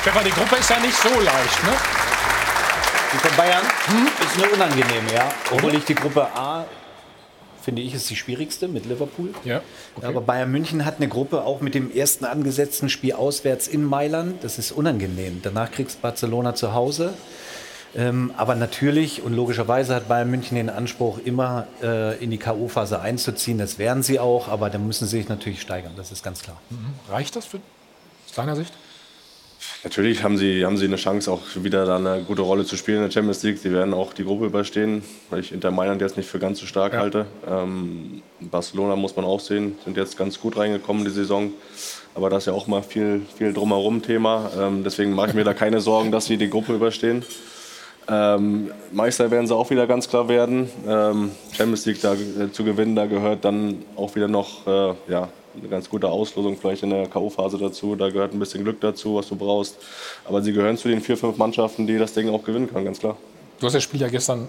Stefan, 0.00 0.24
die 0.24 0.30
Gruppe 0.30 0.56
ist 0.56 0.70
ja 0.70 0.80
nicht 0.80 0.96
so 0.96 1.08
leicht, 1.08 1.64
ne? 1.64 1.72
Die 3.12 3.18
von 3.18 3.36
Bayern 3.36 3.62
hm? 3.86 4.08
ist 4.24 4.38
nur 4.38 4.52
unangenehm, 4.52 5.06
ja. 5.14 5.28
Obwohl 5.52 5.74
ich 5.74 5.84
die 5.84 5.94
Gruppe 5.94 6.26
A 6.34 6.64
finde 7.62 7.82
ich, 7.82 7.94
ist 7.94 8.10
die 8.10 8.16
schwierigste 8.16 8.68
mit 8.68 8.86
Liverpool. 8.86 9.30
Ja, 9.44 9.60
okay. 9.96 10.06
Aber 10.06 10.20
Bayern 10.20 10.50
München 10.50 10.84
hat 10.84 10.96
eine 10.96 11.08
Gruppe 11.08 11.44
auch 11.44 11.60
mit 11.60 11.74
dem 11.74 11.94
ersten 11.94 12.24
angesetzten 12.24 12.88
Spiel 12.88 13.12
auswärts 13.12 13.68
in 13.68 13.84
Mailand. 13.84 14.42
Das 14.42 14.58
ist 14.58 14.72
unangenehm. 14.72 15.40
Danach 15.42 15.70
kriegst 15.70 15.98
du 15.98 16.00
Barcelona 16.02 16.54
zu 16.54 16.74
Hause. 16.74 17.14
Ähm, 17.94 18.32
aber 18.36 18.54
natürlich 18.54 19.22
und 19.22 19.34
logischerweise 19.34 19.94
hat 19.94 20.08
Bayern 20.08 20.30
München 20.30 20.56
den 20.56 20.70
Anspruch, 20.70 21.18
immer 21.24 21.66
äh, 21.82 22.22
in 22.22 22.30
die 22.30 22.38
K.O.-Phase 22.38 23.00
einzuziehen. 23.00 23.58
Das 23.58 23.78
werden 23.78 24.02
sie 24.02 24.18
auch, 24.18 24.48
aber 24.48 24.70
da 24.70 24.78
müssen 24.78 25.06
sie 25.06 25.18
sich 25.18 25.28
natürlich 25.28 25.60
steigern, 25.60 25.92
das 25.96 26.10
ist 26.10 26.22
ganz 26.22 26.42
klar. 26.42 26.58
Mhm. 26.70 27.12
Reicht 27.12 27.36
das 27.36 27.46
für, 27.46 27.58
aus 27.58 28.34
deiner 28.34 28.56
Sicht? 28.56 28.72
Natürlich 29.84 30.22
haben 30.22 30.38
sie, 30.38 30.64
haben 30.64 30.76
sie 30.76 30.84
eine 30.84 30.96
Chance, 30.96 31.30
auch 31.30 31.40
wieder 31.56 31.84
da 31.84 31.96
eine 31.96 32.22
gute 32.22 32.42
Rolle 32.42 32.64
zu 32.64 32.76
spielen 32.76 32.98
in 32.98 33.04
der 33.04 33.10
Champions 33.10 33.42
League. 33.42 33.58
Sie 33.58 33.72
werden 33.72 33.94
auch 33.94 34.12
die 34.12 34.24
Gruppe 34.24 34.46
überstehen, 34.46 35.02
weil 35.28 35.40
ich 35.40 35.52
Inter 35.52 35.70
Mailand 35.70 36.00
jetzt 36.00 36.16
nicht 36.16 36.28
für 36.28 36.38
ganz 36.38 36.60
so 36.60 36.66
stark 36.66 36.92
ja. 36.92 37.00
halte. 37.00 37.26
Ähm, 37.48 38.22
Barcelona 38.40 38.94
muss 38.96 39.16
man 39.16 39.24
auch 39.24 39.40
sehen, 39.40 39.76
sind 39.84 39.96
jetzt 39.96 40.16
ganz 40.16 40.38
gut 40.38 40.56
reingekommen 40.56 41.02
in 41.02 41.08
die 41.08 41.14
Saison. 41.14 41.52
Aber 42.14 42.30
das 42.30 42.44
ist 42.44 42.46
ja 42.46 42.52
auch 42.52 42.66
mal 42.66 42.82
viel, 42.82 43.22
viel 43.36 43.52
drumherum 43.52 44.02
Thema. 44.02 44.50
Ähm, 44.56 44.84
deswegen 44.84 45.14
mache 45.14 45.30
ich 45.30 45.34
mir 45.34 45.44
da 45.44 45.54
keine 45.54 45.80
Sorgen, 45.80 46.12
dass 46.12 46.26
sie 46.26 46.36
die 46.36 46.50
Gruppe 46.50 46.74
überstehen. 46.74 47.24
Ähm, 48.08 48.70
Meister 48.90 49.30
werden 49.30 49.46
sie 49.46 49.54
auch 49.54 49.70
wieder 49.70 49.86
ganz 49.86 50.08
klar 50.08 50.28
werden. 50.28 50.68
Ähm, 50.86 51.30
Champions 51.52 51.86
League 51.86 52.00
da, 52.00 52.14
äh, 52.14 52.50
zu 52.50 52.64
gewinnen, 52.64 52.96
da 52.96 53.06
gehört 53.06 53.44
dann 53.44 53.84
auch 53.96 54.14
wieder 54.14 54.28
noch 54.28 54.66
äh, 54.66 54.94
ja, 55.08 55.28
eine 55.56 55.68
ganz 55.68 55.88
gute 55.88 56.08
Auslosung 56.08 56.56
vielleicht 56.56 56.82
in 56.82 56.90
der 56.90 57.06
K.O.-Phase 57.06 57.58
dazu. 57.58 57.94
Da 57.94 58.10
gehört 58.10 58.32
ein 58.32 58.38
bisschen 58.38 58.64
Glück 58.64 58.80
dazu, 58.80 59.16
was 59.16 59.28
du 59.28 59.36
brauchst. 59.36 59.76
Aber 60.24 60.42
sie 60.42 60.52
gehören 60.52 60.76
zu 60.76 60.88
den 60.88 61.00
vier, 61.00 61.16
fünf 61.16 61.36
Mannschaften, 61.36 61.86
die 61.86 61.98
das 61.98 62.12
Ding 62.12 62.28
auch 62.28 62.42
gewinnen 62.42 62.68
können, 62.68 62.84
ganz 62.84 62.98
klar. 62.98 63.16
Du 63.60 63.66
hast 63.66 63.74
das 63.74 63.82
Spiel 63.82 64.00
ja 64.00 64.08
gestern, 64.08 64.48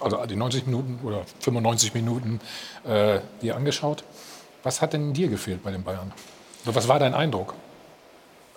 also 0.00 0.24
die 0.26 0.36
90 0.36 0.66
Minuten 0.66 0.98
oder 1.04 1.22
95 1.40 1.94
Minuten, 1.94 2.40
äh, 2.86 3.20
dir 3.42 3.56
angeschaut. 3.56 4.04
Was 4.62 4.80
hat 4.80 4.92
denn 4.92 5.12
dir 5.12 5.28
gefehlt 5.28 5.62
bei 5.62 5.70
den 5.70 5.84
Bayern? 5.84 6.12
Was 6.64 6.88
war 6.88 6.98
dein 6.98 7.14
Eindruck? 7.14 7.54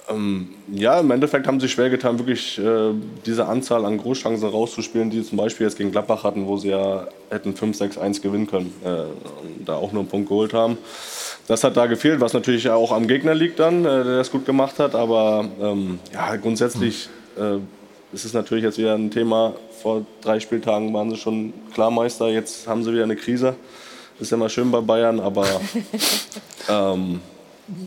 Ähm, 0.09 0.49
ja, 0.71 0.99
im 0.99 1.11
Endeffekt 1.11 1.47
haben 1.47 1.59
sie 1.59 1.69
schwer 1.69 1.89
getan, 1.89 2.17
wirklich 2.17 2.57
äh, 2.57 2.91
diese 3.25 3.45
Anzahl 3.45 3.85
an 3.85 3.97
Großchancen 3.97 4.49
rauszuspielen, 4.49 5.09
die 5.09 5.21
sie 5.21 5.29
zum 5.29 5.37
Beispiel 5.37 5.67
jetzt 5.67 5.77
gegen 5.77 5.91
Gladbach 5.91 6.23
hatten, 6.23 6.47
wo 6.47 6.57
sie 6.57 6.69
ja 6.69 7.07
hätten 7.29 7.53
5-6-1 7.53 8.21
gewinnen 8.21 8.47
können, 8.47 8.73
äh, 8.83 8.89
und 8.89 9.67
da 9.67 9.75
auch 9.75 9.91
nur 9.91 10.01
einen 10.01 10.09
Punkt 10.09 10.29
geholt 10.29 10.53
haben. 10.53 10.77
Das 11.47 11.63
hat 11.63 11.75
da 11.77 11.85
gefehlt, 11.85 12.21
was 12.21 12.33
natürlich 12.33 12.69
auch 12.69 12.91
am 12.91 13.07
Gegner 13.07 13.33
liegt 13.33 13.59
dann, 13.59 13.85
äh, 13.85 14.03
der 14.03 14.17
das 14.17 14.31
gut 14.31 14.45
gemacht 14.45 14.79
hat. 14.79 14.95
Aber 14.95 15.45
ähm, 15.61 15.99
ja, 16.13 16.35
grundsätzlich 16.35 17.09
äh, 17.37 17.57
ist 18.13 18.25
es 18.25 18.33
natürlich 18.33 18.63
jetzt 18.63 18.77
wieder 18.77 18.95
ein 18.95 19.11
Thema. 19.11 19.53
Vor 19.81 20.05
drei 20.21 20.39
Spieltagen 20.39 20.93
waren 20.93 21.09
sie 21.09 21.17
schon 21.17 21.53
Klarmeister, 21.73 22.29
jetzt 22.29 22.67
haben 22.67 22.83
sie 22.83 22.93
wieder 22.93 23.03
eine 23.03 23.15
Krise. 23.15 23.55
Ist 24.19 24.31
ja 24.31 24.37
mal 24.37 24.49
schön 24.49 24.69
bei 24.69 24.81
Bayern, 24.81 25.19
aber 25.19 25.47
ähm, 26.69 27.21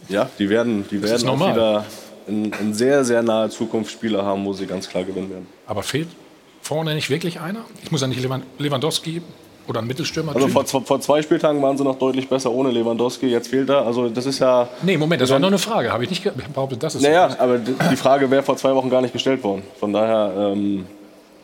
ja, 0.09 0.29
die 0.39 0.49
werden, 0.49 0.85
die 0.91 1.01
werden 1.01 1.29
auch 1.29 1.39
wieder 1.39 1.85
in, 2.27 2.53
in 2.53 2.75
sehr, 2.75 3.05
sehr 3.05 3.23
naher 3.23 3.51
Zukunft 3.51 3.93
Spieler 3.93 4.25
haben, 4.25 4.45
wo 4.45 4.53
sie 4.53 4.67
ganz 4.67 4.89
klar 4.89 5.05
gewinnen 5.05 5.31
werden. 5.31 5.47
Aber 5.67 5.83
fehlt 5.83 6.09
vorne 6.63 6.95
nicht 6.95 7.11
wirklich 7.11 7.41
einer? 7.41 7.65
Ich 7.83 7.93
muss 7.93 8.01
ja 8.01 8.07
nicht 8.07 8.27
Lewandowski 8.59 9.23
oder 9.67 9.81
ein 9.81 9.87
Mittelstürmer. 9.87 10.35
Also 10.35 10.49
vor, 10.49 10.65
vor, 10.65 11.01
zwei 11.01 11.23
Spieltagen 11.23 11.61
waren 11.63 11.77
sie 11.77 11.85
noch 11.85 11.99
deutlich 11.99 12.29
besser 12.29 12.51
ohne 12.51 12.71
Lewandowski. 12.71 13.27
Jetzt 13.27 13.49
fehlt 13.49 13.69
er. 13.69 13.87
Also 13.87 14.09
das 14.09 14.27
ist 14.27 14.39
ja. 14.39 14.69
Nee, 14.83 14.97
Moment, 14.97 15.23
das 15.23 15.31
war 15.31 15.39
nur 15.39 15.49
eine 15.49 15.59
Frage. 15.59 15.93
Habe 15.93 16.05
ich 16.05 16.11
nicht 16.11 16.23
behauptet, 16.53 16.83
das 16.83 16.95
ist. 16.95 17.03
Naja, 17.03 17.31
so 17.31 17.39
aber 17.39 17.59
die 17.59 17.97
Frage 17.97 18.31
wäre 18.31 18.43
vor 18.43 18.57
zwei 18.57 18.75
Wochen 18.75 18.91
gar 18.91 19.01
nicht 19.03 19.13
gestellt 19.13 19.43
worden. 19.43 19.63
Von 19.79 19.93
daher. 19.93 20.53
Ähm, 20.53 20.87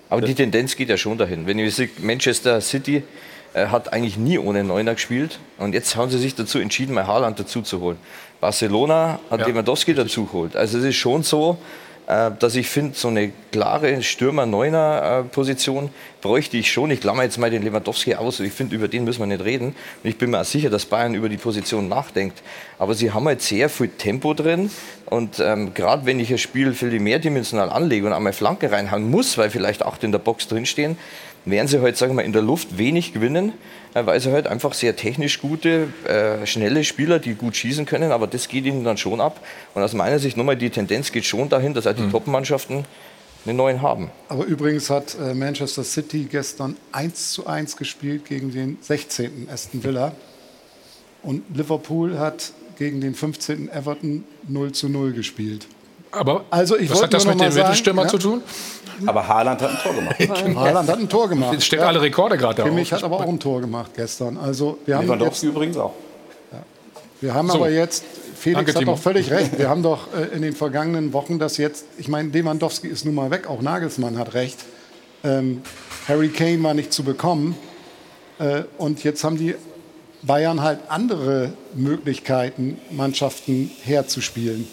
aber 0.08 0.22
die 0.22 0.34
Tendenz 0.34 0.74
geht 0.74 0.88
ja 0.88 0.96
schon 0.96 1.18
dahin. 1.18 1.46
Wenn 1.46 1.58
ich 1.58 1.74
sehe, 1.74 1.88
Manchester 2.00 2.60
City 2.60 3.04
äh, 3.52 3.66
hat 3.66 3.92
eigentlich 3.92 4.16
nie 4.16 4.38
ohne 4.38 4.64
Neuner 4.64 4.94
gespielt 4.94 5.38
und 5.58 5.72
jetzt 5.72 5.94
haben 5.96 6.10
sie 6.10 6.18
sich 6.18 6.34
dazu 6.34 6.58
entschieden, 6.58 6.94
mal 6.94 7.06
Haaland 7.06 7.38
dazu 7.38 7.62
zu 7.62 7.80
holen. 7.80 7.96
Barcelona 8.40 9.20
hat 9.30 9.40
ja. 9.40 9.46
Lewandowski 9.46 9.94
dazu 9.94 10.26
geholt. 10.26 10.56
Also 10.56 10.78
es 10.78 10.84
ist 10.84 10.96
schon 10.96 11.22
so, 11.22 11.58
äh, 12.10 12.32
dass 12.38 12.56
ich 12.56 12.68
finde, 12.68 12.96
so 12.96 13.06
eine 13.06 13.30
klare 13.52 14.02
Stürmer-Neuner-Position 14.02 15.90
bräuchte 16.20 16.56
ich 16.56 16.72
schon. 16.72 16.90
Ich 16.90 17.00
klammer 17.00 17.22
jetzt 17.22 17.38
mal 17.38 17.50
den 17.50 17.62
Lewandowski 17.62 18.16
aus. 18.16 18.40
Ich 18.40 18.52
finde, 18.52 18.74
über 18.74 18.88
den 18.88 19.04
müssen 19.04 19.20
wir 19.20 19.26
nicht 19.26 19.44
reden. 19.44 19.76
Und 20.02 20.10
ich 20.10 20.18
bin 20.18 20.30
mir 20.30 20.40
auch 20.40 20.44
sicher, 20.44 20.70
dass 20.70 20.86
Bayern 20.86 21.14
über 21.14 21.28
die 21.28 21.36
Position 21.36 21.88
nachdenkt. 21.88 22.42
Aber 22.80 22.94
sie 22.94 23.12
haben 23.12 23.26
halt 23.26 23.42
sehr 23.42 23.68
viel 23.68 23.88
Tempo 23.88 24.34
drin. 24.34 24.72
Und 25.06 25.38
ähm, 25.38 25.72
gerade 25.72 26.04
wenn 26.04 26.18
ich 26.18 26.32
ein 26.32 26.38
Spiel 26.38 26.72
viel 26.72 26.98
mehrdimensional 26.98 27.70
anlege 27.70 28.06
und 28.06 28.12
einmal 28.12 28.32
Flanke 28.32 28.72
reinhauen 28.72 29.08
muss, 29.08 29.38
weil 29.38 29.50
vielleicht 29.50 29.84
acht 29.84 30.02
in 30.02 30.10
der 30.10 30.18
Box 30.18 30.48
drinstehen, 30.48 30.98
werden 31.44 31.68
sie 31.68 31.80
heute, 31.80 31.96
sagen 31.96 32.16
wir, 32.16 32.24
in 32.24 32.32
der 32.32 32.42
Luft 32.42 32.76
wenig 32.76 33.12
gewinnen, 33.12 33.52
weil 33.94 34.20
sie 34.20 34.32
halt 34.32 34.46
einfach 34.46 34.74
sehr 34.74 34.96
technisch 34.96 35.40
gute, 35.40 35.88
äh, 36.06 36.46
schnelle 36.46 36.84
Spieler, 36.84 37.18
die 37.18 37.34
gut 37.34 37.56
schießen 37.56 37.86
können, 37.86 38.12
aber 38.12 38.26
das 38.26 38.48
geht 38.48 38.64
ihnen 38.64 38.84
dann 38.84 38.96
schon 38.96 39.20
ab. 39.20 39.40
Und 39.74 39.82
aus 39.82 39.94
meiner 39.94 40.18
Sicht 40.18 40.36
nochmal, 40.36 40.56
die 40.56 40.70
Tendenz 40.70 41.12
geht 41.12 41.24
schon 41.24 41.48
dahin, 41.48 41.74
dass 41.74 41.86
halt 41.86 41.98
die 41.98 42.02
mhm. 42.02 42.12
Top-Mannschaften 42.12 42.84
einen 43.46 43.56
neuen 43.56 43.82
haben. 43.82 44.10
Aber 44.28 44.44
übrigens 44.44 44.90
hat 44.90 45.16
äh, 45.18 45.34
Manchester 45.34 45.84
City 45.84 46.28
gestern 46.30 46.76
1 46.92 47.32
zu 47.32 47.46
1 47.46 47.76
gespielt 47.76 48.26
gegen 48.26 48.52
den 48.52 48.78
16. 48.80 49.48
Aston 49.50 49.82
Villa. 49.82 50.12
Und 51.22 51.42
Liverpool 51.54 52.18
hat 52.18 52.52
gegen 52.78 53.00
den 53.00 53.14
15. 53.14 53.70
Everton 53.70 54.24
0 54.48 54.72
zu 54.72 54.88
0 54.88 55.12
gespielt. 55.12 55.66
Aber 56.12 56.44
also 56.50 56.76
ich 56.76 56.90
was 56.90 57.02
hat 57.02 57.14
das 57.14 57.24
mit 57.24 57.40
dem 57.40 57.54
Mittelstürmer 57.54 58.02
ja? 58.02 58.08
zu 58.08 58.18
tun? 58.18 58.42
Aber 59.06 59.26
Haaland 59.26 59.62
hat 59.62 59.70
ein 59.70 59.78
Tor 59.78 59.94
gemacht. 59.94 60.16
Haaland 60.56 60.88
hat 60.88 60.98
ein 60.98 61.08
Tor 61.08 61.28
gemacht. 61.28 61.52
Jetzt 61.52 61.64
steht 61.64 61.80
ja. 61.80 61.86
alle 61.86 62.02
Rekorde 62.02 62.36
gerade 62.36 62.56
da. 62.56 62.64
Kimmich 62.64 62.92
hat 62.92 63.02
aber 63.02 63.16
auch 63.16 63.28
ein 63.28 63.40
Tor 63.40 63.60
gemacht 63.60 63.92
gestern. 63.94 64.36
Also 64.36 64.78
wir 64.84 64.96
haben 64.96 65.04
Lewandowski 65.04 65.46
jetzt, 65.46 65.54
übrigens 65.54 65.76
auch. 65.76 65.94
Ja. 66.52 66.62
Wir 67.20 67.34
haben 67.34 67.48
so. 67.48 67.54
aber 67.54 67.70
jetzt, 67.70 68.04
Felix 68.36 68.58
Danke, 68.58 68.72
hat 68.72 68.78
Timo. 68.80 68.92
doch 68.92 68.98
völlig 68.98 69.30
recht, 69.30 69.58
wir 69.58 69.68
haben 69.68 69.82
doch 69.82 70.12
äh, 70.14 70.34
in 70.36 70.42
den 70.42 70.54
vergangenen 70.54 71.12
Wochen 71.12 71.38
das 71.38 71.56
jetzt, 71.56 71.86
ich 71.98 72.08
meine, 72.08 72.28
Lewandowski 72.30 72.88
ist 72.88 73.04
nun 73.04 73.14
mal 73.14 73.30
weg, 73.30 73.48
auch 73.48 73.62
Nagelsmann 73.62 74.18
hat 74.18 74.34
recht. 74.34 74.58
Ähm, 75.22 75.62
Harry 76.08 76.28
Kane 76.28 76.62
war 76.62 76.74
nicht 76.74 76.92
zu 76.92 77.02
bekommen. 77.02 77.56
Äh, 78.38 78.62
und 78.78 79.04
jetzt 79.04 79.22
haben 79.24 79.36
die 79.36 79.54
Bayern 80.22 80.62
halt 80.62 80.80
andere 80.88 81.52
Möglichkeiten, 81.74 82.78
Mannschaften 82.90 83.70
herzuspielen. 83.84 84.66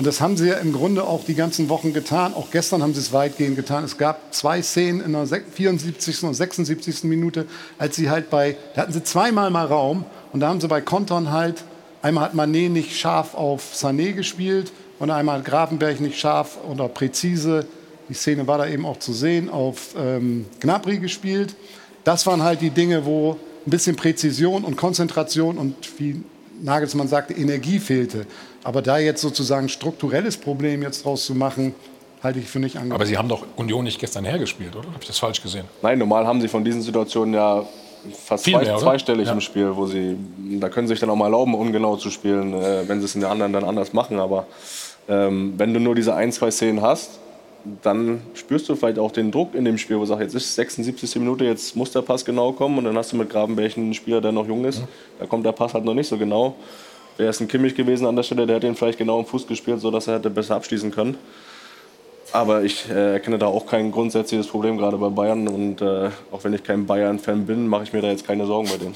Und 0.00 0.06
das 0.06 0.22
haben 0.22 0.38
sie 0.38 0.48
ja 0.48 0.54
im 0.54 0.72
Grunde 0.72 1.04
auch 1.04 1.24
die 1.26 1.34
ganzen 1.34 1.68
Wochen 1.68 1.92
getan. 1.92 2.32
Auch 2.32 2.50
gestern 2.50 2.82
haben 2.82 2.94
sie 2.94 3.00
es 3.00 3.12
weitgehend 3.12 3.54
getan. 3.54 3.84
Es 3.84 3.98
gab 3.98 4.32
zwei 4.32 4.62
Szenen 4.62 5.02
in 5.02 5.12
der 5.12 5.26
74. 5.26 6.24
und 6.24 6.32
76. 6.32 7.04
Minute, 7.04 7.44
als 7.76 7.96
sie 7.96 8.08
halt 8.08 8.30
bei, 8.30 8.56
da 8.74 8.80
hatten 8.80 8.94
sie 8.94 9.04
zweimal 9.04 9.50
mal 9.50 9.66
Raum 9.66 10.06
und 10.32 10.40
da 10.40 10.48
haben 10.48 10.58
sie 10.58 10.68
bei 10.68 10.80
Kontern 10.80 11.30
halt, 11.30 11.64
einmal 12.00 12.24
hat 12.24 12.34
Manet 12.34 12.72
nicht 12.72 12.96
scharf 12.96 13.34
auf 13.34 13.74
Sané 13.74 14.14
gespielt 14.14 14.72
und 15.00 15.10
einmal 15.10 15.40
hat 15.40 15.44
Grafenberg 15.44 16.00
nicht 16.00 16.18
scharf 16.18 16.56
oder 16.66 16.88
präzise, 16.88 17.66
die 18.08 18.14
Szene 18.14 18.46
war 18.46 18.56
da 18.56 18.68
eben 18.68 18.86
auch 18.86 19.00
zu 19.00 19.12
sehen, 19.12 19.50
auf 19.50 19.94
ähm, 19.98 20.46
Gnabry 20.60 20.96
gespielt. 20.96 21.54
Das 22.04 22.24
waren 22.24 22.42
halt 22.42 22.62
die 22.62 22.70
Dinge, 22.70 23.04
wo 23.04 23.32
ein 23.66 23.70
bisschen 23.70 23.96
Präzision 23.96 24.64
und 24.64 24.76
Konzentration 24.76 25.58
und 25.58 25.74
wie 25.98 26.24
Nagelsmann 26.62 27.08
sagte, 27.08 27.34
Energie 27.34 27.78
fehlte. 27.78 28.26
Aber 28.62 28.82
da 28.82 28.98
jetzt 28.98 29.22
sozusagen 29.22 29.66
ein 29.66 29.68
strukturelles 29.68 30.36
Problem 30.36 30.82
jetzt 30.82 31.04
draus 31.04 31.24
zu 31.24 31.34
machen, 31.34 31.74
halte 32.22 32.38
ich 32.38 32.46
für 32.46 32.58
nicht 32.58 32.76
angebracht. 32.76 33.00
Aber 33.00 33.06
Sie 33.06 33.16
haben 33.16 33.28
doch 33.28 33.46
Union 33.56 33.84
nicht 33.84 33.98
gestern 33.98 34.24
hergespielt, 34.24 34.76
oder? 34.76 34.88
Habe 34.88 34.98
ich 35.00 35.06
das 35.06 35.18
falsch 35.18 35.42
gesehen? 35.42 35.64
Nein, 35.82 35.98
normal 35.98 36.26
haben 36.26 36.40
Sie 36.40 36.48
von 36.48 36.64
diesen 36.64 36.82
Situationen 36.82 37.34
ja 37.34 37.64
fast 38.12 38.44
zwei, 38.44 38.62
mehr, 38.62 38.76
zweistellig 38.76 39.28
ja. 39.28 39.32
im 39.32 39.40
Spiel, 39.40 39.74
wo 39.74 39.86
Sie, 39.86 40.16
da 40.58 40.68
können 40.68 40.86
Sie 40.86 40.92
sich 40.92 41.00
dann 41.00 41.10
auch 41.10 41.16
mal 41.16 41.26
erlauben, 41.26 41.54
ungenau 41.54 41.96
zu 41.96 42.10
spielen, 42.10 42.54
äh, 42.54 42.88
wenn 42.88 43.00
Sie 43.00 43.06
es 43.06 43.14
in 43.14 43.20
der 43.20 43.30
anderen 43.30 43.52
dann 43.52 43.64
anders 43.64 43.92
machen. 43.92 44.18
Aber 44.18 44.46
ähm, 45.08 45.54
wenn 45.56 45.72
du 45.72 45.80
nur 45.80 45.94
diese 45.94 46.14
ein, 46.14 46.32
zwei 46.32 46.50
Szenen 46.50 46.82
hast, 46.82 47.18
dann 47.82 48.22
spürst 48.34 48.68
du 48.68 48.74
vielleicht 48.74 48.98
auch 48.98 49.12
den 49.12 49.30
Druck 49.30 49.54
in 49.54 49.64
dem 49.64 49.76
Spiel, 49.76 49.96
wo 49.96 50.00
du 50.00 50.06
sagst, 50.06 50.22
jetzt 50.22 50.34
ist 50.34 50.54
76. 50.54 51.16
Minute, 51.16 51.44
jetzt 51.44 51.76
muss 51.76 51.90
der 51.90 52.02
Pass 52.02 52.24
genau 52.24 52.52
kommen 52.52 52.78
und 52.78 52.84
dann 52.84 52.96
hast 52.96 53.12
du 53.12 53.16
mit 53.16 53.28
Grabenberg 53.28 53.76
einen 53.76 53.92
Spieler, 53.92 54.20
der 54.20 54.32
noch 54.32 54.46
jung 54.46 54.64
ist, 54.64 54.80
mhm. 54.80 54.88
da 55.18 55.26
kommt 55.26 55.44
der 55.44 55.52
Pass 55.52 55.74
halt 55.74 55.84
noch 55.84 55.94
nicht 55.94 56.08
so 56.08 56.16
genau. 56.16 56.54
Wäre 57.20 57.28
es 57.28 57.38
ein 57.38 57.48
Kimmich 57.48 57.74
gewesen 57.74 58.06
an 58.06 58.16
der 58.16 58.22
Stelle, 58.22 58.46
der 58.46 58.56
hätte 58.56 58.66
ihn 58.66 58.74
vielleicht 58.74 58.96
genau 58.96 59.20
im 59.20 59.26
Fuß 59.26 59.46
gespielt, 59.46 59.78
sodass 59.78 60.06
er 60.06 60.14
hätte 60.14 60.30
besser 60.30 60.56
abschließen 60.56 60.90
können. 60.90 61.18
Aber 62.32 62.62
ich 62.62 62.88
äh, 62.88 63.12
erkenne 63.12 63.36
da 63.36 63.44
auch 63.44 63.66
kein 63.66 63.92
grundsätzliches 63.92 64.46
Problem, 64.46 64.78
gerade 64.78 64.96
bei 64.96 65.10
Bayern. 65.10 65.46
Und 65.46 65.82
äh, 65.82 66.08
auch 66.30 66.44
wenn 66.44 66.54
ich 66.54 66.62
kein 66.62 66.86
Bayern-Fan 66.86 67.44
bin, 67.44 67.66
mache 67.66 67.82
ich 67.82 67.92
mir 67.92 68.00
da 68.00 68.08
jetzt 68.08 68.26
keine 68.26 68.46
Sorgen 68.46 68.70
bei 68.70 68.78
denen. 68.78 68.94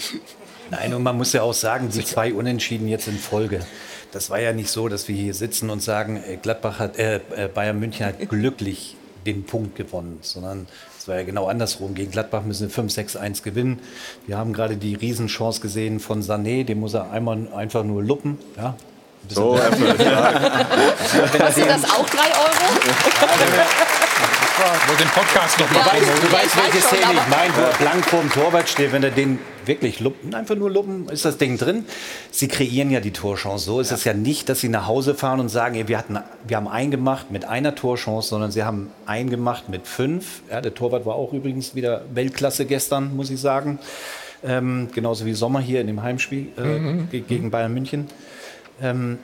Nein, 0.70 0.94
und 0.94 1.02
man 1.02 1.18
muss 1.18 1.34
ja 1.34 1.42
auch 1.42 1.52
sagen, 1.52 1.90
die 1.90 2.02
zwei 2.02 2.32
Unentschieden 2.32 2.88
jetzt 2.88 3.08
in 3.08 3.18
Folge. 3.18 3.60
Das 4.10 4.30
war 4.30 4.40
ja 4.40 4.54
nicht 4.54 4.70
so, 4.70 4.88
dass 4.88 5.06
wir 5.06 5.14
hier 5.14 5.34
sitzen 5.34 5.68
und 5.68 5.82
sagen, 5.82 6.16
äh, 6.16 6.36
Gladbach 6.36 6.78
hat, 6.78 6.96
äh, 6.96 7.16
äh, 7.36 7.48
Bayern 7.52 7.78
München 7.78 8.06
hat 8.06 8.26
glücklich 8.26 8.96
den 9.26 9.44
Punkt 9.44 9.76
gewonnen, 9.76 10.20
sondern 10.22 10.66
es 11.04 11.08
war 11.08 11.16
ja 11.16 11.22
genau 11.24 11.48
andersrum. 11.48 11.94
Gegen 11.94 12.10
Gladbach 12.10 12.44
müssen 12.44 12.74
wir 12.74 12.84
5-6-1 12.84 13.42
gewinnen. 13.42 13.78
Wir 14.26 14.38
haben 14.38 14.54
gerade 14.54 14.78
die 14.78 14.94
Riesenchance 14.94 15.60
gesehen 15.60 16.00
von 16.00 16.22
Sané, 16.22 16.64
den 16.64 16.80
muss 16.80 16.94
er 16.94 17.10
einmal 17.10 17.46
einfach 17.54 17.84
nur 17.84 18.02
luppen. 18.02 18.38
Ja, 18.56 18.74
so, 19.28 19.50
Kostet 19.50 20.00
das 21.68 21.84
auch 21.90 22.08
3 22.08 22.16
Euro? 22.16 22.64
Wollte 24.56 25.02
den 25.02 25.10
Podcast 25.10 25.58
noch 25.58 25.68
mal 25.72 25.80
ja, 25.80 26.14
Du 26.14 26.32
weißt, 26.32 26.56
welche 26.56 26.80
Szene 26.80 27.12
ich 27.14 27.28
meine, 27.28 27.56
wo 27.56 27.60
er 27.62 27.76
blank 27.76 28.04
vor 28.04 28.20
dem 28.20 28.30
Torwart 28.30 28.68
steht, 28.68 28.92
wenn 28.92 29.02
er 29.02 29.10
den 29.10 29.40
wirklich 29.64 29.98
luppen, 29.98 30.32
einfach 30.32 30.54
nur 30.54 30.70
luppen, 30.70 31.08
ist 31.08 31.24
das 31.24 31.38
Ding 31.38 31.58
drin. 31.58 31.86
Sie 32.30 32.46
kreieren 32.46 32.90
ja 32.92 33.00
die 33.00 33.10
Torchance. 33.10 33.64
So 33.64 33.80
ist 33.80 33.90
ja. 33.90 33.96
es 33.96 34.04
ja 34.04 34.14
nicht, 34.14 34.48
dass 34.48 34.60
sie 34.60 34.68
nach 34.68 34.86
Hause 34.86 35.16
fahren 35.16 35.40
und 35.40 35.48
sagen, 35.48 35.74
ey, 35.74 35.88
wir, 35.88 35.98
hatten, 35.98 36.20
wir 36.46 36.56
haben 36.56 36.68
einen 36.68 36.92
gemacht 36.92 37.32
mit 37.32 37.44
einer 37.46 37.74
Torchance, 37.74 38.28
sondern 38.28 38.52
sie 38.52 38.62
haben 38.62 38.92
einen 39.06 39.28
gemacht 39.28 39.68
mit 39.68 39.88
fünf. 39.88 40.42
Ja, 40.48 40.60
der 40.60 40.72
Torwart 40.72 41.04
war 41.04 41.16
auch 41.16 41.32
übrigens 41.32 41.74
wieder 41.74 42.02
Weltklasse 42.12 42.64
gestern, 42.64 43.16
muss 43.16 43.30
ich 43.30 43.40
sagen. 43.40 43.80
Ähm, 44.44 44.88
genauso 44.94 45.26
wie 45.26 45.34
Sommer 45.34 45.58
hier 45.58 45.80
in 45.80 45.88
dem 45.88 46.00
Heimspiel 46.00 46.48
äh, 46.56 46.60
mhm. 46.60 47.08
gegen 47.10 47.50
Bayern 47.50 47.74
München. 47.74 48.06
Ähm, 48.80 49.18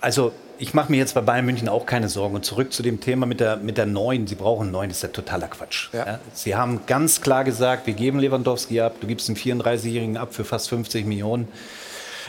also 0.00 0.32
ich 0.58 0.74
mache 0.74 0.90
mir 0.90 0.98
jetzt 0.98 1.14
bei 1.14 1.20
Bayern 1.20 1.46
München 1.46 1.68
auch 1.68 1.86
keine 1.86 2.08
Sorgen. 2.08 2.34
Und 2.34 2.44
zurück 2.44 2.72
zu 2.72 2.82
dem 2.82 3.00
Thema 3.00 3.26
mit 3.26 3.40
der, 3.40 3.56
mit 3.56 3.78
der 3.78 3.86
Neuen. 3.86 4.26
Sie 4.26 4.34
brauchen 4.34 4.70
Neuen, 4.70 4.90
das 4.90 4.98
ist 4.98 5.02
ja 5.02 5.08
totaler 5.08 5.48
Quatsch. 5.48 5.88
Ja. 5.92 6.06
Ja, 6.06 6.18
Sie 6.32 6.56
haben 6.56 6.80
ganz 6.86 7.20
klar 7.20 7.44
gesagt, 7.44 7.86
wir 7.86 7.94
geben 7.94 8.18
Lewandowski 8.18 8.80
ab, 8.80 8.96
du 9.00 9.06
gibst 9.06 9.28
einen 9.28 9.36
34-Jährigen 9.36 10.16
ab 10.16 10.34
für 10.34 10.44
fast 10.44 10.68
50 10.68 11.06
Millionen. 11.06 11.48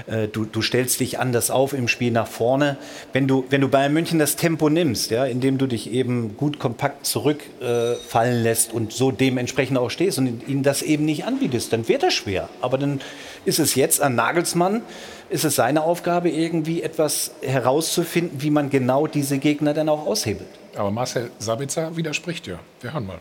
Äh, 0.07 0.27
du, 0.27 0.45
du, 0.45 0.61
stellst 0.61 0.99
dich 0.99 1.19
anders 1.19 1.51
auf 1.51 1.73
im 1.73 1.87
Spiel 1.87 2.11
nach 2.11 2.27
vorne. 2.27 2.77
Wenn 3.13 3.27
du, 3.27 3.45
wenn 3.49 3.61
du 3.61 3.67
Bayern 3.67 3.93
München 3.93 4.19
das 4.19 4.35
Tempo 4.35 4.69
nimmst, 4.69 5.11
ja, 5.11 5.25
indem 5.25 5.57
du 5.57 5.67
dich 5.67 5.91
eben 5.91 6.37
gut 6.37 6.59
kompakt 6.59 7.05
zurückfallen 7.05 8.37
äh, 8.37 8.41
lässt 8.41 8.73
und 8.73 8.93
so 8.93 9.11
dementsprechend 9.11 9.77
auch 9.77 9.89
stehst 9.89 10.17
und 10.17 10.47
ihnen 10.47 10.63
das 10.63 10.81
eben 10.81 11.05
nicht 11.05 11.25
anbietest, 11.25 11.73
dann 11.73 11.87
wird 11.87 12.03
das 12.03 12.13
schwer. 12.13 12.49
Aber 12.61 12.77
dann 12.77 13.01
ist 13.45 13.59
es 13.59 13.75
jetzt 13.75 14.01
an 14.01 14.15
Nagelsmann, 14.15 14.81
ist 15.29 15.45
es 15.45 15.55
seine 15.55 15.83
Aufgabe, 15.83 16.29
irgendwie 16.29 16.81
etwas 16.81 17.31
herauszufinden, 17.41 18.41
wie 18.41 18.49
man 18.49 18.69
genau 18.69 19.07
diese 19.07 19.37
Gegner 19.37 19.73
dann 19.73 19.89
auch 19.89 20.05
aushebelt. 20.05 20.49
Aber 20.75 20.91
Marcel 20.91 21.31
Sabitzer 21.39 21.95
widerspricht 21.95 22.47
ja. 22.47 22.59
Wir 22.81 22.93
hören 22.93 23.05
mal. 23.05 23.19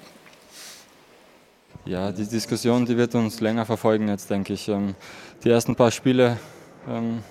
Ja, 1.85 2.13
die 2.13 2.27
Diskussion, 2.27 2.85
die 2.85 2.97
wird 2.97 3.15
uns 3.15 3.41
länger 3.41 3.65
verfolgen 3.65 4.09
jetzt, 4.09 4.31
denke 4.31 4.53
ich. 4.53 4.69
Ähm, 4.69 4.95
die 5.45 5.51
ersten 5.51 5.75
paar 5.75 5.91
Spiele 5.91 6.39
ähm, 6.89 7.23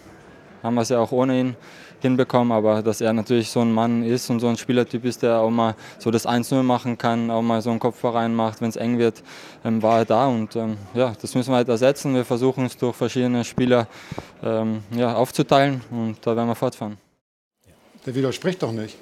haben 0.63 0.75
wir 0.75 0.81
es 0.81 0.89
ja 0.89 0.99
auch 0.99 1.11
ohne 1.11 1.39
ihn 1.39 1.55
hinbekommen, 2.01 2.51
aber 2.51 2.81
dass 2.81 3.01
er 3.01 3.13
natürlich 3.13 3.49
so 3.49 3.61
ein 3.61 3.71
Mann 3.71 4.03
ist 4.03 4.29
und 4.29 4.39
so 4.39 4.47
ein 4.47 4.57
Spielertyp 4.57 5.05
ist, 5.05 5.23
der 5.23 5.39
auch 5.39 5.49
mal 5.49 5.75
so 5.99 6.11
das 6.11 6.27
1-0 6.27 6.61
machen 6.63 6.97
kann, 6.97 7.31
auch 7.31 7.41
mal 7.41 7.61
so 7.61 7.69
einen 7.69 7.79
Kopf 7.79 8.03
rein 8.03 8.35
macht, 8.35 8.61
wenn 8.61 8.69
es 8.69 8.75
eng 8.75 8.97
wird, 8.97 9.23
ähm, 9.65 9.81
war 9.81 9.99
er 9.99 10.05
da 10.05 10.27
und 10.27 10.55
ähm, 10.55 10.77
ja, 10.93 11.13
das 11.19 11.35
müssen 11.35 11.51
wir 11.51 11.57
halt 11.57 11.69
ersetzen. 11.69 12.13
Wir 12.13 12.25
versuchen 12.25 12.65
es 12.65 12.77
durch 12.77 12.95
verschiedene 12.95 13.43
Spieler 13.43 13.87
ähm, 14.43 14.83
ja, 14.95 15.15
aufzuteilen 15.15 15.81
und 15.91 16.17
da 16.21 16.35
werden 16.35 16.47
wir 16.47 16.55
fortfahren. 16.55 16.97
Der 18.05 18.15
widerspricht 18.15 18.61
doch 18.63 18.71
nicht. 18.71 18.97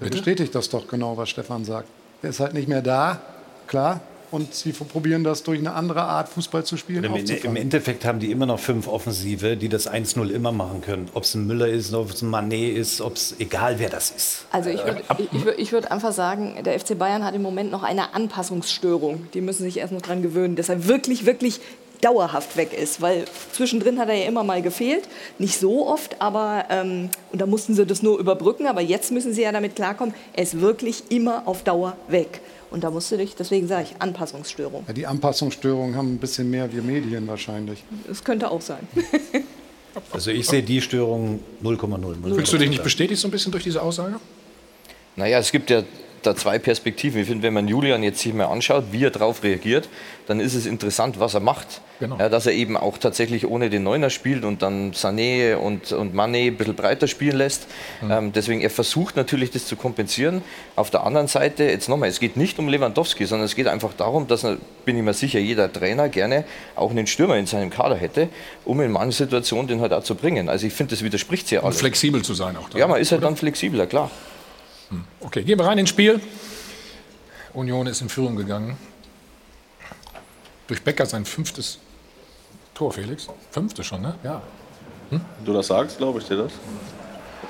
Der 0.00 0.08
bestätigt 0.08 0.54
das 0.54 0.68
doch 0.68 0.86
genau, 0.88 1.16
was 1.16 1.28
Stefan 1.28 1.64
sagt. 1.64 1.88
Er 2.22 2.30
ist 2.30 2.40
halt 2.40 2.54
nicht 2.54 2.68
mehr 2.68 2.82
da, 2.82 3.20
klar, 3.66 4.00
und 4.30 4.54
sie 4.54 4.72
probieren 4.72 5.24
das 5.24 5.42
durch 5.42 5.58
eine 5.58 5.72
andere 5.72 6.02
Art 6.02 6.28
Fußball 6.28 6.64
zu 6.64 6.76
spielen. 6.76 7.04
Im, 7.04 7.14
Im, 7.14 7.56
Endeffekt 7.56 8.04
haben 8.04 8.20
die 8.20 8.30
immer 8.30 8.46
noch 8.46 8.60
fünf 8.60 8.88
Offensive, 8.88 9.56
die 9.56 9.68
das 9.68 9.90
1-0 9.90 10.28
immer 10.30 10.52
machen 10.52 10.82
können. 10.82 11.08
Ob 11.14 11.24
es 11.24 11.34
ein 11.34 11.46
Müller 11.46 11.68
ist, 11.68 11.92
ob 11.94 12.10
es 12.10 12.22
ein 12.22 12.30
Manet 12.30 12.76
ist, 12.76 13.00
ob 13.00 13.16
es 13.16 13.34
egal 13.38 13.78
wer 13.78 13.90
das 13.90 14.10
ist. 14.10 14.46
Also 14.52 14.70
ich 14.70 14.84
würde 14.84 15.02
ich, 15.32 15.46
ich 15.58 15.72
würd 15.72 15.90
einfach 15.90 16.12
sagen, 16.12 16.56
der 16.64 16.78
FC 16.78 16.98
Bayern 16.98 17.24
hat 17.24 17.34
im 17.34 17.42
Moment 17.42 17.70
noch 17.70 17.82
eine 17.82 18.14
Anpassungsstörung. 18.14 19.28
Die 19.34 19.40
müssen 19.40 19.64
sich 19.64 19.78
erst 19.78 19.92
noch 19.92 20.02
daran 20.02 20.22
gewöhnen, 20.22 20.56
dass 20.56 20.68
er 20.68 20.86
wirklich, 20.86 21.26
wirklich 21.26 21.60
dauerhaft 22.00 22.56
weg 22.56 22.72
ist, 22.72 23.00
weil 23.00 23.24
zwischendrin 23.52 23.98
hat 23.98 24.08
er 24.08 24.14
ja 24.14 24.24
immer 24.26 24.44
mal 24.44 24.62
gefehlt, 24.62 25.08
nicht 25.38 25.58
so 25.58 25.86
oft, 25.86 26.20
aber 26.20 26.64
ähm, 26.70 27.10
und 27.32 27.40
da 27.40 27.46
mussten 27.46 27.74
sie 27.74 27.84
das 27.86 28.02
nur 28.02 28.18
überbrücken, 28.18 28.66
aber 28.66 28.80
jetzt 28.80 29.12
müssen 29.12 29.34
sie 29.34 29.42
ja 29.42 29.52
damit 29.52 29.76
klarkommen, 29.76 30.14
er 30.32 30.42
ist 30.42 30.60
wirklich 30.60 31.04
immer 31.10 31.42
auf 31.46 31.62
Dauer 31.62 31.96
weg. 32.08 32.40
Und 32.70 32.84
da 32.84 32.90
musst 32.90 33.10
du 33.10 33.16
dich, 33.16 33.34
deswegen 33.34 33.66
sage 33.66 33.88
ich, 33.90 34.00
Anpassungsstörung. 34.00 34.84
Ja, 34.86 34.92
die 34.92 35.06
Anpassungsstörungen 35.06 35.96
haben 35.96 36.14
ein 36.14 36.18
bisschen 36.18 36.50
mehr 36.50 36.72
wie 36.72 36.80
Medien 36.80 37.26
wahrscheinlich. 37.26 37.82
Das 38.06 38.22
könnte 38.22 38.50
auch 38.50 38.60
sein. 38.60 38.86
also 40.12 40.30
ich 40.30 40.46
sehe 40.46 40.62
die 40.62 40.80
Störung 40.80 41.40
0,0. 41.62 42.34
Fühlst 42.34 42.52
du 42.52 42.58
dich 42.58 42.70
nicht 42.70 42.84
bestätigt 42.84 43.20
so 43.20 43.26
ein 43.28 43.32
bisschen 43.32 43.50
durch 43.50 43.64
diese 43.64 43.82
Aussage? 43.82 44.20
Naja, 45.16 45.38
es 45.38 45.50
gibt 45.50 45.70
ja 45.70 45.82
da 46.22 46.36
zwei 46.36 46.58
Perspektiven. 46.58 47.20
Ich 47.20 47.28
finde, 47.28 47.42
wenn 47.42 47.54
man 47.54 47.68
Julian 47.68 48.02
jetzt 48.02 48.20
sich 48.20 48.34
mal 48.34 48.46
anschaut, 48.46 48.84
wie 48.92 49.04
er 49.04 49.10
darauf 49.10 49.42
reagiert, 49.42 49.88
dann 50.26 50.40
ist 50.40 50.54
es 50.54 50.66
interessant, 50.66 51.18
was 51.18 51.34
er 51.34 51.40
macht. 51.40 51.80
Genau. 51.98 52.16
Ja, 52.18 52.28
dass 52.28 52.46
er 52.46 52.52
eben 52.52 52.76
auch 52.76 52.96
tatsächlich 52.96 53.46
ohne 53.46 53.68
den 53.68 53.82
Neuner 53.82 54.08
spielt 54.08 54.44
und 54.44 54.62
dann 54.62 54.92
Sané 54.92 55.56
und, 55.56 55.92
und 55.92 56.14
Mané 56.14 56.46
ein 56.46 56.56
bisschen 56.56 56.74
breiter 56.74 57.06
spielen 57.06 57.36
lässt. 57.36 57.66
Mhm. 58.00 58.10
Ähm, 58.10 58.32
deswegen, 58.32 58.60
er 58.62 58.70
versucht 58.70 59.16
natürlich, 59.16 59.50
das 59.50 59.66
zu 59.66 59.76
kompensieren. 59.76 60.42
Auf 60.76 60.90
der 60.90 61.04
anderen 61.04 61.26
Seite, 61.26 61.64
jetzt 61.64 61.88
nochmal, 61.88 62.08
es 62.08 62.20
geht 62.20 62.36
nicht 62.36 62.58
um 62.58 62.68
Lewandowski, 62.68 63.26
sondern 63.26 63.44
es 63.44 63.54
geht 63.54 63.66
einfach 63.66 63.92
darum, 63.92 64.26
dass, 64.28 64.46
bin 64.84 64.96
ich 64.96 65.02
mir 65.02 65.12
sicher, 65.12 65.40
jeder 65.40 65.70
Trainer 65.70 66.08
gerne 66.08 66.44
auch 66.74 66.90
einen 66.90 67.06
Stürmer 67.06 67.36
in 67.36 67.46
seinem 67.46 67.68
Kader 67.68 67.96
hätte, 67.96 68.28
um 68.64 68.80
in 68.80 68.90
manchen 68.90 69.12
Situationen 69.12 69.68
den 69.68 69.80
halt 69.82 69.92
auch 69.92 70.04
zu 70.04 70.14
bringen. 70.14 70.48
Also 70.48 70.66
ich 70.66 70.72
finde, 70.72 70.94
das 70.94 71.04
widerspricht 71.04 71.48
sehr 71.48 71.62
alles. 71.64 71.76
Und 71.76 71.80
flexibel 71.80 72.22
zu 72.22 72.32
sein 72.32 72.56
auch. 72.56 72.70
Dann, 72.70 72.78
ja, 72.78 72.86
man 72.86 73.00
ist 73.00 73.12
halt 73.12 73.20
oder? 73.20 73.28
dann 73.28 73.36
flexibler, 73.36 73.86
klar. 73.86 74.10
Hm. 74.90 75.04
Okay, 75.20 75.42
gehen 75.42 75.58
wir 75.58 75.66
rein 75.66 75.78
ins 75.78 75.88
Spiel. 75.88 76.20
Union 77.54 77.86
ist 77.86 78.00
in 78.00 78.08
Führung 78.08 78.36
gegangen. 78.36 78.76
Durch 80.66 80.82
Becker 80.82 81.06
sein 81.06 81.24
fünftes 81.24 81.78
Tor, 82.74 82.92
Felix. 82.92 83.28
Fünfte 83.50 83.82
schon, 83.82 84.02
ne? 84.02 84.14
Ja. 84.22 84.42
Hm? 85.10 85.20
Du 85.44 85.52
das 85.52 85.66
sagst, 85.66 85.98
glaube 85.98 86.20
ich 86.20 86.26
dir 86.26 86.36
das. 86.36 86.52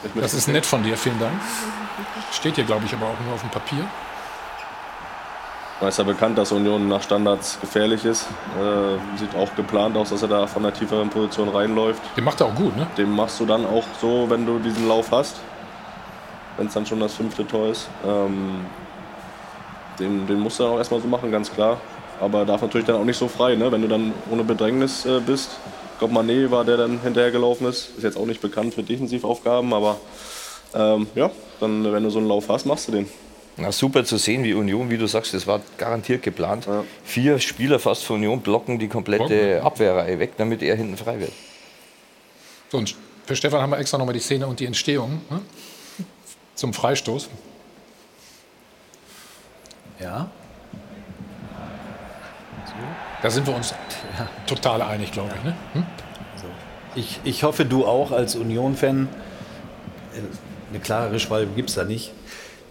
Ich 0.05 0.21
das 0.21 0.35
ist 0.35 0.49
nett 0.49 0.65
von 0.65 0.83
dir, 0.83 0.97
vielen 0.97 1.19
Dank. 1.21 1.35
Steht 2.33 2.55
hier, 2.55 2.65
glaube 2.65 2.87
ich, 2.87 2.95
aber 2.95 3.07
auch 3.07 3.21
nur 3.25 3.35
auf 3.35 3.41
dem 3.41 3.51
Papier. 3.51 3.85
Da 5.81 5.89
ist 5.89 5.99
ja 5.99 6.05
bekannt, 6.05 6.37
dass 6.37 6.53
Union 6.53 6.89
nach 6.89 7.03
Standards 7.03 7.59
gefährlich 7.61 8.05
ist. 8.05 8.27
Äh, 8.59 9.19
sieht 9.19 9.35
auch 9.35 9.55
geplant 9.55 9.97
aus, 9.97 10.11
dass 10.11 10.23
er 10.23 10.29
da 10.29 10.47
von 10.47 10.63
der 10.63 10.75
tieferen 10.75 11.09
Position 11.09 11.49
reinläuft. 11.49 12.03
Den 12.17 12.25
macht 12.25 12.41
er 12.41 12.47
auch 12.47 12.55
gut, 12.55 12.77
ne? 12.77 12.87
Den 12.99 13.11
machst 13.11 13.41
du 13.41 13.47
dann 13.47 13.65
auch 13.65 13.85
so, 14.01 14.29
wenn 14.29 14.45
du 14.45 14.59
diesen 14.59 14.89
Lauf 14.89 15.11
hast 15.11 15.37
wenn 16.57 16.67
es 16.67 16.75
dann 16.75 16.87
schon 16.87 17.01
das 17.01 17.15
fünfte 17.15 17.47
Tor 17.47 17.69
ist. 17.69 17.89
Ähm, 18.07 18.65
den, 19.99 20.27
den 20.27 20.41
musst 20.41 20.59
du 20.59 20.65
dann 20.65 20.73
auch 20.73 20.79
erstmal 20.79 21.01
so 21.01 21.09
machen, 21.09 21.31
ganz 21.31 21.53
klar. 21.53 21.81
Aber 22.21 22.45
darf 22.45 22.63
natürlich 22.63 22.87
dann 22.87 22.97
auch 22.97 23.05
nicht 23.05 23.17
so 23.17 23.29
frei, 23.29 23.55
ne? 23.55 23.71
wenn 23.73 23.83
du 23.83 23.89
dann 23.89 24.13
ohne 24.31 24.45
Bedrängnis 24.45 25.07
äh, 25.07 25.21
bist. 25.21 25.51
Ich 25.93 25.99
glaube, 25.99 26.15
Mané 26.15 26.51
war 26.51 26.65
der 26.65 26.77
dann 26.77 27.01
hinterhergelaufen 27.03 27.67
ist. 27.67 27.97
Ist 27.97 28.05
jetzt 28.05 28.17
auch 28.17 28.27
nicht 28.27 28.41
bekannt 28.41 28.75
für 28.75 28.83
Defensivaufgaben, 28.83 29.73
aber 29.73 29.99
ähm, 30.75 31.07
ja, 31.15 31.31
dann, 31.61 31.93
wenn 31.93 32.03
du 32.03 32.11
so 32.11 32.19
einen 32.19 32.29
Lauf 32.29 32.49
hast, 32.49 32.67
machst 32.67 32.89
du 32.89 32.93
den. 32.93 33.09
Na, 33.57 33.73
super 33.73 34.05
zu 34.05 34.17
sehen, 34.17 34.45
wie 34.45 34.55
Union, 34.55 34.89
wie 34.89 34.97
du 34.97 35.07
sagst, 35.07 35.35
das 35.35 35.47
war 35.47 35.61
garantiert 35.77 36.23
geplant. 36.23 36.67
Ja. 36.67 36.85
Vier 37.05 37.39
Spieler 37.39 37.79
fast 37.79 38.05
von 38.05 38.17
Union 38.17 38.41
blocken 38.41 38.79
die 38.79 38.89
komplette 38.89 39.63
Abwehrreihe 39.63 40.19
weg, 40.19 40.33
damit 40.39 40.63
er 40.63 40.77
hinten 40.77 40.97
frei 40.97 41.21
wird. 41.21 41.33
So, 42.71 42.79
und 42.79 42.95
für 43.27 43.37
Stefan 43.37 43.61
haben 43.61 43.71
wir 43.71 43.79
extra 43.79 43.99
nochmal 43.99 44.15
die 44.15 44.21
Szene 44.21 44.47
und 44.47 44.61
die 44.61 44.67
Entstehung. 44.67 45.21
Ne? 45.29 45.41
Zum 46.61 46.75
Freistoß. 46.75 47.31
Ja. 49.99 50.31
So. 52.67 52.73
Da 53.23 53.31
sind 53.31 53.47
wir 53.47 53.57
uns 53.57 53.75
ja. 54.19 54.29
total 54.47 54.83
einig, 54.83 55.11
glaube 55.11 55.31
ich. 55.39 55.43
Ne? 55.43 55.57
Hm? 55.73 55.87
So. 56.37 56.47
ich. 56.95 57.19
Ich 57.25 57.45
hoffe, 57.45 57.65
du 57.65 57.87
auch 57.87 58.13
als 58.13 58.37
Union-Fan. 58.37 59.09
Eine 60.69 60.81
klare 60.81 61.19
Schwalbe 61.19 61.55
gibt 61.55 61.71
es 61.71 61.77
da 61.77 61.85
nicht. 61.85 62.13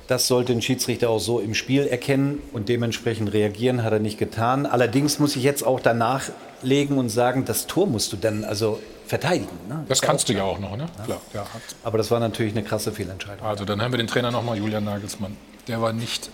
Das 0.06 0.28
sollte 0.28 0.54
ein 0.54 0.62
Schiedsrichter 0.62 1.10
auch 1.10 1.20
so 1.20 1.40
im 1.40 1.56
Spiel 1.56 1.88
erkennen 1.88 2.44
und 2.54 2.70
dementsprechend 2.70 3.34
reagieren, 3.34 3.84
hat 3.84 3.94
er 3.94 4.00
nicht 4.00 4.20
getan. 4.20 4.68
Allerdings 4.68 5.18
muss 5.18 5.36
ich 5.36 5.42
jetzt 5.42 5.64
auch 5.64 5.80
danach 5.80 6.30
legen 6.62 7.00
und 7.00 7.10
sagen, 7.10 7.44
das 7.46 7.66
Tor 7.66 7.88
musst 7.88 8.14
du 8.14 8.18
dann, 8.18 8.44
also 8.44 8.80
verteidigen. 9.10 9.58
Ne? 9.68 9.86
Das 9.88 10.02
kannst 10.02 10.30
du 10.30 10.34
ja 10.34 10.44
auch 10.44 10.60
noch, 10.60 10.78
ne? 10.78 10.86
Ja. 11.00 11.04
Klar, 11.04 11.22
ja. 11.34 11.46
Aber 11.84 11.98
das 11.98 12.12
war 12.12 12.20
natürlich 12.20 12.54
eine 12.54 12.64
krasse 12.64 12.92
Fehlentscheidung. 12.92 13.46
Also 13.46 13.66
dann 13.66 13.82
haben 13.82 13.92
wir 13.92 13.98
den 13.98 14.08
Trainer 14.08 14.32
nochmal, 14.32 14.58
Julian 14.58 14.84
Nagelsmann. 14.84 15.36
Der 15.68 15.82
war 15.82 15.94
nicht 15.94 16.30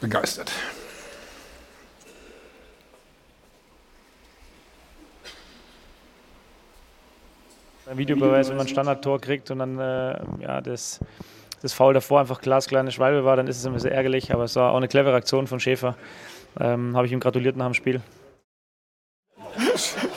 begeistert. 0.00 0.52
Ein 7.90 7.98
Videobeweis, 7.98 8.48
wenn 8.48 8.56
man 8.56 8.66
ein 8.66 8.70
Standardtor 8.70 9.20
kriegt 9.20 9.50
und 9.50 9.58
dann 9.58 9.78
äh, 9.78 10.18
ja, 10.40 10.60
das, 10.60 11.00
das 11.62 11.72
Foul 11.72 11.94
davor 11.94 12.20
einfach 12.20 12.40
glasklar 12.40 12.80
eine 12.80 12.92
Schwalbe 12.92 13.24
war, 13.24 13.36
dann 13.36 13.46
ist 13.48 13.58
es 13.58 13.66
ein 13.66 13.72
bisschen 13.72 13.90
ärgerlich. 13.90 14.32
Aber 14.32 14.44
es 14.44 14.54
war 14.56 14.72
auch 14.72 14.76
eine 14.76 14.88
clevere 14.88 15.14
Aktion 15.14 15.46
von 15.46 15.60
Schäfer. 15.60 15.96
Ähm, 16.60 16.94
Habe 16.94 17.06
ich 17.06 17.12
ihm 17.12 17.20
gratuliert 17.20 17.56
nach 17.56 17.66
dem 17.66 17.74
Spiel. 17.74 18.02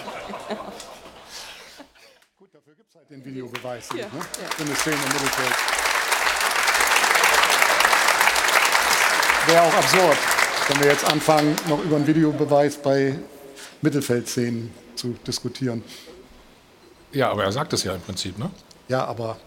den 3.16 3.26
Videobeweis 3.26 3.88
sieht, 3.88 4.00
ja. 4.00 4.08
ne? 4.08 4.20
Ja. 4.20 4.50
Für 4.50 4.64
eine 4.64 4.76
Szene 4.76 4.96
im 4.96 5.14
Mittelfeld. 5.14 5.56
Wäre 9.48 9.62
auch 9.62 9.74
absurd, 9.74 10.18
wenn 10.68 10.80
wir 10.82 10.88
jetzt 10.88 11.06
anfangen, 11.06 11.56
noch 11.68 11.84
über 11.84 11.96
einen 11.96 12.08
Videobeweis 12.08 12.78
bei 12.78 13.18
Mittelfeldszenen 13.82 14.74
zu 14.96 15.16
diskutieren. 15.26 15.84
Ja, 17.12 17.32
aber 17.32 17.44
er 17.44 17.52
sagt 17.52 17.72
es 17.74 17.84
ja 17.84 17.94
im 17.94 18.02
Prinzip, 18.02 18.38
ne? 18.38 18.50
Ja, 18.88 19.06
aber 19.06 19.38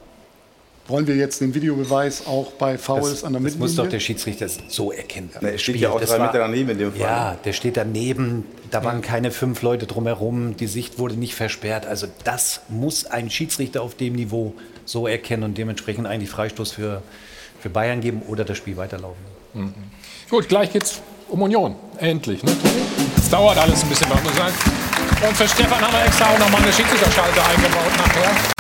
wollen 0.89 1.07
wir 1.07 1.17
jetzt 1.17 1.41
den 1.41 1.55
Videobeweis 1.55 2.27
auch 2.27 2.53
bei 2.53 2.79
Fouls 2.79 3.11
das, 3.11 3.25
an 3.25 3.35
der 3.35 3.41
Mittellinie? 3.41 3.67
Das 3.67 3.77
muss 3.77 3.85
doch 3.85 3.91
der 3.91 4.01
Schiedsrichter 4.01 4.49
so 4.69 4.91
erkennen. 4.91 5.31
Na, 5.41 5.51
er 5.51 5.59
steht 5.59 5.77
ja 5.77 5.91
auch 5.91 6.01
drei 6.01 6.19
Meter 6.19 6.39
daneben 6.39 6.71
in 6.71 6.79
dem 6.79 6.93
Fall. 6.93 7.01
Ja, 7.01 7.37
der 7.45 7.53
steht 7.53 7.77
daneben. 7.77 8.45
Da 8.71 8.83
waren 8.85 9.03
keine 9.03 9.31
fünf 9.31 9.63
Leute 9.63 9.87
drumherum. 9.87 10.57
Die 10.57 10.67
Sicht 10.67 10.99
wurde 10.99 11.15
nicht 11.15 11.35
versperrt. 11.35 11.87
Also 11.87 12.07
das 12.25 12.63
muss 12.69 13.05
ein 13.05 13.31
Schiedsrichter 13.31 13.83
auf 13.83 13.95
dem 13.95 14.15
Niveau 14.15 14.55
so 14.87 15.07
erkennen 15.07 15.43
und 15.43 15.59
dementsprechend 15.59 16.07
eigentlich 16.07 16.31
Freistoß 16.31 16.73
für, 16.73 17.03
für 17.61 17.69
Bayern 17.69 18.01
geben 18.01 18.23
oder 18.27 18.45
das 18.45 18.57
Spiel 18.57 18.77
weiterlaufen. 18.77 19.23
Mhm. 19.55 19.75
Gut, 20.31 20.49
gleich 20.49 20.73
geht's 20.73 21.01
um 21.29 21.43
Union. 21.43 21.77
Endlich. 21.99 22.43
Ne? 22.43 22.53
Es 23.17 23.29
dauert 23.29 23.59
alles 23.59 23.83
ein 23.83 23.89
bisschen, 23.91 24.09
muss 24.09 24.25
man 24.25 24.35
sagen. 24.35 24.55
Und 25.27 25.37
für 25.37 25.49
Stefan 25.49 25.81
haben 25.81 25.93
wir 25.93 26.07
extra 26.07 26.27
auch 26.33 26.39
nochmal 26.39 26.63
eine 26.63 26.73
Schiedsrichterschalter 26.73 27.47
eingebaut 27.47 27.93
nachher. 27.99 28.58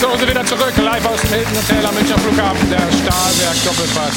So, 0.00 0.16
sind 0.16 0.30
wieder 0.30 0.44
zurück, 0.44 0.72
live 0.76 1.06
aus 1.06 1.20
dem 1.22 1.30
Hilton 1.30 1.56
Hotel 1.56 1.84
am 1.84 1.94
Münchner 1.96 2.18
Flughafen, 2.18 2.70
der 2.70 2.78
Stahlwerk 2.78 3.64
Doppelpass. 3.64 4.16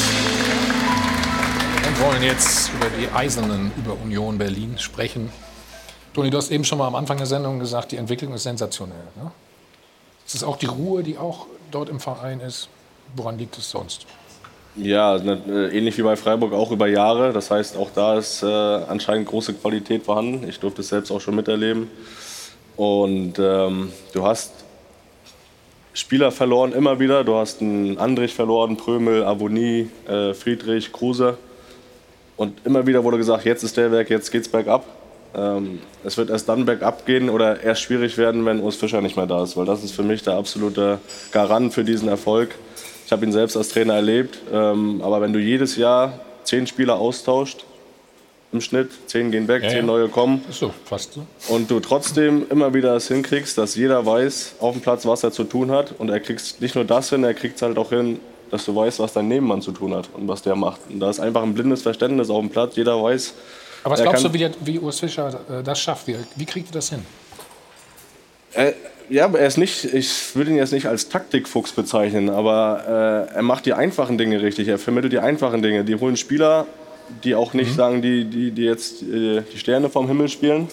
Und 1.88 2.00
wollen 2.00 2.22
jetzt 2.22 2.70
über 2.72 2.86
die 2.96 3.08
Eisernen, 3.12 3.72
über 3.76 3.94
Union 4.00 4.38
Berlin 4.38 4.78
sprechen. 4.78 5.32
Toni, 6.14 6.30
du 6.30 6.38
hast 6.38 6.52
eben 6.52 6.62
schon 6.62 6.78
mal 6.78 6.86
am 6.86 6.94
Anfang 6.94 7.16
der 7.16 7.26
Sendung 7.26 7.58
gesagt, 7.58 7.90
die 7.90 7.96
Entwicklung 7.96 8.32
ist 8.32 8.44
sensationell. 8.44 9.08
Ne? 9.16 9.32
Es 10.24 10.36
ist 10.36 10.44
auch 10.44 10.56
die 10.56 10.66
Ruhe, 10.66 11.02
die 11.02 11.18
auch 11.18 11.48
dort 11.72 11.88
im 11.88 11.98
Verein 11.98 12.38
ist. 12.38 12.68
Woran 13.16 13.36
liegt 13.36 13.58
es 13.58 13.68
sonst? 13.68 14.06
Ja, 14.76 15.18
ne, 15.18 15.68
ähnlich 15.72 15.98
wie 15.98 16.02
bei 16.02 16.14
Freiburg 16.14 16.52
auch 16.52 16.70
über 16.70 16.86
Jahre. 16.86 17.32
Das 17.32 17.50
heißt, 17.50 17.76
auch 17.76 17.90
da 17.92 18.18
ist 18.18 18.44
äh, 18.44 18.46
anscheinend 18.46 19.26
große 19.26 19.54
Qualität 19.54 20.04
vorhanden. 20.04 20.48
Ich 20.48 20.60
durfte 20.60 20.82
es 20.82 20.90
selbst 20.90 21.10
auch 21.10 21.20
schon 21.20 21.34
miterleben. 21.34 21.90
Und 22.76 23.40
ähm, 23.40 23.92
du 24.12 24.24
hast 24.24 24.61
Spieler 25.94 26.30
verloren 26.30 26.72
immer 26.72 26.98
wieder. 27.00 27.22
Du 27.24 27.34
hast 27.34 27.60
einen 27.60 27.98
Andrich 27.98 28.34
verloren, 28.34 28.76
Prömel, 28.76 29.24
Aboni, 29.24 29.88
äh, 30.08 30.32
Friedrich, 30.32 30.92
Kruse. 30.92 31.36
Und 32.36 32.64
immer 32.64 32.86
wieder 32.86 33.04
wurde 33.04 33.18
gesagt, 33.18 33.44
jetzt 33.44 33.62
ist 33.62 33.76
der 33.76 33.92
weg, 33.92 34.08
jetzt 34.08 34.30
geht's 34.32 34.48
bergab. 34.48 34.84
Ähm, 35.34 35.80
es 36.02 36.16
wird 36.16 36.30
erst 36.30 36.48
dann 36.48 36.64
bergab 36.64 37.04
gehen 37.06 37.28
oder 37.28 37.62
erst 37.62 37.82
schwierig 37.82 38.16
werden, 38.18 38.44
wenn 38.46 38.60
Urs 38.60 38.76
Fischer 38.76 39.00
nicht 39.00 39.16
mehr 39.16 39.26
da 39.26 39.42
ist. 39.42 39.56
Weil 39.56 39.66
das 39.66 39.84
ist 39.84 39.92
für 39.92 40.02
mich 40.02 40.22
der 40.22 40.34
absolute 40.34 40.98
Garant 41.30 41.74
für 41.74 41.84
diesen 41.84 42.08
Erfolg. 42.08 42.54
Ich 43.04 43.12
habe 43.12 43.24
ihn 43.24 43.32
selbst 43.32 43.56
als 43.56 43.68
Trainer 43.68 43.94
erlebt. 43.94 44.38
Ähm, 44.52 45.02
aber 45.02 45.20
wenn 45.20 45.32
du 45.32 45.38
jedes 45.38 45.76
Jahr 45.76 46.20
zehn 46.44 46.66
Spieler 46.66 46.98
austauscht, 46.98 47.64
im 48.52 48.60
Schnitt. 48.60 48.90
Zehn 49.06 49.30
gehen 49.30 49.48
weg, 49.48 49.62
ja, 49.62 49.70
zehn 49.70 49.86
neue 49.86 50.08
kommen. 50.08 50.44
Ist 50.48 50.58
so, 50.58 50.72
fast 50.84 51.14
so. 51.14 51.26
Und 51.48 51.70
du 51.70 51.80
trotzdem 51.80 52.46
immer 52.50 52.74
wieder 52.74 52.94
es 52.94 53.08
hinkriegst, 53.08 53.56
dass 53.58 53.74
jeder 53.74 54.04
weiß 54.04 54.56
auf 54.60 54.72
dem 54.74 54.82
Platz, 54.82 55.06
was 55.06 55.22
er 55.24 55.32
zu 55.32 55.44
tun 55.44 55.70
hat. 55.70 55.94
Und 55.98 56.10
er 56.10 56.20
kriegt 56.20 56.60
nicht 56.60 56.74
nur 56.74 56.84
das 56.84 57.10
hin, 57.10 57.24
er 57.24 57.34
kriegt 57.34 57.56
es 57.56 57.62
halt 57.62 57.78
auch 57.78 57.90
hin, 57.90 58.20
dass 58.50 58.66
du 58.66 58.76
weißt, 58.76 58.98
was 58.98 59.14
dein 59.14 59.28
Nebenmann 59.28 59.62
zu 59.62 59.72
tun 59.72 59.94
hat 59.94 60.08
und 60.14 60.28
was 60.28 60.42
der 60.42 60.54
macht. 60.54 60.80
Und 60.90 61.00
da 61.00 61.08
ist 61.08 61.20
einfach 61.20 61.42
ein 61.42 61.54
blindes 61.54 61.82
Verständnis 61.82 62.28
auf 62.28 62.40
dem 62.40 62.50
Platz. 62.50 62.76
Jeder 62.76 63.02
weiß. 63.02 63.34
Aber 63.84 63.94
was 63.94 64.02
glaubst 64.02 64.24
du, 64.24 64.32
wie, 64.32 64.38
der, 64.38 64.50
wie 64.60 64.78
Urs 64.78 65.00
Fischer 65.00 65.40
äh, 65.50 65.62
das 65.62 65.80
schafft? 65.80 66.06
Wie, 66.06 66.16
wie 66.36 66.44
kriegt 66.44 66.68
er 66.70 66.74
das 66.74 66.90
hin? 66.90 67.04
Er, 68.52 68.74
ja, 69.08 69.26
er 69.32 69.46
ist 69.46 69.58
nicht, 69.58 69.84
ich 69.84 70.34
würde 70.36 70.50
ihn 70.50 70.56
jetzt 70.56 70.72
nicht 70.72 70.86
als 70.86 71.08
Taktikfuchs 71.08 71.72
bezeichnen, 71.72 72.30
aber 72.30 73.28
äh, 73.32 73.36
er 73.36 73.42
macht 73.42 73.66
die 73.66 73.72
einfachen 73.72 74.18
Dinge 74.18 74.42
richtig. 74.42 74.68
Er 74.68 74.78
vermittelt 74.78 75.12
die 75.12 75.18
einfachen 75.18 75.62
Dinge. 75.62 75.84
Die 75.84 75.96
holen 75.96 76.16
Spieler 76.16 76.66
die 77.24 77.34
auch 77.34 77.54
nicht 77.54 77.72
mhm. 77.72 77.76
sagen, 77.76 78.02
die, 78.02 78.24
die, 78.24 78.50
die 78.50 78.64
jetzt 78.64 79.02
äh, 79.02 79.42
die 79.52 79.58
Sterne 79.58 79.88
vom 79.88 80.06
Himmel 80.06 80.28
spielen 80.28 80.68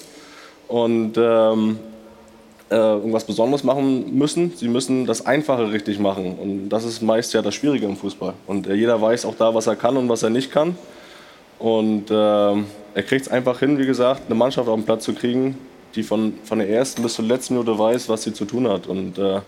und 0.68 1.18
ähm, 1.18 1.80
äh, 2.70 2.76
irgendwas 2.76 3.24
Besonderes 3.24 3.64
machen 3.64 4.16
müssen. 4.16 4.54
Sie 4.56 4.68
müssen 4.68 5.06
das 5.06 5.26
Einfache 5.26 5.72
richtig 5.72 6.00
machen. 6.00 6.38
Und 6.38 6.70
das 6.70 6.86
ist 6.86 7.02
meist 7.02 7.34
ja 7.34 7.42
das 7.42 7.56
Schwierige 7.56 7.86
im 7.86 7.98
Fußball. 7.98 8.34
Und 8.48 8.68
äh, 8.68 8.76
jeder 8.76 9.02
weiß 9.02 9.26
auch 9.26 9.36
da, 9.36 9.54
was 9.54 9.68
er 9.68 9.76
kann 9.76 9.98
und 9.98 10.08
was 10.10 10.24
er 10.24 10.30
nicht 10.30 10.52
kann. 10.52 10.78
Und 11.58 12.10
äh, 12.10 12.14
er 12.14 13.04
kriegt 13.04 13.24
es 13.24 13.28
einfach 13.28 13.60
hin, 13.60 13.78
wie 13.78 13.86
gesagt, 13.86 14.24
eine 14.28 14.36
Mannschaft 14.36 14.70
auf 14.70 14.76
den 14.76 14.86
Platz 14.86 15.04
zu 15.04 15.14
kriegen, 15.14 15.58
die 15.96 16.04
von, 16.04 16.36
von 16.44 16.60
der 16.60 16.70
ersten 16.70 17.02
bis 17.02 17.16
zur 17.16 17.26
letzten 17.26 17.56
Minute 17.56 17.78
weiß, 17.78 18.08
was 18.08 18.24
sie 18.24 18.34
zu 18.34 18.46
tun 18.46 18.68
hat. 18.68 18.88
Und 18.88 19.18
äh, 19.18 19.42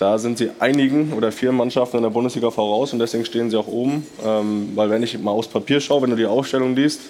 da 0.00 0.16
sind 0.16 0.38
sie 0.38 0.50
einigen 0.60 1.12
oder 1.12 1.30
vier 1.30 1.52
Mannschaften 1.52 1.98
in 1.98 2.02
der 2.02 2.10
Bundesliga 2.10 2.50
voraus 2.50 2.94
und 2.94 3.00
deswegen 3.00 3.26
stehen 3.26 3.50
sie 3.50 3.56
auch 3.58 3.66
oben. 3.66 4.06
Ähm, 4.24 4.72
weil 4.74 4.88
wenn 4.88 5.02
ich 5.02 5.18
mal 5.18 5.30
aufs 5.30 5.48
Papier 5.48 5.78
schaue, 5.78 6.00
wenn 6.00 6.10
du 6.10 6.16
die 6.16 6.24
Aufstellung 6.24 6.74
liest, 6.74 7.02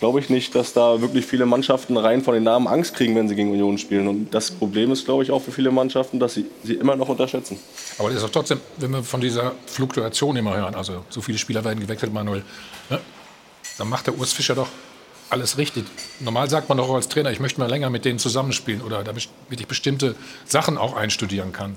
glaube 0.00 0.18
ich 0.18 0.28
nicht, 0.28 0.52
dass 0.56 0.72
da 0.72 1.00
wirklich 1.00 1.24
viele 1.24 1.46
Mannschaften 1.46 1.96
rein 1.96 2.22
von 2.22 2.34
den 2.34 2.42
Namen 2.42 2.66
Angst 2.66 2.94
kriegen, 2.94 3.14
wenn 3.14 3.28
sie 3.28 3.36
gegen 3.36 3.52
Union 3.52 3.78
spielen. 3.78 4.08
Und 4.08 4.34
das 4.34 4.50
Problem 4.50 4.90
ist, 4.90 5.04
glaube 5.04 5.22
ich, 5.22 5.30
auch 5.30 5.40
für 5.40 5.52
viele 5.52 5.70
Mannschaften, 5.70 6.18
dass 6.18 6.34
sie 6.34 6.46
sie 6.64 6.74
immer 6.74 6.96
noch 6.96 7.08
unterschätzen. 7.08 7.60
Aber 7.96 8.08
das 8.08 8.16
ist 8.16 8.24
doch 8.24 8.32
trotzdem, 8.32 8.60
wenn 8.78 8.90
wir 8.90 9.04
von 9.04 9.20
dieser 9.20 9.52
Fluktuation 9.66 10.34
immer 10.34 10.56
hören, 10.56 10.74
also 10.74 11.04
so 11.10 11.20
viele 11.20 11.38
Spieler 11.38 11.64
werden 11.64 11.78
gewechselt, 11.78 12.12
Manuel, 12.12 12.42
ne? 12.88 12.98
dann 13.78 13.88
macht 13.88 14.08
der 14.08 14.18
Urs 14.18 14.32
Fischer 14.32 14.56
doch 14.56 14.68
alles 15.28 15.58
richtig. 15.58 15.84
Normal 16.18 16.50
sagt 16.50 16.68
man 16.68 16.78
doch 16.78 16.92
als 16.92 17.06
Trainer, 17.06 17.30
ich 17.30 17.38
möchte 17.38 17.60
mal 17.60 17.70
länger 17.70 17.88
mit 17.88 18.04
denen 18.04 18.18
zusammenspielen 18.18 18.82
oder 18.82 19.04
damit 19.04 19.28
ich 19.50 19.66
bestimmte 19.68 20.16
Sachen 20.44 20.76
auch 20.76 20.96
einstudieren 20.96 21.52
kann. 21.52 21.76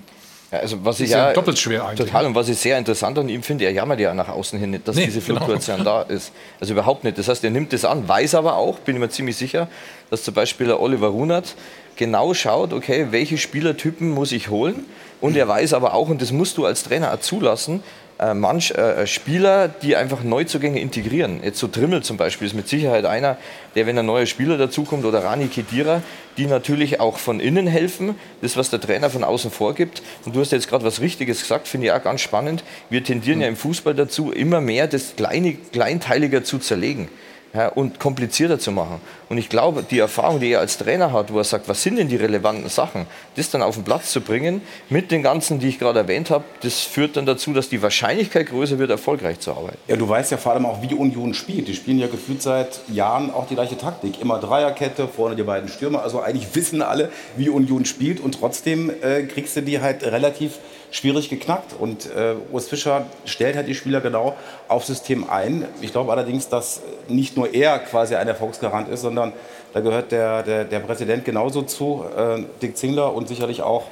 Ja, 0.53 0.59
also 0.59 0.85
was 0.85 0.99
ich 0.99 1.05
ist 1.05 1.11
ja, 1.13 1.30
ja 1.30 1.34
doppelt 1.34 1.57
schwer 1.57 1.84
eigentlich. 1.84 2.07
Total. 2.07 2.27
Und 2.27 2.35
was 2.35 2.47
ich 2.47 2.59
sehr 2.59 2.77
interessant 2.77 3.17
an 3.17 3.27
ihm 3.27 3.41
finde, 3.41 3.65
er 3.65 3.71
jammert 3.71 3.99
ja 3.99 4.13
nach 4.13 4.30
außen 4.30 4.59
hin 4.59 4.69
nicht, 4.69 4.88
dass 4.88 4.95
Nee, 4.95 5.05
diese 5.05 5.19
genau. 5.19 5.39
Fluktuation 5.39 5.84
da 5.84 6.03
ist. 6.03 6.31
Also 6.59 6.73
überhaupt 6.73 7.03
nicht. 7.03 7.17
Das 7.17 7.27
heißt, 7.27 7.43
er 7.43 7.49
nimmt 7.49 7.73
das 7.73 7.85
an, 7.85 8.07
weiß 8.07 8.35
aber 8.35 8.57
auch, 8.57 8.77
bin 8.77 8.95
ich 8.95 9.01
mir 9.01 9.09
ziemlich 9.09 9.35
sicher, 9.35 9.67
dass 10.11 10.21
zum 10.21 10.35
Beispiel 10.35 10.67
der 10.67 10.80
Oliver 10.80 11.07
Runert 11.07 11.55
genau 11.95 12.35
schaut, 12.35 12.71
okay, 12.71 13.07
welche 13.09 13.39
Spielertypen 13.39 14.11
muss 14.11 14.31
ich 14.31 14.49
holen. 14.49 14.85
Und 15.21 15.35
er 15.35 15.47
weiß 15.47 15.73
aber 15.73 15.95
auch, 15.95 16.09
und 16.09 16.21
das 16.21 16.31
musst 16.31 16.57
du 16.57 16.65
als 16.65 16.84
Trainer 16.84 17.11
auch 17.11 17.19
zulassen, 17.19 17.81
äh, 18.24 18.34
manch 18.34 18.72
äh, 18.72 19.06
Spieler, 19.06 19.68
die 19.68 19.95
einfach 19.95 20.24
Neuzugänge 20.24 20.80
integrieren. 20.80 21.41
Jetzt 21.44 21.60
so 21.60 21.68
Trimmel 21.68 22.04
zum 22.04 22.18
Beispiel 22.18 22.48
ist 22.48 22.54
mit 22.54 22.68
Sicherheit 22.68 23.06
einer, 23.06 23.38
der, 23.76 23.86
wenn 23.86 23.98
ein 23.98 24.06
neuer 24.06 24.26
Spieler 24.26 24.58
dazukommt, 24.58 25.04
oder 25.06 25.24
Rani 25.24 25.48
Kedira, 25.48 26.02
die 26.38 26.45
natürlich 26.45 27.00
auch 27.00 27.18
von 27.18 27.40
innen 27.40 27.68
helfen, 27.68 28.16
das, 28.41 28.56
was 28.56 28.70
der 28.70 28.80
Trainer 28.80 29.10
von 29.10 29.24
außen 29.24 29.52
vorgibt. 29.52 30.02
Und 30.26 30.36
du 30.36 30.40
hast 30.40 30.52
jetzt 30.52 30.70
gerade 30.70 30.86
was 30.86 31.02
Richtiges 31.02 31.41
gesagt, 31.41 31.68
finde 31.68 31.88
ich 31.88 31.94
auch 31.94 32.04
ganz 32.04 32.22
spannend. 32.22 32.64
Wir 32.90 33.04
tendieren 33.04 33.41
ja 33.41 33.48
im 33.48 33.58
Fußball 33.58 33.94
dazu, 33.94 34.32
immer 34.32 34.62
mehr 34.62 34.88
das 34.88 35.16
Kleine, 35.16 35.56
Kleinteiliger 35.72 36.44
zu 36.44 36.60
zerlegen. 36.60 37.10
Ja, 37.55 37.67
und 37.67 37.99
komplizierter 37.99 38.57
zu 38.57 38.71
machen. 38.71 38.99
Und 39.30 39.38
ich 39.38 39.47
glaube, 39.47 39.84
die 39.84 39.99
Erfahrung, 39.99 40.39
die 40.39 40.53
er 40.53 40.59
als 40.59 40.80
Trainer 40.80 41.13
hat, 41.13 41.31
wo 41.31 41.38
er 41.38 41.43
sagt, 41.43 41.69
was 41.69 41.84
sind 41.84 41.97
denn 41.97 42.07
die 42.07 42.15
relevanten 42.15 42.67
Sachen, 42.67 43.05
das 43.35 43.51
dann 43.51 43.61
auf 43.61 43.75
den 43.75 43.84
Platz 43.84 44.11
zu 44.11 44.21
bringen, 44.21 44.61
mit 44.89 45.11
den 45.11 45.21
ganzen, 45.21 45.59
die 45.59 45.67
ich 45.67 45.77
gerade 45.77 45.99
erwähnt 45.99 46.31
habe, 46.31 46.43
das 46.61 46.80
führt 46.80 47.15
dann 47.15 47.27
dazu, 47.27 47.53
dass 47.53 47.69
die 47.69 47.84
Wahrscheinlichkeit 47.84 48.47
größer 48.47 48.80
wird, 48.80 48.89
erfolgreich 48.89 49.39
zu 49.39 49.51
arbeiten. 49.51 49.77
Ja, 49.88 49.95
du 49.95 50.09
weißt 50.09 50.31
ja 50.31 50.38
vor 50.38 50.53
allem 50.53 50.65
auch, 50.65 50.81
wie 50.81 50.95
Union 50.95 51.35
spielt. 51.35 51.67
Die 51.67 51.75
spielen 51.75 51.99
ja 51.99 52.07
gefühlt 52.07 52.41
seit 52.41 52.81
Jahren 52.88 53.31
auch 53.31 53.45
die 53.47 53.53
gleiche 53.53 53.77
Taktik. 53.77 54.19
Immer 54.19 54.39
Dreierkette, 54.39 55.07
vorne 55.07 55.35
die 55.35 55.43
beiden 55.43 55.69
Stürmer. 55.69 56.01
Also 56.01 56.21
eigentlich 56.21 56.55
wissen 56.55 56.81
alle, 56.81 57.11
wie 57.38 57.49
Union 57.49 57.85
spielt 57.85 58.19
und 58.19 58.39
trotzdem 58.39 58.89
äh, 58.89 59.23
kriegst 59.23 59.55
du 59.55 59.61
die 59.61 59.80
halt 59.80 60.03
relativ 60.03 60.53
schwierig 60.94 61.30
geknackt. 61.30 61.74
Und 61.78 62.06
äh, 62.15 62.36
Urs 62.52 62.68
Fischer 62.68 63.07
stellt 63.26 63.57
halt 63.57 63.68
die 63.68 63.76
Spieler 63.76 63.99
genau 63.99 64.36
auf 64.70 64.86
System 64.86 65.30
ein. 65.30 65.65
Ich 65.82 65.91
glaube 65.91 66.11
allerdings, 66.11 66.48
dass 66.48 66.82
nicht 67.10 67.36
nur 67.36 67.53
er 67.53 67.80
quasi 67.80 68.15
ein 68.15 68.28
Erfolgsgarant 68.28 68.88
ist, 68.88 69.02
sondern 69.02 69.34
da 69.74 69.82
gehört 69.82 70.11
der, 70.11 70.44
der, 70.44 70.64
der 70.64 70.80
Präsident 70.80 71.26
genauso 71.26 71.64
zu, 71.64 72.06
äh, 72.15 72.44
Dick 72.61 72.78
Zingler 72.78 73.14
und 73.14 73.28
sicherlich 73.28 73.64
auch 73.64 73.86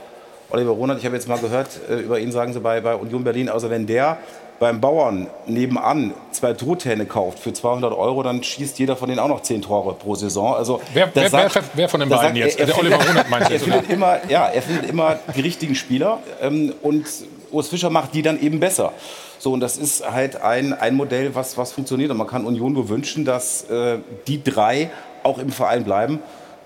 Oliver 0.51 0.71
Ronert. 0.71 0.99
Ich 0.99 1.05
habe 1.05 1.15
jetzt 1.15 1.27
mal 1.27 1.39
gehört, 1.39 1.79
äh, 1.89 1.95
über 1.95 2.19
ihn 2.19 2.31
sagen 2.31 2.53
sie 2.53 2.59
bei, 2.59 2.81
bei 2.81 2.95
Union 2.95 3.23
Berlin, 3.23 3.49
also 3.49 3.69
wenn 3.69 3.87
der 3.87 4.19
beim 4.61 4.79
Bauern 4.79 5.25
nebenan 5.47 6.13
zwei 6.31 6.53
Truthähne 6.53 7.07
kauft 7.07 7.39
für 7.39 7.51
200 7.51 7.91
Euro, 7.93 8.21
dann 8.21 8.43
schießt 8.43 8.77
jeder 8.77 8.95
von 8.95 9.09
denen 9.09 9.17
auch 9.19 9.27
noch 9.27 9.41
10 9.41 9.63
Tore 9.63 9.95
pro 9.95 10.13
Saison. 10.13 10.53
Also 10.53 10.79
Wer, 10.93 11.09
wer, 11.15 11.29
sagt- 11.31 11.55
wer, 11.55 11.63
wer 11.73 11.89
von 11.89 11.99
den 11.99 12.09
beiden 12.09 12.25
sagt, 12.25 12.37
jetzt? 12.37 12.59
er- 12.59 12.59
er 12.61 12.65
der 12.67 12.77
Oliver 12.77 12.95
findet- 12.99 13.09
Runert 13.15 13.29
meinst 13.31 13.49
du 13.49 13.53
er 13.55 13.59
findet 13.59 13.89
immer, 13.89 14.17
ja, 14.29 14.47
er 14.49 14.61
findet 14.61 14.87
immer 14.87 15.17
die 15.35 15.41
richtigen 15.41 15.73
Spieler 15.73 16.19
ähm, 16.41 16.73
und 16.83 17.05
Urs 17.51 17.69
Fischer 17.69 17.89
macht 17.89 18.13
die 18.13 18.21
dann 18.21 18.39
eben 18.39 18.59
besser. 18.59 18.93
So, 19.39 19.51
und 19.51 19.61
das 19.61 19.77
ist 19.77 20.09
halt 20.09 20.39
ein, 20.43 20.73
ein 20.73 20.93
Modell, 20.95 21.33
was, 21.33 21.57
was 21.57 21.71
funktioniert. 21.73 22.11
Und 22.11 22.17
man 22.17 22.27
kann 22.27 22.45
Union 22.45 22.71
nur 22.73 22.87
wünschen, 22.87 23.25
dass 23.25 23.63
äh, 23.69 23.97
die 24.27 24.43
drei 24.43 24.91
auch 25.23 25.39
im 25.39 25.49
Verein 25.51 25.83
bleiben. 25.83 26.19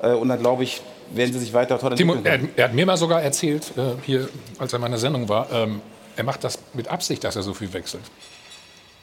Äh, 0.03 0.09
und 0.11 0.27
dann 0.27 0.39
glaube 0.39 0.63
ich, 0.63 0.81
werden 1.13 1.31
sie 1.31 1.39
sich 1.39 1.53
weiter 1.53 1.79
toll 1.79 1.95
Timo, 1.95 2.15
er, 2.21 2.39
er 2.57 2.63
hat 2.65 2.73
mir 2.73 2.85
mal 2.85 2.97
sogar 2.97 3.21
erzählt, 3.21 3.71
äh, 3.77 3.81
hier, 4.05 4.27
als 4.59 4.73
er 4.73 4.77
in 4.77 4.81
meiner 4.81 4.97
Sendung 4.97 5.29
war, 5.29 5.47
ähm, 5.53 5.79
er 6.15 6.23
macht 6.23 6.43
das 6.43 6.59
mit 6.73 6.87
Absicht, 6.87 7.23
dass 7.23 7.35
er 7.35 7.43
so 7.43 7.53
viel 7.53 7.71
wechselt. 7.73 8.03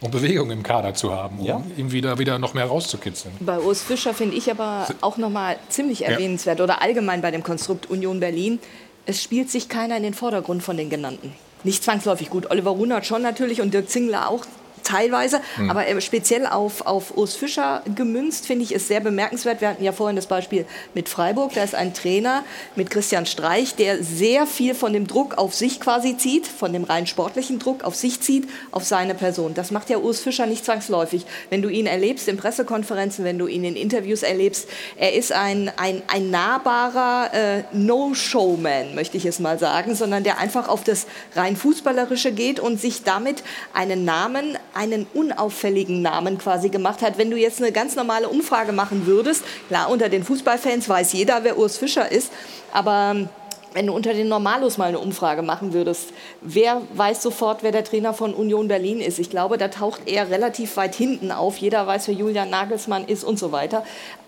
Um 0.01 0.11
Bewegung 0.11 0.51
im 0.51 0.65
Kader 0.65 0.95
zu 0.95 1.15
haben, 1.15 1.39
um 1.39 1.73
ihm 1.77 1.93
wieder, 1.93 2.19
wieder 2.19 2.39
noch 2.41 2.55
mehr 2.55 2.65
rauszukitzeln. 2.65 3.35
Bei 3.39 3.61
Urs 3.61 3.83
Fischer 3.83 4.15
finde 4.15 4.37
ich 4.37 4.51
aber 4.51 4.89
auch 5.01 5.17
noch 5.17 5.31
mal 5.31 5.57
ziemlich 5.69 6.01
Ja. 6.01 6.09
erwähnenswert 6.09 6.61
oder 6.61 6.83
allgemein 6.83 7.23
bei 7.23 7.31
dem 7.31 7.45
Konstrukt 7.45 7.89
Union 7.89 8.19
Berlin. 8.19 8.59
Es 9.07 9.23
spielt 9.23 9.49
sich 9.51 9.69
keiner 9.69 9.97
in 9.97 10.03
den 10.03 10.15
Vordergrund 10.15 10.63
von 10.65 10.77
den 10.77 10.91
genannten. 10.91 11.33
Nicht 11.63 11.85
zwangsläufig 11.85 12.31
gut. 12.31 12.51
Oliver 12.51 12.71
Runert 12.71 13.07
schon 13.07 13.23
natürlich 13.23 13.61
und 13.61 13.73
Dirk 13.73 13.89
Zingler 13.89 14.29
auch 14.29 14.45
teilweise, 14.83 15.41
Hm. 15.57 15.71
aber 15.71 15.87
äh, 15.87 16.01
speziell 16.01 16.47
auf, 16.47 16.87
auf 16.87 17.17
Urs 17.17 17.37
Fischer 17.37 17.83
gemünzt, 17.95 18.47
finde 18.47 18.65
ich, 18.65 18.73
ist 18.73 18.89
sehr 18.89 19.01
bemerkenswert. 19.01 19.61
Wir 19.61 19.69
hatten 19.69 19.85
ja 19.85 19.93
vorhin 19.93 20.17
das 20.17 20.27
Beispiel 20.27 20.67
mit 20.95 21.09
Freiburg. 21.09 21.53
Da 21.55 21.63
ist 21.63 21.75
ein 21.75 21.95
Trainer 21.95 22.45
mit 22.77 22.91
Christian 22.91 23.27
Streich, 23.27 23.75
der 23.75 24.03
sehr 24.03 24.47
viel 24.47 24.75
von 24.75 24.93
dem 24.93 25.07
Druck 25.07 25.39
auf 25.39 25.55
sich 25.55 25.81
quasi 25.81 26.17
zieht, 26.17 26.47
von 26.47 26.73
dem 26.73 26.85
rein 26.85 27.07
sportlichen 27.07 27.59
Druck 27.59 27.85
auf 27.85 27.95
sich 27.95 28.21
zieht, 28.21 28.49
auf 28.71 28.85
seine 28.85 29.15
Person. 29.15 29.55
Das 29.55 29.71
macht 29.71 29.91
ja 29.91 29.99
Urs 29.99 30.21
Fischer 30.21 30.47
nicht 30.47 30.65
zwangsläufig. 30.65 31.27
Wenn 31.51 31.63
du 31.63 31.69
ihn 31.69 31.87
erlebst 31.87 32.29
in 32.29 32.37
Pressekonferenzen, 32.37 33.25
wenn 33.25 33.39
du 33.39 33.47
ihn 33.47 33.65
in 33.65 33.77
Interviews 33.77 34.23
erlebst, 34.23 34.69
er 34.97 35.15
ist 35.15 35.33
ein, 35.33 35.71
ein, 35.77 36.03
ein 36.09 36.31
nahbarer 36.31 37.31
äh, 37.33 37.63
No-Showman, 37.73 38.95
möchte 38.95 39.17
ich 39.17 39.27
es 39.27 39.39
mal 39.39 39.59
sagen, 39.59 39.95
sondern 39.95 40.25
der 40.25 40.39
einfach 40.39 40.69
auf 40.69 40.85
das 40.85 41.07
rein 41.35 41.57
Fußballerische 41.57 42.33
geht 42.33 42.61
und 42.61 42.81
sich 42.81 43.03
damit 43.03 43.43
einen 43.73 44.05
Namen, 44.05 44.59
einen 44.75 45.07
unauffälligen 45.15 46.03
Namen 46.03 46.39
quasi 46.39 46.69
gemacht 46.69 47.03
hat. 47.03 47.19
Wenn 47.19 47.31
du 47.31 47.37
jetzt 47.37 47.61
eine 47.61 47.73
ganz 47.73 47.97
normale 47.97 48.29
Umfrage 48.29 48.73
machen 48.73 49.07
würdest, 49.07 49.45
klar, 49.69 49.91
unter 49.91 50.09
den 50.09 50.25
Fußballfans 50.25 50.89
weiß 50.89 51.13
jeder, 51.13 51.45
wer 51.45 51.59
Urs 51.59 51.77
Fischer 51.77 52.11
ist, 52.11 52.33
aber 52.73 53.13
ähm, 53.15 53.29
wenn 53.75 53.87
du 53.87 53.95
unter 53.95 54.13
den 54.13 54.29
Normalos 54.29 54.79
mal 54.79 54.89
eine 54.89 54.99
Umfrage 54.99 55.43
machen 55.43 55.73
würdest, 55.73 56.11
wer 56.41 56.83
weiß 56.95 57.23
sofort, 57.23 57.63
wer 57.63 57.73
der 57.73 57.85
Trainer 57.85 58.13
von 58.13 58.35
Union 58.35 58.69
Berlin 58.69 59.01
ist? 59.01 59.19
Ich 59.19 59.31
glaube, 59.31 59.59
da 59.59 59.69
taucht 59.69 60.03
er 60.07 60.31
relativ 60.31 60.77
weit 60.77 60.95
hinten 60.95 61.31
auf. 61.33 61.57
Jeder 61.57 61.87
weiß, 61.87 62.09
wer 62.09 62.15
Julian 62.15 62.51
Nagelsmann 62.51 63.07
ist 63.07 63.25
und 63.25 63.39
so 63.39 63.53
weiter. 63.53 63.85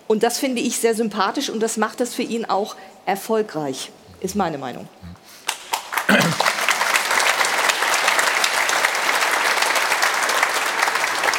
Und 0.07 0.23
das 0.23 0.39
finde 0.39 0.61
ich 0.61 0.79
sehr 0.79 0.95
sympathisch 0.95 1.51
und 1.51 1.63
das 1.63 1.77
macht 1.77 2.01
es 2.01 2.15
für 2.15 2.23
ihn 2.23 2.45
auch 2.45 2.77
erfolgreich, 3.07 3.91
ist 4.21 4.37
meine 4.37 4.59
Meinung. 4.59 4.89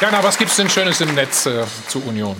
Jana, 0.00 0.22
was 0.22 0.36
gibt 0.36 0.50
es 0.50 0.56
denn 0.56 0.68
Schönes 0.68 1.00
im 1.00 1.14
Netz 1.14 1.46
äh, 1.46 1.64
zu 1.88 2.02
Union? 2.02 2.36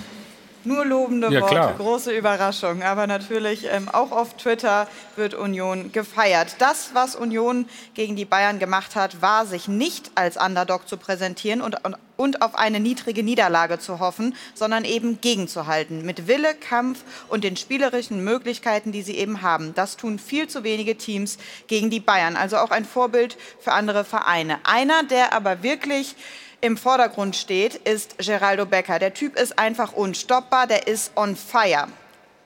Nur 0.63 0.85
lobende 0.85 1.31
Ja, 1.31 1.41
Worte, 1.41 1.55
klar. 1.55 1.73
große 1.75 2.11
Überraschung. 2.11 2.83
Aber 2.83 3.07
natürlich 3.07 3.65
ähm, 3.71 3.89
auch 3.89 4.11
auf 4.11 4.35
Twitter 4.37 4.87
wird 5.15 5.33
Union 5.33 5.91
gefeiert. 5.91 6.57
Das, 6.59 6.89
was 6.93 7.15
Union 7.15 7.67
gegen 7.95 8.15
die 8.15 8.25
Bayern 8.25 8.59
gemacht 8.59 8.95
hat, 8.95 9.21
war, 9.21 9.45
sich 9.47 9.67
nicht 9.67 10.11
als 10.13 10.37
Underdog 10.37 10.87
zu 10.87 10.97
präsentieren 10.97 11.61
und, 11.61 11.83
und, 11.83 11.95
und 12.17 12.41
auf 12.43 12.53
eine 12.55 12.79
niedrige 12.79 13.23
Niederlage 13.23 13.79
zu 13.79 13.99
hoffen, 13.99 14.35
sondern 14.53 14.83
eben 14.83 15.19
gegenzuhalten. 15.21 16.05
Mit 16.05 16.27
Wille, 16.27 16.53
Kampf 16.53 16.99
und 17.29 17.43
den 17.43 17.55
spielerischen 17.57 18.23
Möglichkeiten, 18.23 18.91
die 18.91 19.01
sie 19.01 19.15
eben 19.15 19.41
haben. 19.41 19.73
Das 19.73 19.95
tun 19.97 20.19
viel 20.19 20.47
zu 20.47 20.63
wenige 20.63 20.97
Teams 20.97 21.37
gegen 21.67 21.89
die 21.89 22.01
Bayern. 22.01 22.35
Also 22.35 22.57
auch 22.57 22.71
ein 22.71 22.85
Vorbild 22.85 23.37
für 23.59 23.71
andere 23.71 24.03
Vereine. 24.03 24.59
Einer, 24.63 25.03
der 25.03 25.33
aber 25.33 25.63
wirklich 25.63 26.15
im 26.61 26.77
Vordergrund 26.77 27.35
steht, 27.35 27.75
ist 27.75 28.17
Geraldo 28.17 28.65
Becker. 28.65 28.99
Der 28.99 29.13
Typ 29.13 29.39
ist 29.39 29.59
einfach 29.59 29.93
unstoppbar, 29.93 30.67
der 30.67 30.87
ist 30.87 31.11
on 31.15 31.35
fire. 31.35 31.87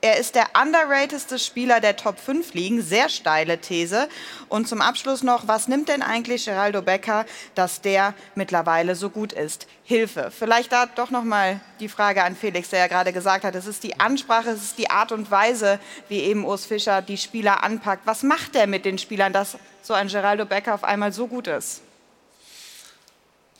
Er 0.04 0.18
ist 0.18 0.34
der 0.34 0.48
underratedste 0.60 1.38
Spieler 1.38 1.78
der 1.78 1.94
Top 1.94 2.18
5 2.18 2.54
Ligen, 2.54 2.82
sehr 2.82 3.08
steile 3.08 3.58
These. 3.58 4.08
Und 4.48 4.66
zum 4.66 4.80
Abschluss 4.80 5.22
noch, 5.22 5.46
was 5.46 5.68
nimmt 5.68 5.88
denn 5.88 6.02
eigentlich 6.02 6.44
Geraldo 6.44 6.82
Becker, 6.82 7.24
dass 7.54 7.82
der 7.82 8.12
mittlerweile 8.34 8.96
so 8.96 9.10
gut 9.10 9.32
ist? 9.32 9.68
Hilfe. 9.84 10.32
Vielleicht 10.36 10.72
da 10.72 10.86
doch 10.86 11.10
noch 11.10 11.22
mal 11.22 11.60
die 11.78 11.88
Frage 11.88 12.24
an 12.24 12.34
Felix, 12.34 12.70
der 12.70 12.80
ja 12.80 12.86
gerade 12.88 13.12
gesagt 13.12 13.44
hat, 13.44 13.54
es 13.54 13.68
ist 13.68 13.84
die 13.84 14.00
Ansprache, 14.00 14.50
es 14.50 14.64
ist 14.64 14.78
die 14.78 14.90
Art 14.90 15.12
und 15.12 15.30
Weise, 15.30 15.78
wie 16.08 16.18
eben 16.18 16.44
Urs 16.44 16.66
Fischer 16.66 17.00
die 17.00 17.16
Spieler 17.16 17.62
anpackt. 17.62 18.04
Was 18.04 18.24
macht 18.24 18.56
er 18.56 18.66
mit 18.66 18.84
den 18.84 18.98
Spielern, 18.98 19.32
dass 19.32 19.56
so 19.82 19.94
ein 19.94 20.08
Geraldo 20.08 20.46
Becker 20.46 20.74
auf 20.74 20.82
einmal 20.82 21.12
so 21.12 21.28
gut 21.28 21.46
ist? 21.46 21.80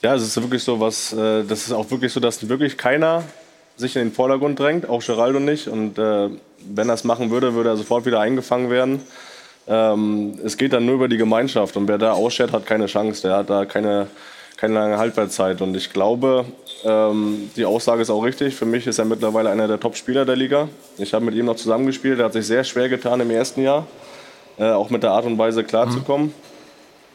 Ja, 0.03 0.17
es 0.17 0.23
ist 0.23 0.41
wirklich 0.43 0.65
so 0.65 0.81
was, 0.81 1.13
äh, 1.13 1.45
das 1.45 1.67
ist 1.67 1.73
auch 1.73 1.89
wirklich 1.91 2.13
so, 2.13 2.19
dass 2.19 2.49
wirklich 2.49 2.77
keiner 2.77 3.23
sich 3.77 3.95
in 3.95 4.09
den 4.09 4.13
Vordergrund 4.13 4.59
drängt, 4.59 4.89
auch 4.89 5.05
Geraldo 5.05 5.39
nicht. 5.39 5.69
Und 5.69 5.97
äh, 5.97 6.29
wenn 6.67 6.89
er 6.89 6.95
es 6.95 7.05
machen 7.05 7.31
würde, 7.31 7.55
würde 7.55 7.71
er 7.71 7.77
sofort 7.77 8.05
wieder 8.05 8.21
eingefangen 8.21 8.69
werden. 8.69 9.01
Ähm, 9.69 10.39
es 10.45 10.57
geht 10.57 10.73
dann 10.73 10.87
nur 10.87 10.97
über 10.97 11.07
die 11.07 11.19
Gemeinschaft 11.19 11.77
und 11.77 11.87
wer 11.87 11.99
da 11.99 12.13
ausschert, 12.13 12.53
hat 12.53 12.67
keine 12.67 12.87
Chance. 12.87 13.23
Der 13.23 13.37
hat 13.37 13.51
da 13.51 13.65
keine, 13.65 14.09
keine 14.57 14.75
lange 14.75 14.99
Halbwertszeit. 14.99 15.63
Und 15.63 15.77
ich 15.77 15.93
glaube, 15.93 16.47
ähm, 16.85 17.51
die 17.55 17.65
Aussage 17.65 18.03
ist 18.03 18.11
auch 18.11 18.23
richtig. 18.23 18.57
Für 18.57 18.67
mich 18.67 18.89
ist 18.89 18.99
er 18.99 19.05
mittlerweile 19.05 19.51
einer 19.51 19.69
der 19.69 19.79
Top-Spieler 19.79 20.25
der 20.25 20.35
Liga. 20.35 20.69
Ich 20.99 21.15
habe 21.15 21.25
mit 21.25 21.37
ihm 21.37 21.47
noch 21.47 21.57
zusammengespielt. 21.57 22.19
Er 22.19 22.25
hat 22.25 22.33
sich 22.33 22.47
sehr 22.47 22.65
schwer 22.65 22.89
getan 22.89 23.21
im 23.21 23.31
ersten 23.31 23.63
Jahr, 23.63 23.87
äh, 24.59 24.65
auch 24.71 24.91
mit 24.91 25.05
der 25.05 25.13
Art 25.13 25.27
und 25.27 25.39
Weise 25.39 25.63
klarzukommen. 25.63 26.27
Mhm. 26.27 26.52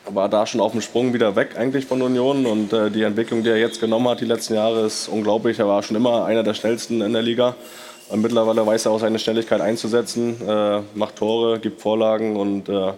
War 0.10 0.30
da 0.30 0.46
schon 0.46 0.62
auf 0.62 0.72
dem 0.72 0.82
Sprung 0.82 1.14
wieder 1.14 1.36
weg 1.36 1.58
eigentlich 1.58 1.86
von 1.86 2.02
Union 2.02 2.46
und 2.46 2.72
äh, 2.72 2.90
die 2.90 3.04
Entwicklung, 3.04 3.44
die 3.44 3.50
er 3.50 3.58
jetzt 3.58 3.80
genommen 3.80 4.08
hat 4.08 4.22
die 4.22 4.26
letzten 4.26 4.54
Jahre, 4.56 4.86
ist 4.86 5.08
unglaublich. 5.08 5.60
Er 5.60 5.68
war 5.68 5.84
schon 5.84 5.98
immer 5.98 6.26
einer 6.26 6.44
der 6.44 6.54
schnellsten 6.54 7.02
in 7.02 7.14
der 7.14 7.22
Liga. 7.22 7.56
Und 8.10 8.22
mittlerweile 8.22 8.66
weiß 8.66 8.86
er 8.86 8.94
auch 8.94 9.00
seine 9.00 9.20
Schnelligkeit 9.20 9.60
einzusetzen, 9.60 10.40
äh, 10.48 10.82
macht 10.96 11.18
Tore, 11.18 11.60
gibt 11.60 11.82
Vorlagen 11.82 12.38
und 12.38 12.70
äh, 12.70 12.94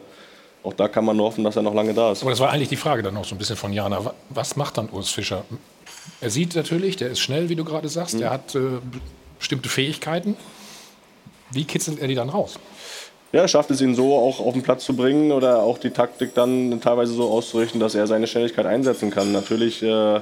auch 0.64 0.74
da 0.74 0.88
kann 0.88 1.06
man 1.06 1.18
nur 1.18 1.28
hoffen, 1.28 1.44
dass 1.44 1.56
er 1.56 1.62
noch 1.62 1.74
lange 1.74 1.94
da 1.94 2.12
ist. 2.12 2.22
Aber 2.22 2.32
das 2.32 2.40
war 2.40 2.52
eigentlich 2.52 2.70
die 2.70 2.76
Frage 2.76 3.02
dann 3.02 3.14
noch 3.14 3.26
so 3.26 3.34
ein 3.34 3.38
bisschen 3.38 3.56
von 3.56 3.74
Jana. 3.74 4.14
Was 4.30 4.56
macht 4.56 4.78
dann 4.78 4.90
Urs 4.90 5.10
Fischer? 5.10 5.46
Er 6.22 6.30
sieht 6.30 6.56
natürlich, 6.56 6.98
der 6.98 7.10
ist 7.10 7.20
schnell, 7.20 7.50
wie 7.50 7.56
du 7.56 7.64
gerade 7.64 7.90
sagst, 7.90 8.16
mhm. 8.16 8.24
er 8.24 8.30
hat 8.32 8.56
äh, 8.56 8.60
bestimmte 9.40 9.70
Fähigkeiten. 9.70 10.36
Wie 11.52 11.64
kitzelt 11.64 12.00
er 12.00 12.08
die 12.08 12.16
dann 12.16 12.30
raus? 12.30 12.60
Ja, 13.32 13.48
schafft 13.48 13.70
es 13.70 13.80
ihn 13.80 13.94
so 13.94 14.16
auch 14.16 14.40
auf 14.40 14.54
den 14.54 14.64
Platz 14.64 14.86
zu 14.86 14.96
bringen 14.96 15.32
oder 15.32 15.62
auch 15.62 15.78
die 15.78 15.92
Taktik 15.92 16.34
dann 16.34 16.82
teilweise 16.82 17.14
so 17.14 17.30
auszurichten, 17.30 17.80
dass 17.80 17.94
er 17.94 18.08
seine 18.08 18.26
Schnelligkeit 18.26 18.66
einsetzen 18.66 19.12
kann. 19.12 19.32
Natürlich 19.32 19.84
äh, 19.84 20.20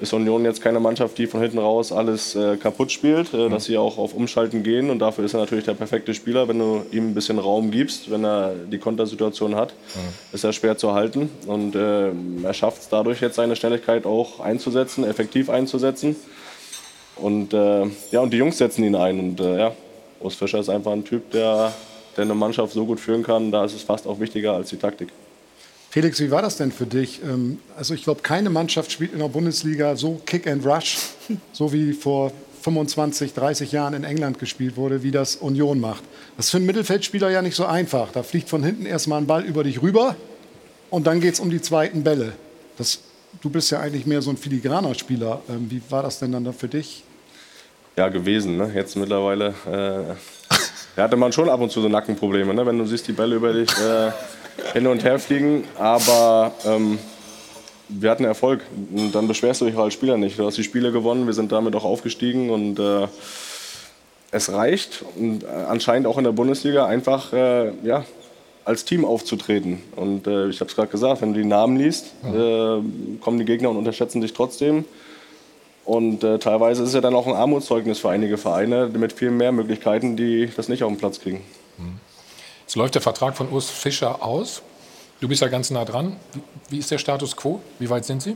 ist 0.00 0.14
Union 0.14 0.42
jetzt 0.44 0.62
keine 0.62 0.80
Mannschaft, 0.80 1.18
die 1.18 1.26
von 1.26 1.42
hinten 1.42 1.58
raus 1.58 1.92
alles 1.92 2.34
äh, 2.34 2.56
kaputt 2.56 2.90
spielt, 2.90 3.34
äh, 3.34 3.50
dass 3.50 3.66
sie 3.66 3.76
auch 3.76 3.98
auf 3.98 4.14
Umschalten 4.14 4.62
gehen 4.62 4.88
und 4.88 5.00
dafür 5.00 5.24
ist 5.24 5.34
er 5.34 5.40
natürlich 5.40 5.66
der 5.66 5.74
perfekte 5.74 6.14
Spieler, 6.14 6.48
wenn 6.48 6.58
du 6.58 6.86
ihm 6.92 7.10
ein 7.10 7.14
bisschen 7.14 7.38
Raum 7.38 7.70
gibst, 7.70 8.10
wenn 8.10 8.24
er 8.24 8.54
die 8.54 8.78
Kontersituation 8.78 9.54
hat, 9.54 9.74
mhm. 9.94 10.34
ist 10.34 10.44
er 10.44 10.54
schwer 10.54 10.78
zu 10.78 10.94
halten 10.94 11.28
und 11.46 11.74
äh, 11.74 12.08
er 12.42 12.54
schafft 12.54 12.82
es 12.82 12.88
dadurch 12.88 13.20
jetzt 13.20 13.36
seine 13.36 13.54
Schnelligkeit 13.56 14.06
auch 14.06 14.40
einzusetzen, 14.40 15.04
effektiv 15.04 15.50
einzusetzen 15.50 16.16
und 17.16 17.52
äh, 17.52 17.84
ja 18.12 18.20
und 18.20 18.32
die 18.32 18.38
Jungs 18.38 18.56
setzen 18.56 18.82
ihn 18.82 18.94
ein 18.94 19.20
und 19.20 19.40
äh, 19.40 19.58
ja, 19.58 19.72
Urs 20.20 20.36
Fischer 20.36 20.58
ist 20.58 20.70
einfach 20.70 20.92
ein 20.92 21.04
Typ, 21.04 21.30
der 21.32 21.74
der 22.16 22.24
eine 22.24 22.34
Mannschaft 22.34 22.72
so 22.72 22.86
gut 22.86 23.00
führen 23.00 23.22
kann, 23.22 23.50
da 23.50 23.64
ist 23.64 23.74
es 23.74 23.82
fast 23.82 24.06
auch 24.06 24.20
wichtiger 24.20 24.52
als 24.52 24.70
die 24.70 24.76
Taktik. 24.76 25.08
Felix, 25.90 26.20
wie 26.20 26.30
war 26.30 26.42
das 26.42 26.56
denn 26.56 26.72
für 26.72 26.86
dich? 26.86 27.22
Ähm, 27.22 27.58
also 27.76 27.94
ich 27.94 28.04
glaube, 28.04 28.22
keine 28.22 28.50
Mannschaft 28.50 28.92
spielt 28.92 29.12
in 29.12 29.18
der 29.18 29.28
Bundesliga 29.28 29.96
so 29.96 30.20
Kick 30.26 30.46
and 30.46 30.64
Rush, 30.66 30.98
so 31.52 31.72
wie 31.72 31.92
vor 31.92 32.32
25, 32.62 33.32
30 33.32 33.72
Jahren 33.72 33.94
in 33.94 34.04
England 34.04 34.38
gespielt 34.38 34.76
wurde, 34.76 35.02
wie 35.02 35.12
das 35.12 35.36
Union 35.36 35.80
macht. 35.80 36.02
Das 36.36 36.46
ist 36.46 36.50
für 36.50 36.56
einen 36.56 36.66
Mittelfeldspieler 36.66 37.30
ja 37.30 37.40
nicht 37.40 37.54
so 37.54 37.64
einfach. 37.64 38.10
Da 38.12 38.22
fliegt 38.22 38.48
von 38.48 38.64
hinten 38.64 38.86
erstmal 38.86 39.20
ein 39.20 39.26
Ball 39.26 39.44
über 39.44 39.62
dich 39.62 39.82
rüber 39.82 40.16
und 40.90 41.06
dann 41.06 41.20
geht 41.20 41.34
es 41.34 41.40
um 41.40 41.48
die 41.48 41.60
zweiten 41.62 42.02
Bälle. 42.02 42.32
Das, 42.76 42.98
du 43.40 43.50
bist 43.50 43.70
ja 43.70 43.80
eigentlich 43.80 44.04
mehr 44.04 44.20
so 44.20 44.30
ein 44.30 44.36
filigraner 44.36 44.94
Spieler. 44.94 45.42
Ähm, 45.48 45.70
wie 45.70 45.80
war 45.88 46.02
das 46.02 46.18
denn 46.18 46.32
dann 46.32 46.44
da 46.44 46.52
für 46.52 46.68
dich? 46.68 47.04
Ja, 47.96 48.08
gewesen. 48.08 48.56
Ne? 48.56 48.70
Jetzt 48.74 48.96
mittlerweile 48.96 49.54
äh, 49.64 50.14
da 50.96 51.02
hatte 51.02 51.16
man 51.16 51.30
schon 51.30 51.48
ab 51.50 51.60
und 51.60 51.70
zu 51.70 51.82
so 51.82 51.88
Nackenprobleme, 51.88 52.54
ne? 52.54 52.66
wenn 52.66 52.78
du 52.78 52.86
siehst, 52.86 53.06
die 53.06 53.12
Bälle 53.12 53.36
über 53.36 53.52
dich 53.52 53.70
äh, 53.78 54.10
hin 54.72 54.86
und 54.86 55.04
her 55.04 55.18
fliegen. 55.18 55.64
Aber 55.78 56.52
ähm, 56.64 56.98
wir 57.88 58.10
hatten 58.10 58.24
Erfolg. 58.24 58.62
Und 58.92 59.14
dann 59.14 59.28
beschwerst 59.28 59.60
du 59.60 59.66
dich 59.66 59.76
als 59.76 59.92
Spieler 59.92 60.16
nicht. 60.16 60.38
Du 60.38 60.46
hast 60.46 60.56
die 60.56 60.64
Spiele 60.64 60.92
gewonnen, 60.92 61.26
wir 61.26 61.34
sind 61.34 61.52
damit 61.52 61.76
auch 61.76 61.84
aufgestiegen 61.84 62.48
und 62.50 62.78
äh, 62.78 63.06
es 64.30 64.50
reicht 64.50 65.04
und 65.16 65.44
äh, 65.44 65.46
anscheinend 65.68 66.06
auch 66.06 66.18
in 66.18 66.24
der 66.24 66.32
Bundesliga 66.32 66.86
einfach 66.86 67.32
äh, 67.32 67.72
ja, 67.84 68.04
als 68.64 68.86
Team 68.86 69.04
aufzutreten. 69.04 69.82
Und 69.94 70.26
äh, 70.26 70.48
ich 70.48 70.60
habe 70.60 70.70
es 70.70 70.76
gerade 70.76 70.88
gesagt, 70.88 71.20
wenn 71.20 71.34
du 71.34 71.40
die 71.40 71.46
Namen 71.46 71.76
liest, 71.76 72.06
äh, 72.24 72.80
kommen 73.20 73.38
die 73.38 73.44
Gegner 73.44 73.68
und 73.68 73.76
unterschätzen 73.76 74.22
dich 74.22 74.32
trotzdem. 74.32 74.86
Und 75.86 76.24
äh, 76.24 76.38
teilweise 76.38 76.82
ist 76.82 76.88
es 76.88 76.94
ja 76.94 77.00
dann 77.00 77.14
auch 77.14 77.26
ein 77.26 77.34
Armutszeugnis 77.34 78.00
für 78.00 78.10
einige 78.10 78.36
Vereine 78.36 78.88
mit 78.88 79.12
viel 79.12 79.30
mehr 79.30 79.52
Möglichkeiten, 79.52 80.16
die 80.16 80.50
das 80.54 80.68
nicht 80.68 80.82
auf 80.82 80.90
den 80.90 80.98
Platz 80.98 81.20
kriegen. 81.20 81.42
Jetzt 82.66 82.74
läuft 82.74 82.96
der 82.96 83.02
Vertrag 83.02 83.36
von 83.36 83.48
Urs 83.50 83.70
Fischer 83.70 84.24
aus. 84.24 84.60
Du 85.20 85.28
bist 85.28 85.40
ja 85.40 85.46
ganz 85.46 85.70
nah 85.70 85.84
dran. 85.84 86.16
Wie 86.68 86.78
ist 86.78 86.90
der 86.90 86.98
Status 86.98 87.36
quo? 87.36 87.60
Wie 87.78 87.88
weit 87.88 88.04
sind 88.04 88.20
Sie? 88.20 88.34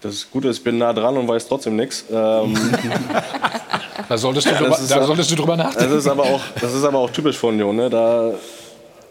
Das 0.00 0.30
Gute 0.30 0.48
ist, 0.48 0.58
ich 0.58 0.64
bin 0.64 0.78
nah 0.78 0.94
dran 0.94 1.16
und 1.18 1.28
weiß 1.28 1.46
trotzdem 1.46 1.76
nichts. 1.76 2.04
Ähm, 2.10 2.54
da, 4.08 4.16
solltest 4.16 4.46
du, 4.46 4.54
drüber, 4.54 4.78
da 4.88 5.06
solltest 5.06 5.30
du 5.30 5.36
drüber 5.36 5.56
nachdenken. 5.56 5.90
Das 5.90 5.98
ist 5.98 6.10
aber 6.10 6.22
auch, 6.22 6.40
das 6.58 6.72
ist 6.72 6.84
aber 6.84 6.98
auch 6.98 7.10
typisch 7.10 7.36
von 7.36 7.54
Union. 7.54 7.76
Ne? 7.76 7.90
Da 7.90 8.32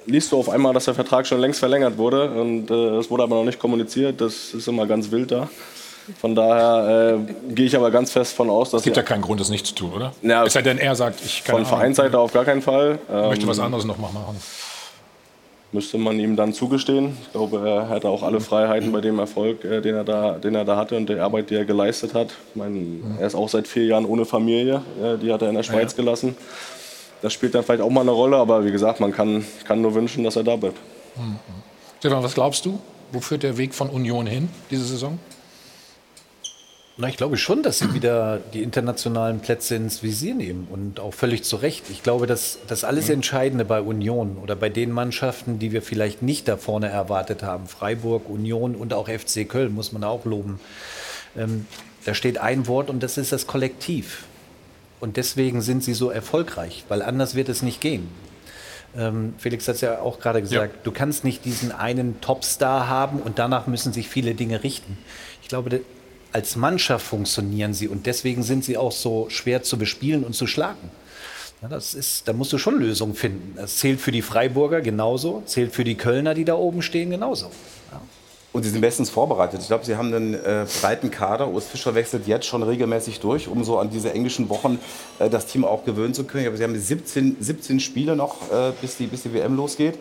liest 0.07 0.31
du 0.31 0.39
auf 0.39 0.49
einmal, 0.49 0.73
dass 0.73 0.85
der 0.85 0.95
Vertrag 0.95 1.27
schon 1.27 1.39
längst 1.39 1.59
verlängert 1.59 1.97
wurde 1.97 2.31
und 2.31 2.71
äh, 2.71 2.97
es 2.97 3.11
wurde 3.11 3.23
aber 3.23 3.35
noch 3.35 3.45
nicht 3.45 3.59
kommuniziert. 3.59 4.19
Das 4.21 4.55
ist 4.55 4.67
immer 4.67 4.87
ganz 4.87 5.11
wild 5.11 5.31
da. 5.31 5.49
Von 6.19 6.35
daher 6.35 7.17
äh, 7.17 7.53
gehe 7.53 7.65
ich 7.65 7.75
aber 7.75 7.91
ganz 7.91 8.11
fest 8.11 8.33
von 8.33 8.49
aus, 8.49 8.71
dass. 8.71 8.81
Es 8.81 8.85
gibt 8.85 8.97
ja 8.97 9.03
keinen 9.03 9.21
Grund, 9.21 9.39
das 9.39 9.49
nicht 9.49 9.65
zu 9.65 9.73
tun, 9.73 9.93
oder? 9.93 10.13
Ja, 10.21 10.43
es 10.43 10.53
sei 10.53 10.61
denn, 10.61 10.77
er 10.77 10.95
sagt, 10.95 11.21
ich 11.23 11.43
kann. 11.43 11.55
Von 11.55 11.65
Vereinsseite 11.65 12.19
auf 12.19 12.33
gar 12.33 12.45
keinen 12.45 12.61
Fall. 12.61 12.99
Ähm, 13.11 13.29
möchte 13.29 13.47
was 13.47 13.59
anderes 13.59 13.85
noch 13.85 13.97
mal 13.97 14.11
machen. 14.11 14.37
Müsste 15.71 15.97
man 15.97 16.19
ihm 16.19 16.35
dann 16.35 16.53
zugestehen. 16.53 17.17
Ich 17.23 17.31
glaube, 17.31 17.67
er 17.67 17.89
hatte 17.89 18.07
auch 18.07 18.21
alle 18.21 18.39
Freiheiten 18.41 18.91
bei 18.91 19.01
dem 19.01 19.17
Erfolg, 19.17 19.63
äh, 19.63 19.81
den, 19.81 19.95
er 19.95 20.03
da, 20.03 20.33
den 20.33 20.53
er 20.53 20.65
da 20.65 20.75
hatte 20.75 20.95
und 20.95 21.09
der 21.09 21.23
Arbeit, 21.23 21.49
die 21.49 21.55
er 21.55 21.65
geleistet 21.65 22.13
hat. 22.13 22.27
Ich 22.49 22.55
meine, 22.55 22.77
mhm. 22.77 23.17
er 23.19 23.25
ist 23.25 23.35
auch 23.35 23.49
seit 23.49 23.67
vier 23.67 23.85
Jahren 23.85 24.05
ohne 24.05 24.25
Familie. 24.25 24.81
Äh, 25.01 25.17
die 25.17 25.31
hat 25.33 25.41
er 25.41 25.49
in 25.49 25.55
der 25.55 25.63
Schweiz 25.63 25.93
ja. 25.93 25.97
gelassen. 26.03 26.35
Das 27.21 27.31
spielt 27.31 27.55
dann 27.55 27.63
vielleicht 27.63 27.81
auch 27.81 27.89
mal 27.89 28.01
eine 28.01 28.11
Rolle, 28.11 28.35
aber 28.35 28.65
wie 28.65 28.71
gesagt, 28.71 28.99
man 28.99 29.13
kann, 29.13 29.45
kann 29.65 29.81
nur 29.81 29.95
wünschen, 29.95 30.23
dass 30.23 30.35
er 30.35 30.43
da 30.43 30.57
bleibt. 30.57 30.77
Mhm. 31.15 31.37
Stefan, 31.99 32.21
was 32.21 32.33
glaubst 32.33 32.65
du? 32.65 32.79
Wo 33.13 33.21
führt 33.21 33.43
der 33.43 33.57
Weg 33.57 33.73
von 33.73 33.89
Union 33.89 34.27
hin 34.27 34.49
diese 34.69 34.83
Saison? 34.83 35.17
Na, 36.95 37.07
ich 37.07 37.17
glaube 37.17 37.37
schon, 37.37 37.63
dass 37.63 37.79
sie 37.79 37.91
wieder 37.95 38.39
die 38.53 38.61
internationalen 38.61 39.39
Plätze 39.39 39.73
ins 39.73 40.03
Visier 40.03 40.35
nehmen 40.35 40.67
und 40.69 40.99
auch 40.99 41.11
völlig 41.11 41.43
zu 41.43 41.55
Recht. 41.55 41.89
Ich 41.89 42.03
glaube, 42.03 42.27
dass 42.27 42.59
das 42.67 42.83
alles 42.83 43.07
mhm. 43.07 43.15
Entscheidende 43.15 43.65
bei 43.65 43.81
Union 43.81 44.37
oder 44.37 44.55
bei 44.55 44.69
den 44.69 44.91
Mannschaften, 44.91 45.57
die 45.57 45.71
wir 45.71 45.81
vielleicht 45.81 46.21
nicht 46.21 46.47
da 46.47 46.55
vorne 46.55 46.89
erwartet 46.89 47.41
haben, 47.41 47.65
Freiburg, 47.65 48.29
Union 48.29 48.75
und 48.75 48.93
auch 48.93 49.07
FC 49.07 49.49
Köln, 49.49 49.73
muss 49.73 49.91
man 49.91 50.03
auch 50.03 50.25
loben. 50.25 50.59
Ähm, 51.35 51.65
da 52.05 52.13
steht 52.13 52.37
ein 52.37 52.67
Wort 52.67 52.91
und 52.91 53.01
das 53.01 53.17
ist 53.17 53.31
das 53.31 53.47
Kollektiv. 53.47 54.25
Und 54.99 55.17
deswegen 55.17 55.61
sind 55.61 55.83
sie 55.83 55.95
so 55.95 56.11
erfolgreich, 56.11 56.85
weil 56.89 57.01
anders 57.01 57.33
wird 57.33 57.49
es 57.49 57.63
nicht 57.63 57.81
gehen. 57.81 58.07
Ähm, 58.95 59.33
Felix 59.39 59.67
hat 59.67 59.75
es 59.75 59.81
ja 59.81 59.99
auch 59.99 60.19
gerade 60.19 60.41
gesagt, 60.41 60.75
ja. 60.75 60.79
du 60.83 60.91
kannst 60.91 61.23
nicht 61.23 61.43
diesen 61.43 61.71
einen 61.71 62.21
Topstar 62.21 62.87
haben 62.87 63.19
und 63.19 63.39
danach 63.39 63.65
müssen 63.65 63.93
sich 63.93 64.07
viele 64.07 64.35
Dinge 64.35 64.63
richten. 64.63 64.99
Ich 65.41 65.47
glaube, 65.47 65.81
als 66.33 66.55
Mannschaft 66.55 67.05
funktionieren 67.05 67.73
sie 67.73 67.87
und 67.87 68.05
deswegen 68.05 68.43
sind 68.43 68.65
sie 68.65 68.77
auch 68.77 68.91
so 68.91 69.29
schwer 69.29 69.63
zu 69.63 69.77
bespielen 69.77 70.23
und 70.23 70.33
zu 70.33 70.47
schlagen. 70.47 70.91
Ja, 71.61 71.69
das 71.69 71.93
ist, 71.93 72.27
da 72.27 72.33
musst 72.33 72.51
du 72.51 72.57
schon 72.57 72.79
Lösungen 72.79 73.15
finden. 73.15 73.53
Das 73.55 73.77
zählt 73.77 74.01
für 74.01 74.11
die 74.11 74.21
Freiburger 74.21 74.81
genauso, 74.81 75.43
zählt 75.45 75.73
für 75.73 75.85
die 75.85 75.95
Kölner, 75.95 76.33
die 76.33 76.43
da 76.43 76.55
oben 76.55 76.81
stehen, 76.81 77.09
genauso. 77.09 77.45
Ja. 77.91 78.01
Und 78.51 78.63
sie 78.63 78.69
sind 78.69 78.81
bestens 78.81 79.09
vorbereitet. 79.09 79.61
Ich 79.61 79.67
glaube, 79.67 79.85
sie 79.85 79.95
haben 79.95 80.13
einen 80.13 80.33
äh, 80.33 80.65
breiten 80.81 81.09
Kader. 81.09 81.47
Urs 81.47 81.65
Fischer 81.65 81.95
wechselt 81.95 82.27
jetzt 82.27 82.45
schon 82.45 82.61
regelmäßig 82.63 83.19
durch, 83.19 83.47
um 83.47 83.63
so 83.63 83.79
an 83.79 83.89
diese 83.89 84.11
englischen 84.11 84.49
Wochen 84.49 84.77
äh, 85.19 85.29
das 85.29 85.45
Team 85.45 85.63
auch 85.63 85.85
gewöhnen 85.85 86.13
zu 86.13 86.25
können. 86.25 86.47
Aber 86.47 86.57
sie 86.57 86.63
haben 86.63 86.77
17, 86.77 87.37
17 87.39 87.79
Spiele 87.79 88.15
noch, 88.15 88.51
äh, 88.51 88.73
bis, 88.81 88.97
die, 88.97 89.07
bis 89.07 89.23
die 89.23 89.33
WM 89.33 89.55
losgeht. 89.55 89.97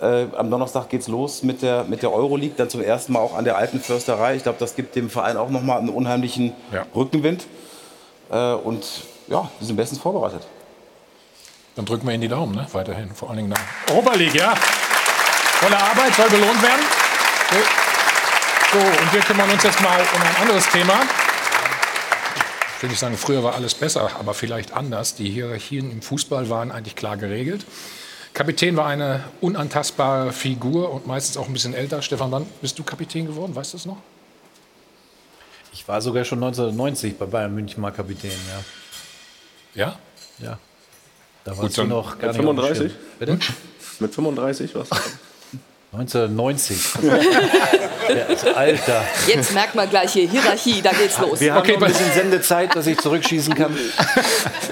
Äh, 0.00 0.26
am 0.36 0.50
Donnerstag 0.50 0.88
geht 0.88 1.02
es 1.02 1.08
los 1.08 1.42
mit 1.42 1.62
der, 1.62 1.84
mit 1.84 2.02
der 2.02 2.12
Euroleague, 2.12 2.54
dann 2.56 2.68
zum 2.68 2.82
ersten 2.82 3.12
Mal 3.12 3.20
auch 3.20 3.36
an 3.36 3.44
der 3.44 3.56
alten 3.56 3.80
Försterei. 3.80 4.36
Ich 4.36 4.42
glaube, 4.42 4.58
das 4.58 4.74
gibt 4.74 4.96
dem 4.96 5.08
Verein 5.08 5.36
auch 5.36 5.50
nochmal 5.50 5.78
einen 5.78 5.88
unheimlichen 5.88 6.52
ja. 6.72 6.84
Rückenwind. 6.94 7.46
Äh, 8.30 8.54
und 8.54 8.84
ja, 9.28 9.50
wir 9.58 9.66
sind 9.66 9.76
bestens 9.76 10.00
vorbereitet. 10.00 10.42
Dann 11.76 11.84
drücken 11.84 12.06
wir 12.06 12.14
Ihnen 12.14 12.22
die 12.22 12.28
Daumen, 12.28 12.54
ne? 12.54 12.66
weiterhin. 12.72 13.14
Vor 13.14 13.28
allen 13.28 13.38
Dingen 13.38 13.48
nach 13.50 13.90
Europa 13.90 14.14
League, 14.14 14.34
ja. 14.34 14.54
Tolle 15.60 15.76
Arbeit, 15.76 16.14
soll 16.14 16.28
belohnt 16.28 16.62
werden. 16.62 16.84
So, 18.72 18.78
und 18.78 19.12
wir 19.12 19.20
kümmern 19.20 19.50
uns 19.50 19.62
jetzt 19.62 19.80
mal 19.80 20.00
um 20.00 20.20
ein 20.20 20.36
anderes 20.42 20.68
Thema. 20.68 20.94
Ich 22.76 22.82
will 22.82 22.90
nicht 22.90 22.98
sagen, 22.98 23.16
früher 23.16 23.42
war 23.42 23.54
alles 23.54 23.74
besser, 23.74 24.10
aber 24.18 24.34
vielleicht 24.34 24.72
anders. 24.74 25.14
Die 25.14 25.30
Hierarchien 25.30 25.90
im 25.90 26.02
Fußball 26.02 26.50
waren 26.50 26.70
eigentlich 26.70 26.96
klar 26.96 27.16
geregelt. 27.16 27.64
Kapitän 28.34 28.76
war 28.76 28.86
eine 28.86 29.24
unantastbare 29.40 30.32
Figur 30.32 30.90
und 30.92 31.06
meistens 31.06 31.36
auch 31.36 31.46
ein 31.46 31.52
bisschen 31.52 31.72
älter. 31.72 32.02
Stefan, 32.02 32.32
wann 32.32 32.46
bist 32.60 32.76
du 32.76 32.82
Kapitän 32.82 33.26
geworden? 33.26 33.54
Weißt 33.54 33.72
du 33.72 33.76
es 33.76 33.86
noch? 33.86 33.98
Ich 35.72 35.86
war 35.86 36.02
sogar 36.02 36.24
schon 36.24 36.42
1990 36.42 37.16
bei 37.16 37.26
Bayern 37.26 37.54
München 37.54 37.80
mal 37.80 37.92
Kapitän, 37.92 38.32
ja. 39.74 39.86
Ja? 39.86 39.98
Ja. 40.40 40.58
Da 41.44 41.56
warst 41.56 41.76
Gut, 41.76 41.78
du 41.78 41.84
noch 41.84 42.18
gar 42.18 42.28
mit 42.28 42.36
35? 42.36 42.92
Bitte? 43.20 43.38
Mit 44.00 44.14
35 44.14 44.74
was? 44.74 44.88
1990. 45.94 46.76
Alter. 48.54 49.04
Jetzt 49.28 49.54
merkt 49.54 49.74
man 49.74 49.88
gleich 49.88 50.12
hier 50.12 50.28
Hierarchie, 50.28 50.82
da 50.82 50.90
geht's 50.90 51.18
los. 51.18 51.40
Wir 51.40 51.54
haben 51.54 51.60
okay, 51.60 51.74
ein 51.74 51.80
bisschen 51.80 52.12
Sendezeit, 52.12 52.74
dass 52.74 52.86
ich 52.86 52.98
zurückschießen 52.98 53.54
kann. 53.54 53.76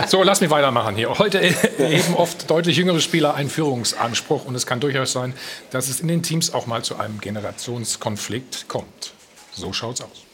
So, 0.09 0.23
lass 0.23 0.41
mich 0.41 0.51
weitermachen 0.51 0.97
hier. 0.97 1.17
Heute 1.19 1.41
eben 1.79 2.17
oft 2.17 2.51
deutlich 2.51 2.77
jüngere 2.77 3.01
Spieler 3.01 3.35
einen 3.35 3.51
Führungsanspruch 3.51 4.47
und 4.47 4.55
es 4.55 4.67
kann 4.67 4.81
durchaus 4.81 5.13
sein, 5.13 5.35
dass 5.71 5.89
es 5.89 6.01
in 6.01 6.09
den 6.09 6.23
Teams 6.23 6.55
auch 6.55 6.67
mal 6.67 6.83
zu 6.83 6.97
einem 6.99 7.21
Generationskonflikt 7.21 8.69
kommt. 8.69 9.13
So 9.53 9.73
schaut's 9.73 10.01
aus. 10.01 10.25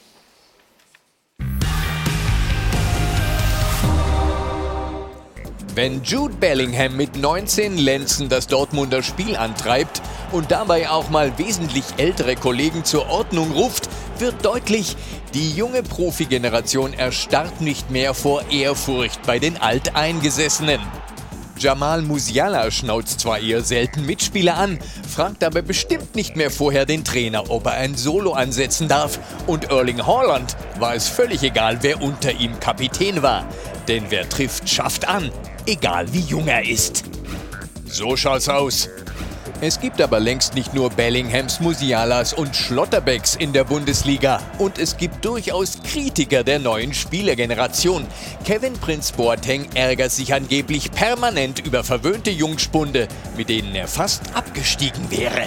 Wenn 5.79 6.03
Jude 6.03 6.35
Bellingham 6.35 6.97
mit 6.97 7.15
19 7.17 7.79
Lenzen 7.79 8.29
das 8.29 8.49
Dortmunder 8.49 9.03
Spiel 9.05 9.37
antreibt, 9.37 10.03
und 10.33 10.51
dabei 10.51 10.91
auch 10.91 11.11
mal 11.11 11.39
wesentlich 11.39 11.85
ältere 11.97 12.37
Kollegen 12.37 12.85
zur 12.85 13.09
Ordnung 13.09 13.53
ruft, 13.53 13.89
wird 14.19 14.45
deutlich, 14.45 14.97
die 15.35 15.53
junge 15.53 15.83
Profigeneration 15.83 16.93
erstarrt 16.93 17.61
nicht 17.61 17.91
mehr 17.91 18.15
vor 18.15 18.43
Ehrfurcht 18.51 19.23
bei 19.27 19.39
den 19.39 19.61
Alteingesessenen. 19.61 20.81
Jamal 21.59 22.03
Musiala 22.03 22.71
schnauzt 22.71 23.21
zwar 23.21 23.41
eher 23.41 23.63
selten 23.63 24.07
Mitspieler 24.07 24.57
an, 24.57 24.79
fragt 25.09 25.43
aber 25.43 25.63
bestimmt 25.63 26.15
nicht 26.15 26.37
mehr 26.37 26.53
vorher 26.53 26.87
den 26.87 27.05
Trainer, 27.05 27.51
ob 27.51 27.67
er 27.67 27.73
ein 27.73 27.97
Solo 27.97 28.33
ansetzen 28.33 28.87
darf. 28.87 29.19
Und 29.47 29.71
Erling 29.71 30.07
Haaland 30.07 30.57
war 30.79 30.95
es 30.95 31.09
völlig 31.09 31.43
egal, 31.43 31.79
wer 31.83 32.01
unter 32.01 32.33
ihm 32.33 32.61
Kapitän 32.61 33.23
war. 33.23 33.45
Denn 33.89 34.05
wer 34.09 34.29
trifft, 34.29 34.69
schafft 34.69 35.09
an, 35.09 35.33
egal 35.67 36.13
wie 36.13 36.21
jung 36.21 36.47
er 36.47 36.69
ist. 36.69 37.05
So 37.87 38.17
schaut's 38.17 38.49
aus. 38.49 38.89
Es 39.61 39.81
gibt 39.81 40.01
aber 40.01 40.21
längst 40.21 40.55
nicht 40.55 40.73
nur 40.73 40.89
Bellinghams, 40.89 41.59
Musialas 41.59 42.33
und 42.33 42.55
Schlotterbecks 42.55 43.35
in 43.35 43.53
der 43.53 43.65
Bundesliga. 43.65 44.41
Und 44.59 44.79
es 44.79 44.97
gibt 44.97 45.25
durchaus 45.25 45.83
Kritiker 45.83 46.45
der 46.45 46.61
neuen 46.61 46.95
Spielergeneration. 46.95 48.07
Kevin 48.45 48.75
Prinz 48.75 49.11
Boateng 49.11 49.67
ärgert 49.75 50.13
sich 50.13 50.33
angeblich 50.33 50.93
permanent 50.93 51.59
über 51.67 51.83
verwöhnte 51.83 52.31
Jungspunde, 52.31 53.09
mit 53.37 53.49
denen 53.49 53.75
er 53.75 53.89
fast 53.89 54.23
abgestiegen 54.33 55.11
wäre. 55.11 55.43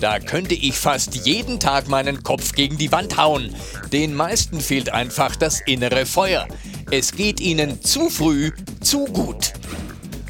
Da 0.00 0.18
könnte 0.18 0.56
ich 0.56 0.76
fast 0.76 1.14
jeden 1.26 1.60
Tag 1.60 1.86
meinen 1.86 2.24
Kopf 2.24 2.54
gegen 2.54 2.76
die 2.76 2.90
Wand 2.90 3.16
hauen. 3.16 3.54
Den 3.92 4.14
meisten 4.14 4.60
fehlt 4.60 4.92
einfach 4.92 5.36
das 5.36 5.60
innere 5.60 6.06
Feuer. 6.06 6.48
Es 6.90 7.12
geht 7.12 7.40
ihnen 7.40 7.82
zu 7.82 8.10
früh, 8.10 8.50
zu 8.80 9.04
gut. 9.04 9.52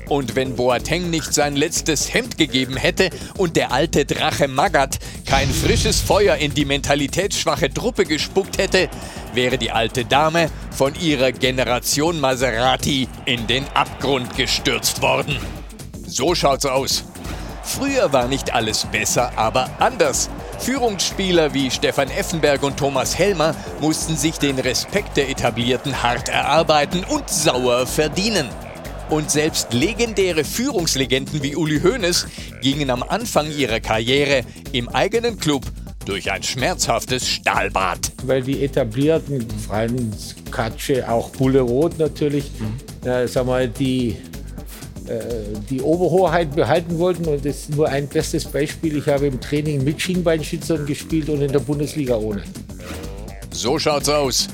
Und 0.08 0.36
wenn 0.36 0.56
Boateng 0.56 1.10
nicht 1.10 1.34
sein 1.34 1.54
letztes 1.54 2.12
Hemd 2.12 2.38
gegeben 2.38 2.76
hätte 2.76 3.10
und 3.36 3.56
der 3.56 3.72
alte 3.72 4.06
Drache 4.06 4.48
Magat 4.48 4.98
kein 5.26 5.48
frisches 5.50 6.00
Feuer 6.00 6.36
in 6.36 6.54
die 6.54 6.64
mentalitätsschwache 6.64 7.72
Truppe 7.72 8.04
gespuckt 8.04 8.58
hätte, 8.58 8.88
wäre 9.34 9.58
die 9.58 9.70
alte 9.70 10.04
Dame 10.04 10.50
von 10.70 10.94
ihrer 10.98 11.32
Generation 11.32 12.20
Maserati 12.20 13.08
in 13.26 13.46
den 13.46 13.64
Abgrund 13.74 14.36
gestürzt 14.36 15.02
worden. 15.02 15.36
So 16.06 16.34
schaut's 16.34 16.64
aus. 16.64 17.04
Früher 17.62 18.14
war 18.14 18.28
nicht 18.28 18.54
alles 18.54 18.86
besser, 18.86 19.32
aber 19.36 19.68
anders. 19.78 20.30
Führungsspieler 20.58 21.52
wie 21.52 21.70
Stefan 21.70 22.08
Effenberg 22.10 22.62
und 22.62 22.78
Thomas 22.78 23.18
Helmer 23.18 23.54
mussten 23.80 24.16
sich 24.16 24.38
den 24.38 24.58
Respekt 24.58 25.18
der 25.18 25.28
Etablierten 25.28 26.02
hart 26.02 26.30
erarbeiten 26.30 27.04
und 27.04 27.28
sauer 27.28 27.86
verdienen. 27.86 28.48
Und 29.10 29.30
selbst 29.30 29.72
legendäre 29.72 30.44
Führungslegenden 30.44 31.42
wie 31.42 31.56
Uli 31.56 31.80
Hoeneß 31.80 32.26
gingen 32.60 32.90
am 32.90 33.02
Anfang 33.02 33.50
ihrer 33.50 33.80
Karriere 33.80 34.42
im 34.72 34.88
eigenen 34.90 35.38
Club 35.38 35.64
durch 36.04 36.30
ein 36.30 36.42
schmerzhaftes 36.42 37.26
Stahlbad. 37.26 38.12
Weil 38.24 38.42
die 38.42 38.62
etablierten, 38.62 39.46
Franz, 39.66 40.34
Katsche, 40.50 41.08
auch 41.08 41.30
Bulle 41.30 41.60
Roth 41.60 41.98
natürlich, 41.98 42.50
mhm. 42.58 43.08
äh, 43.08 43.26
sag 43.26 43.46
mal, 43.46 43.66
die, 43.66 44.16
äh, 45.06 45.20
die 45.70 45.80
Oberhoheit 45.80 46.54
behalten 46.54 46.98
wollten. 46.98 47.26
Und 47.26 47.44
das 47.46 47.56
ist 47.56 47.70
nur 47.70 47.88
ein 47.88 48.08
bestes 48.08 48.44
Beispiel. 48.44 48.98
Ich 48.98 49.06
habe 49.06 49.26
im 49.26 49.40
Training 49.40 49.84
mit 49.84 50.00
Schienbeinschützern 50.02 50.84
gespielt 50.84 51.30
und 51.30 51.40
in 51.40 51.52
der 51.52 51.60
Bundesliga 51.60 52.16
ohne. 52.16 52.42
So 53.50 53.78
schaut's 53.78 54.08
aus. 54.10 54.48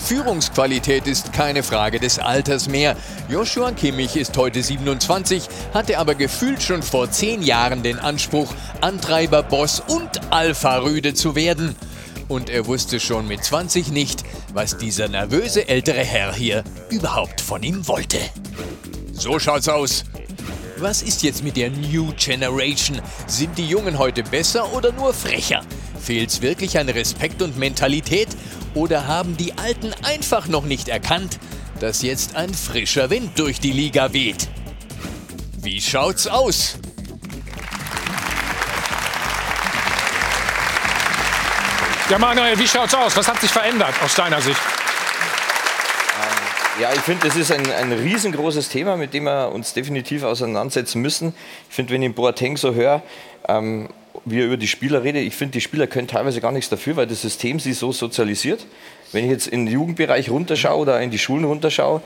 Führungsqualität 0.00 1.06
ist 1.06 1.32
keine 1.32 1.62
Frage 1.62 2.00
des 2.00 2.18
Alters 2.18 2.68
mehr. 2.68 2.96
Joshua 3.28 3.70
Kimmich 3.72 4.16
ist 4.16 4.36
heute 4.36 4.62
27, 4.62 5.48
hatte 5.72 5.98
aber 5.98 6.14
gefühlt 6.14 6.62
schon 6.62 6.82
vor 6.82 7.10
zehn 7.10 7.42
Jahren 7.42 7.82
den 7.82 7.98
Anspruch, 7.98 8.52
Antreiber, 8.80 9.42
Boss 9.42 9.80
und 9.80 10.32
Alpha-Rüde 10.32 11.14
zu 11.14 11.36
werden. 11.36 11.76
Und 12.28 12.48
er 12.48 12.66
wusste 12.66 12.98
schon 12.98 13.28
mit 13.28 13.44
20 13.44 13.92
nicht, 13.92 14.24
was 14.52 14.78
dieser 14.78 15.08
nervöse 15.08 15.68
ältere 15.68 16.02
Herr 16.02 16.32
hier 16.32 16.64
überhaupt 16.88 17.40
von 17.40 17.62
ihm 17.62 17.86
wollte. 17.86 18.18
So 19.12 19.38
schaut's 19.38 19.68
aus. 19.68 20.04
Was 20.78 21.02
ist 21.02 21.22
jetzt 21.22 21.44
mit 21.44 21.56
der 21.56 21.70
New 21.70 22.12
Generation? 22.16 23.02
Sind 23.26 23.58
die 23.58 23.66
Jungen 23.66 23.98
heute 23.98 24.22
besser 24.22 24.72
oder 24.72 24.92
nur 24.92 25.12
frecher? 25.12 25.60
Fehlt's 26.00 26.40
wirklich 26.40 26.78
an 26.78 26.88
Respekt 26.88 27.42
und 27.42 27.58
Mentalität? 27.58 28.28
Oder 28.74 29.06
haben 29.06 29.36
die 29.36 29.52
Alten 29.58 29.92
einfach 30.02 30.46
noch 30.48 30.64
nicht 30.64 30.88
erkannt, 30.88 31.38
dass 31.80 32.02
jetzt 32.02 32.36
ein 32.36 32.54
frischer 32.54 33.10
Wind 33.10 33.38
durch 33.38 33.60
die 33.60 33.72
Liga 33.72 34.12
weht? 34.12 34.48
Wie 35.58 35.80
schaut's 35.80 36.26
aus? 36.26 36.76
Ja, 42.08 42.18
Manuel, 42.18 42.58
wie 42.58 42.66
schaut's 42.66 42.94
aus? 42.94 43.16
Was 43.16 43.28
hat 43.28 43.40
sich 43.40 43.50
verändert 43.50 43.94
aus 44.02 44.14
deiner 44.14 44.40
Sicht? 44.40 44.60
Ja, 46.80 46.92
ich 46.94 47.00
finde, 47.00 47.26
das 47.28 47.36
ist 47.36 47.52
ein, 47.52 47.70
ein 47.70 47.92
riesengroßes 47.92 48.70
Thema, 48.70 48.96
mit 48.96 49.12
dem 49.12 49.24
wir 49.24 49.52
uns 49.52 49.74
definitiv 49.74 50.22
auseinandersetzen 50.22 51.02
müssen. 51.02 51.34
Ich 51.68 51.74
finde, 51.76 51.92
wenn 51.92 52.02
ich 52.02 52.14
Boateng 52.14 52.56
so 52.56 52.72
höre, 52.72 53.02
ähm, 53.48 53.90
wie 54.24 54.40
er 54.40 54.46
über 54.46 54.56
die 54.56 54.68
Spieler 54.68 55.02
redet, 55.02 55.22
ich 55.24 55.34
finde, 55.34 55.52
die 55.52 55.60
Spieler 55.60 55.86
können 55.86 56.08
teilweise 56.08 56.40
gar 56.40 56.52
nichts 56.52 56.70
dafür, 56.70 56.96
weil 56.96 57.06
das 57.06 57.22
System 57.22 57.60
sie 57.60 57.72
so 57.72 57.92
sozialisiert. 57.92 58.66
Wenn 59.12 59.24
ich 59.24 59.30
jetzt 59.30 59.46
in 59.46 59.66
den 59.66 59.72
Jugendbereich 59.72 60.30
runterschaue 60.30 60.78
oder 60.78 61.00
in 61.00 61.10
die 61.10 61.18
Schulen 61.18 61.44
runterschaue, 61.44 62.02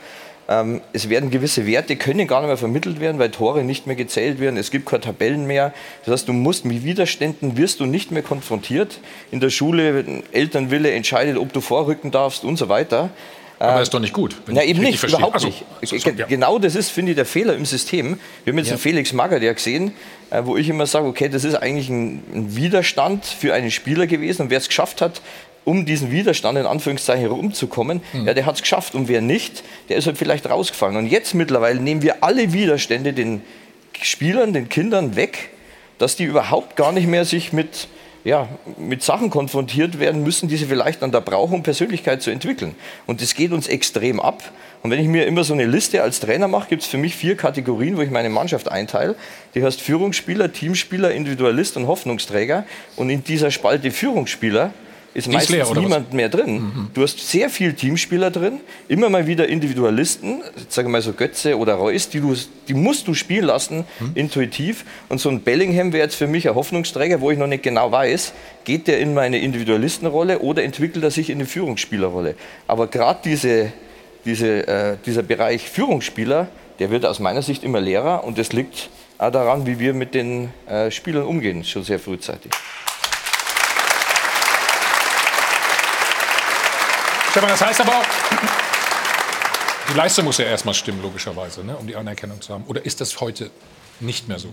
ähm, 0.47 0.81
es 0.93 1.09
werden 1.09 1.31
gewisse 1.31 1.65
Werte, 1.65 1.95
können 1.95 2.27
gar 2.27 2.41
nicht 2.41 2.47
mehr 2.47 2.57
vermittelt 2.57 2.99
werden, 2.99 3.17
weil 3.17 3.31
Tore 3.31 3.63
nicht 3.63 3.87
mehr 3.87 3.95
gezählt 3.95 4.39
werden. 4.39 4.57
Es 4.57 4.69
gibt 4.69 4.85
keine 4.85 5.01
Tabellen 5.01 5.47
mehr. 5.47 5.73
Das 6.05 6.13
heißt, 6.13 6.27
du 6.27 6.33
musst 6.33 6.65
mit 6.65 6.83
Widerständen 6.83 7.57
wirst 7.57 7.79
du 7.79 7.85
nicht 7.85 8.11
mehr 8.11 8.21
konfrontiert. 8.21 8.99
In 9.31 9.39
der 9.39 9.49
Schule, 9.49 10.23
Elternwille 10.31 10.91
entscheidet, 10.91 11.37
ob 11.37 11.51
du 11.51 11.61
vorrücken 11.61 12.11
darfst 12.11 12.43
und 12.43 12.57
so 12.57 12.69
weiter. 12.69 13.09
Aber 13.59 13.79
das 13.79 13.83
ist 13.83 13.93
doch 13.93 13.99
nicht 13.99 14.13
gut. 14.13 14.35
Na, 14.47 14.63
eben 14.63 14.81
nicht, 14.81 14.99
verstehe. 14.99 15.17
überhaupt 15.17 15.35
also, 15.35 15.47
nicht. 15.47 15.63
So, 15.83 15.97
so, 15.97 16.09
ja. 16.09 16.25
Genau 16.25 16.59
das 16.59 16.75
ist, 16.75 16.89
finde 16.89 17.11
ich, 17.11 17.15
der 17.15 17.25
Fehler 17.25 17.55
im 17.55 17.65
System. 17.65 18.19
Wir 18.43 18.51
haben 18.51 18.57
jetzt 18.57 18.67
ja. 18.67 18.73
einen 18.73 18.81
Felix 18.81 19.13
Magath 19.13 19.41
ja 19.41 19.53
gesehen, 19.53 19.93
äh, 20.29 20.41
wo 20.43 20.57
ich 20.57 20.67
immer 20.67 20.85
sage, 20.85 21.07
okay, 21.07 21.29
das 21.29 21.43
ist 21.43 21.55
eigentlich 21.55 21.89
ein, 21.89 22.21
ein 22.33 22.55
Widerstand 22.55 23.25
für 23.25 23.53
einen 23.53 23.71
Spieler 23.71 24.07
gewesen. 24.07 24.43
Und 24.43 24.49
wer 24.49 24.57
es 24.57 24.67
geschafft 24.67 25.01
hat, 25.01 25.21
um 25.63 25.85
diesen 25.85 26.11
Widerstand 26.11 26.57
in 26.57 26.65
Anführungszeichen 26.65 27.21
herumzukommen, 27.21 28.01
mhm. 28.13 28.27
ja, 28.27 28.33
der 28.33 28.45
hat 28.45 28.55
es 28.55 28.61
geschafft. 28.61 28.93
Und 28.93 29.07
wer 29.07 29.21
nicht, 29.21 29.63
der 29.89 29.97
ist 29.97 30.05
halt 30.05 30.17
vielleicht 30.17 30.49
rausgefallen. 30.49 30.97
Und 30.97 31.07
jetzt 31.07 31.33
mittlerweile 31.33 31.79
nehmen 31.79 32.01
wir 32.01 32.23
alle 32.23 32.51
Widerstände 32.51 33.13
den 33.13 33.41
Spielern, 34.01 34.51
den 34.51 34.67
Kindern 34.67 35.15
weg, 35.15 35.49
dass 35.97 36.17
die 36.17 36.25
überhaupt 36.25 36.75
gar 36.75 36.91
nicht 36.91 37.07
mehr 37.07 37.23
sich 37.23 37.53
mit 37.53 37.87
ja, 38.25 38.49
mit 38.77 39.03
Sachen 39.03 39.29
konfrontiert 39.29 39.99
werden 39.99 40.23
müssen, 40.23 40.49
die 40.49 40.57
sie 40.57 40.65
vielleicht 40.65 41.03
dann 41.03 41.11
da 41.11 41.19
brauchen, 41.19 41.53
um 41.53 41.63
Persönlichkeit 41.63 42.23
zu 42.23 42.31
entwickeln. 42.31 42.75
Und 43.05 43.21
das 43.21 43.35
geht 43.35 43.51
uns 43.51 43.67
extrem 43.67 44.19
ab. 44.19 44.43
Und 44.81 44.89
wenn 44.91 44.99
ich 44.99 45.07
mir 45.07 45.27
immer 45.27 45.43
so 45.43 45.53
eine 45.53 45.65
Liste 45.65 46.01
als 46.01 46.19
Trainer 46.19 46.47
mache, 46.47 46.69
gibt 46.69 46.81
es 46.81 46.87
für 46.87 46.97
mich 46.97 47.15
vier 47.15 47.37
Kategorien, 47.37 47.97
wo 47.97 48.01
ich 48.01 48.09
meine 48.09 48.29
Mannschaft 48.29 48.69
einteile. 48.69 49.15
Die 49.53 49.63
heißt 49.63 49.79
Führungsspieler, 49.79 50.51
Teamspieler, 50.51 51.11
Individualist 51.11 51.77
und 51.77 51.87
Hoffnungsträger. 51.87 52.65
Und 52.95 53.11
in 53.11 53.23
dieser 53.23 53.51
Spalte 53.51 53.91
Führungsspieler 53.91 54.73
ist 55.15 55.31
meistens 55.31 55.55
leer, 55.55 55.65
niemand 55.73 56.07
was? 56.07 56.13
mehr 56.13 56.27
drin. 56.27 56.55
Mhm. 56.55 56.87
Du 56.93 57.01
hast 57.01 57.17
sehr 57.19 57.49
viele 57.49 57.73
Teamspieler 57.73 58.31
drin, 58.31 58.59
immer 58.89 59.09
mal 59.09 59.25
wieder 59.25 59.47
Individualisten, 59.47 60.43
sage 60.67 60.89
mal 60.89 61.01
so 61.01 61.13
Götze 61.13 61.57
oder 61.57 61.75
Reus, 61.75 62.09
die, 62.09 62.19
du, 62.19 62.35
die 62.67 62.73
musst 62.73 63.07
du 63.07 63.13
spielen 63.13 63.45
lassen, 63.45 63.85
mhm. 64.01 64.11
intuitiv. 64.13 64.83
Und 65.07 65.21
so 65.21 65.29
ein 65.29 65.39
Bellingham 65.39 65.93
wäre 65.93 66.03
jetzt 66.03 66.15
für 66.15 66.27
mich 66.27 66.49
ein 66.49 66.55
Hoffnungsträger, 66.55 67.21
wo 67.21 67.31
ich 67.31 67.37
noch 67.37 67.47
nicht 67.47 67.63
genau 67.63 67.93
weiß, 67.93 68.33
geht 68.65 68.87
der 68.87 68.99
in 68.99 69.13
meine 69.13 69.39
Individualistenrolle 69.39 70.39
oder 70.39 70.63
entwickelt 70.63 71.03
er 71.05 71.11
sich 71.11 71.29
in 71.29 71.37
eine 71.37 71.45
Führungsspielerrolle. 71.45 72.35
Aber 72.67 72.87
gerade 72.87 73.19
diese, 73.23 73.71
diese, 74.25 74.67
äh, 74.67 74.97
dieser 75.05 75.23
Bereich 75.23 75.69
Führungsspieler, 75.69 76.49
der 76.79 76.91
wird 76.91 77.05
aus 77.05 77.19
meiner 77.19 77.41
Sicht 77.41 77.63
immer 77.63 77.79
leerer 77.79 78.25
und 78.25 78.37
das 78.37 78.51
liegt 78.51 78.89
auch 79.17 79.31
daran, 79.31 79.65
wie 79.65 79.79
wir 79.79 79.93
mit 79.93 80.13
den 80.13 80.49
äh, 80.67 80.91
Spielern 80.91 81.23
umgehen, 81.23 81.63
schon 81.63 81.85
sehr 81.85 81.99
frühzeitig. 81.99 82.51
Stefan, 87.35 87.49
das 87.49 87.65
heißt 87.65 87.81
aber 87.81 87.91
auch, 87.91 88.05
die 89.91 89.97
Leistung 89.97 90.23
muss 90.23 90.37
ja 90.37 90.45
erstmal 90.45 90.73
stimmen, 90.73 91.01
logischerweise, 91.01 91.65
ne, 91.65 91.75
um 91.75 91.85
die 91.85 91.97
Anerkennung 91.97 92.39
zu 92.39 92.53
haben. 92.53 92.63
Oder 92.63 92.85
ist 92.85 93.01
das 93.01 93.19
heute 93.19 93.51
nicht 93.99 94.29
mehr 94.29 94.39
so? 94.39 94.47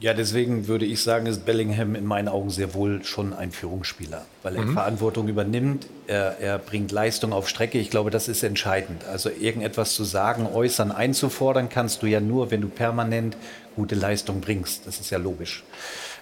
Ja, 0.00 0.14
deswegen 0.14 0.66
würde 0.66 0.86
ich 0.86 1.02
sagen, 1.02 1.26
ist 1.26 1.44
Bellingham 1.44 1.94
in 1.94 2.06
meinen 2.06 2.28
Augen 2.28 2.48
sehr 2.48 2.72
wohl 2.72 3.04
schon 3.04 3.34
ein 3.34 3.52
Führungsspieler, 3.52 4.24
weil 4.42 4.56
er 4.56 4.62
mhm. 4.62 4.72
Verantwortung 4.72 5.28
übernimmt, 5.28 5.88
er, 6.06 6.38
er, 6.40 6.58
bringt 6.58 6.90
Leistung 6.90 7.34
auf 7.34 7.50
Strecke. 7.50 7.76
Ich 7.76 7.90
glaube, 7.90 8.10
das 8.10 8.28
ist 8.28 8.42
entscheidend. 8.42 9.04
Also 9.04 9.28
irgendetwas 9.28 9.92
zu 9.92 10.02
sagen, 10.02 10.46
äußern, 10.46 10.90
einzufordern 10.90 11.68
kannst 11.68 12.02
du 12.02 12.06
ja 12.06 12.20
nur, 12.20 12.50
wenn 12.50 12.62
du 12.62 12.68
permanent 12.68 13.36
gute 13.76 13.94
Leistung 13.94 14.40
bringst. 14.40 14.86
Das 14.86 15.00
ist 15.00 15.10
ja 15.10 15.18
logisch. 15.18 15.64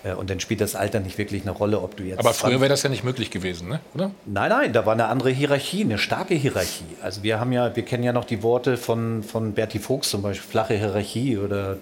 Äh, 0.02 0.14
und 0.14 0.30
dann 0.30 0.40
spielt 0.40 0.60
das 0.60 0.74
Alter 0.74 1.00
nicht 1.00 1.18
wirklich 1.18 1.42
eine 1.42 1.50
Rolle, 1.50 1.80
ob 1.80 1.96
du 1.96 2.04
jetzt. 2.04 2.18
Aber 2.18 2.32
früher 2.32 2.60
wäre 2.60 2.68
das 2.68 2.82
ja 2.82 2.90
nicht 2.90 3.04
möglich 3.04 3.30
gewesen, 3.30 3.68
ne? 3.68 3.80
oder? 3.94 4.10
Nein, 4.26 4.50
nein, 4.50 4.72
da 4.72 4.86
war 4.86 4.94
eine 4.94 5.06
andere 5.06 5.30
Hierarchie, 5.30 5.82
eine 5.82 5.98
starke 5.98 6.34
Hierarchie. 6.34 6.84
Also 7.02 7.22
wir 7.22 7.40
haben 7.40 7.52
ja, 7.52 7.74
wir 7.74 7.84
kennen 7.84 8.04
ja 8.04 8.12
noch 8.12 8.24
die 8.24 8.42
Worte 8.42 8.76
von, 8.76 9.22
von 9.22 9.52
Berti 9.52 9.78
Fuchs 9.78 10.10
zum 10.10 10.22
Beispiel, 10.22 10.50
flache 10.50 10.74
Hierarchie 10.74 11.38
oder 11.38 11.76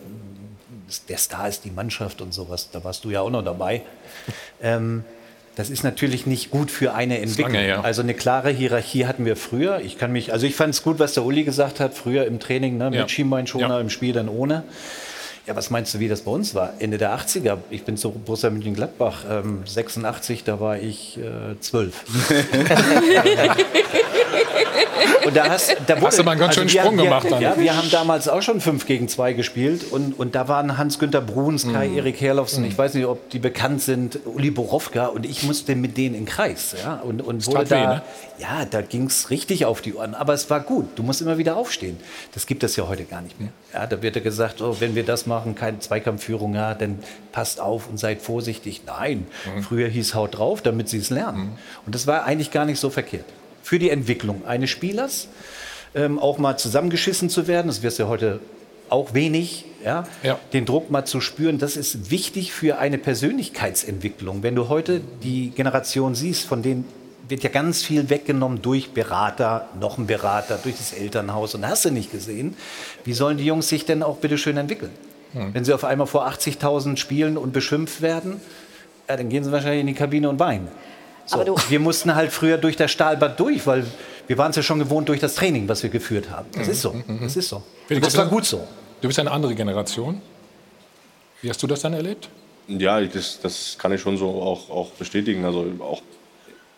der 1.08 1.18
Star 1.18 1.48
ist 1.48 1.64
die 1.64 1.70
Mannschaft 1.70 2.20
und 2.20 2.32
sowas. 2.32 2.70
Da 2.70 2.82
warst 2.82 3.04
du 3.04 3.10
ja 3.10 3.20
auch 3.20 3.30
noch 3.30 3.44
dabei. 3.44 3.82
ähm, 4.62 5.04
das 5.54 5.70
ist 5.70 5.82
natürlich 5.82 6.24
nicht 6.24 6.50
gut 6.50 6.70
für 6.70 6.94
eine 6.94 7.18
Entwicklung. 7.18 7.54
Lange, 7.54 7.68
ja. 7.68 7.80
Also 7.80 8.02
eine 8.02 8.14
klare 8.14 8.50
Hierarchie 8.50 9.06
hatten 9.06 9.24
wir 9.24 9.34
früher. 9.34 9.80
Ich 9.80 9.98
kann 9.98 10.12
mich, 10.12 10.32
also 10.32 10.46
ich 10.46 10.54
fand 10.54 10.72
es 10.72 10.84
gut, 10.84 11.00
was 11.00 11.14
der 11.14 11.24
Uli 11.24 11.42
gesagt 11.42 11.80
hat, 11.80 11.94
früher 11.94 12.26
im 12.26 12.38
Training, 12.38 12.78
ne, 12.78 12.90
mit 12.90 13.00
ja. 13.00 13.08
Schienbeinschoner, 13.08 13.68
ja. 13.68 13.80
im 13.80 13.90
Spiel 13.90 14.12
dann 14.12 14.28
ohne. 14.28 14.62
Ja, 15.48 15.56
was 15.56 15.70
meinst 15.70 15.94
du, 15.94 15.98
wie 15.98 16.08
das 16.08 16.20
bei 16.20 16.30
uns 16.30 16.54
war? 16.54 16.74
Ende 16.78 16.98
der 16.98 17.18
80er. 17.18 17.56
Ich 17.70 17.84
bin 17.84 17.96
zu 17.96 18.10
Borussia 18.10 18.50
Mönchengladbach. 18.50 19.24
Ähm, 19.30 19.62
86, 19.64 20.44
da 20.44 20.60
war 20.60 20.78
ich 20.78 21.16
äh, 21.16 21.58
12. 21.58 22.04
und 25.24 25.34
da 25.34 25.48
hast, 25.48 25.74
da 25.86 25.96
wurde, 25.96 26.06
hast 26.06 26.18
du 26.18 26.24
mal 26.24 26.32
einen 26.32 26.40
ganz 26.40 26.58
also 26.58 26.68
schönen 26.68 26.68
Sprung 26.68 26.98
wir, 26.98 27.04
gemacht. 27.04 27.28
Dann. 27.30 27.40
Ja, 27.40 27.58
wir 27.58 27.74
haben 27.74 27.90
damals 27.90 28.28
auch 28.28 28.42
schon 28.42 28.60
5 28.60 28.84
gegen 28.84 29.08
2 29.08 29.32
gespielt. 29.32 29.90
Und, 29.90 30.18
und 30.18 30.34
da 30.34 30.48
waren 30.48 30.76
Hans-Günther 30.76 31.22
Bruns, 31.22 31.66
Kai 31.72 31.88
mhm. 31.88 31.96
Erik 31.96 32.20
Herlofsen, 32.20 32.64
mhm. 32.64 32.68
ich 32.68 32.76
weiß 32.76 32.92
nicht, 32.92 33.06
ob 33.06 33.30
die 33.30 33.38
bekannt 33.38 33.80
sind, 33.80 34.18
Uli 34.26 34.50
Borowka. 34.50 35.06
Und 35.06 35.24
ich 35.24 35.44
musste 35.44 35.76
mit 35.76 35.96
denen 35.96 36.14
in 36.14 36.24
den 36.24 36.26
Kreis. 36.26 36.76
Ja? 36.82 36.96
Und, 36.96 37.22
und 37.22 37.46
wurde 37.46 37.64
da, 37.64 37.74
weh, 37.74 37.86
ne? 37.86 38.02
ja, 38.38 38.66
da 38.66 38.82
ging 38.82 39.06
es 39.06 39.30
richtig 39.30 39.64
auf 39.64 39.80
die 39.80 39.94
Ohren. 39.94 40.14
Aber 40.14 40.34
es 40.34 40.50
war 40.50 40.60
gut. 40.60 40.88
Du 40.96 41.02
musst 41.02 41.22
immer 41.22 41.38
wieder 41.38 41.56
aufstehen. 41.56 41.96
Das 42.34 42.46
gibt 42.46 42.62
es 42.64 42.76
ja 42.76 42.86
heute 42.86 43.04
gar 43.04 43.22
nicht 43.22 43.40
mehr. 43.40 43.48
Ja, 43.72 43.86
da 43.86 44.02
wird 44.02 44.16
ja 44.16 44.22
gesagt, 44.22 44.60
oh, 44.60 44.76
wenn 44.78 44.94
wir 44.94 45.04
das 45.04 45.26
machen, 45.26 45.37
machen, 45.38 45.54
keine 45.54 45.78
Zweikampfführung, 45.78 46.54
ja, 46.54 46.74
dann 46.74 46.98
passt 47.32 47.60
auf 47.60 47.88
und 47.88 47.98
seid 47.98 48.20
vorsichtig. 48.20 48.82
Nein, 48.86 49.26
mhm. 49.54 49.62
früher 49.62 49.88
hieß 49.88 50.14
Haut 50.14 50.38
drauf, 50.38 50.62
damit 50.62 50.88
sie 50.88 50.98
es 50.98 51.10
lernen. 51.10 51.38
Mhm. 51.38 51.58
Und 51.86 51.94
das 51.94 52.06
war 52.06 52.24
eigentlich 52.24 52.50
gar 52.50 52.64
nicht 52.64 52.80
so 52.80 52.90
verkehrt. 52.90 53.26
Für 53.62 53.78
die 53.78 53.90
Entwicklung 53.90 54.46
eines 54.46 54.70
Spielers 54.70 55.28
ähm, 55.94 56.18
auch 56.18 56.38
mal 56.38 56.56
zusammengeschissen 56.56 57.30
zu 57.30 57.46
werden, 57.46 57.68
das 57.68 57.82
wirst 57.82 57.98
du 57.98 58.04
ja 58.04 58.08
heute 58.08 58.40
auch 58.88 59.14
wenig, 59.14 59.66
ja? 59.84 60.04
ja? 60.22 60.38
den 60.52 60.64
Druck 60.64 60.90
mal 60.90 61.04
zu 61.04 61.20
spüren, 61.20 61.58
das 61.58 61.76
ist 61.76 62.10
wichtig 62.10 62.52
für 62.52 62.78
eine 62.78 62.98
Persönlichkeitsentwicklung. 62.98 64.42
Wenn 64.42 64.54
du 64.54 64.68
heute 64.68 65.00
die 65.22 65.50
Generation 65.50 66.14
siehst, 66.14 66.46
von 66.46 66.62
denen 66.62 66.84
wird 67.28 67.42
ja 67.42 67.50
ganz 67.50 67.82
viel 67.82 68.08
weggenommen 68.08 68.62
durch 68.62 68.92
Berater, 68.92 69.68
noch 69.78 69.98
ein 69.98 70.06
Berater, 70.06 70.58
durch 70.62 70.76
das 70.76 70.92
Elternhaus 70.92 71.54
und 71.54 71.66
hast 71.66 71.84
du 71.84 71.90
nicht 71.90 72.10
gesehen. 72.10 72.56
Wie 73.04 73.12
sollen 73.12 73.36
die 73.36 73.44
Jungs 73.44 73.68
sich 73.68 73.84
denn 73.84 74.02
auch 74.02 74.16
bitte 74.16 74.38
schön 74.38 74.56
entwickeln? 74.56 74.92
Hm. 75.32 75.54
Wenn 75.54 75.64
sie 75.64 75.72
auf 75.72 75.84
einmal 75.84 76.06
vor 76.06 76.26
80.000 76.26 76.96
spielen 76.96 77.36
und 77.36 77.52
beschimpft 77.52 78.00
werden, 78.00 78.40
ja, 79.08 79.16
dann 79.16 79.28
gehen 79.28 79.44
sie 79.44 79.52
wahrscheinlich 79.52 79.80
in 79.80 79.86
die 79.86 79.94
Kabine 79.94 80.28
und 80.28 80.38
weinen. 80.38 80.68
So. 81.26 81.44
wir 81.68 81.80
mussten 81.80 82.14
halt 82.14 82.32
früher 82.32 82.56
durch 82.56 82.76
das 82.76 82.90
Stahlbad 82.90 83.38
durch, 83.38 83.66
weil 83.66 83.84
wir 84.26 84.38
waren 84.38 84.50
es 84.50 84.56
ja 84.56 84.62
schon 84.62 84.78
gewohnt 84.78 85.08
durch 85.08 85.20
das 85.20 85.34
Training, 85.34 85.68
was 85.68 85.82
wir 85.82 85.90
geführt 85.90 86.30
haben. 86.30 86.48
Das 86.52 86.66
mhm. 86.66 86.72
ist 86.72 86.80
so. 86.80 86.92
Mhm. 86.92 87.18
Das 87.20 87.36
ist 87.36 87.48
so. 87.48 87.62
Und 87.90 88.04
das 88.04 88.16
war 88.16 88.26
gut 88.26 88.46
so. 88.46 88.66
Du 89.00 89.08
bist 89.08 89.18
eine 89.18 89.30
andere 89.30 89.54
Generation. 89.54 90.20
Wie 91.42 91.50
hast 91.50 91.62
du 91.62 91.66
das 91.66 91.80
dann 91.80 91.92
erlebt? 91.92 92.28
Ja, 92.66 93.00
das, 93.00 93.40
das 93.40 93.76
kann 93.78 93.92
ich 93.92 94.00
schon 94.00 94.16
so 94.16 94.28
auch, 94.42 94.70
auch 94.70 94.90
bestätigen. 94.92 95.44
Also 95.44 95.66
auch 95.80 96.02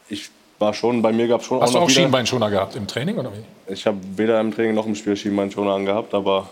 ich 0.09 0.31
war 0.59 0.75
schon, 0.75 1.01
bei 1.01 1.13
mir 1.13 1.27
gab 1.27 1.41
es 1.41 1.47
schon 1.47 1.61
Hast 1.61 1.71
auch 1.71 1.75
du 1.75 1.79
auch 1.81 1.91
Schienbeinschoner 1.91 2.51
gehabt 2.51 2.77
im 2.77 2.87
Training 2.87 3.17
oder 3.17 3.33
wie? 3.33 3.73
Ich 3.73 3.87
habe 3.87 3.99
weder 4.17 4.41
im 4.41 4.53
Training 4.53 4.75
noch 4.75 4.87
im 4.87 4.95
Spiel 4.95 5.17
Schienbeinschoner 5.17 5.73
angehabt, 5.73 6.13
aber 6.13 6.51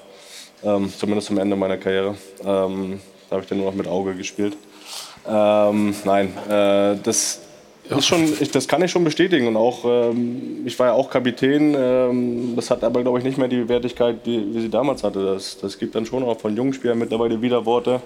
ähm, 0.64 0.93
zumindest 0.97 1.28
zum 1.28 1.39
Ende 1.39 1.56
meiner 1.56 1.76
Karriere. 1.76 2.16
Ähm, 2.44 3.01
da 3.28 3.35
habe 3.35 3.43
ich 3.43 3.48
dann 3.48 3.59
nur 3.59 3.66
noch 3.66 3.76
mit 3.76 3.86
Auge 3.86 4.14
gespielt. 4.14 4.56
Ähm, 5.28 5.94
nein, 6.05 6.32
äh, 6.48 6.97
das 7.02 7.40
ist 7.90 8.06
schon, 8.06 8.24
ich, 8.40 8.51
das 8.51 8.68
kann 8.68 8.82
ich 8.82 8.90
schon 8.90 9.05
bestätigen. 9.05 9.47
Und 9.47 9.56
auch, 9.56 9.85
ähm, 9.85 10.62
ich 10.64 10.78
war 10.78 10.89
ja 10.89 10.93
auch 10.93 11.10
Kapitän. 11.10 11.74
Ähm, 11.78 12.52
das 12.56 12.70
hat 12.70 12.85
aber, 12.85 13.02
glaube 13.02 13.18
ich, 13.18 13.24
nicht 13.24 13.39
mehr 13.39 13.48
die 13.48 13.68
Wertigkeit, 13.68 14.24
die, 14.26 14.55
wie 14.55 14.60
sie 14.60 14.70
damals 14.70 15.02
hatte. 15.05 15.24
Das, 15.24 15.59
das 15.59 15.78
gibt 15.78 15.94
dann 15.94 16.06
schon 16.06 16.22
auch 16.22 16.39
von 16.39 16.56
jungen 16.56 16.72
Spielern 16.72 16.98
mittlerweile 16.98 17.40
Widerworte. 17.40 18.01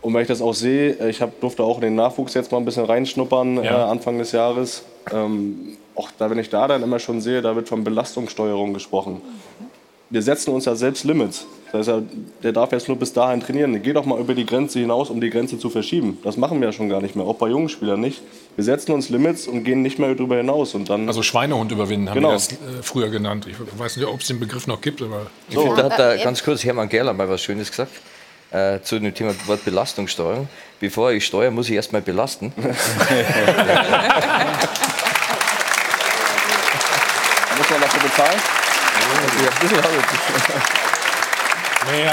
Und 0.00 0.14
wenn 0.14 0.22
ich 0.22 0.28
das 0.28 0.40
auch 0.40 0.54
sehe, 0.54 0.92
äh, 1.00 1.10
ich 1.10 1.20
hab, 1.20 1.40
durfte 1.40 1.62
auch 1.62 1.76
in 1.76 1.82
den 1.82 1.94
Nachwuchs 1.96 2.34
jetzt 2.34 2.52
mal 2.52 2.58
ein 2.58 2.64
bisschen 2.64 2.84
reinschnuppern, 2.84 3.62
ja. 3.62 3.86
äh, 3.86 3.90
Anfang 3.90 4.18
des 4.18 4.32
Jahres. 4.32 4.84
Ähm, 5.12 5.76
auch 5.94 6.10
da, 6.16 6.30
wenn 6.30 6.38
ich 6.38 6.50
da 6.50 6.68
dann 6.68 6.82
immer 6.82 6.98
schon 6.98 7.20
sehe, 7.20 7.42
da 7.42 7.56
wird 7.56 7.68
von 7.68 7.82
Belastungssteuerung 7.82 8.72
gesprochen. 8.72 9.20
Wir 10.10 10.22
setzen 10.22 10.54
uns 10.54 10.64
ja 10.64 10.74
selbst 10.74 11.04
Limits. 11.04 11.46
Das 11.70 11.86
heißt, 11.86 12.02
der 12.42 12.52
darf 12.52 12.72
jetzt 12.72 12.88
nur 12.88 12.98
bis 12.98 13.12
dahin 13.12 13.40
trainieren. 13.40 13.82
Geh 13.82 13.92
doch 13.92 14.06
mal 14.06 14.18
über 14.18 14.34
die 14.34 14.46
Grenze 14.46 14.78
hinaus, 14.78 15.10
um 15.10 15.20
die 15.20 15.28
Grenze 15.28 15.58
zu 15.58 15.68
verschieben. 15.68 16.16
Das 16.24 16.38
machen 16.38 16.60
wir 16.60 16.68
ja 16.68 16.72
schon 16.72 16.88
gar 16.88 17.02
nicht 17.02 17.14
mehr, 17.14 17.26
auch 17.26 17.36
bei 17.36 17.48
jungen 17.48 17.68
Spielern 17.68 18.00
nicht. 18.00 18.22
Wir 18.56 18.64
setzen 18.64 18.92
uns 18.92 19.10
Limits 19.10 19.46
und 19.46 19.64
gehen 19.64 19.82
nicht 19.82 19.98
mehr 19.98 20.14
darüber 20.14 20.36
hinaus. 20.36 20.74
Und 20.74 20.88
dann 20.88 21.06
also 21.06 21.22
Schweinehund 21.22 21.70
überwinden 21.70 22.08
haben 22.08 22.14
genau. 22.14 22.30
wir 22.30 22.34
das 22.34 22.52
äh, 22.52 22.56
früher 22.82 23.10
genannt. 23.10 23.46
Ich 23.48 23.56
weiß 23.78 23.98
nicht, 23.98 24.06
ob 24.06 24.20
es 24.20 24.28
den 24.28 24.40
Begriff 24.40 24.66
noch 24.66 24.80
gibt. 24.80 25.02
Aber 25.02 25.26
so, 25.50 25.74
da 25.76 25.84
hat 25.84 25.98
da 25.98 26.16
ganz 26.16 26.42
kurz 26.42 26.64
Hermann 26.64 26.88
Gerler 26.88 27.12
mal 27.12 27.28
was 27.28 27.42
Schönes 27.42 27.68
gesagt. 27.68 27.92
Äh, 28.50 28.80
zu 28.80 28.98
dem 28.98 29.12
Thema 29.14 29.34
Wort 29.46 29.62
Belastungssteuerung. 29.66 30.48
Bevor 30.80 31.12
ich 31.12 31.26
steuere, 31.26 31.50
muss 31.50 31.68
ich 31.68 31.74
erstmal 31.74 32.00
belasten. 32.00 32.50
muss 37.58 37.70
man 37.70 37.80
dafür 37.82 38.00
bezahlen? 38.00 38.57
Ja, 39.42 39.50
ein 39.50 39.60
bisschen 39.60 39.78
habe 39.78 39.94
ich. 39.96 40.88
Nee, 41.90 42.04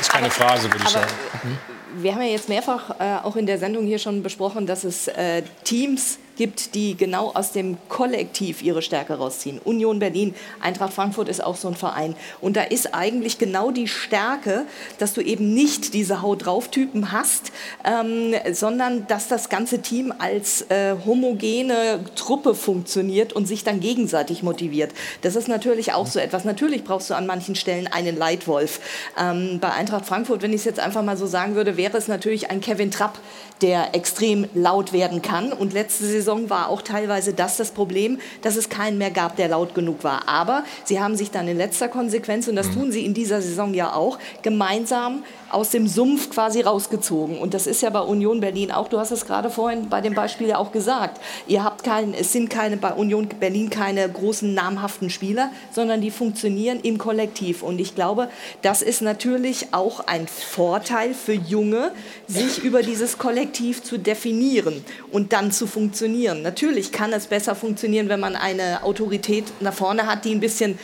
ist, 0.00 0.10
keine 0.10 0.30
Phrase, 0.30 0.70
würde 0.72 0.84
ich 0.84 0.90
sagen. 0.90 1.06
Hm? 1.42 1.58
Wir 2.02 2.14
haben 2.14 2.22
ja 2.22 2.28
jetzt 2.28 2.48
mehrfach 2.48 2.90
äh, 3.00 3.16
auch 3.22 3.36
in 3.36 3.46
der 3.46 3.58
Sendung 3.58 3.84
hier 3.84 3.98
schon 3.98 4.22
besprochen, 4.22 4.66
dass 4.66 4.84
es 4.84 5.08
äh, 5.08 5.42
Teams 5.64 6.18
gibt, 6.38 6.74
die 6.74 6.96
genau 6.96 7.32
aus 7.34 7.52
dem 7.52 7.76
Kollektiv 7.88 8.62
ihre 8.62 8.80
Stärke 8.80 9.14
rausziehen. 9.14 9.58
Union 9.58 9.98
Berlin, 9.98 10.34
Eintracht 10.60 10.94
Frankfurt 10.94 11.28
ist 11.28 11.44
auch 11.44 11.56
so 11.56 11.68
ein 11.68 11.74
Verein. 11.74 12.14
Und 12.40 12.56
da 12.56 12.62
ist 12.62 12.94
eigentlich 12.94 13.36
genau 13.36 13.70
die 13.70 13.88
Stärke, 13.88 14.64
dass 14.98 15.12
du 15.12 15.20
eben 15.20 15.52
nicht 15.52 15.92
diese 15.92 16.22
Haut 16.22 16.46
drauf 16.46 16.68
Typen 16.68 17.12
hast, 17.12 17.52
ähm, 17.84 18.34
sondern 18.52 19.06
dass 19.08 19.28
das 19.28 19.48
ganze 19.48 19.82
Team 19.82 20.14
als 20.16 20.62
äh, 20.70 20.94
homogene 21.04 22.04
Truppe 22.14 22.54
funktioniert 22.54 23.32
und 23.32 23.46
sich 23.46 23.64
dann 23.64 23.80
gegenseitig 23.80 24.42
motiviert. 24.42 24.92
Das 25.22 25.34
ist 25.34 25.48
natürlich 25.48 25.92
auch 25.92 26.06
so 26.06 26.20
etwas. 26.20 26.44
Natürlich 26.44 26.84
brauchst 26.84 27.10
du 27.10 27.14
an 27.14 27.26
manchen 27.26 27.56
Stellen 27.56 27.88
einen 27.88 28.16
Leitwolf. 28.16 28.80
Ähm, 29.18 29.58
bei 29.60 29.72
Eintracht 29.72 30.06
Frankfurt, 30.06 30.42
wenn 30.42 30.52
ich 30.52 30.60
es 30.60 30.64
jetzt 30.64 30.80
einfach 30.80 31.02
mal 31.02 31.16
so 31.16 31.26
sagen 31.26 31.56
würde, 31.56 31.76
wäre 31.76 31.96
es 31.96 32.06
natürlich 32.06 32.50
ein 32.50 32.60
Kevin 32.60 32.92
Trapp, 32.92 33.18
der 33.60 33.96
extrem 33.96 34.46
laut 34.54 34.92
werden 34.92 35.20
kann. 35.20 35.52
Und 35.52 35.72
letzte 35.72 36.04
Saison 36.04 36.27
war 36.28 36.68
auch 36.68 36.82
teilweise 36.82 37.32
das 37.32 37.56
das 37.56 37.70
Problem, 37.70 38.18
dass 38.42 38.56
es 38.56 38.68
keinen 38.68 38.98
mehr 38.98 39.10
gab, 39.10 39.36
der 39.36 39.48
laut 39.48 39.74
genug 39.74 40.04
war. 40.04 40.28
Aber 40.28 40.62
sie 40.84 41.00
haben 41.00 41.16
sich 41.16 41.30
dann 41.30 41.48
in 41.48 41.56
letzter 41.56 41.88
Konsequenz, 41.88 42.48
und 42.48 42.56
das 42.56 42.68
mhm. 42.68 42.74
tun 42.74 42.92
sie 42.92 43.04
in 43.04 43.14
dieser 43.14 43.40
Saison 43.40 43.72
ja 43.72 43.94
auch, 43.94 44.18
gemeinsam 44.42 45.24
aus 45.50 45.70
dem 45.70 45.88
Sumpf 45.88 46.30
quasi 46.30 46.60
rausgezogen. 46.60 47.38
Und 47.38 47.54
das 47.54 47.66
ist 47.66 47.80
ja 47.80 47.90
bei 47.90 48.00
Union 48.00 48.40
Berlin 48.40 48.70
auch, 48.70 48.88
du 48.88 48.98
hast 48.98 49.10
es 49.10 49.24
gerade 49.24 49.48
vorhin 49.50 49.88
bei 49.88 50.00
dem 50.00 50.14
Beispiel 50.14 50.48
ja 50.48 50.58
auch 50.58 50.72
gesagt, 50.72 51.20
ihr 51.46 51.64
habt 51.64 51.84
keinen, 51.84 52.12
es 52.12 52.32
sind 52.32 52.50
keine, 52.50 52.76
bei 52.76 52.92
Union 52.92 53.28
Berlin 53.28 53.70
keine 53.70 54.06
großen 54.08 54.52
namhaften 54.52 55.08
Spieler, 55.08 55.50
sondern 55.72 56.00
die 56.00 56.10
funktionieren 56.10 56.80
im 56.82 56.98
Kollektiv. 56.98 57.62
Und 57.62 57.78
ich 57.78 57.94
glaube, 57.94 58.28
das 58.60 58.82
ist 58.82 59.00
natürlich 59.00 59.68
auch 59.72 60.00
ein 60.00 60.28
Vorteil 60.28 61.14
für 61.14 61.32
Junge, 61.32 61.92
sich 62.26 62.58
über 62.62 62.82
dieses 62.82 63.16
Kollektiv 63.16 63.82
zu 63.82 63.98
definieren 63.98 64.84
und 65.12 65.32
dann 65.32 65.50
zu 65.50 65.66
funktionieren. 65.66 66.17
Natürlich 66.42 66.92
kann 66.92 67.12
es 67.12 67.26
besser 67.26 67.54
funktionieren, 67.54 68.08
wenn 68.08 68.20
man 68.20 68.36
eine 68.36 68.82
Autorität 68.82 69.44
nach 69.60 69.74
vorne 69.74 70.06
hat, 70.06 70.24
die 70.24 70.34
ein 70.34 70.40
bisschen 70.40 70.78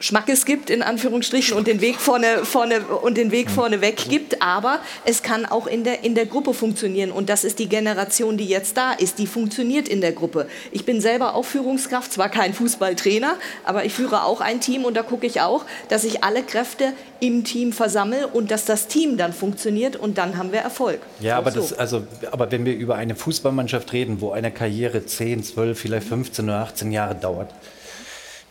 Schmackes 0.00 0.44
gibt, 0.44 0.70
in 0.70 0.82
Anführungsstrichen, 0.82 1.56
und 1.56 1.66
den 1.66 1.80
Weg 1.80 1.96
vorne, 1.96 2.44
vorne, 2.44 2.80
und 2.80 3.16
den 3.16 3.30
Weg 3.30 3.50
vorne 3.50 3.80
weg 3.80 3.96
gibt. 4.08 4.42
Aber 4.42 4.78
es 5.04 5.22
kann 5.22 5.44
auch 5.44 5.66
in 5.66 5.84
der, 5.84 6.04
in 6.04 6.14
der 6.14 6.26
Gruppe 6.26 6.54
funktionieren. 6.54 7.10
Und 7.10 7.28
das 7.28 7.44
ist 7.44 7.58
die 7.58 7.68
Generation, 7.68 8.36
die 8.36 8.46
jetzt 8.46 8.76
da 8.76 8.92
ist. 8.92 9.18
Die 9.18 9.26
funktioniert 9.26 9.88
in 9.88 10.00
der 10.00 10.12
Gruppe. 10.12 10.46
Ich 10.70 10.84
bin 10.84 11.00
selber 11.00 11.34
auch 11.34 11.44
Führungskraft, 11.44 12.12
zwar 12.12 12.28
kein 12.28 12.54
Fußballtrainer, 12.54 13.34
aber 13.64 13.84
ich 13.84 13.92
führe 13.92 14.24
auch 14.24 14.40
ein 14.40 14.60
Team 14.60 14.84
und 14.84 14.96
da 14.96 15.02
gucke 15.02 15.26
ich 15.26 15.40
auch, 15.40 15.64
dass 15.88 16.04
ich 16.04 16.22
alle 16.22 16.42
Kräfte 16.42 16.92
im 17.20 17.44
Team 17.44 17.72
versammle 17.72 18.28
und 18.28 18.50
dass 18.50 18.64
das 18.64 18.86
Team 18.86 19.16
dann 19.16 19.32
funktioniert 19.32 19.96
und 19.96 20.18
dann 20.18 20.36
haben 20.36 20.52
wir 20.52 20.60
Erfolg. 20.60 21.00
Ja, 21.20 21.36
aber, 21.38 21.50
so. 21.50 21.60
das, 21.60 21.72
also, 21.72 22.06
aber 22.30 22.50
wenn 22.52 22.64
wir 22.64 22.74
über 22.74 22.94
eine 22.94 23.16
Fußballmannschaft 23.16 23.92
reden, 23.92 24.20
wo 24.20 24.30
eine 24.30 24.52
Karriere 24.52 25.04
10, 25.04 25.42
12, 25.42 25.78
vielleicht 25.78 26.06
15 26.06 26.44
oder 26.44 26.58
18 26.60 26.92
Jahre 26.92 27.14
dauert, 27.16 27.52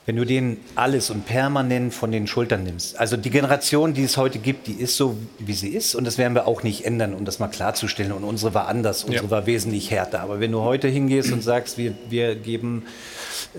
wenn 0.07 0.15
du 0.15 0.23
denen 0.23 0.63
alles 0.75 1.09
und 1.09 1.25
permanent 1.25 1.93
von 1.93 2.13
den 2.13 2.27
Schultern 2.27 2.63
nimmst. 2.63 2.97
Also 2.97 3.17
die 3.17 3.29
Generation, 3.29 3.93
die 3.93 4.03
es 4.03 4.15
heute 4.15 4.39
gibt, 4.39 4.67
die 4.67 4.71
ist 4.71 4.95
so, 4.95 5.17
wie 5.37 5.51
sie 5.51 5.67
ist. 5.67 5.95
Und 5.95 6.05
das 6.05 6.17
werden 6.17 6.33
wir 6.33 6.47
auch 6.47 6.63
nicht 6.63 6.85
ändern, 6.85 7.13
um 7.13 7.25
das 7.25 7.39
mal 7.39 7.49
klarzustellen. 7.49 8.13
Und 8.13 8.23
unsere 8.23 8.53
war 8.53 8.69
anders, 8.69 9.03
unsere 9.03 9.25
ja. 9.25 9.31
war 9.31 9.45
wesentlich 9.45 9.91
härter. 9.91 10.21
Aber 10.21 10.39
wenn 10.39 10.53
du 10.53 10.61
heute 10.61 10.87
hingehst 10.87 11.33
und 11.33 11.43
sagst, 11.43 11.77
wir, 11.77 11.93
wir 12.09 12.35
geben 12.35 12.85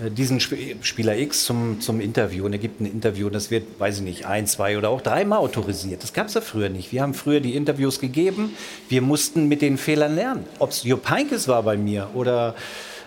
äh, 0.03 0.11
diesen 0.11 0.41
Spieler 0.41 1.19
X 1.19 1.45
zum, 1.45 1.83
zum 1.83 2.01
Interview 2.01 2.47
und 2.47 2.55
er 2.55 2.59
gibt 2.59 2.81
ein 2.81 2.87
Interview 2.87 3.27
und 3.27 3.35
das 3.35 3.51
wird, 3.51 3.65
weiß 3.79 3.99
ich 3.99 4.03
nicht, 4.03 4.25
ein, 4.25 4.47
zwei 4.47 4.79
oder 4.79 4.89
auch 4.89 5.03
dreimal 5.03 5.41
autorisiert. 5.41 6.03
Das 6.03 6.15
gab 6.15 6.29
es 6.29 6.35
ja 6.35 6.41
früher 6.41 6.70
nicht. 6.70 6.93
Wir 6.93 7.03
haben 7.03 7.12
früher 7.12 7.41
die 7.41 7.57
Interviews 7.57 8.01
gegeben. 8.01 8.57
Wir 8.89 9.03
mussten 9.03 9.49
mit 9.49 9.61
den 9.61 9.77
Fehlern 9.77 10.15
lernen. 10.15 10.47
Ob 10.61 10.70
es 10.70 10.83
Jupp 10.83 11.11
Heynckes 11.11 11.47
war 11.47 11.62
bei 11.62 11.77
mir 11.77 12.09
oder 12.15 12.55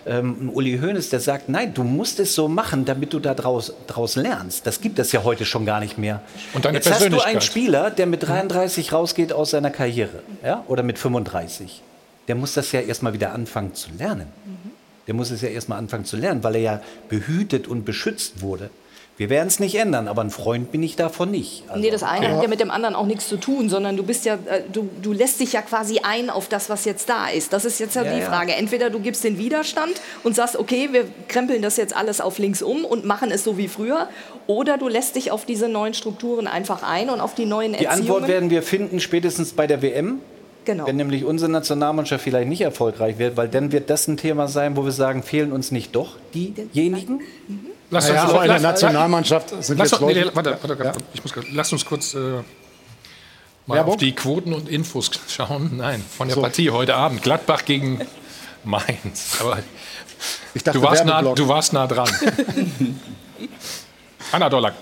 ähm, 0.06 0.50
Uli 0.52 0.78
Hoeneß, 0.78 1.10
der 1.10 1.20
sagt, 1.20 1.48
nein, 1.48 1.74
du 1.74 1.84
musst 1.84 2.20
es 2.20 2.34
so 2.34 2.48
machen, 2.48 2.84
damit 2.84 3.12
du 3.12 3.20
da 3.20 3.34
draus, 3.34 3.72
draus 3.86 4.16
lernst. 4.16 4.66
Das 4.66 4.80
gibt 4.80 4.98
es 4.98 5.12
ja 5.12 5.22
heute 5.24 5.44
schon 5.44 5.64
gar 5.64 5.80
nicht 5.80 5.98
mehr. 5.98 6.20
Und 6.54 6.64
deine 6.64 6.78
Jetzt 6.78 6.90
hast 6.90 7.08
du 7.08 7.20
einen 7.20 7.40
Spieler, 7.40 7.90
der 7.90 8.06
mit 8.06 8.22
33 8.22 8.92
rausgeht 8.92 9.32
aus 9.32 9.50
seiner 9.50 9.70
Karriere 9.70 10.22
ja? 10.44 10.64
oder 10.68 10.82
mit 10.82 10.98
35. 10.98 11.82
Der 12.28 12.34
muss 12.34 12.54
das 12.54 12.72
ja 12.72 12.80
erstmal 12.80 13.12
wieder 13.12 13.32
anfangen 13.32 13.74
zu 13.74 13.90
lernen. 13.98 14.28
Der 15.06 15.14
muss 15.14 15.30
es 15.30 15.40
ja 15.40 15.48
erstmal 15.48 15.78
anfangen 15.78 16.04
zu 16.04 16.16
lernen, 16.16 16.44
weil 16.44 16.56
er 16.56 16.60
ja 16.60 16.80
behütet 17.08 17.66
und 17.66 17.84
beschützt 17.84 18.40
wurde. 18.40 18.70
Wir 19.22 19.30
werden 19.30 19.46
es 19.46 19.60
nicht 19.60 19.76
ändern, 19.76 20.08
aber 20.08 20.20
ein 20.24 20.30
Freund 20.30 20.72
bin 20.72 20.82
ich 20.82 20.96
davon 20.96 21.30
nicht. 21.30 21.62
Also, 21.68 21.80
nee, 21.80 21.90
das 21.92 22.02
eine 22.02 22.26
ja. 22.26 22.32
hat 22.32 22.42
ja 22.42 22.48
mit 22.48 22.58
dem 22.58 22.72
anderen 22.72 22.96
auch 22.96 23.06
nichts 23.06 23.28
zu 23.28 23.36
tun, 23.36 23.68
sondern 23.68 23.96
du 23.96 24.02
bist 24.02 24.24
ja, 24.24 24.34
äh, 24.34 24.62
du, 24.72 24.88
du 25.00 25.12
lässt 25.12 25.38
dich 25.38 25.52
ja 25.52 25.62
quasi 25.62 26.00
ein 26.02 26.28
auf 26.28 26.48
das, 26.48 26.68
was 26.68 26.84
jetzt 26.84 27.08
da 27.08 27.28
ist. 27.28 27.52
Das 27.52 27.64
ist 27.64 27.78
jetzt 27.78 27.94
ja, 27.94 28.02
ja 28.02 28.16
die 28.16 28.22
Frage. 28.22 28.56
Entweder 28.56 28.90
du 28.90 28.98
gibst 28.98 29.22
den 29.22 29.38
Widerstand 29.38 29.92
und 30.24 30.34
sagst, 30.34 30.56
okay, 30.56 30.88
wir 30.90 31.04
krempeln 31.28 31.62
das 31.62 31.76
jetzt 31.76 31.94
alles 31.94 32.20
auf 32.20 32.38
links 32.38 32.62
um 32.62 32.84
und 32.84 33.04
machen 33.04 33.30
es 33.30 33.44
so 33.44 33.56
wie 33.56 33.68
früher, 33.68 34.08
oder 34.48 34.76
du 34.76 34.88
lässt 34.88 35.14
dich 35.14 35.30
auf 35.30 35.44
diese 35.44 35.68
neuen 35.68 35.94
Strukturen 35.94 36.48
einfach 36.48 36.82
ein 36.82 37.08
und 37.08 37.20
auf 37.20 37.36
die 37.36 37.46
neuen 37.46 37.74
Die 37.74 37.86
Antwort 37.86 38.26
werden 38.26 38.50
wir 38.50 38.64
finden 38.64 38.98
spätestens 38.98 39.52
bei 39.52 39.68
der 39.68 39.82
WM. 39.82 40.18
Genau. 40.64 40.88
Wenn 40.88 40.96
nämlich 40.96 41.24
unsere 41.24 41.48
Nationalmannschaft 41.48 42.24
vielleicht 42.24 42.48
nicht 42.48 42.62
erfolgreich 42.62 43.18
wird, 43.18 43.36
weil 43.36 43.46
dann 43.46 43.70
wird 43.70 43.88
das 43.88 44.08
ein 44.08 44.16
Thema 44.16 44.48
sein, 44.48 44.76
wo 44.76 44.84
wir 44.84 44.90
sagen, 44.90 45.22
fehlen 45.22 45.52
uns 45.52 45.70
nicht 45.70 45.94
doch 45.94 46.16
diejenigen? 46.34 47.20
Mhm. 47.46 47.71
Lass 47.92 48.08
uns, 48.08 48.16
ja, 48.16 48.24
aber 48.24 48.42
in 48.42 48.48
der 48.48 48.60
Nationalmannschaft 48.60 49.50
sind 49.62 49.76
lass, 49.76 49.90
jetzt 49.90 50.00
Leute, 50.00 50.20
nee, 50.20 50.30
warte, 50.32 50.58
warte, 50.62 50.82
ja. 50.82 50.92
ich 51.12 51.22
muss, 51.22 51.34
lass 51.52 51.72
uns 51.74 51.84
kurz 51.84 52.14
äh, 52.14 52.18
mal 53.66 53.74
Werbung? 53.74 53.94
auf 53.94 54.00
die 54.00 54.14
Quoten 54.14 54.54
und 54.54 54.66
Infos 54.66 55.10
schauen. 55.28 55.76
Nein, 55.76 56.02
von 56.16 56.26
der 56.26 56.36
so. 56.36 56.40
Partie 56.40 56.70
heute 56.70 56.94
Abend. 56.94 57.22
Gladbach 57.22 57.66
gegen 57.66 58.00
Mainz. 58.64 59.36
Aber 59.40 59.58
dachte, 60.54 60.70
du, 60.72 60.82
warst 60.82 61.04
nah, 61.04 61.20
du 61.20 61.48
warst 61.48 61.74
nah 61.74 61.86
dran. 61.86 62.08
Anna 64.32 64.48
Dollack. 64.48 64.74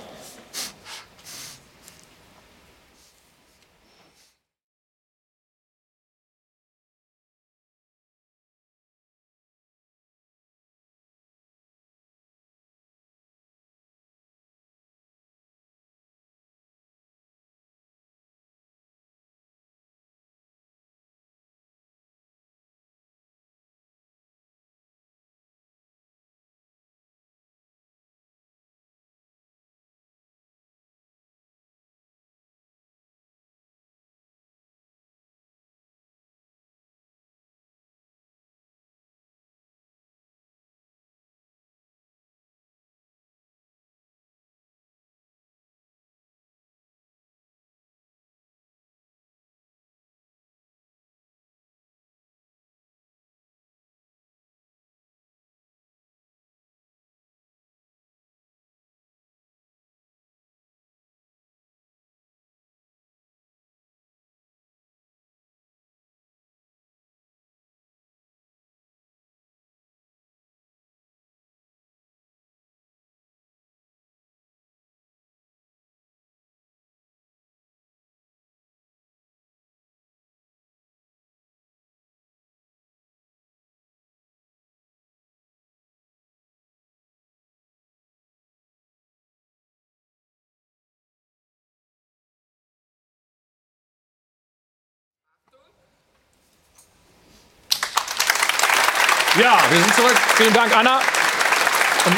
Ja, 99.39 99.61
wir 99.71 99.81
sind 99.81 99.95
zurück. 99.95 100.17
Vielen 100.35 100.53
Dank, 100.53 100.77
Anna. 100.77 100.97
Und 100.97 102.17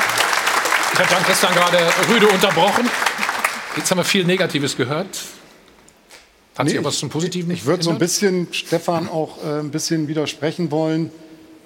ich 0.94 0.98
habe 0.98 1.10
Jan 1.10 1.22
Christian 1.24 1.54
gerade 1.54 1.78
rüde 2.08 2.26
unterbrochen. 2.28 2.88
Jetzt 3.76 3.90
haben 3.90 3.98
wir 3.98 4.04
viel 4.04 4.24
Negatives 4.24 4.74
gehört. 4.76 5.08
Hat 6.56 6.66
nee, 6.66 6.72
sich 6.72 6.84
was 6.84 6.98
zum 6.98 7.10
Positiven 7.10 7.50
Ich, 7.50 7.60
ich 7.60 7.66
würde 7.66 7.82
so 7.82 7.90
ein 7.90 7.98
bisschen 7.98 8.48
Stefan 8.52 9.08
auch 9.10 9.44
äh, 9.44 9.60
ein 9.60 9.70
bisschen 9.70 10.08
widersprechen 10.08 10.70
wollen. 10.70 11.10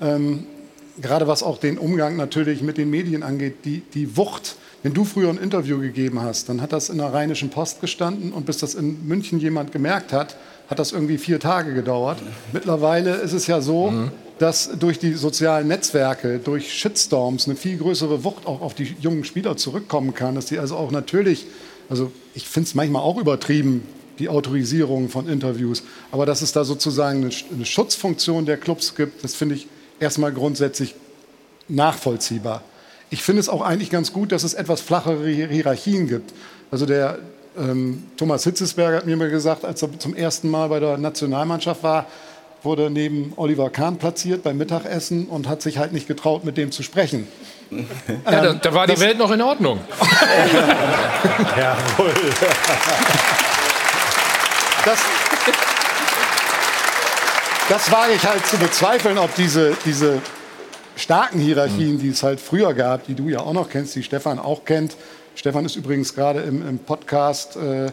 Ähm, 0.01 0.47
gerade 1.01 1.29
was 1.29 1.45
auch 1.45 1.59
den 1.59 1.79
Umgang 1.79 2.17
natürlich 2.17 2.61
mit 2.63 2.77
den 2.77 2.91
Medien 2.91 3.23
angeht, 3.23 3.65
die, 3.65 3.83
die 3.95 4.17
Wucht. 4.17 4.57
Wenn 4.83 4.95
du 4.95 5.05
früher 5.05 5.31
ein 5.31 5.39
Interview 5.39 5.79
gegeben 5.79 6.21
hast, 6.23 6.49
dann 6.49 6.61
hat 6.61 6.73
das 6.73 6.89
in 6.89 6.99
der 6.99 7.13
Rheinischen 7.13 7.51
Post 7.51 7.81
gestanden 7.81 8.33
und 8.33 8.47
bis 8.47 8.59
das 8.59 8.75
in 8.75 9.07
München 9.07 9.39
jemand 9.39 9.71
gemerkt 9.71 10.13
hat, 10.13 10.37
hat 10.69 10.81
das 10.81 10.91
irgendwie 10.91 11.19
vier 11.19 11.39
Tage 11.39 11.73
gedauert. 11.73 12.19
Mittlerweile 12.53 13.15
ist 13.17 13.33
es 13.33 13.47
ja 13.47 13.61
so, 13.61 13.93
mhm 13.93 14.11
dass 14.39 14.71
durch 14.79 14.99
die 14.99 15.15
sozialen 15.15 15.69
Netzwerke, 15.69 16.39
durch 16.39 16.73
Shitstorms 16.73 17.47
eine 17.47 17.57
viel 17.57 17.79
größere 17.79 18.25
Wucht 18.25 18.47
auch 18.47 18.61
auf 18.61 18.75
die 18.75 18.95
jungen 19.01 19.25
Spieler 19.25 19.57
zurückkommen 19.57 20.15
kann, 20.15 20.35
dass 20.35 20.47
die 20.47 20.59
also 20.59 20.77
auch 20.77 20.91
natürlich, 20.91 21.47
also 21.89 22.13
ich 22.35 22.47
finde 22.47 22.69
es 22.69 22.75
manchmal 22.75 23.03
auch 23.03 23.19
übertrieben, 23.19 23.83
die 24.19 24.29
Autorisierung 24.29 25.09
von 25.09 25.29
Interviews, 25.29 25.83
aber 26.11 26.27
dass 26.27 26.43
es 26.43 26.53
da 26.53 26.65
sozusagen 26.65 27.31
eine, 27.53 27.67
Schutzfunktion 27.67 28.47
der 28.47 28.57
Clubs 28.57 28.95
gibt, 28.95 29.25
das 29.25 29.35
finde 29.35 29.55
ich 29.55 29.69
erstmal 30.01 30.33
grundsätzlich 30.33 30.95
nachvollziehbar. 31.69 32.63
Ich 33.11 33.23
finde 33.23 33.41
es 33.41 33.49
auch 33.49 33.63
eigentlich 33.63 33.91
ganz 33.91 34.13
gut, 34.13 34.33
dass 34.33 34.43
es 34.43 34.55
etwas 34.55 34.81
flachere 34.81 35.29
Hierarchien 35.29 36.09
gibt. 36.09 36.33
Also 36.71 36.87
der 36.87 37.19
ähm, 37.57 38.05
Thomas 38.17 38.45
Hitzesberger 38.45 38.99
hat 38.99 39.07
mir 39.07 39.17
mal 39.17 39.31
gesagt, 39.31 39.65
als 39.65 39.83
er 39.83 39.99
zum 39.99 40.15
ersten 40.15 40.51
Mal 40.51 40.69
bei 40.69 40.81
der 40.81 40.99
Nationalmannschaft 40.99 41.83
war, 41.83 42.07
wurde 42.67 42.91
neben 42.91 43.33
Oliver 43.37 43.71
Kahn 43.71 43.97
platziert 43.97 44.43
beim 44.43 44.59
Mittagessen 44.59 45.27
und 45.29 45.49
hat 45.49 45.63
sich 45.63 45.79
halt 45.79 45.93
nicht 45.93 46.07
getraut, 46.07 46.45
mit 46.45 46.59
dem 46.59 46.71
zu 46.71 46.83
sprechen. 46.83 47.27
Ja, 47.71 48.43
da, 48.43 48.53
da, 48.53 48.75
war 48.75 48.87
die 48.87 49.01
Welt 49.01 49.17
noch 49.17 49.31
in 49.31 49.41
Ordnung. 49.41 49.81
Jawohl. 51.57 52.13
Das, 54.85 55.01
das 57.69 57.91
wage 57.91 58.13
ich 58.13 58.25
halt 58.25 58.47
zu 58.47 58.59
bezweifeln, 58.59 59.19
ob 59.19 59.35
diese, 59.35 59.77
diese 59.85 60.21
starken 60.97 61.41
Hierarchien, 61.41 61.99
die 61.99 62.11
es 62.11 62.23
halt 62.23 62.41
früher 62.41 62.75
gab, 62.75 63.07
die 63.07 63.15
du 63.15 63.29
ja 63.29 63.41
auch 63.41 63.53
noch 63.53 63.69
kennst, 63.69 63.97
die 63.97 64.03
Stefan 64.03 64.39
auch 64.39 64.65
kennt. 64.65 64.97
Stefan 65.35 65.65
ist 65.65 65.77
übrigens 65.77 66.15
gerade 66.15 66.41
im, 66.41 66.67
im 66.67 66.79
Podcast 66.79 67.57
äh, 67.57 67.91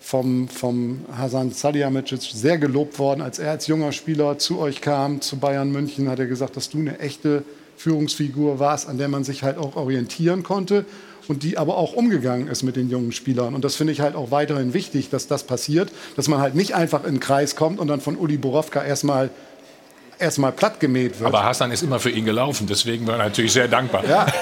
vom, 0.00 0.48
vom 0.48 1.04
Hasan 1.16 1.52
Salihamidzic 1.52 2.22
sehr 2.22 2.58
gelobt 2.58 2.98
worden. 2.98 3.20
Als 3.20 3.38
er 3.38 3.50
als 3.50 3.66
junger 3.66 3.92
Spieler 3.92 4.38
zu 4.38 4.58
euch 4.58 4.80
kam, 4.80 5.20
zu 5.20 5.36
Bayern 5.36 5.70
München, 5.70 6.08
hat 6.08 6.18
er 6.18 6.26
gesagt, 6.26 6.56
dass 6.56 6.70
du 6.70 6.78
eine 6.78 6.98
echte 6.98 7.44
Führungsfigur 7.76 8.58
warst, 8.58 8.88
an 8.88 8.98
der 8.98 9.08
man 9.08 9.24
sich 9.24 9.42
halt 9.42 9.58
auch 9.58 9.76
orientieren 9.76 10.42
konnte 10.42 10.84
und 11.28 11.42
die 11.42 11.58
aber 11.58 11.76
auch 11.76 11.92
umgegangen 11.92 12.48
ist 12.48 12.62
mit 12.62 12.76
den 12.76 12.90
jungen 12.90 13.12
Spielern. 13.12 13.54
Und 13.54 13.64
das 13.64 13.76
finde 13.76 13.92
ich 13.92 14.00
halt 14.00 14.16
auch 14.16 14.30
weiterhin 14.30 14.74
wichtig, 14.74 15.10
dass 15.10 15.28
das 15.28 15.44
passiert, 15.44 15.90
dass 16.16 16.28
man 16.28 16.40
halt 16.40 16.54
nicht 16.54 16.74
einfach 16.74 17.04
in 17.04 17.14
den 17.14 17.20
Kreis 17.20 17.54
kommt 17.54 17.78
und 17.78 17.88
dann 17.88 18.00
von 18.00 18.16
Uli 18.16 18.36
Borowka 18.36 18.82
erstmal 18.82 19.30
erstmal 20.18 20.52
plattgemäht 20.52 21.18
wird. 21.20 21.28
Aber 21.28 21.44
Hassan 21.44 21.72
ist 21.72 21.82
immer 21.82 21.98
für 21.98 22.10
ihn 22.10 22.24
gelaufen, 22.24 22.66
deswegen 22.66 23.06
war 23.06 23.14
er 23.14 23.24
natürlich 23.24 23.52
sehr 23.52 23.68
dankbar. 23.68 24.04
Ja. 24.06 24.26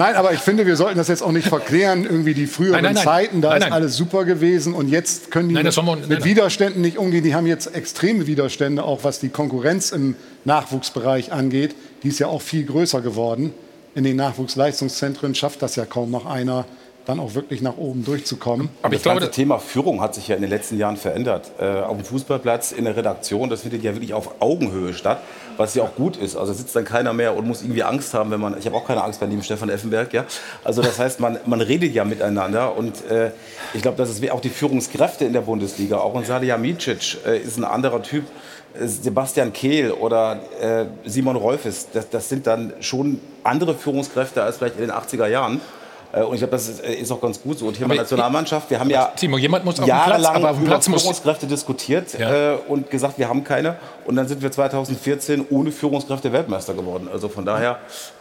Nein, 0.00 0.16
aber 0.16 0.32
ich 0.32 0.40
finde, 0.40 0.64
wir 0.64 0.76
sollten 0.76 0.96
das 0.96 1.08
jetzt 1.08 1.22
auch 1.22 1.30
nicht 1.30 1.46
verklären. 1.46 2.04
Irgendwie 2.04 2.32
die 2.32 2.46
früheren 2.46 2.72
Nein, 2.72 2.84
nein, 2.84 2.94
nein. 2.94 3.04
Zeiten, 3.04 3.40
da 3.42 3.50
Nein, 3.50 3.62
ist 3.62 3.72
alles 3.72 3.96
super 3.96 4.24
gewesen 4.24 4.72
und 4.72 4.88
jetzt 4.88 5.30
können 5.30 5.50
die 5.50 5.54
Nein, 5.54 5.66
das 5.66 5.76
mit, 5.76 5.86
wir- 5.86 5.96
nein, 5.96 6.08
mit. 6.08 6.24
Widerständen 6.24 6.80
nicht 6.80 6.96
umgehen. 6.96 7.22
Die 7.22 7.34
haben 7.34 7.46
jetzt 7.46 7.74
extreme 7.74 8.26
Widerstände, 8.26 8.82
auch 8.82 9.04
was 9.04 9.20
die 9.20 9.28
Konkurrenz 9.28 9.92
im 9.92 10.16
Nachwuchsbereich 10.46 11.32
angeht. 11.32 11.74
Die 12.02 12.08
ist 12.08 12.18
ja 12.18 12.28
auch 12.28 12.40
viel 12.40 12.64
größer 12.64 13.02
geworden. 13.02 13.52
In 13.94 14.04
den 14.04 14.16
Nachwuchsleistungszentren 14.16 15.34
schafft 15.34 15.60
das 15.60 15.76
ja 15.76 15.84
kaum 15.84 16.10
noch 16.10 16.24
einer, 16.24 16.64
dann 17.04 17.20
auch 17.20 17.34
wirklich 17.34 17.60
nach 17.60 17.76
oben 17.76 18.04
durchzukommen. 18.04 18.68
Aber 18.82 18.94
das 18.94 19.02
ganze 19.02 19.30
Thema 19.30 19.58
Führung 19.58 20.00
hat 20.00 20.14
sich 20.14 20.28
ja 20.28 20.36
in 20.36 20.40
den 20.42 20.50
letzten 20.50 20.78
Jahren 20.78 20.96
verändert. 20.96 21.50
Äh, 21.58 21.64
auf 21.64 21.96
dem 21.96 22.04
Fußballplatz, 22.06 22.72
in 22.72 22.84
der 22.84 22.96
Redaktion, 22.96 23.50
das 23.50 23.62
findet 23.62 23.82
ja 23.82 23.92
wirklich 23.94 24.14
auf 24.14 24.40
Augenhöhe 24.40 24.94
statt, 24.94 25.20
was 25.60 25.74
ja 25.74 25.84
auch 25.84 25.94
gut 25.94 26.16
ist. 26.16 26.36
Also 26.36 26.52
sitzt 26.52 26.74
dann 26.74 26.84
keiner 26.84 27.12
mehr 27.12 27.36
und 27.36 27.46
muss 27.46 27.62
irgendwie 27.62 27.84
Angst 27.84 28.14
haben, 28.14 28.30
wenn 28.32 28.40
man. 28.40 28.58
Ich 28.58 28.66
habe 28.66 28.76
auch 28.76 28.86
keine 28.86 29.04
Angst 29.04 29.20
bei 29.20 29.26
dem 29.26 29.42
Stefan 29.42 29.68
Effenberg, 29.68 30.12
ja. 30.12 30.24
Also 30.64 30.82
das 30.82 30.98
heißt, 30.98 31.20
man, 31.20 31.38
man 31.46 31.60
redet 31.60 31.94
ja 31.94 32.04
miteinander 32.04 32.76
und 32.76 33.08
äh, 33.08 33.30
ich 33.74 33.82
glaube, 33.82 33.96
dass 33.96 34.08
es 34.08 34.30
auch 34.30 34.40
die 34.40 34.48
Führungskräfte 34.50 35.24
in 35.24 35.32
der 35.32 35.42
Bundesliga, 35.42 35.98
auch 35.98 36.16
ein 36.16 36.24
Salihamidzic 36.24 37.18
äh, 37.26 37.38
ist 37.38 37.58
ein 37.58 37.64
anderer 37.64 38.02
Typ. 38.02 38.24
äh, 38.74 38.86
Sebastian 38.86 39.52
Kehl 39.52 39.92
oder 39.92 40.40
äh, 40.60 40.86
Simon 41.04 41.36
Rolfes, 41.36 41.88
das, 41.92 42.08
das 42.08 42.28
sind 42.28 42.46
dann 42.46 42.72
schon 42.80 43.20
andere 43.44 43.74
Führungskräfte 43.74 44.42
als 44.42 44.58
vielleicht 44.58 44.76
in 44.76 44.82
den 44.82 44.92
80er 44.92 45.26
Jahren. 45.26 45.60
Äh, 46.12 46.22
Und 46.22 46.34
ich 46.34 46.40
glaube, 46.40 46.50
das 46.52 46.68
ist, 46.68 46.80
äh, 46.84 46.94
ist 46.94 47.10
auch 47.12 47.20
ganz 47.20 47.40
gut 47.40 47.58
so. 47.58 47.66
Und 47.66 47.74
Thema 47.74 47.86
Aber 47.92 47.94
Nationalmannschaft, 48.02 48.68
wir 48.70 48.80
haben 48.80 48.90
ja 48.90 49.06
Timo, 49.16 49.38
jemand 49.38 49.64
muss 49.64 49.78
auf 49.78 49.84
Platz, 49.86 50.06
jahrelang 50.08 50.34
aber 50.36 50.50
auf 50.50 50.56
über 50.58 50.66
Platz 50.66 50.88
muss- 50.88 51.02
Führungskräfte 51.02 51.46
diskutiert 51.46 52.14
äh, 52.18 52.54
und 52.68 52.90
gesagt, 52.90 53.18
wir 53.18 53.28
haben 53.28 53.44
keine. 53.44 53.76
Und 54.06 54.16
dann 54.16 54.26
sind 54.26 54.42
wir 54.42 54.50
2014 54.50 55.46
ohne 55.50 55.70
Führungskräfte 55.70 56.32
Weltmeister 56.32 56.74
geworden. 56.74 57.08
Also 57.12 57.28
von 57.28 57.44
daher, 57.46 57.78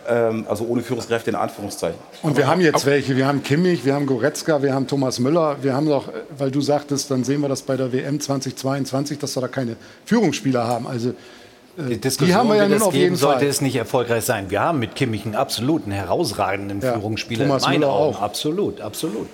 ähm, 0.07 0.45
also 0.47 0.65
ohne 0.65 0.81
Führungskräfte 0.83 1.31
in 1.31 1.35
Anführungszeichen. 1.35 1.97
Und 2.21 2.37
wir 2.37 2.47
haben 2.47 2.61
jetzt 2.61 2.85
welche. 2.85 3.15
Wir 3.17 3.25
haben 3.27 3.41
Kimmich, 3.43 3.83
wir 3.85 3.95
haben 3.95 4.05
Goretzka, 4.05 4.61
wir 4.61 4.73
haben 4.73 4.85
Thomas 4.87 5.17
Müller. 5.19 5.57
Wir 5.61 5.73
haben 5.73 5.87
doch, 5.87 6.09
äh, 6.09 6.11
weil 6.37 6.51
du 6.51 6.61
sagtest, 6.61 7.09
dann 7.09 7.23
sehen 7.23 7.41
wir 7.41 7.49
das 7.49 7.63
bei 7.63 7.75
der 7.75 7.91
WM 7.91 8.19
2022, 8.19 9.17
dass 9.19 9.35
wir 9.35 9.41
da 9.41 9.47
keine 9.47 9.75
Führungsspieler 10.05 10.67
haben. 10.67 10.85
Also 10.87 11.13
äh, 11.79 11.97
die 11.97 12.35
haben 12.35 12.49
wir 12.49 12.55
ja 12.55 12.63
nun 12.63 12.71
das 12.73 12.81
auf 12.83 12.91
geben, 12.93 13.03
jeden 13.03 13.15
sollte 13.15 13.39
Fall. 13.39 13.47
es 13.47 13.61
nicht 13.61 13.75
erfolgreich 13.75 14.25
sein. 14.25 14.49
Wir 14.49 14.61
haben 14.61 14.79
mit 14.79 14.95
Kimmich 14.95 15.25
einen 15.25 15.35
absoluten, 15.35 15.91
herausragenden 15.91 16.81
Ja, 16.81 16.93
Führungsspieler 16.93 17.45
Thomas 17.45 17.63
in 17.63 17.69
meinen 17.69 17.79
Müller 17.81 17.91
Augen. 17.93 18.15
auch. 18.15 18.21
Absolut, 18.21 18.81
absolut. 18.81 19.27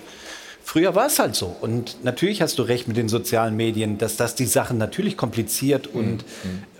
Früher 0.62 0.94
war 0.94 1.06
es 1.06 1.18
halt 1.18 1.34
so. 1.36 1.54
Und 1.60 2.04
natürlich 2.04 2.42
hast 2.42 2.58
du 2.58 2.62
recht 2.62 2.88
mit 2.88 2.96
den 2.96 3.08
sozialen 3.08 3.56
Medien, 3.56 3.98
dass 3.98 4.16
das 4.16 4.34
die 4.34 4.46
Sachen 4.46 4.78
natürlich 4.78 5.16
kompliziert 5.16 5.86
und 5.86 6.24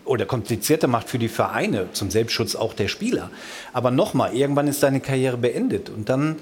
oder 0.05 0.25
komplizierter 0.25 0.87
macht 0.87 1.09
für 1.09 1.19
die 1.19 1.29
Vereine, 1.29 1.87
zum 1.93 2.11
Selbstschutz 2.11 2.55
auch 2.55 2.75
der 2.75 2.89
Spieler. 2.89 3.31
Aber 3.73 3.91
nochmal, 3.91 4.35
irgendwann 4.35 4.69
ist 4.69 4.83
deine 4.83 5.01
Karriere 5.01 5.37
beendet 5.37 5.89
und 5.91 6.09
dann 6.09 6.37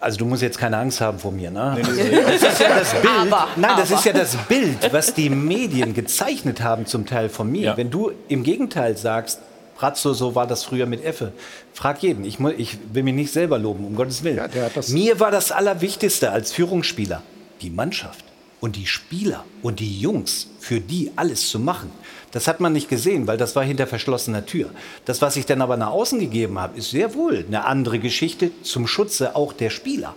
also 0.00 0.18
du 0.18 0.24
musst 0.26 0.42
jetzt 0.42 0.58
keine 0.58 0.76
Angst 0.78 1.00
haben 1.00 1.18
vor 1.18 1.32
mir, 1.32 1.50
ne? 1.50 1.72
Also, 1.72 1.90
das 1.90 2.52
ist 2.52 2.60
ja 2.60 2.68
das 2.68 2.92
Bild. 2.94 3.32
Aber, 3.32 3.48
Nein, 3.56 3.72
das 3.76 3.90
aber. 3.90 3.98
ist 3.98 4.04
ja 4.04 4.12
das 4.12 4.36
Bild, 4.48 4.92
was 4.92 5.14
die 5.14 5.28
Medien 5.28 5.94
gezeichnet 5.94 6.60
haben 6.60 6.86
zum 6.86 7.06
Teil 7.06 7.28
von 7.28 7.50
mir. 7.50 7.76
Wenn 7.76 7.90
du 7.90 8.12
im 8.28 8.42
Gegenteil 8.42 8.96
sagst, 8.96 9.40
Brazzo, 9.76 10.12
so 10.12 10.34
war 10.34 10.46
das 10.46 10.64
früher 10.64 10.86
mit 10.86 11.04
Effe. 11.04 11.32
Frag 11.72 12.02
jeden. 12.02 12.24
Ich, 12.24 12.40
ich 12.40 12.78
will 12.92 13.04
mich 13.04 13.14
nicht 13.14 13.32
selber 13.32 13.58
loben, 13.58 13.84
um 13.84 13.94
Gottes 13.94 14.24
Willen. 14.24 14.40
Mir 14.88 15.20
war 15.20 15.30
das 15.30 15.52
Allerwichtigste 15.52 16.32
als 16.32 16.52
Führungsspieler 16.52 17.22
die 17.60 17.70
Mannschaft 17.70 18.24
und 18.60 18.76
die 18.76 18.86
Spieler 18.86 19.44
und 19.62 19.80
die 19.80 20.00
Jungs, 20.00 20.48
für 20.58 20.80
die 20.80 21.12
alles 21.16 21.48
zu 21.48 21.58
machen. 21.58 21.90
Das 22.32 22.46
hat 22.46 22.60
man 22.60 22.72
nicht 22.72 22.88
gesehen, 22.88 23.26
weil 23.26 23.38
das 23.38 23.56
war 23.56 23.64
hinter 23.64 23.86
verschlossener 23.86 24.44
Tür. 24.44 24.70
Das, 25.04 25.22
was 25.22 25.36
ich 25.36 25.46
dann 25.46 25.62
aber 25.62 25.76
nach 25.76 25.90
außen 25.90 26.18
gegeben 26.18 26.58
habe, 26.58 26.76
ist 26.78 26.90
sehr 26.90 27.14
wohl 27.14 27.44
eine 27.46 27.64
andere 27.64 27.98
Geschichte 27.98 28.50
zum 28.62 28.86
Schutze 28.86 29.34
auch 29.34 29.52
der 29.52 29.70
Spieler. 29.70 30.14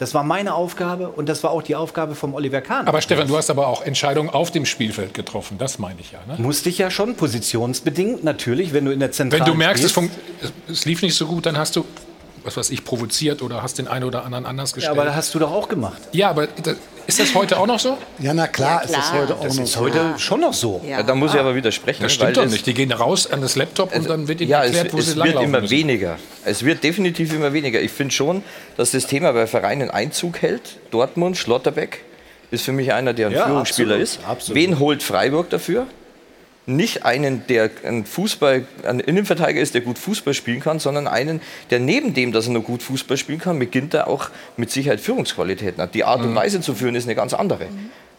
Das 0.00 0.14
war 0.14 0.24
meine 0.24 0.54
Aufgabe 0.54 1.10
und 1.10 1.28
das 1.28 1.44
war 1.44 1.50
auch 1.50 1.62
die 1.62 1.76
Aufgabe 1.76 2.14
vom 2.14 2.32
Oliver 2.32 2.62
Kahn. 2.62 2.88
Aber 2.88 3.02
Stefan, 3.02 3.28
du 3.28 3.36
hast 3.36 3.50
aber 3.50 3.66
auch 3.66 3.82
Entscheidungen 3.82 4.30
auf 4.30 4.50
dem 4.50 4.64
Spielfeld 4.64 5.12
getroffen. 5.12 5.58
Das 5.58 5.78
meine 5.78 6.00
ich 6.00 6.12
ja. 6.12 6.20
Ne? 6.26 6.36
Musste 6.38 6.70
ich 6.70 6.78
ja 6.78 6.90
schon, 6.90 7.16
positionsbedingt 7.16 8.24
natürlich, 8.24 8.72
wenn 8.72 8.86
du 8.86 8.92
in 8.92 9.00
der 9.00 9.10
Wenn 9.10 9.14
Zentrale 9.14 9.44
du 9.44 9.54
merkst, 9.54 9.84
es, 9.84 9.94
es 10.68 10.86
lief 10.86 11.02
nicht 11.02 11.14
so 11.14 11.26
gut, 11.26 11.44
dann 11.44 11.58
hast 11.58 11.76
du, 11.76 11.84
was 12.44 12.56
weiß 12.56 12.70
ich, 12.70 12.84
provoziert 12.84 13.42
oder 13.42 13.62
hast 13.62 13.78
den 13.78 13.88
einen 13.88 14.04
oder 14.04 14.24
anderen 14.24 14.46
anders 14.46 14.70
Ja, 14.70 14.74
gestellt. 14.76 14.96
aber 14.98 15.04
das 15.06 15.14
hast 15.16 15.34
du 15.34 15.38
doch 15.38 15.50
auch 15.52 15.68
gemacht. 15.68 16.00
Ja, 16.12 16.30
aber 16.30 16.46
da- 16.46 16.74
ist 17.06 17.18
das 17.18 17.34
heute 17.34 17.58
auch 17.58 17.66
noch 17.66 17.80
so? 17.80 17.98
Ja, 18.20 18.32
na 18.34 18.46
klar, 18.46 18.80
Ja, 18.82 18.84
ist 18.84 18.94
das 18.96 19.10
klar. 19.10 19.22
heute 19.22 19.34
auch 19.36 19.42
Das 19.44 19.56
noch 19.56 19.64
ist 19.64 19.72
so. 19.72 19.80
heute 19.80 20.14
schon 20.18 20.40
noch 20.40 20.52
so. 20.54 20.80
Ja, 20.86 21.02
da 21.02 21.14
muss 21.14 21.34
ich 21.34 21.40
aber 21.40 21.54
widersprechen. 21.56 22.02
Das 22.02 22.12
weil 22.20 22.30
stimmt 22.32 22.36
doch 22.46 22.50
nicht. 22.52 22.66
Die 22.66 22.74
gehen 22.74 22.92
raus 22.92 23.30
an 23.30 23.40
das 23.40 23.56
Laptop 23.56 23.94
und 23.94 24.08
dann 24.08 24.28
wird 24.28 24.40
ihnen 24.40 24.50
ja, 24.50 24.62
erklärt, 24.62 24.88
es, 24.88 24.92
wo 24.92 24.98
es 24.98 25.04
sie 25.06 25.10
wird 25.16 25.18
langlaufen 25.26 25.48
immer 25.48 25.60
müssen. 25.62 25.70
weniger. 25.72 26.18
Es 26.44 26.64
wird 26.64 26.84
definitiv 26.84 27.32
immer 27.34 27.52
weniger. 27.52 27.80
Ich 27.80 27.90
finde 27.90 28.14
schon, 28.14 28.42
dass 28.76 28.92
das 28.92 29.06
Thema 29.06 29.32
bei 29.32 29.46
Vereinen 29.46 29.90
Einzug 29.90 30.40
hält. 30.40 30.78
Dortmund, 30.92 31.36
Schlotterbeck 31.36 32.02
ist 32.52 32.64
für 32.64 32.72
mich 32.72 32.92
einer, 32.92 33.12
der 33.12 33.28
ein 33.28 33.32
Ja, 33.32 33.46
Führungsspieler 33.46 33.94
absolut, 33.96 34.02
ist. 34.02 34.20
absolut. 34.28 34.56
Wen 34.62 34.78
holt 34.78 35.02
Freiburg 35.02 35.50
dafür? 35.50 35.86
Nicht 36.76 37.04
einen, 37.04 37.46
der 37.48 37.70
ein 37.84 38.04
Fußball, 38.04 38.64
ein 38.84 39.00
Innenverteidiger 39.00 39.60
ist, 39.60 39.74
der 39.74 39.80
gut 39.80 39.98
Fußball 39.98 40.34
spielen 40.34 40.60
kann, 40.60 40.78
sondern 40.78 41.06
einen, 41.06 41.40
der 41.70 41.80
neben 41.80 42.14
dem, 42.14 42.32
dass 42.32 42.46
er 42.46 42.52
nur 42.52 42.62
gut 42.62 42.82
Fußball 42.82 43.16
spielen 43.16 43.40
kann, 43.40 43.58
beginnt 43.58 43.94
er 43.94 44.08
auch 44.08 44.30
mit 44.56 44.70
Sicherheit 44.70 45.00
Führungsqualitäten 45.00 45.82
hat. 45.82 45.94
Die 45.94 46.04
Art 46.04 46.22
und 46.22 46.34
Weise 46.34 46.60
zu 46.60 46.74
führen 46.74 46.94
ist 46.94 47.04
eine 47.04 47.14
ganz 47.14 47.34
andere. 47.34 47.66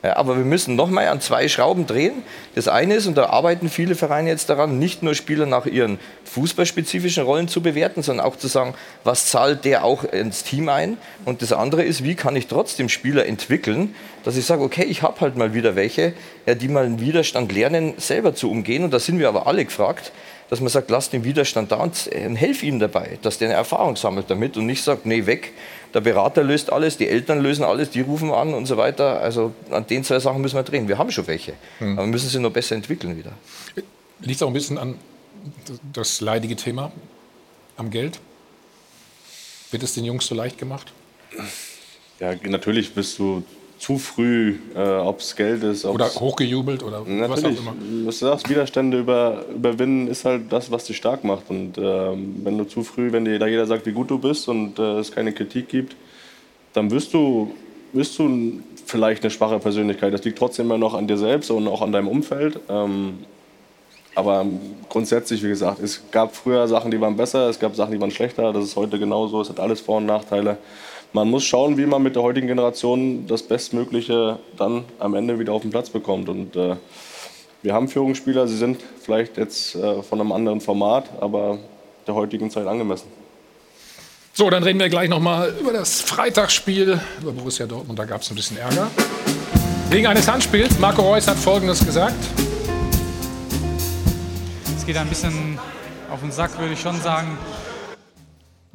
Ja, 0.04 0.18
aber 0.18 0.36
wir 0.36 0.46
müssen 0.46 0.76
noch 0.76 0.90
mal 0.90 1.08
an 1.08 1.22
zwei 1.22 1.48
Schrauben 1.48 1.86
drehen. 1.86 2.24
Das 2.56 2.68
eine 2.68 2.96
ist, 2.96 3.06
und 3.06 3.16
da 3.16 3.28
arbeiten 3.28 3.70
viele 3.70 3.94
Vereine 3.94 4.30
jetzt 4.30 4.50
daran, 4.50 4.80
nicht 4.80 5.04
nur 5.04 5.14
Spieler 5.14 5.46
nach 5.46 5.68
ihren 5.68 6.00
fußballspezifischen 6.24 7.24
Rollen 7.24 7.48
zu 7.48 7.62
bewerten, 7.62 8.02
sondern 8.02 8.26
auch 8.26 8.36
zu 8.36 8.48
sagen, 8.48 8.74
was 9.04 9.28
zahlt 9.28 9.64
der 9.64 9.84
auch 9.84 10.04
ins 10.04 10.44
Team 10.44 10.70
ein? 10.70 10.98
Und 11.26 11.44
das 11.44 11.54
andere 11.54 11.84
ist, 11.84 12.04
wie 12.04 12.16
kann 12.16 12.36
ich 12.36 12.48
trotzdem 12.48 12.90
Spieler 12.90 13.28
entwickeln, 13.28 13.94
dass 14.24 14.38
ich 14.38 14.46
sage, 14.46 14.64
okay, 14.64 14.86
ich 14.86 15.04
habe 15.04 15.22
halt 15.22 15.38
mal 15.38 15.54
wieder 15.54 15.76
welche, 15.76 16.14
ja, 16.48 16.56
die 16.56 16.68
mal 16.68 16.86
einen 16.86 17.00
Widerstand 17.00 17.52
lernen, 17.52 17.94
selber 17.98 18.34
zu 18.34 18.50
umgehen. 18.50 18.84
Und 18.84 18.92
da 18.92 19.00
sind 19.00 19.20
wir 19.20 19.28
aber 19.28 19.46
alle 19.46 19.64
gefragt, 19.66 20.12
dass 20.50 20.60
man 20.60 20.70
sagt, 20.70 20.90
lass 20.90 21.10
den 21.10 21.24
Widerstand 21.24 21.72
da 21.72 21.78
und 21.78 22.12
äh, 22.12 22.28
helf 22.36 22.64
ihm 22.64 22.80
dabei, 22.80 23.20
dass 23.22 23.38
der 23.38 23.50
eine 23.50 23.58
Erfahrung 23.58 23.96
sammelt 23.96 24.30
damit 24.30 24.58
und 24.58 24.66
nicht 24.66 24.84
sagt, 24.84 25.06
nee, 25.06 25.26
weg. 25.26 25.54
Der 25.94 26.02
Berater 26.02 26.44
löst 26.44 26.72
alles, 26.72 26.98
die 26.98 27.08
Eltern 27.08 27.42
lösen 27.42 27.64
alles, 27.66 27.90
die 27.90 28.02
rufen 28.02 28.32
an 28.32 28.54
und 28.54 28.66
so 28.66 28.78
weiter. 28.78 29.20
Also 29.22 29.54
an 29.72 29.86
den 29.88 30.04
zwei 30.04 30.20
Sachen 30.20 30.42
müssen 30.42 30.56
wir 30.56 30.64
drehen. 30.64 30.88
Wir 30.88 30.98
haben 30.98 31.12
schon 31.12 31.28
welche, 31.28 31.54
Hm. 31.80 31.94
aber 31.98 32.08
wir 32.08 32.12
müssen 32.12 32.30
sie 32.30 32.40
noch 32.40 32.52
besser 32.52 32.76
entwickeln 32.76 33.18
wieder. 33.18 33.32
Liegt 34.22 34.42
auch 34.44 34.48
ein 34.48 34.54
bisschen 34.54 34.78
an 34.78 34.96
das 35.94 36.22
leidige 36.22 36.56
Thema 36.56 36.92
am 37.78 37.90
Geld. 37.90 38.20
Wird 39.72 39.84
es 39.84 39.94
den 39.94 40.06
Jungs 40.06 40.28
so 40.28 40.36
leicht 40.36 40.58
gemacht? 40.58 40.92
Ja, 42.20 42.36
natürlich 42.44 42.94
bist 42.94 43.18
du 43.20 43.44
zu 43.82 43.98
früh, 43.98 44.58
äh, 44.76 44.80
ob 44.80 45.22
es 45.22 45.36
Geld 45.36 45.64
ist. 45.64 45.86
Oder 45.86 46.06
hochgejubelt 46.06 46.84
oder 46.84 47.02
was 47.04 47.44
auch 47.44 47.50
immer. 47.50 47.74
was 48.06 48.20
du 48.20 48.28
sagst, 48.28 48.48
Widerstände 48.48 49.00
über, 49.00 49.44
überwinden 49.56 50.08
ist 50.08 50.24
halt 50.24 50.52
das, 50.52 50.70
was 50.70 50.86
dich 50.86 50.98
stark 50.98 51.24
macht. 51.24 51.50
Und 51.50 51.80
ähm, 51.80 52.42
wenn 52.44 52.60
du 52.60 52.66
zu 52.66 52.84
früh, 52.84 53.12
wenn 53.12 53.26
dir 53.26 53.40
da 53.40 53.48
jeder 53.48 53.66
sagt, 53.66 53.88
wie 53.88 53.92
gut 53.92 54.12
du 54.12 54.20
bist 54.20 54.48
und 54.48 54.78
äh, 54.78 55.00
es 55.00 55.12
keine 55.12 55.34
Kritik 55.34 55.68
gibt, 55.68 55.96
dann 56.74 56.92
wirst 56.92 57.12
du, 57.16 57.56
wirst 57.92 58.20
du 58.20 58.62
vielleicht 58.86 59.24
eine 59.24 59.32
schwache 59.32 59.58
Persönlichkeit. 59.58 60.14
Das 60.14 60.24
liegt 60.24 60.38
trotzdem 60.38 60.68
immer 60.68 60.78
noch 60.78 60.94
an 60.94 61.08
dir 61.08 61.18
selbst 61.18 61.50
und 61.50 61.68
auch 61.68 61.82
an 61.82 61.92
deinem 61.92 62.08
Umfeld. 62.08 62.60
Ähm, 62.70 63.26
aber 64.14 64.46
grundsätzlich, 64.90 65.42
wie 65.42 65.50
gesagt, 65.50 65.82
es 65.82 66.04
gab 66.12 66.36
früher 66.36 66.68
Sachen, 66.68 66.92
die 66.92 67.02
waren 67.02 67.18
besser, 67.18 67.50
es 67.50 67.60
gab 67.60 67.76
Sachen, 67.76 67.94
die 67.94 68.00
waren 68.00 68.12
schlechter. 68.12 68.54
Das 68.54 68.64
ist 68.64 68.76
heute 68.76 69.00
genauso. 69.00 69.42
Es 69.42 69.50
hat 69.50 69.60
alles 69.60 69.82
Vor- 69.82 69.98
und 69.98 70.06
Nachteile. 70.06 70.60
Man 71.14 71.30
muss 71.30 71.44
schauen, 71.44 71.78
wie 71.78 71.86
man 71.86 72.02
mit 72.02 72.16
der 72.16 72.24
heutigen 72.24 72.48
Generation 72.48 73.28
das 73.28 73.44
Bestmögliche 73.44 74.40
dann 74.58 74.86
am 74.98 75.14
Ende 75.14 75.40
wieder 75.40 75.52
auf 75.52 75.62
den 75.62 75.72
Platz 75.72 75.90
bekommt. 75.90 76.30
Und 76.30 76.56
äh, 76.56 76.78
wir 77.62 77.74
haben 77.74 77.90
Führungsspieler, 77.90 78.48
sie 78.48 78.56
sind 78.56 78.80
vielleicht 79.02 79.38
jetzt 79.38 79.76
äh, 79.76 80.02
von 80.04 80.22
einem 80.22 80.32
anderen 80.32 80.62
Format, 80.62 81.10
aber 81.20 81.60
der 82.08 82.16
heutigen 82.16 82.50
Zeit 82.50 82.66
angemessen. 82.66 83.08
So, 84.34 84.50
dann 84.50 84.64
reden 84.64 84.80
wir 84.80 84.88
gleich 84.88 85.10
noch 85.10 85.20
mal 85.20 85.54
über 85.60 85.74
das 85.74 86.00
Freitagsspiel 86.00 86.98
über 87.22 87.32
Borussia 87.34 87.66
Dortmund. 87.66 88.00
Da 88.00 88.06
gab 88.06 88.22
es 88.22 88.30
ein 88.30 88.36
bisschen 88.36 88.58
Ärger. 88.58 88.90
Wegen 89.90 90.08
eines 90.08 90.26
Handspiels. 90.32 90.80
Marco 90.80 91.02
Reus 91.02 91.28
hat 91.28 91.36
Folgendes 91.36 91.86
gesagt. 91.86 92.16
Es 94.78 94.86
geht 94.86 94.96
ein 94.96 95.10
bisschen 95.10 95.60
auf 96.10 96.22
den 96.22 96.32
Sack, 96.32 96.58
würde 96.58 96.74
ich 96.74 96.80
schon 96.80 97.00
sagen. 97.02 97.38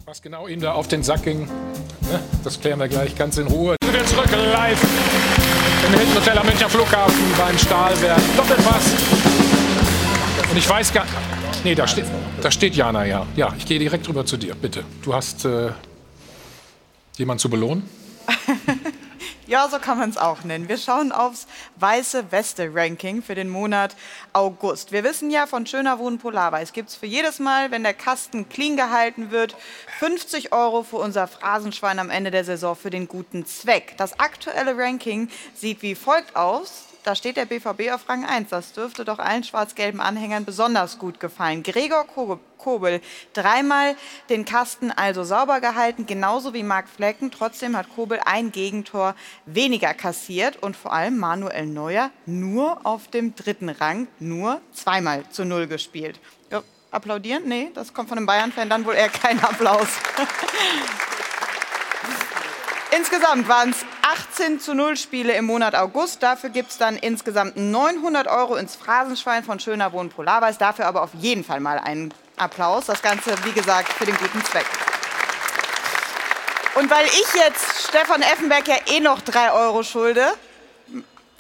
Was 0.09 0.23
genau 0.23 0.47
ihm 0.47 0.61
da 0.61 0.71
auf 0.71 0.87
den 0.87 1.03
Sack 1.03 1.25
ging, 1.25 1.41
ne, 1.41 2.21
das 2.45 2.61
klären 2.61 2.79
wir 2.79 2.87
gleich 2.87 3.17
ganz 3.17 3.39
in 3.39 3.49
Ruhe. 3.49 3.75
Wir 3.81 3.93
sind 3.93 4.09
zurück 4.09 4.31
live 4.31 4.81
im 5.85 5.95
Hilton 5.95 6.15
Hotel 6.15 6.39
am 6.39 6.47
Münchner 6.47 6.71
Flughafen 6.71 7.25
beim 7.37 7.59
Stahlwerk. 7.59 8.21
Doppelpass. 8.37 8.93
Und 10.49 10.57
ich 10.57 10.69
weiß 10.71 10.93
gar 10.93 11.07
Nee, 11.65 11.75
da 11.75 11.89
steht, 11.89 12.05
da 12.41 12.53
steht 12.53 12.77
Jana, 12.77 13.05
ja. 13.05 13.27
Ja, 13.35 13.53
ich 13.59 13.67
gehe 13.67 13.81
direkt 13.81 14.09
rüber 14.09 14.25
zu 14.25 14.37
dir, 14.37 14.55
bitte. 14.55 14.85
Du 15.03 15.13
hast 15.13 15.45
äh, 15.45 15.73
jemanden 17.17 17.41
zu 17.41 17.51
belohnen? 17.51 17.83
Ja, 19.49 19.69
so 19.69 19.79
kann 19.79 19.99
man 19.99 20.11
es 20.11 20.17
auch 20.17 20.43
nennen. 20.43 20.69
Wir 20.69 20.77
schauen 20.77 21.13
aufs 21.13 21.47
weiße 21.77 22.33
Weste-Ranking 22.33 23.23
für 23.23 23.37
den 23.37 23.49
Monat 23.49 23.95
August. 24.33 24.91
Wir 24.91 25.05
wissen 25.05 25.31
ja 25.31 25.47
von 25.47 25.67
Schöner 25.67 26.01
Wohnen 26.01 26.19
Polarweiß 26.19 26.73
gibt 26.73 26.89
es 26.89 26.97
für 26.97 27.07
jedes 27.07 27.39
Mal, 27.39 27.71
wenn 27.71 27.85
der 27.85 27.95
Kasten 27.95 28.49
clean 28.49 28.77
gehalten 28.77 29.31
wird, 29.31 29.55
50 30.01 30.53
Euro 30.53 30.83
für 30.83 30.97
unser 30.97 31.29
Phrasenschwein 31.29 32.01
am 32.01 32.11
Ende 32.11 32.33
der 32.33 32.45
Saison 32.45 32.75
für 32.75 32.91
den 32.91 33.07
guten 33.07 33.47
Zweck. 33.47 33.95
Das 33.99 34.19
aktuelle 34.19 34.77
Ranking 34.77 35.29
sieht 35.55 35.81
wie 35.81 35.95
folgt 35.95 36.35
aus. 36.35 36.86
Da 37.07 37.15
steht 37.15 37.37
der 37.37 37.45
BVB 37.45 37.93
auf 37.93 38.09
Rang 38.09 38.25
1. 38.25 38.49
Das 38.49 38.73
dürfte 38.73 39.05
doch 39.05 39.21
allen 39.21 39.45
schwarz-gelben 39.45 40.01
Anhängern 40.01 40.45
besonders 40.45 40.99
gut 40.99 41.21
gefallen. 41.21 41.63
Gregor 41.63 42.05
Kobel, 42.59 43.01
dreimal 43.33 43.95
den 44.29 44.45
Kasten 44.45 44.91
also 44.91 45.23
sauber 45.23 45.61
gehalten, 45.61 46.07
genauso 46.07 46.53
wie 46.53 46.65
Marc 46.65 46.89
Flecken. 46.89 47.31
Trotzdem 47.31 47.77
hat 47.77 47.95
Kobel 47.95 48.19
ein 48.25 48.51
Gegentor 48.51 49.15
weniger 49.45 49.95
kassiert 49.95 50.61
und 50.61 50.77
vor 50.77 50.93
allem 50.93 51.17
Manuel 51.17 51.67
Neuer 51.67 52.11
nur 52.27 52.85
auf 52.85 53.07
dem 53.07 53.37
dritten 53.37 53.69
Rang, 53.69 54.09
nur 54.19 54.61
zweimal 54.73 55.23
zu 55.31 55.45
Null 55.45 55.69
gespielt. 55.69 56.19
Ja, 56.51 56.65
applaudieren? 56.91 57.45
Nee, 57.47 57.71
das 57.73 57.95
kommt 57.95 58.09
von 58.09 58.19
einem 58.19 58.27
Bayern-Fan, 58.27 58.69
dann 58.69 58.85
wohl 58.85 58.95
eher 58.95 59.11
kein 59.11 59.39
Applaus. 59.39 59.87
Insgesamt 62.97 63.49
waren 63.49 63.71
es 63.71 63.85
18 64.07 64.61
zu 64.61 64.73
0 64.73 64.97
Spiele 64.97 65.33
im 65.33 65.47
Monat 65.47 65.75
August. 65.75 66.23
Dafür 66.23 66.51
gibt 66.51 66.71
es 66.71 66.79
dann 66.79 66.97
insgesamt 66.97 67.57
900 67.57 68.29
Euro 68.29 68.55
ins 68.55 68.77
Phrasenschwein 68.77 69.43
von 69.43 69.59
Schöner 69.59 69.93
Wohn 69.93 70.11
Polarweiß. 70.11 70.59
Dafür 70.59 70.87
aber 70.87 71.03
auf 71.03 71.11
jeden 71.15 71.43
Fall 71.43 71.59
mal 71.59 71.81
einen 71.81 72.15
Applaus. 72.37 72.87
Das 72.87 73.03
Ganze, 73.03 73.35
wie 73.43 73.51
gesagt, 73.51 73.93
für 73.93 74.07
den 74.07 74.17
guten 74.17 74.45
Zweck. 74.45 74.67
Und 76.77 76.89
weil 76.89 77.07
ich 77.07 77.35
jetzt 77.35 77.89
Stefan 77.89 78.23
Effenberg 78.23 78.69
ja 78.69 78.77
eh 78.87 79.01
noch 79.01 79.21
3 79.23 79.51
Euro 79.51 79.83
schulde, 79.83 80.25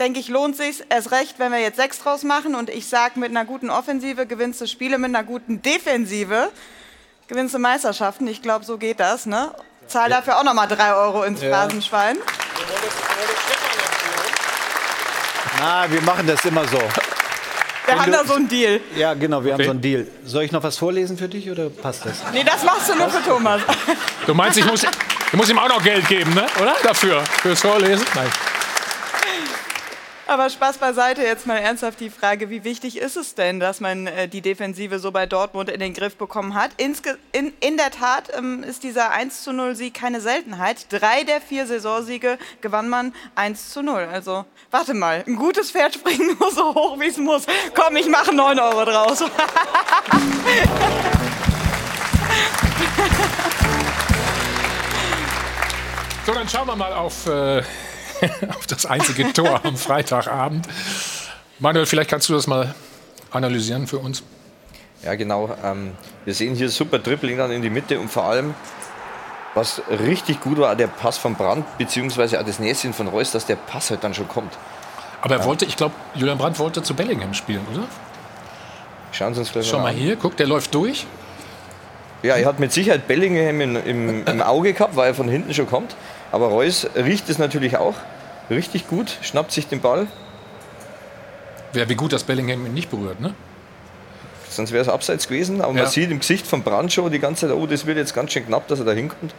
denke 0.01 0.19
ich, 0.19 0.27
lohnt 0.27 0.57
sich 0.57 0.83
erst 0.89 1.13
recht, 1.13 1.39
wenn 1.39 1.53
wir 1.53 1.61
jetzt 1.61 1.77
6 1.77 2.01
draus 2.01 2.25
machen. 2.25 2.57
Und 2.57 2.69
ich 2.69 2.89
sage, 2.89 3.21
mit 3.21 3.31
einer 3.31 3.45
guten 3.45 3.71
Offensive 3.71 4.27
gewinnst 4.27 4.61
du 4.61 4.67
Spiele, 4.67 4.99
mit 4.99 5.15
einer 5.15 5.23
guten 5.23 5.63
Defensive 5.63 6.51
gewinnst 7.29 7.55
du 7.55 7.61
Meisterschaften. 7.61 8.27
Ich 8.27 8.43
glaube, 8.43 8.65
so 8.65 8.77
geht 8.77 8.99
das. 8.99 9.27
Ne? 9.27 9.55
Zahl 9.87 10.11
dafür 10.11 10.39
auch 10.39 10.45
nochmal 10.45 10.67
3 10.67 10.95
Euro 10.95 11.23
ins 11.23 11.43
ja. 11.43 11.51
Phrasenschwein. 11.51 12.17
Na, 15.59 15.91
wir 15.91 16.03
machen 16.03 16.27
das 16.27 16.45
immer 16.45 16.67
so. 16.69 16.79
Wir 17.87 18.01
haben 18.01 18.13
da 18.13 18.25
so 18.25 18.35
einen 18.35 18.49
Deal. 18.49 18.81
Ja, 18.97 19.15
genau, 19.15 19.45
wir 19.45 19.55
okay. 19.55 19.63
haben 19.63 19.65
so 19.65 19.71
einen 19.71 19.81
Deal. 19.81 20.07
Soll 20.25 20.43
ich 20.43 20.53
noch 20.53 20.63
was 20.63 20.77
vorlesen 20.77 21.17
für 21.17 21.29
dich 21.29 21.51
oder 21.51 21.71
passt 21.71 22.05
das? 22.05 22.23
Nee, 22.33 22.45
das 22.45 22.65
machst 22.65 22.89
du 22.89 22.95
nur 22.97 23.09
für 23.09 23.23
Thomas. 23.23 23.63
Du 24.27 24.35
meinst, 24.35 24.59
ich 24.59 24.67
muss, 24.67 24.83
ich 24.83 25.33
muss 25.35 25.49
ihm 25.49 25.59
auch 25.59 25.69
noch 25.69 25.83
Geld 25.83 26.07
geben, 26.09 26.35
ne? 26.35 26.47
oder? 26.61 26.75
Dafür, 26.83 27.23
fürs 27.43 27.61
Vorlesen? 27.61 28.05
Nein. 28.15 28.29
Aber 30.29 30.51
Spaß 30.51 30.79
beiseite, 30.79 31.23
jetzt 31.23 31.47
mal 31.47 31.59
ernsthaft 31.59 32.01
die 32.01 32.11
Frage, 32.11 32.51
wie 32.51 32.65
wichtig 32.65 32.99
ist 32.99 33.17
es 33.17 33.37
denn, 33.37 33.61
dass 33.61 33.81
man 33.81 34.09
äh, 34.09 34.27
die 34.27 34.41
Defensive 34.41 34.99
so 34.99 35.13
bei 35.13 35.25
Dortmund 35.25 35.71
in 35.71 35.79
den 35.79 35.95
Griff 35.95 36.17
bekommen 36.17 36.55
hat? 36.55 36.73
Inske 36.79 37.17
in, 37.31 37.53
in 37.61 37.77
der 37.77 37.93
Tat 37.93 38.37
ähm, 38.37 38.65
ist 38.65 38.83
dieser 38.83 39.13
1 39.13 39.45
zu 39.45 39.53
0 39.53 39.77
Sieg 39.77 39.95
keine 39.95 40.21
Seltenheit. 40.21 40.87
Drei 40.89 41.23
der 41.23 41.41
vier 41.41 41.69
Saisonsiege 41.69 42.39
gewann 42.61 42.89
man 42.89 43.15
1 43.37 43.71
zu 43.71 43.85
0. 43.85 44.09
Also, 44.13 44.45
warte 44.73 44.95
mal, 44.95 45.23
ein 45.29 45.37
gutes 45.37 45.71
Pferd 45.71 45.95
springt 45.95 46.41
nur 46.41 46.51
so 46.51 46.75
hoch, 46.75 46.99
wie 46.99 47.07
es 47.07 47.19
muss. 47.19 47.47
Komm, 47.77 47.95
ich 47.95 48.09
mache 48.09 48.35
9 48.35 48.59
Euro 48.59 48.85
draus. 48.85 49.19
so, 56.27 56.35
dann 56.35 56.49
schauen 56.49 56.67
wir 56.67 56.75
mal 56.75 56.93
auf... 56.95 57.29
Äh 57.29 57.63
auf 58.49 58.67
das 58.67 58.87
einzige 58.87 59.33
Tor 59.33 59.61
am 59.65 59.77
Freitagabend. 59.77 60.67
Manuel, 61.59 61.87
vielleicht 61.87 62.11
kannst 62.11 62.29
du 62.29 62.35
das 62.35 62.47
mal 62.47 62.75
analysieren 63.31 63.87
für 63.87 63.99
uns. 63.99 64.23
Ja, 65.03 65.15
genau. 65.15 65.57
Ähm, 65.63 65.93
wir 66.25 66.35
sehen 66.35 66.55
hier 66.55 66.69
super 66.69 66.99
Dribbling 66.99 67.39
dann 67.39 67.51
in 67.51 67.63
die 67.63 67.71
Mitte 67.71 67.99
und 68.01 68.11
vor 68.11 68.25
allem, 68.25 68.55
was 69.55 69.83
richtig 69.89 70.41
gut 70.41 70.59
war, 70.59 70.75
der 70.77 70.87
Pass 70.89 71.19
von 71.19 71.35
Brandt, 71.35 71.67
beziehungsweise 71.79 72.41
auch 72.41 72.45
das 72.45 72.59
Näschen 72.59 72.93
von 72.93 73.09
Reus, 73.09 73.33
dass 73.33 73.47
der 73.47 73.57
Pass 73.57 73.91
halt 73.91 74.05
dann 74.05 74.15
schon 74.15 74.29
kommt. 74.29 74.53
Aber 75.23 75.37
er 75.37 75.45
wollte, 75.45 75.65
ich 75.65 75.77
glaube, 75.77 75.95
Julian 76.15 76.39
Brandt 76.39 76.59
wollte 76.59 76.83
zu 76.83 76.95
Bellingham 76.95 77.35
spielen, 77.35 77.67
oder? 77.73 77.85
Schauen 79.13 79.35
Sie 79.35 79.41
uns 79.41 79.53
gleich 79.53 79.67
Schau 79.69 79.79
mal 79.79 79.89
an. 79.91 79.97
hier, 79.97 80.17
guck, 80.17 80.37
der 80.37 80.47
läuft 80.47 80.75
durch. 80.75 81.07
Ja, 82.23 82.37
er 82.37 82.47
hat 82.47 82.59
mit 82.59 82.73
Sicherheit 82.73 83.07
Bellingham 83.07 83.61
im, 83.61 83.77
im, 83.77 84.27
im 84.27 84.43
Auge 84.43 84.73
gehabt, 84.73 84.97
weil 84.97 85.09
er 85.09 85.15
von 85.15 85.29
hinten 85.29 85.55
schon 85.55 85.69
kommt. 85.69 85.95
Aber 86.33 86.49
Reus 86.49 86.87
riecht 86.95 87.29
es 87.29 87.39
natürlich 87.39 87.77
auch 87.77 87.95
richtig 88.51 88.89
gut, 88.89 89.17
schnappt 89.23 89.53
sich 89.53 89.69
den 89.69 89.81
Ball. 89.81 90.07
Wäre 91.73 91.89
wie 91.89 91.95
gut, 91.95 92.13
dass 92.13 92.25
Bellingham 92.25 92.67
ihn 92.67 92.75
nicht 92.75 92.91
berührt, 92.91 93.21
ne? 93.21 93.35
Sonst 94.49 94.73
wäre 94.73 94.83
es 94.83 94.89
abseits 94.89 95.29
gewesen. 95.29 95.61
Aber 95.61 95.75
ja. 95.75 95.83
man 95.83 95.91
sieht 95.91 96.11
im 96.11 96.21
Gesicht 96.21 96.47
von 96.47 96.63
Brancho 96.63 97.09
die 97.09 97.19
ganze 97.19 97.49
Zeit, 97.49 97.57
oh, 97.57 97.67
das 97.67 97.85
wird 97.87 97.99
jetzt 97.99 98.15
ganz 98.15 98.33
schön 98.33 98.47
knapp, 98.47 98.67
dass 98.69 98.79
er 98.79 98.87
da 98.87 98.93
hinkommt. 98.93 99.35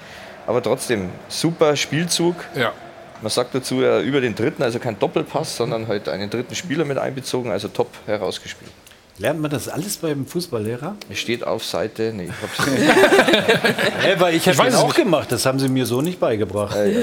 Aber 0.45 0.61
trotzdem, 0.61 1.09
super 1.27 1.75
Spielzug. 1.75 2.35
Ja. 2.55 2.73
Man 3.21 3.31
sagt 3.31 3.55
dazu 3.55 3.81
ja 3.81 3.99
über 3.99 4.21
den 4.21 4.35
dritten, 4.35 4.61
also 4.61 4.77
kein 4.77 4.99
Doppelpass, 4.99 5.57
sondern 5.57 5.87
halt 5.87 6.07
einen 6.07 6.29
dritten 6.29 6.53
Spieler 6.53 6.85
mit 6.85 6.99
einbezogen, 6.99 7.51
also 7.51 7.67
top 7.67 7.89
herausgespielt. 8.05 8.71
Lernt 9.19 9.41
man 9.41 9.49
das 9.49 9.67
alles 9.67 9.97
beim 9.97 10.27
Fußballlehrer? 10.27 10.95
Es 11.09 11.17
steht 11.17 11.43
auf 11.43 11.65
Seite, 11.65 12.13
nee, 12.13 12.25
ich 12.25 12.41
hab's 12.41 12.67
nicht. 12.71 14.19
weil 14.19 14.35
ich 14.35 14.47
habe 14.47 14.69
das 14.69 14.75
auch 14.75 14.93
gemacht, 14.93 15.31
das 15.31 15.45
haben 15.45 15.57
sie 15.59 15.69
mir 15.69 15.87
so 15.87 16.01
nicht 16.01 16.19
beigebracht. 16.19 16.75
Ja, 16.75 16.85
ja. 16.85 17.01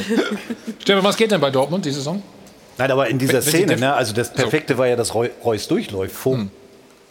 Stefan, 0.79 1.03
was 1.03 1.17
geht 1.17 1.33
denn 1.33 1.41
bei 1.41 1.51
Dortmund 1.51 1.85
diese 1.85 1.97
Saison? 1.97 2.23
Nein, 2.79 2.91
aber 2.91 3.09
in 3.09 3.19
dieser 3.19 3.43
Szene, 3.43 3.77
ne, 3.77 3.95
also 3.95 4.13
das 4.13 4.33
Perfekte 4.33 4.75
so. 4.75 4.79
war 4.79 4.87
ja, 4.87 4.97
dass 4.97 5.13
Reus 5.15 5.67
durchläuft. 5.67 6.15
Fum. 6.15 6.39
Hm. 6.39 6.51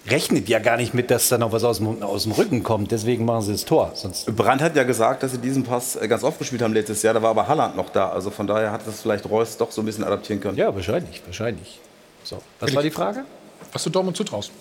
Rechnet 0.06 0.50
ja 0.50 0.60
gar 0.60 0.76
nicht 0.76 0.94
mit, 0.94 1.10
dass 1.12 1.30
da 1.30 1.38
noch 1.38 1.54
was 1.54 1.64
aus 1.64 1.78
dem, 1.78 2.04
aus 2.04 2.24
dem 2.24 2.34
Rücken 2.34 2.62
kommt. 2.62 2.92
Deswegen 2.92 3.24
machen 3.24 3.44
sie 3.44 3.54
das 3.54 3.64
Tor. 3.64 3.92
Sonst 3.96 4.26
Brandt 4.36 4.62
hat 4.62 4.76
ja 4.76 4.84
gesagt, 4.84 5.24
dass 5.24 5.32
sie 5.32 5.38
diesen 5.38 5.64
Pass 5.64 5.96
äh, 5.96 6.10
ganz 6.10 6.26
oft 6.26 6.40
gespielt 6.40 6.62
haben 6.62 6.74
letztes 6.74 7.02
Jahr. 7.04 7.14
Da 7.14 7.22
war 7.22 7.30
aber 7.30 7.48
Halland 7.48 7.78
noch 7.78 7.90
da. 7.90 8.10
Also 8.10 8.30
von 8.30 8.46
daher 8.46 8.74
hat 8.74 8.86
das 8.86 9.02
vielleicht 9.02 9.30
Reus 9.30 9.56
doch 9.56 9.72
so 9.72 9.82
ein 9.82 9.86
bisschen 9.86 10.04
adaptieren 10.04 10.42
können. 10.42 10.58
Ja, 10.58 10.76
wahrscheinlich. 10.76 11.22
wahrscheinlich. 11.26 11.80
So, 12.26 12.40
was 12.60 12.76
war 12.76 12.84
die 12.84 12.92
Frage? 12.92 13.24
Was 13.72 13.84
du 13.84 13.90
Dortmund 13.90 14.18
zutraust? 14.18 14.52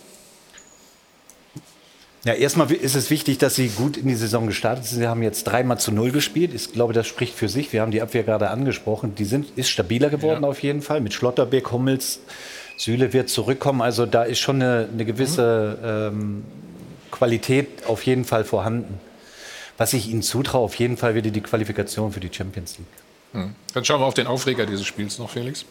Ja, 2.25 2.35
erstmal 2.35 2.71
ist 2.71 2.95
es 2.95 3.11
wichtig, 3.11 3.39
dass 3.39 3.57
sie 3.57 3.69
gut 3.69 3.97
in 3.97 4.07
die 4.07 4.15
Saison 4.15 4.47
gestartet 4.47 4.85
sind. 4.85 5.01
Sie 5.01 5.09
haben 5.09 5.23
jetzt 5.23 5.43
dreimal 5.45 5.81
zu 5.81 5.91
null 5.91 6.13
gespielt. 6.13 6.55
Ich 6.55 6.73
glaube, 6.73 6.93
das 6.93 7.09
spricht 7.09 7.35
für 7.35 7.49
sich. 7.49 7.73
Wir 7.73 7.81
haben 7.81 7.91
die 7.91 8.01
Abwehr 8.01 8.23
gerade 8.23 8.49
angesprochen. 8.51 9.17
Die 9.17 9.25
sind, 9.25 9.47
ist 9.57 9.71
stabiler 9.71 10.09
geworden 10.09 10.43
ja. 10.45 10.49
auf 10.49 10.63
jeden 10.63 10.83
Fall. 10.83 11.01
Mit 11.01 11.15
Schlotterbeck, 11.15 11.73
Hummels, 11.73 12.21
Süle 12.77 13.13
wird 13.13 13.29
zurückkommen. 13.29 13.83
Also 13.83 14.07
da 14.07 14.23
ist 14.23 14.39
schon 14.39 14.63
eine, 14.63 14.89
eine 14.93 15.05
gewisse 15.05 16.11
ähm, 16.13 16.45
Qualität 17.11 17.87
auf 17.87 18.05
jeden 18.05 18.25
Fall 18.25 18.45
vorhanden. 18.45 19.01
Was 19.77 19.93
ich 19.93 20.09
ihnen 20.09 20.23
zutraue, 20.23 20.63
auf 20.63 20.77
jeden 20.77 20.97
Fall 20.97 21.17
wieder 21.17 21.33
die 21.33 21.41
Qualifikation 21.41 22.13
für 22.13 22.21
die 22.21 22.31
Champions 22.33 22.79
League. 22.79 22.87
Hm. 23.33 23.55
Dann 23.75 23.85
schauen 23.85 24.01
wir 24.01 24.07
auf 24.07 24.15
den 24.15 24.29
Aufreger 24.29 24.65
dieses 24.65 24.87
Spiels 24.87 25.19
noch, 25.19 25.31
Felix. 25.31 25.65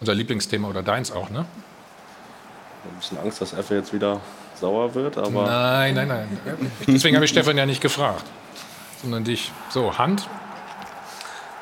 Unser 0.00 0.14
Lieblingsthema 0.14 0.68
oder 0.68 0.82
deins 0.82 1.12
auch, 1.12 1.28
ne? 1.28 1.40
Ein 1.40 2.98
bisschen 2.98 3.18
Angst, 3.18 3.42
dass 3.42 3.52
Effe 3.52 3.74
jetzt 3.74 3.92
wieder 3.92 4.20
sauer 4.60 4.94
wird, 4.94 5.18
aber. 5.18 5.44
Nein, 5.44 5.94
nein, 5.94 6.08
nein. 6.08 6.38
Deswegen 6.86 7.16
habe 7.16 7.24
ich 7.24 7.30
Stefan 7.30 7.56
ja 7.56 7.66
nicht 7.66 7.80
gefragt, 7.80 8.24
sondern 9.02 9.24
dich. 9.24 9.52
So, 9.70 9.96
Hand. 9.96 10.28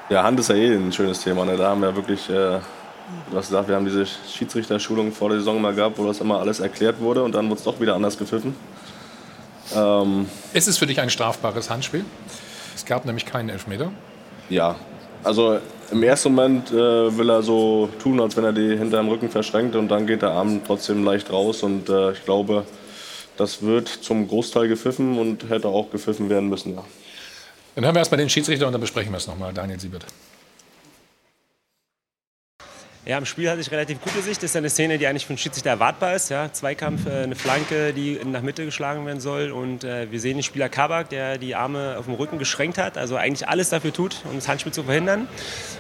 Ja, 0.09 0.23
Hand 0.23 0.39
ist 0.39 0.49
ja 0.49 0.55
eh 0.55 0.75
ein 0.75 0.93
schönes 0.93 1.21
Thema. 1.23 1.45
Ne? 1.45 1.57
Da 1.57 1.71
haben 1.71 1.83
wir 1.83 1.95
wirklich, 1.95 2.29
äh, 2.31 2.33
du 2.33 2.61
hast 3.37 3.49
gesagt, 3.49 3.69
wir 3.69 3.75
haben 3.75 3.85
diese 3.85 4.07
Schiedsrichterschulung 4.07 5.13
vor 5.13 5.31
der 5.31 5.39
Saison 5.39 5.61
mal 5.61 5.75
gehabt, 5.75 5.99
wo 5.99 6.07
das 6.07 6.21
immer 6.21 6.39
alles 6.39 6.61
erklärt 6.61 7.01
wurde 7.01 7.23
und 7.23 7.35
dann 7.35 7.49
wurde 7.49 7.59
es 7.59 7.65
doch 7.65 7.81
wieder 7.81 7.95
anders 7.95 8.17
gepfiffen. 8.17 8.55
Ähm, 9.75 10.27
ist 10.53 10.69
es 10.69 10.79
für 10.79 10.87
dich 10.87 11.01
ein 11.01 11.11
strafbares 11.11 11.71
Handspiel? 11.71 12.05
Es 12.75 12.85
gab 12.85 13.05
nämlich 13.05 13.27
keinen 13.27 13.49
Elfmeter. 13.49 13.91
Ja, 14.49 14.77
also 15.25 15.59
im 15.91 16.03
ersten 16.03 16.35
Moment 16.35 16.71
äh, 16.71 16.75
will 17.19 17.31
er 17.31 17.43
so 17.43 17.89
tun, 18.01 18.21
als 18.21 18.37
wenn 18.37 18.45
er 18.45 18.53
die 18.53 18.77
hinter 18.77 18.99
dem 18.99 19.09
Rücken 19.09 19.29
verschränkt 19.29 19.75
und 19.75 19.89
dann 19.89 20.07
geht 20.07 20.23
der 20.23 20.31
Arm 20.31 20.61
trotzdem 20.65 21.05
leicht 21.05 21.33
raus 21.33 21.65
und 21.65 21.89
äh, 21.89 22.13
ich 22.13 22.25
glaube, 22.25 22.65
das 23.37 23.63
wird 23.63 23.89
zum 23.89 24.29
Großteil 24.29 24.69
gepfiffen 24.69 25.19
und 25.19 25.49
hätte 25.49 25.69
auch 25.69 25.91
gepfiffen 25.91 26.29
werden 26.31 26.49
müssen, 26.49 26.75
ja. 26.75 26.85
Dann 27.75 27.85
hören 27.85 27.95
wir 27.95 27.99
erstmal 27.99 28.19
den 28.19 28.31
Schiedsrichter 28.31 28.67
und 28.67 28.73
dann 28.73 28.81
besprechen 28.81 29.13
wir 29.13 29.19
es 29.19 29.27
nochmal. 29.27 29.53
Daniel 29.53 29.79
Siebert. 29.79 30.07
Ja, 33.07 33.19
im 33.19 33.25
Spiel 33.25 33.49
hatte 33.49 33.61
ich 33.61 33.71
relativ 33.71 34.01
gute 34.01 34.21
Sicht. 34.21 34.43
Das 34.43 34.51
ist 34.51 34.57
eine 34.57 34.69
Szene, 34.69 34.99
die 34.99 35.07
eigentlich 35.07 35.27
von 35.27 35.39
Schiedsrichter 35.39 35.71
erwartbar 35.71 36.17
ist. 36.17 36.29
Ja, 36.29 36.53
Zweikampf, 36.53 37.07
äh, 37.07 37.23
eine 37.23 37.37
Flanke, 37.37 37.93
die 37.93 38.19
nach 38.25 38.43
Mitte 38.43 38.65
geschlagen 38.65 39.07
werden 39.07 39.21
soll. 39.21 39.53
Und 39.53 39.85
äh, 39.85 40.11
wir 40.11 40.19
sehen 40.19 40.39
den 40.39 40.43
Spieler 40.43 40.69
Kabak, 40.69 41.11
der 41.11 41.39
die 41.39 41.55
Arme 41.55 41.97
auf 41.99 42.07
dem 42.07 42.15
Rücken 42.15 42.41
geschränkt 42.41 42.79
hat. 42.79 42.99
Also 42.99 43.15
eigentlich 43.15 43.47
alles 43.47 43.71
dafür 43.71 43.93
tut, 43.93 44.23
um 44.25 44.35
das 44.35 44.49
Handspiel 44.49 44.73
zu 44.73 44.83
verhindern. 44.83 45.29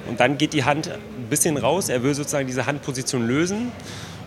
Und 0.08 0.20
dann 0.20 0.38
geht 0.38 0.52
die 0.52 0.62
Hand 0.62 0.88
ein 0.88 1.26
bisschen 1.28 1.56
raus. 1.56 1.88
Er 1.88 2.04
will 2.04 2.14
sozusagen 2.14 2.46
diese 2.46 2.66
Handposition 2.66 3.26
lösen. 3.26 3.72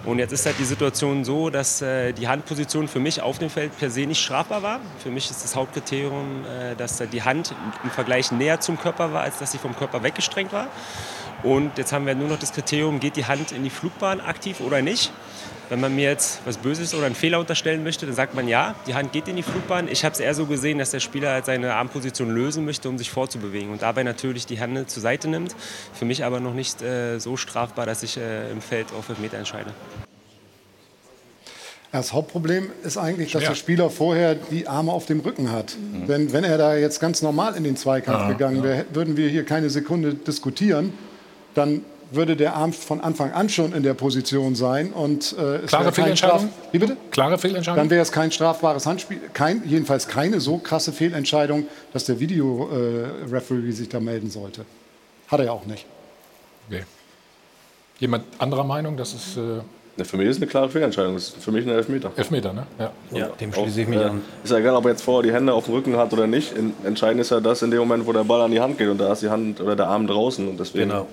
Und 0.05 0.19
jetzt 0.19 0.31
ist 0.31 0.45
halt 0.45 0.57
die 0.57 0.65
Situation 0.65 1.25
so, 1.25 1.49
dass 1.49 1.81
äh, 1.81 2.13
die 2.13 2.27
Handposition 2.27 2.87
für 2.87 2.99
mich 2.99 3.21
auf 3.21 3.37
dem 3.37 3.49
Feld 3.49 3.77
per 3.77 3.89
se 3.89 4.05
nicht 4.05 4.23
strafbar 4.23 4.63
war. 4.63 4.79
Für 5.03 5.09
mich 5.09 5.29
ist 5.29 5.43
das 5.43 5.55
Hauptkriterium, 5.55 6.45
äh, 6.45 6.75
dass 6.75 6.97
die 6.97 7.21
Hand 7.21 7.53
im 7.83 7.89
Vergleich 7.89 8.31
näher 8.31 8.61
zum 8.61 8.79
Körper 8.79 9.11
war, 9.11 9.23
als 9.23 9.39
dass 9.39 9.51
sie 9.51 9.57
vom 9.57 9.75
Körper 9.75 10.01
weggestrengt 10.01 10.53
war. 10.53 10.67
Und 11.43 11.77
jetzt 11.77 11.91
haben 11.91 12.05
wir 12.05 12.15
nur 12.15 12.29
noch 12.29 12.39
das 12.39 12.53
Kriterium, 12.53 12.99
geht 12.99 13.15
die 13.17 13.25
Hand 13.25 13.51
in 13.51 13.63
die 13.63 13.69
Flugbahn 13.69 14.21
aktiv 14.21 14.61
oder 14.61 14.81
nicht. 14.81 15.11
Wenn 15.69 15.79
man 15.79 15.95
mir 15.95 16.05
jetzt 16.05 16.39
was 16.45 16.57
Böses 16.57 16.95
oder 16.95 17.05
einen 17.05 17.13
Fehler 17.13 17.39
unterstellen 17.39 17.83
möchte, 17.83 18.07
dann 18.07 18.15
sagt 18.15 18.33
man 18.33 18.47
ja, 18.47 18.73
die 18.87 18.95
Hand 18.95 19.11
geht 19.11 19.27
in 19.27 19.35
die 19.35 19.43
Flugbahn. 19.43 19.87
Ich 19.87 20.03
habe 20.03 20.13
es 20.13 20.19
eher 20.19 20.33
so 20.33 20.47
gesehen, 20.47 20.79
dass 20.79 20.89
der 20.89 20.99
Spieler 20.99 21.31
halt 21.31 21.45
seine 21.45 21.75
Armposition 21.75 22.33
lösen 22.33 22.65
möchte, 22.65 22.89
um 22.89 22.97
sich 22.97 23.11
vorzubewegen 23.11 23.69
und 23.71 23.83
dabei 23.83 24.01
natürlich 24.01 24.47
die 24.47 24.59
Hand 24.59 24.89
zur 24.89 25.01
Seite 25.01 25.27
nimmt. 25.27 25.55
Für 25.93 26.05
mich 26.05 26.23
aber 26.23 26.39
noch 26.39 26.55
nicht 26.55 26.81
äh, 26.81 27.19
so 27.19 27.37
strafbar, 27.37 27.85
dass 27.85 28.01
ich 28.01 28.17
äh, 28.17 28.49
im 28.51 28.61
Feld 28.61 28.87
auf 28.97 29.05
Meter 29.19 29.37
entscheide. 29.37 29.71
Das 31.91 32.13
Hauptproblem 32.13 32.71
ist 32.83 32.97
eigentlich, 32.97 33.31
dass 33.31 33.43
ja. 33.43 33.49
der 33.49 33.55
Spieler 33.55 33.89
vorher 33.89 34.35
die 34.35 34.67
Arme 34.67 34.91
auf 34.91 35.05
dem 35.05 35.19
Rücken 35.21 35.51
hat. 35.51 35.75
Mhm. 35.75 36.07
Wenn, 36.07 36.33
wenn 36.33 36.43
er 36.43 36.57
da 36.57 36.75
jetzt 36.75 36.99
ganz 36.99 37.21
normal 37.21 37.55
in 37.55 37.63
den 37.63 37.75
Zweikampf 37.75 38.21
ja, 38.21 38.29
gegangen 38.29 38.63
wäre, 38.63 38.85
würden 38.93 39.17
wir 39.17 39.27
hier 39.29 39.43
keine 39.43 39.69
Sekunde 39.69 40.13
diskutieren. 40.13 40.93
Dann 41.55 41.83
würde 42.11 42.35
der 42.35 42.55
Arm 42.55 42.73
von 42.73 43.01
Anfang 43.01 43.31
an 43.31 43.49
schon 43.49 43.73
in 43.73 43.83
der 43.83 43.93
Position 43.93 44.55
sein. 44.55 44.91
Und, 44.91 45.35
äh, 45.37 45.59
Klare 45.67 45.91
Fehlentscheidung? 45.91 46.39
Straf 46.39 46.51
Wie 46.71 46.79
bitte? 46.79 46.97
Klare 47.11 47.37
Fehlentscheidung? 47.37 47.77
Dann 47.77 47.89
wäre 47.89 48.01
es 48.01 48.11
kein 48.11 48.31
strafbares 48.31 48.85
Handspiel. 48.85 49.19
Kein, 49.33 49.63
jedenfalls 49.65 50.07
keine 50.07 50.39
so 50.39 50.57
krasse 50.57 50.91
Fehlentscheidung, 50.91 51.67
dass 51.93 52.05
der 52.05 52.19
Videoreferee 52.19 53.69
äh, 53.69 53.71
sich 53.71 53.89
da 53.89 53.99
melden 53.99 54.29
sollte. 54.29 54.65
Hat 55.27 55.39
er 55.39 55.45
ja 55.47 55.51
auch 55.51 55.65
nicht. 55.65 55.85
Okay. 56.67 56.83
Jemand 57.99 58.23
anderer 58.37 58.63
Meinung? 58.63 58.97
Das 58.97 59.13
ist. 59.13 59.37
Äh 59.37 59.61
ja, 59.97 60.05
für 60.05 60.15
mich 60.15 60.27
ist 60.27 60.37
es 60.37 60.41
eine 60.41 60.49
klare 60.49 60.69
Fehlentscheidung. 60.69 61.15
Das 61.15 61.29
ist 61.29 61.43
für 61.43 61.51
mich 61.51 61.65
ein 61.65 61.71
Elfmeter. 61.71 62.11
Elfmeter, 62.15 62.53
ne? 62.53 62.65
Ja, 62.79 62.91
ja 63.11 63.27
dem 63.27 63.51
schließe 63.51 63.81
ich 63.81 63.87
mich 63.87 63.99
an. 63.99 64.21
Ist 64.43 64.49
ja 64.49 64.57
egal, 64.57 64.75
ob 64.75 64.85
er 64.85 64.91
jetzt 64.91 65.01
vorher 65.01 65.29
die 65.29 65.35
Hände 65.35 65.53
auf 65.53 65.65
dem 65.65 65.73
Rücken 65.73 65.97
hat 65.97 66.13
oder 66.13 66.25
nicht. 66.25 66.53
Entscheidend 66.85 67.19
ist 67.19 67.31
ja 67.31 67.41
das 67.41 67.61
in 67.63 67.71
dem 67.71 67.79
Moment, 67.79 68.07
wo 68.07 68.13
der 68.13 68.23
Ball 68.23 68.41
an 68.41 68.51
die 68.51 68.61
Hand 68.61 68.77
geht 68.77 68.87
und 68.87 68.97
da 68.97 69.11
ist 69.11 69.23
die 69.23 69.29
Hand 69.29 69.59
oder 69.59 69.75
der 69.75 69.87
Arm 69.87 70.07
draußen. 70.07 70.47
Und 70.47 70.57
deswegen 70.57 70.89
genau. 70.89 71.07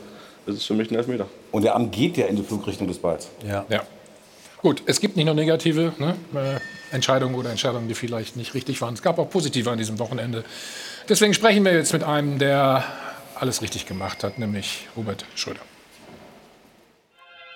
Ist 0.47 0.57
es 0.57 0.65
für 0.65 0.75
mich 0.75 0.91
ein 0.91 0.95
Elfmeter. 0.97 1.27
Und 1.53 1.63
der 1.63 1.75
Arm 1.75 1.91
geht 1.91 2.17
ja 2.17 2.27
in 2.27 2.37
die 2.37 2.43
Flugrichtung 2.43 2.87
des 2.89 2.99
Balls. 2.99 3.29
Ja. 3.47 3.65
ja. 3.69 3.83
Gut, 4.63 4.83
es 4.87 5.01
gibt 5.01 5.17
nicht 5.17 5.27
nur 5.27 5.35
negative 5.35 5.93
ne, 5.99 6.17
äh, 6.35 6.95
Entscheidungen 6.95 7.35
oder 7.35 7.51
Entscheidungen, 7.51 7.89
die 7.89 7.95
vielleicht 7.95 8.37
nicht 8.37 8.55
richtig 8.55 8.81
waren. 8.81 8.95
Es 8.95 9.03
gab 9.03 9.19
auch 9.19 9.29
positive 9.29 9.71
an 9.71 9.79
diesem 9.79 9.99
Wochenende. 9.99 10.45
Deswegen 11.09 11.35
sprechen 11.35 11.65
wir 11.65 11.75
jetzt 11.75 11.93
mit 11.93 12.03
einem, 12.03 12.39
der 12.39 12.85
alles 13.39 13.63
richtig 13.63 13.87
gemacht 13.87 14.25
hat, 14.25 14.39
nämlich 14.39 14.89
Hubert 14.97 15.25
Schröder. 15.35 15.61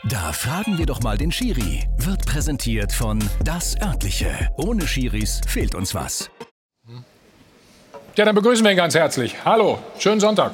Da 0.09 0.33
fragen 0.33 0.79
wir 0.79 0.87
doch 0.87 1.03
mal 1.03 1.19
den 1.19 1.31
Schiri. 1.31 1.87
Wird 1.99 2.25
präsentiert 2.25 2.93
von 2.93 3.19
Das 3.45 3.77
Örtliche. 3.83 4.49
Ohne 4.57 4.87
Schiris 4.87 5.41
fehlt 5.47 5.75
uns 5.75 5.95
was. 5.95 6.31
Ja, 8.17 8.25
dann 8.25 8.35
begrüßen 8.35 8.65
wir 8.65 8.71
ihn 8.71 8.77
ganz 8.77 8.95
herzlich. 8.95 9.37
Hallo, 9.45 9.79
schönen 9.99 10.21
Sonntag. 10.21 10.53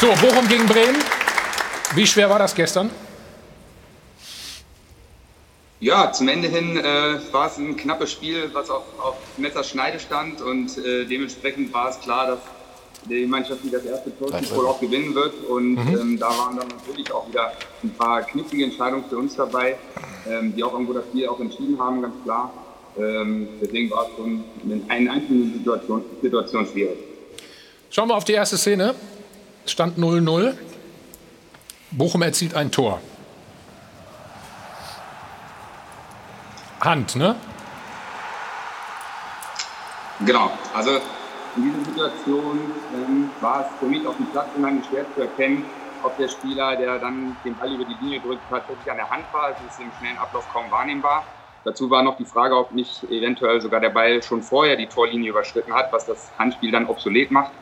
So, 0.00 0.06
Bochum 0.06 0.48
gegen 0.48 0.64
Bremen. 0.64 0.96
Wie 1.94 2.06
schwer 2.06 2.30
war 2.30 2.38
das 2.38 2.54
gestern? 2.54 2.90
Ja, 5.78 6.10
zum 6.10 6.28
Ende 6.28 6.48
hin 6.48 6.78
äh, 6.78 6.82
war 7.32 7.48
es 7.48 7.58
ein 7.58 7.76
knappes 7.76 8.12
Spiel, 8.12 8.48
was 8.54 8.70
auf, 8.70 8.84
auf 8.98 9.16
Messerschneide 9.36 10.00
stand 10.00 10.40
und 10.40 10.78
äh, 10.78 11.04
dementsprechend 11.04 11.74
war 11.74 11.90
es 11.90 12.00
klar, 12.00 12.28
dass 12.28 12.38
die 13.10 13.26
Mannschaft, 13.26 13.60
die 13.62 13.70
das 13.70 13.84
erste 13.84 14.18
Tor 14.18 14.32
wohl 14.56 14.68
auch 14.68 14.80
gewinnen 14.80 15.14
wird. 15.14 15.34
Und 15.46 15.74
mhm. 15.74 15.98
ähm, 16.00 16.18
da 16.18 16.30
waren 16.30 16.56
dann 16.56 16.68
natürlich 16.68 17.12
auch 17.12 17.28
wieder 17.28 17.52
ein 17.82 17.90
paar 17.90 18.22
knifflige 18.22 18.64
Entscheidungen 18.64 19.04
für 19.06 19.18
uns 19.18 19.36
dabei, 19.36 19.76
ähm, 20.26 20.56
die 20.56 20.64
auch 20.64 20.72
irgendwo 20.72 20.94
das 20.94 21.04
Spiel 21.04 21.28
auch 21.28 21.40
entschieden 21.40 21.78
haben, 21.78 22.00
ganz 22.00 22.14
klar. 22.24 22.50
Ähm, 22.98 23.48
deswegen 23.60 23.90
war 23.90 24.06
es 24.06 24.16
schon 24.16 24.44
in 24.64 24.82
einer 24.88 25.12
einzelnen 25.12 25.52
Situation, 25.52 26.02
Situation 26.22 26.66
schwierig. 26.66 26.96
Schauen 27.90 28.08
wir 28.08 28.16
auf 28.16 28.24
die 28.24 28.32
erste 28.32 28.56
Szene. 28.56 28.94
Stand 29.66 29.98
0-0. 29.98 30.54
Bochum 31.92 32.22
erzielt 32.22 32.54
ein 32.54 32.70
Tor. 32.70 33.00
Hand, 36.80 37.16
ne? 37.16 37.36
Genau. 40.20 40.50
Also 40.74 40.92
in 41.56 41.64
dieser 41.64 41.84
Situation 41.84 42.60
ähm, 42.94 43.30
war 43.40 43.62
es 43.62 43.78
für 43.78 43.86
mich 43.86 44.06
auf 44.06 44.16
dem 44.16 44.26
Platz 44.26 44.48
unheimlich 44.56 44.86
schwer 44.86 45.04
zu 45.14 45.22
erkennen, 45.22 45.64
ob 46.02 46.16
der 46.16 46.28
Spieler, 46.28 46.76
der 46.76 46.98
dann 46.98 47.36
den 47.44 47.56
Ball 47.56 47.72
über 47.72 47.84
die 47.84 47.96
Linie 48.02 48.20
drückt, 48.20 48.42
tatsächlich 48.48 48.90
an 48.90 48.96
der 48.96 49.10
Hand 49.10 49.24
war. 49.32 49.50
Es 49.50 49.56
ist 49.72 49.80
im 49.80 49.90
schnellen 49.98 50.18
Ablauf 50.18 50.48
kaum 50.52 50.70
wahrnehmbar. 50.70 51.24
Dazu 51.64 51.90
war 51.90 52.02
noch 52.02 52.16
die 52.16 52.24
Frage, 52.24 52.56
ob 52.56 52.72
nicht 52.72 53.04
eventuell 53.10 53.60
sogar 53.60 53.80
der 53.80 53.90
Ball 53.90 54.22
schon 54.22 54.42
vorher 54.42 54.76
die 54.76 54.86
Torlinie 54.86 55.30
überschritten 55.30 55.74
hat, 55.74 55.92
was 55.92 56.06
das 56.06 56.30
Handspiel 56.38 56.70
dann 56.70 56.86
obsolet 56.86 57.30
macht. 57.30 57.52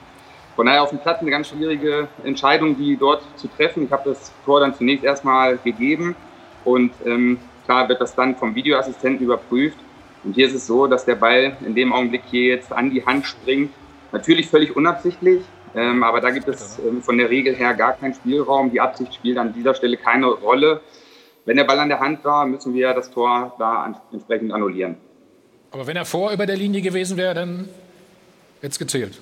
Von 0.58 0.66
daher 0.66 0.82
auf 0.82 0.90
dem 0.90 0.98
Platz 0.98 1.20
eine 1.20 1.30
ganz 1.30 1.46
schwierige 1.46 2.08
Entscheidung, 2.24 2.76
die 2.76 2.96
dort 2.96 3.22
zu 3.36 3.46
treffen. 3.46 3.84
Ich 3.84 3.92
habe 3.92 4.10
das 4.10 4.32
Tor 4.44 4.58
dann 4.58 4.74
zunächst 4.74 5.04
erstmal 5.04 5.56
gegeben 5.58 6.16
und 6.64 6.90
ähm, 7.06 7.38
klar 7.64 7.88
wird 7.88 8.00
das 8.00 8.12
dann 8.16 8.34
vom 8.34 8.56
Videoassistenten 8.56 9.24
überprüft. 9.24 9.76
Und 10.24 10.34
hier 10.34 10.48
ist 10.48 10.54
es 10.54 10.66
so, 10.66 10.88
dass 10.88 11.04
der 11.04 11.14
Ball 11.14 11.56
in 11.64 11.76
dem 11.76 11.92
Augenblick 11.92 12.22
hier 12.28 12.56
jetzt 12.56 12.72
an 12.72 12.90
die 12.90 13.06
Hand 13.06 13.24
springt. 13.24 13.70
Natürlich 14.10 14.48
völlig 14.48 14.74
unabsichtlich, 14.74 15.44
ähm, 15.76 16.02
aber 16.02 16.20
da 16.20 16.30
gibt 16.30 16.48
es 16.48 16.80
ähm, 16.80 17.02
von 17.02 17.16
der 17.18 17.30
Regel 17.30 17.54
her 17.54 17.74
gar 17.74 17.92
keinen 17.92 18.14
Spielraum. 18.14 18.72
Die 18.72 18.80
Absicht 18.80 19.14
spielt 19.14 19.38
an 19.38 19.54
dieser 19.54 19.76
Stelle 19.76 19.96
keine 19.96 20.26
Rolle. 20.26 20.80
Wenn 21.44 21.56
der 21.56 21.64
Ball 21.64 21.78
an 21.78 21.88
der 21.88 22.00
Hand 22.00 22.24
war, 22.24 22.44
müssen 22.46 22.74
wir 22.74 22.92
das 22.94 23.12
Tor 23.12 23.54
da 23.60 23.94
entsprechend 24.12 24.52
annullieren. 24.52 24.96
Aber 25.70 25.86
wenn 25.86 25.96
er 25.96 26.04
vor 26.04 26.32
über 26.32 26.46
der 26.46 26.56
Linie 26.56 26.82
gewesen 26.82 27.16
wäre, 27.16 27.34
dann 27.34 27.68
hätte 28.60 28.72
es 28.72 28.78
gezählt. 28.80 29.20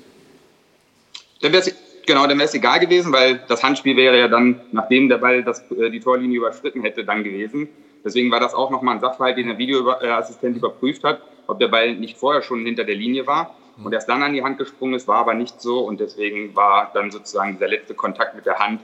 Dann 1.42 1.52
wäre 1.52 1.62
es 1.62 1.74
genau, 2.06 2.26
dann 2.26 2.38
wäre 2.38 2.48
es 2.48 2.54
egal 2.54 2.80
gewesen, 2.80 3.12
weil 3.12 3.40
das 3.48 3.62
Handspiel 3.62 3.96
wäre 3.96 4.18
ja 4.18 4.28
dann, 4.28 4.60
nachdem 4.72 5.08
der 5.08 5.18
Ball 5.18 5.42
das, 5.42 5.70
äh, 5.72 5.90
die 5.90 6.00
Torlinie 6.00 6.38
überschritten 6.38 6.82
hätte, 6.82 7.04
dann 7.04 7.24
gewesen. 7.24 7.68
Deswegen 8.04 8.30
war 8.30 8.40
das 8.40 8.54
auch 8.54 8.70
nochmal 8.70 8.94
ein 8.94 9.00
Sachverhalt, 9.00 9.36
den 9.36 9.48
der 9.48 9.58
Videoassistent 9.58 10.56
überprüft 10.56 11.02
hat, 11.04 11.20
ob 11.46 11.58
der 11.58 11.68
Ball 11.68 11.94
nicht 11.94 12.16
vorher 12.16 12.42
schon 12.42 12.64
hinter 12.64 12.84
der 12.84 12.94
Linie 12.94 13.26
war 13.26 13.56
und 13.82 13.92
erst 13.92 14.08
dann 14.08 14.22
an 14.22 14.32
die 14.32 14.42
Hand 14.42 14.58
gesprungen 14.58 14.94
ist, 14.94 15.06
war 15.06 15.18
aber 15.18 15.34
nicht 15.34 15.60
so 15.60 15.80
und 15.80 16.00
deswegen 16.00 16.54
war 16.56 16.90
dann 16.94 17.10
sozusagen 17.10 17.52
dieser 17.54 17.68
letzte 17.68 17.94
Kontakt 17.94 18.34
mit 18.34 18.46
der 18.46 18.58
Hand 18.58 18.80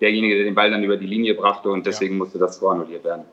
derjenige, 0.00 0.34
der 0.36 0.44
den 0.44 0.54
Ball 0.54 0.70
dann 0.70 0.82
über 0.82 0.96
die 0.96 1.06
Linie 1.06 1.34
brachte 1.34 1.70
und 1.70 1.86
deswegen 1.86 2.14
ja. 2.14 2.18
musste 2.18 2.38
das 2.38 2.58
vorannulliert 2.58 3.04
werden. 3.04 3.24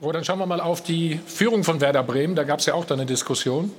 Oh, 0.00 0.10
dann 0.10 0.24
schauen 0.24 0.40
wir 0.40 0.46
mal 0.46 0.60
auf 0.60 0.82
die 0.82 1.20
Führung 1.26 1.62
von 1.62 1.80
Werder 1.80 2.02
Bremen. 2.02 2.34
Da 2.34 2.42
gab 2.42 2.58
es 2.58 2.66
ja 2.66 2.74
auch 2.74 2.84
dann 2.84 2.98
eine 2.98 3.06
Diskussion. 3.06 3.70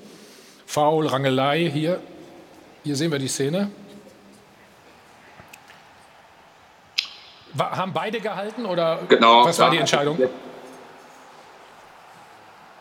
Foul, 0.66 1.08
Rangelei. 1.08 1.70
Hier, 1.70 2.00
hier 2.84 2.96
sehen 2.96 3.12
wir 3.12 3.20
die 3.20 3.28
Szene. 3.28 3.72
War, 7.54 7.78
haben 7.78 7.94
beide 7.94 8.20
gehalten 8.20 8.66
oder 8.66 9.00
genau, 9.08 9.46
was 9.46 9.60
war 9.60 9.70
die 9.70 9.78
Entscheidung? 9.78 10.18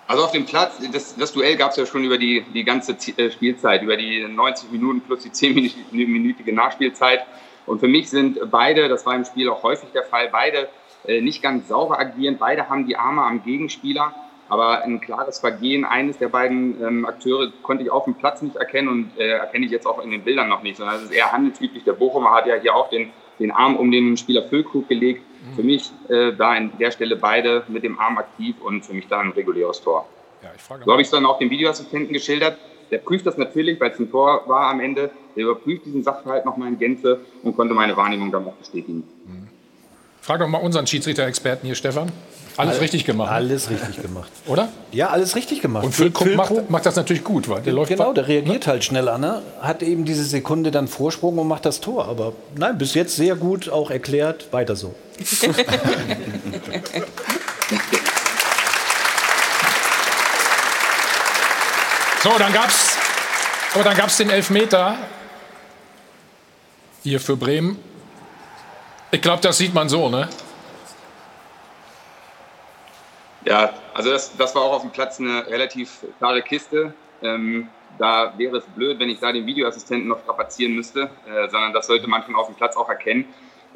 Also 0.06 0.24
auf 0.24 0.32
dem 0.32 0.44
Platz, 0.44 0.74
das, 0.92 1.16
das 1.16 1.32
Duell 1.32 1.56
gab 1.56 1.70
es 1.70 1.76
ja 1.76 1.86
schon 1.86 2.04
über 2.04 2.18
die, 2.18 2.44
die 2.52 2.64
ganze 2.64 2.92
äh, 2.92 3.30
Spielzeit, 3.30 3.82
über 3.82 3.96
die 3.96 4.26
90 4.26 4.70
Minuten 4.70 5.00
plus 5.00 5.22
die 5.22 5.30
10-minütige 5.30 6.52
Nachspielzeit. 6.52 7.24
Und 7.64 7.80
für 7.80 7.88
mich 7.88 8.10
sind 8.10 8.38
beide, 8.50 8.88
das 8.88 9.06
war 9.06 9.14
im 9.14 9.24
Spiel 9.24 9.48
auch 9.48 9.62
häufig 9.62 9.90
der 9.94 10.02
Fall, 10.02 10.28
beide 10.30 10.68
äh, 11.06 11.20
nicht 11.20 11.42
ganz 11.42 11.68
sauber 11.68 11.98
agieren. 11.98 12.36
Beide 12.38 12.68
haben 12.68 12.86
die 12.86 12.96
Arme 12.96 13.22
am 13.22 13.42
Gegenspieler. 13.42 14.14
Aber 14.52 14.82
ein 14.82 15.00
klares 15.00 15.38
Vergehen 15.38 15.86
eines 15.86 16.18
der 16.18 16.28
beiden 16.28 16.82
ähm, 16.82 17.06
Akteure 17.06 17.50
konnte 17.62 17.84
ich 17.84 17.90
auf 17.90 18.04
dem 18.04 18.14
Platz 18.14 18.42
nicht 18.42 18.56
erkennen 18.56 18.88
und 18.88 19.10
äh, 19.18 19.28
erkenne 19.30 19.64
ich 19.64 19.72
jetzt 19.72 19.86
auch 19.86 20.04
in 20.04 20.10
den 20.10 20.22
Bildern 20.22 20.50
noch 20.50 20.62
nicht, 20.62 20.76
sondern 20.76 20.96
es 20.96 21.04
ist 21.04 21.12
eher 21.12 21.32
handelstypisch. 21.32 21.84
Der 21.84 21.94
Bochumer 21.94 22.32
hat 22.32 22.46
ja 22.46 22.56
hier 22.56 22.74
auch 22.74 22.90
den 22.90 23.12
den 23.38 23.50
Arm 23.50 23.76
um 23.76 23.90
den 23.90 24.16
Spieler 24.16 24.42
Füllkrug 24.42 24.88
gelegt. 24.88 25.22
Mhm. 25.22 25.56
Für 25.56 25.62
mich 25.62 25.90
äh, 26.08 26.32
da 26.32 26.50
an 26.50 26.72
der 26.78 26.90
Stelle 26.90 27.16
beide 27.16 27.64
mit 27.68 27.82
dem 27.82 27.98
Arm 27.98 28.18
aktiv 28.18 28.56
und 28.60 28.84
für 28.84 28.94
mich 28.94 29.08
dann 29.08 29.28
ein 29.28 29.32
reguläres 29.32 29.80
Tor. 29.80 30.06
Ja, 30.42 30.50
so 30.84 30.92
habe 30.92 31.00
ich 31.00 31.06
es 31.06 31.10
dann 31.10 31.24
auch 31.24 31.38
dem 31.38 31.50
Videoassistenten 31.50 32.12
geschildert. 32.12 32.58
Der 32.90 32.98
prüft 32.98 33.26
das 33.26 33.38
natürlich, 33.38 33.80
weil 33.80 33.90
es 33.90 33.98
ein 33.98 34.10
Tor 34.10 34.42
war 34.46 34.70
am 34.70 34.80
Ende. 34.80 35.10
Der 35.34 35.44
überprüft 35.44 35.86
diesen 35.86 36.02
Sachverhalt 36.02 36.44
nochmal 36.44 36.68
in 36.68 36.78
Gänze 36.78 37.20
und 37.42 37.56
konnte 37.56 37.74
meine 37.74 37.96
Wahrnehmung 37.96 38.30
dann 38.30 38.46
auch 38.46 38.54
bestätigen. 38.54 39.04
Mhm. 39.26 39.48
Frag 40.22 40.38
doch 40.38 40.46
mal 40.46 40.58
unseren 40.58 40.86
Schiedsrichter-Experten 40.86 41.66
hier, 41.66 41.74
Stefan. 41.74 42.12
Alles, 42.56 42.80
richtig 42.80 43.04
gemacht. 43.04 43.32
Alles 43.32 43.68
richtig 43.70 44.00
gemacht. 44.00 44.30
Oder? 44.46 44.68
Ja, 44.92 45.08
alles 45.08 45.34
richtig 45.34 45.60
gemacht. 45.62 45.84
Und 45.84 45.92
Füllkrug, 45.92 46.28
Füllkrug 46.28 46.58
macht, 46.58 46.70
macht, 46.70 46.86
das 46.86 46.94
natürlich 46.94 47.24
gut, 47.24 47.48
weil 47.48 47.60
der 47.62 47.72
läuft. 47.72 47.88
Genau, 47.90 48.12
der 48.12 48.28
reagiert 48.28 48.66
ne? 48.66 48.72
halt 48.72 48.84
schneller, 48.84 49.18
ne? 49.18 49.42
hat 49.60 49.82
eben 49.82 50.04
diese 50.04 50.22
Sekunde 50.22 50.70
dann 50.70 50.86
Vorsprung 50.86 51.38
und 51.38 51.48
macht 51.48 51.64
das 51.64 51.80
Tor. 51.80 52.06
Aber 52.06 52.34
nein, 52.54 52.78
bis 52.78 52.94
jetzt 52.94 53.16
sehr 53.16 53.34
gut 53.34 53.68
auch 53.68 53.90
erklärt, 53.90 54.52
weiter 54.52 54.76
so. 54.76 54.94
so, 62.22 62.30
dann 62.38 62.52
gab's, 62.52 62.96
oh, 63.74 63.82
dann 63.82 63.96
gab's 63.96 64.18
den 64.18 64.30
Elfmeter. 64.30 64.98
hier 67.02 67.18
für 67.18 67.36
Bremen. 67.36 67.91
Ich 69.14 69.20
glaube, 69.20 69.42
das 69.42 69.58
sieht 69.58 69.74
man 69.74 69.90
so, 69.90 70.08
ne? 70.08 70.26
Ja, 73.44 73.74
also 73.92 74.10
das, 74.10 74.34
das 74.38 74.54
war 74.54 74.62
auch 74.62 74.72
auf 74.72 74.80
dem 74.80 74.90
Platz 74.90 75.20
eine 75.20 75.46
relativ 75.48 75.98
klare 76.16 76.40
Kiste. 76.40 76.94
Ähm, 77.22 77.68
da 77.98 78.32
wäre 78.38 78.56
es 78.56 78.64
blöd, 78.64 78.98
wenn 78.98 79.10
ich 79.10 79.20
da 79.20 79.30
den 79.30 79.44
Videoassistenten 79.44 80.08
noch 80.08 80.20
strapazieren 80.22 80.74
müsste, 80.74 81.10
äh, 81.26 81.46
sondern 81.50 81.74
das 81.74 81.88
sollte 81.88 82.08
man 82.08 82.22
schon 82.22 82.34
auf 82.34 82.46
dem 82.46 82.54
Platz 82.54 82.74
auch 82.74 82.88
erkennen. 82.88 83.26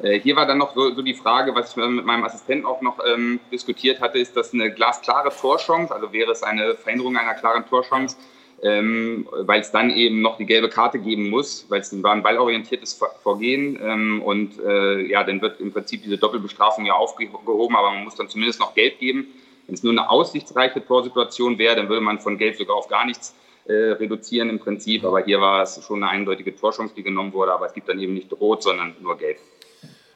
Äh, 0.01 0.19
hier 0.19 0.35
war 0.35 0.47
dann 0.47 0.57
noch 0.57 0.73
so, 0.73 0.91
so, 0.95 1.03
die 1.03 1.13
Frage, 1.13 1.53
was 1.53 1.69
ich 1.69 1.75
mit 1.75 2.03
meinem 2.03 2.23
Assistenten 2.23 2.65
auch 2.65 2.81
noch 2.81 2.97
ähm, 3.05 3.39
diskutiert 3.51 4.01
hatte, 4.01 4.17
ist 4.17 4.35
das 4.35 4.53
eine 4.53 4.71
glasklare 4.71 5.29
Torchance? 5.29 5.93
Also 5.93 6.11
wäre 6.13 6.31
es 6.31 6.41
eine 6.41 6.73
Veränderung 6.73 7.15
einer 7.15 7.35
klaren 7.35 7.63
Torchance, 7.69 8.17
ähm, 8.63 9.27
weil 9.31 9.61
es 9.61 9.71
dann 9.71 9.91
eben 9.91 10.21
noch 10.21 10.37
die 10.37 10.45
gelbe 10.45 10.69
Karte 10.69 10.99
geben 10.99 11.29
muss, 11.29 11.65
weil 11.69 11.81
es 11.81 12.03
war 12.03 12.13
ein 12.13 12.23
ballorientiertes 12.23 12.99
Vorgehen 13.21 13.79
ähm, 13.81 14.21
und 14.23 14.59
äh, 14.59 15.01
ja, 15.07 15.23
dann 15.23 15.41
wird 15.41 15.59
im 15.59 15.71
Prinzip 15.71 16.03
diese 16.03 16.17
Doppelbestrafung 16.17 16.85
ja 16.85 16.93
aufgehoben, 16.93 17.75
aber 17.75 17.91
man 17.91 18.03
muss 18.03 18.15
dann 18.15 18.29
zumindest 18.29 18.59
noch 18.59 18.73
Gelb 18.73 18.99
geben. 18.99 19.27
Wenn 19.67 19.75
es 19.75 19.83
nur 19.83 19.91
eine 19.91 20.09
aussichtsreiche 20.09 20.83
Torsituation 20.85 21.57
wäre, 21.57 21.75
dann 21.75 21.89
würde 21.89 22.01
man 22.01 22.19
von 22.19 22.37
Gelb 22.37 22.55
sogar 22.55 22.77
auf 22.77 22.87
gar 22.87 23.05
nichts 23.05 23.35
äh, 23.67 23.73
reduzieren 23.73 24.49
im 24.49 24.59
Prinzip. 24.59 25.03
Aber 25.03 25.21
hier 25.21 25.41
war 25.41 25.61
es 25.61 25.83
schon 25.85 26.01
eine 26.01 26.09
eindeutige 26.09 26.55
Torchance, 26.55 26.93
die 26.95 27.03
genommen 27.03 27.33
wurde. 27.33 27.51
Aber 27.51 27.67
es 27.67 27.73
gibt 27.73 27.89
dann 27.89 27.99
eben 27.99 28.13
nicht 28.13 28.31
Rot, 28.31 28.63
sondern 28.63 28.95
nur 29.01 29.17
Gelb. 29.17 29.37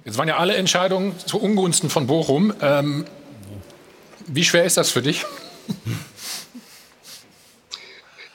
Jetzt 0.06 0.18
waren 0.18 0.30
ja 0.30 0.38
alle 0.38 0.56
Entscheidungen 0.56 1.20
zu 1.20 1.38
Ungunsten 1.38 1.90
von 1.90 2.08
Bochum. 2.08 2.54
Ähm, 2.62 3.06
wie 4.26 4.46
schwer 4.46 4.64
ist 4.64 4.78
das 4.78 4.90
für 4.90 5.02
dich? 5.02 5.26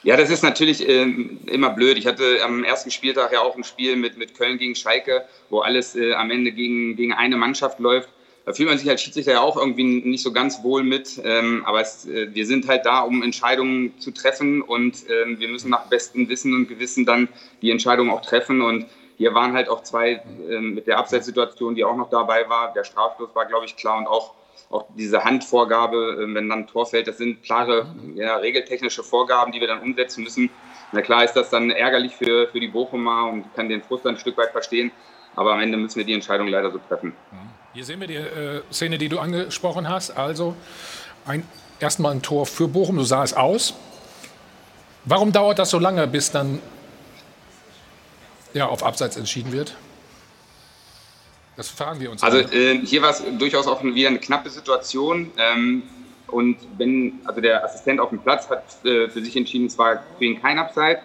Ja, 0.06 0.16
das 0.16 0.30
ist 0.30 0.44
natürlich 0.44 0.88
äh, 0.88 1.02
immer 1.46 1.70
blöd. 1.70 1.98
Ich 1.98 2.06
hatte 2.06 2.38
am 2.44 2.62
ersten 2.62 2.92
Spieltag 2.92 3.32
ja 3.32 3.40
auch 3.40 3.56
ein 3.56 3.64
Spiel 3.64 3.96
mit, 3.96 4.16
mit 4.16 4.38
Köln 4.38 4.56
gegen 4.56 4.76
Schalke, 4.76 5.24
wo 5.50 5.62
alles 5.62 5.96
äh, 5.96 6.12
am 6.14 6.30
Ende 6.30 6.52
gegen, 6.52 6.94
gegen 6.94 7.12
eine 7.12 7.36
Mannschaft 7.36 7.80
läuft. 7.80 8.08
Da 8.44 8.52
fühlt 8.52 8.68
man 8.68 8.78
sich 8.78 8.88
als 8.88 9.02
Schiedsrichter 9.02 9.32
ja 9.32 9.40
auch 9.40 9.56
irgendwie 9.56 9.82
nicht 9.82 10.22
so 10.22 10.32
ganz 10.32 10.62
wohl 10.62 10.84
mit. 10.84 11.20
Ähm, 11.24 11.64
aber 11.66 11.80
es, 11.80 12.06
äh, 12.06 12.32
wir 12.32 12.46
sind 12.46 12.68
halt 12.68 12.86
da, 12.86 13.00
um 13.00 13.24
Entscheidungen 13.24 13.98
zu 13.98 14.12
treffen 14.12 14.62
und 14.62 14.94
ähm, 15.10 15.40
wir 15.40 15.48
müssen 15.48 15.70
nach 15.70 15.86
bestem 15.86 16.28
Wissen 16.28 16.54
und 16.54 16.68
Gewissen 16.68 17.04
dann 17.04 17.28
die 17.60 17.72
Entscheidung 17.72 18.08
auch 18.08 18.20
treffen. 18.20 18.62
Und 18.62 18.86
hier 19.18 19.34
waren 19.34 19.54
halt 19.54 19.68
auch 19.68 19.82
zwei 19.82 20.22
ähm, 20.48 20.74
mit 20.74 20.86
der 20.86 20.98
Abseitssituation, 20.98 21.74
die 21.74 21.82
auch 21.82 21.96
noch 21.96 22.10
dabei 22.10 22.48
war. 22.48 22.72
Der 22.72 22.84
Strafstoß 22.84 23.30
war, 23.34 23.46
glaube 23.46 23.66
ich, 23.66 23.74
klar 23.74 23.98
und 23.98 24.06
auch, 24.06 24.34
auch 24.70 24.86
diese 24.96 25.24
Handvorgabe, 25.24 26.18
äh, 26.20 26.34
wenn 26.34 26.48
dann 26.48 26.60
ein 26.60 26.66
Tor 26.66 26.86
fällt, 26.86 27.08
das 27.08 27.18
sind 27.18 27.42
klare 27.42 27.86
ja, 28.14 28.36
regeltechnische 28.36 29.02
Vorgaben, 29.02 29.52
die 29.52 29.60
wir 29.60 29.68
dann 29.68 29.80
umsetzen 29.80 30.24
müssen. 30.24 30.50
Na 30.92 31.02
klar 31.02 31.24
ist 31.24 31.34
das 31.34 31.50
dann 31.50 31.70
ärgerlich 31.70 32.14
für, 32.14 32.48
für 32.48 32.60
die 32.60 32.68
Bochumer 32.68 33.30
und 33.30 33.52
kann 33.54 33.68
den 33.68 33.82
Frust 33.82 34.06
ein 34.06 34.18
Stück 34.18 34.36
weit 34.38 34.50
verstehen. 34.50 34.92
Aber 35.34 35.52
am 35.52 35.60
Ende 35.60 35.76
müssen 35.76 35.96
wir 35.96 36.04
die 36.04 36.14
Entscheidung 36.14 36.48
leider 36.48 36.70
so 36.70 36.78
treffen. 36.88 37.12
Hier 37.74 37.84
sehen 37.84 38.00
wir 38.00 38.06
die 38.06 38.14
äh, 38.14 38.62
Szene, 38.72 38.96
die 38.96 39.08
du 39.08 39.18
angesprochen 39.18 39.88
hast. 39.88 40.16
Also 40.16 40.56
ein, 41.26 41.46
erstmal 41.78 42.12
ein 42.12 42.22
Tor 42.22 42.46
für 42.46 42.68
Bochum, 42.68 42.98
so 42.98 43.04
sah 43.04 43.22
es 43.22 43.34
aus. 43.34 43.74
Warum 45.04 45.32
dauert 45.32 45.58
das 45.58 45.70
so 45.70 45.78
lange, 45.78 46.06
bis 46.06 46.30
dann 46.30 46.60
ja, 48.54 48.66
auf 48.66 48.82
Abseits 48.82 49.16
entschieden 49.16 49.52
wird? 49.52 49.76
Das 51.56 51.70
fragen 51.70 52.00
wir 52.00 52.10
uns. 52.10 52.22
Also 52.22 52.38
äh, 52.38 52.78
hier 52.84 53.02
war 53.02 53.10
es 53.10 53.22
durchaus 53.38 53.66
auch 53.66 53.82
wieder 53.82 54.08
eine 54.08 54.18
knappe 54.18 54.50
Situation. 54.50 55.30
Ähm, 55.38 55.82
und 56.28 56.56
wenn, 56.76 57.20
also 57.24 57.40
der 57.40 57.64
Assistent 57.64 58.00
auf 58.00 58.10
dem 58.10 58.18
Platz 58.18 58.48
hat 58.50 58.84
äh, 58.84 59.08
für 59.08 59.22
sich 59.22 59.36
entschieden, 59.36 59.66
es 59.66 59.78
war 59.78 60.02
für 60.18 60.24
ihn 60.24 60.40
kein 60.40 60.58
Abseits. 60.58 61.02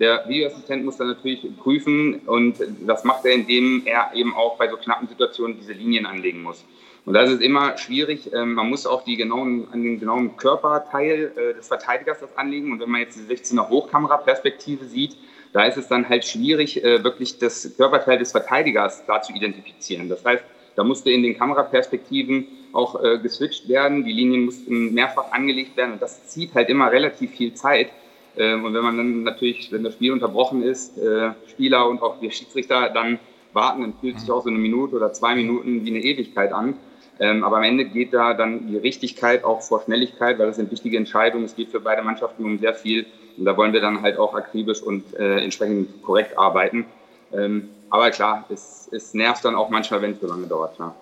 Der 0.00 0.28
Videoassistent 0.28 0.84
muss 0.84 0.96
dann 0.96 1.06
natürlich 1.06 1.46
prüfen 1.56 2.16
und 2.26 2.56
das 2.84 3.04
macht 3.04 3.24
er, 3.24 3.32
indem 3.32 3.82
er 3.86 4.10
eben 4.14 4.34
auch 4.34 4.58
bei 4.58 4.68
so 4.68 4.76
knappen 4.76 5.06
Situationen 5.08 5.56
diese 5.58 5.72
Linien 5.72 6.04
anlegen 6.04 6.42
muss. 6.42 6.64
Und 7.04 7.14
das 7.14 7.30
ist 7.30 7.42
immer 7.42 7.78
schwierig. 7.78 8.32
Ähm, 8.32 8.54
man 8.54 8.68
muss 8.68 8.86
auch 8.86 9.04
die 9.04 9.16
genauen, 9.16 9.68
an 9.72 9.82
den 9.82 10.00
genauen 10.00 10.36
Körperteil 10.36 11.32
äh, 11.36 11.54
des 11.54 11.68
Verteidigers 11.68 12.18
das 12.20 12.36
anlegen. 12.36 12.72
Und 12.72 12.80
wenn 12.80 12.90
man 12.90 13.02
jetzt 13.02 13.16
die 13.16 13.34
16er 13.34 13.68
Hochkameraperspektive 13.68 14.86
sieht, 14.86 15.16
da 15.54 15.64
ist 15.64 15.78
es 15.78 15.86
dann 15.86 16.08
halt 16.08 16.24
schwierig, 16.26 16.82
äh, 16.82 17.02
wirklich 17.04 17.38
das 17.38 17.74
Körperteil 17.76 18.18
des 18.18 18.32
Verteidigers 18.32 19.06
da 19.06 19.22
zu 19.22 19.32
identifizieren. 19.32 20.08
Das 20.08 20.24
heißt, 20.24 20.42
da 20.74 20.82
musste 20.82 21.10
in 21.12 21.22
den 21.22 21.38
Kameraperspektiven 21.38 22.46
auch 22.72 23.00
äh, 23.00 23.18
geswitcht 23.18 23.68
werden. 23.68 24.04
Die 24.04 24.12
Linien 24.12 24.46
mussten 24.46 24.92
mehrfach 24.92 25.30
angelegt 25.30 25.76
werden. 25.76 25.92
Und 25.92 26.02
das 26.02 26.26
zieht 26.26 26.52
halt 26.54 26.68
immer 26.68 26.90
relativ 26.90 27.30
viel 27.30 27.54
Zeit. 27.54 27.90
Ähm, 28.36 28.64
und 28.64 28.74
wenn 28.74 28.82
man 28.82 28.96
dann 28.96 29.22
natürlich, 29.22 29.70
wenn 29.70 29.84
das 29.84 29.94
Spiel 29.94 30.10
unterbrochen 30.10 30.64
ist, 30.64 30.98
äh, 30.98 31.30
Spieler 31.48 31.88
und 31.88 32.02
auch 32.02 32.20
wir 32.20 32.32
Schiedsrichter 32.32 32.90
dann 32.90 33.20
warten, 33.52 33.82
dann 33.82 33.94
fühlt 34.00 34.18
sich 34.18 34.28
auch 34.32 34.42
so 34.42 34.48
eine 34.48 34.58
Minute 34.58 34.96
oder 34.96 35.12
zwei 35.12 35.36
Minuten 35.36 35.84
wie 35.84 35.90
eine 35.90 36.00
Ewigkeit 36.00 36.52
an. 36.52 36.74
Ähm, 37.20 37.44
aber 37.44 37.58
am 37.58 37.62
Ende 37.62 37.84
geht 37.84 38.12
da 38.12 38.34
dann 38.34 38.66
die 38.66 38.76
Richtigkeit 38.76 39.44
auch 39.44 39.62
vor 39.62 39.82
Schnelligkeit, 39.82 40.38
weil 40.38 40.46
das 40.46 40.56
sind 40.56 40.70
wichtige 40.70 40.96
Entscheidungen. 40.96 41.44
Es 41.44 41.54
geht 41.54 41.70
für 41.70 41.80
beide 41.80 42.02
Mannschaften 42.02 42.44
um 42.44 42.58
sehr 42.58 42.74
viel. 42.74 43.06
Und 43.36 43.44
da 43.44 43.56
wollen 43.56 43.72
wir 43.72 43.80
dann 43.80 44.02
halt 44.02 44.18
auch 44.18 44.34
akribisch 44.34 44.82
und 44.82 45.14
äh, 45.14 45.38
entsprechend 45.38 46.02
korrekt 46.02 46.36
arbeiten. 46.38 46.86
Ähm, 47.32 47.68
aber 47.90 48.10
klar, 48.10 48.44
es, 48.48 48.88
es 48.92 49.14
nervt 49.14 49.44
dann 49.44 49.54
auch 49.54 49.68
manchmal, 49.68 50.02
wenn 50.02 50.12
es 50.12 50.20
so 50.20 50.26
lange 50.26 50.46
dauert. 50.46 50.74
Klar. 50.76 50.94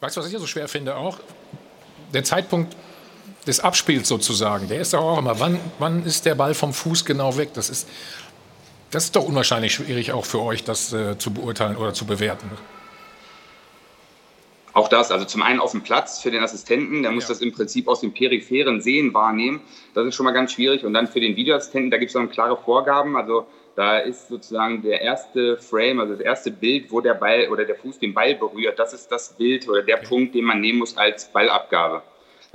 Weißt 0.00 0.16
du, 0.16 0.20
was 0.20 0.26
ich 0.26 0.32
ja 0.32 0.38
so 0.38 0.46
schwer 0.46 0.68
finde 0.68 0.96
auch? 0.96 1.18
Der 2.12 2.24
Zeitpunkt, 2.24 2.76
des 3.46 3.60
Abspiels 3.60 4.08
sozusagen, 4.08 4.68
der 4.68 4.80
ist 4.80 4.94
doch 4.94 5.02
auch 5.02 5.18
immer, 5.18 5.38
wann, 5.38 5.58
wann 5.78 6.04
ist 6.04 6.24
der 6.24 6.34
Ball 6.34 6.54
vom 6.54 6.72
Fuß 6.72 7.04
genau 7.04 7.36
weg? 7.36 7.50
Das 7.54 7.68
ist, 7.68 7.88
das 8.90 9.04
ist 9.04 9.16
doch 9.16 9.24
unwahrscheinlich 9.24 9.74
schwierig 9.74 10.12
auch 10.12 10.24
für 10.24 10.40
euch, 10.40 10.64
das 10.64 10.92
äh, 10.92 11.18
zu 11.18 11.32
beurteilen 11.32 11.76
oder 11.76 11.92
zu 11.92 12.06
bewerten. 12.06 12.50
Auch 14.74 14.88
das, 14.88 15.12
also 15.12 15.24
zum 15.24 15.40
einen 15.42 15.60
auf 15.60 15.70
dem 15.70 15.82
Platz 15.82 16.20
für 16.20 16.32
den 16.32 16.42
Assistenten, 16.42 17.02
der 17.02 17.12
muss 17.12 17.24
ja. 17.24 17.28
das 17.28 17.40
im 17.40 17.52
Prinzip 17.52 17.86
aus 17.86 18.00
dem 18.00 18.12
peripheren 18.12 18.80
Sehen 18.80 19.14
wahrnehmen. 19.14 19.60
Das 19.94 20.04
ist 20.04 20.16
schon 20.16 20.24
mal 20.24 20.32
ganz 20.32 20.52
schwierig. 20.52 20.84
Und 20.84 20.94
dann 20.94 21.06
für 21.06 21.20
den 21.20 21.36
Videoassistenten, 21.36 21.92
da 21.92 21.96
gibt 21.96 22.08
es 22.08 22.14
dann 22.14 22.28
klare 22.28 22.56
Vorgaben. 22.56 23.16
Also 23.16 23.46
da 23.76 23.98
ist 23.98 24.28
sozusagen 24.28 24.82
der 24.82 25.00
erste 25.00 25.56
Frame, 25.58 26.00
also 26.00 26.14
das 26.14 26.22
erste 26.22 26.50
Bild, 26.50 26.90
wo 26.90 27.00
der 27.00 27.14
Ball 27.14 27.48
oder 27.50 27.64
der 27.64 27.76
Fuß 27.76 28.00
den 28.00 28.14
Ball 28.14 28.34
berührt. 28.34 28.76
Das 28.78 28.92
ist 28.92 29.12
das 29.12 29.34
Bild 29.34 29.68
oder 29.68 29.82
der 29.82 29.98
okay. 29.98 30.06
Punkt, 30.08 30.34
den 30.34 30.44
man 30.44 30.60
nehmen 30.60 30.80
muss 30.80 30.96
als 30.96 31.26
Ballabgabe. 31.32 32.02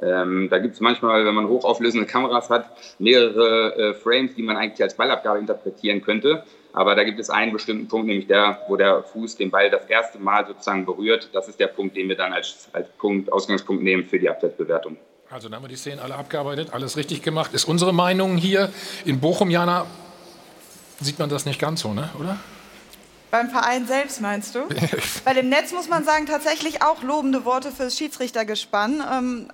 Ähm, 0.01 0.47
da 0.49 0.59
gibt 0.59 0.75
es 0.75 0.81
manchmal, 0.81 1.25
wenn 1.25 1.35
man 1.35 1.47
hochauflösende 1.47 2.05
Kameras 2.05 2.49
hat, 2.49 2.65
mehrere 2.99 3.75
äh, 3.75 3.93
Frames, 3.93 4.35
die 4.35 4.43
man 4.43 4.57
eigentlich 4.57 4.81
als 4.81 4.95
Ballabgabe 4.95 5.39
interpretieren 5.39 6.01
könnte. 6.01 6.43
Aber 6.79 6.95
da 6.95 7.03
gibt 7.03 7.19
es 7.19 7.29
einen 7.29 7.51
bestimmten 7.51 7.89
Punkt, 7.89 8.07
nämlich 8.07 8.27
der, 8.27 8.57
wo 8.69 8.77
der 8.77 9.03
Fuß 9.03 9.35
den 9.35 9.51
Ball 9.51 9.69
das 9.69 9.83
erste 9.87 10.17
Mal 10.17 10.47
sozusagen 10.47 10.85
berührt. 10.85 11.29
Das 11.33 11.49
ist 11.49 11.59
der 11.59 11.67
Punkt, 11.67 11.97
den 11.97 12.07
wir 12.07 12.15
dann 12.15 12.31
als, 12.31 12.69
als 12.71 12.87
Punkt, 12.97 13.29
Ausgangspunkt 13.33 13.83
nehmen 13.83 14.05
für 14.05 14.17
die 14.17 14.29
Abseitsbewertung. 14.29 14.95
Also 15.29 15.49
dann 15.49 15.57
haben 15.57 15.65
wir 15.65 15.67
die 15.67 15.75
Szenen 15.75 15.99
alle 15.99 16.15
abgearbeitet, 16.15 16.69
alles 16.71 16.95
richtig 16.95 17.21
gemacht. 17.21 17.53
Ist 17.53 17.65
unsere 17.65 17.93
Meinung 17.93 18.37
hier 18.37 18.71
in 19.03 19.19
Bochum, 19.19 19.49
Jana, 19.49 19.87
sieht 21.01 21.19
man 21.19 21.27
das 21.27 21.45
nicht 21.45 21.59
ganz 21.59 21.81
so, 21.81 21.93
ne? 21.93 22.11
oder? 22.17 22.37
Beim 23.29 23.49
Verein 23.49 23.85
selbst 23.85 24.21
meinst 24.21 24.55
du? 24.55 24.59
Bei 25.25 25.33
dem 25.33 25.49
Netz 25.49 25.73
muss 25.73 25.89
man 25.89 26.05
sagen, 26.05 26.27
tatsächlich 26.27 26.81
auch 26.81 27.03
lobende 27.03 27.43
Worte 27.43 27.73
fürs 27.73 27.97
Schiedsrichtergespann. 27.97 29.03
Ähm, 29.11 29.47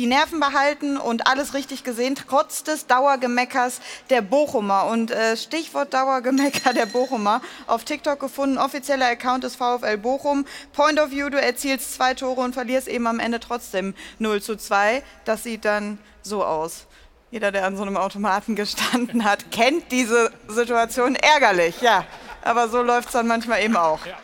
die 0.00 0.06
Nerven 0.06 0.40
behalten 0.40 0.96
und 0.96 1.26
alles 1.26 1.52
richtig 1.52 1.84
gesehen, 1.84 2.14
trotz 2.14 2.64
des 2.64 2.86
Dauergemeckers 2.86 3.80
der 4.08 4.22
Bochumer. 4.22 4.86
Und 4.86 5.10
äh, 5.10 5.36
Stichwort 5.36 5.92
Dauergemecker 5.92 6.72
der 6.72 6.86
Bochumer, 6.86 7.42
auf 7.66 7.84
TikTok 7.84 8.18
gefunden, 8.18 8.56
offizieller 8.56 9.08
Account 9.08 9.44
des 9.44 9.56
VfL 9.56 9.98
Bochum. 9.98 10.46
Point 10.72 10.98
of 10.98 11.10
View, 11.10 11.28
du 11.28 11.38
erzielst 11.38 11.92
zwei 11.92 12.14
Tore 12.14 12.40
und 12.40 12.54
verlierst 12.54 12.88
eben 12.88 13.06
am 13.06 13.20
Ende 13.20 13.40
trotzdem 13.40 13.94
0 14.18 14.40
zu 14.40 14.56
2. 14.56 15.02
Das 15.26 15.42
sieht 15.42 15.66
dann 15.66 15.98
so 16.22 16.46
aus. 16.46 16.86
Jeder, 17.30 17.52
der 17.52 17.66
an 17.66 17.76
so 17.76 17.82
einem 17.82 17.98
Automaten 17.98 18.56
gestanden 18.56 19.24
hat, 19.24 19.50
kennt 19.50 19.92
diese 19.92 20.32
Situation 20.48 21.14
ärgerlich, 21.14 21.82
ja. 21.82 22.06
Aber 22.42 22.70
so 22.70 22.80
läuft 22.80 23.08
es 23.08 23.12
dann 23.12 23.26
manchmal 23.26 23.62
eben 23.62 23.76
auch. 23.76 24.06
Ja. 24.06 24.16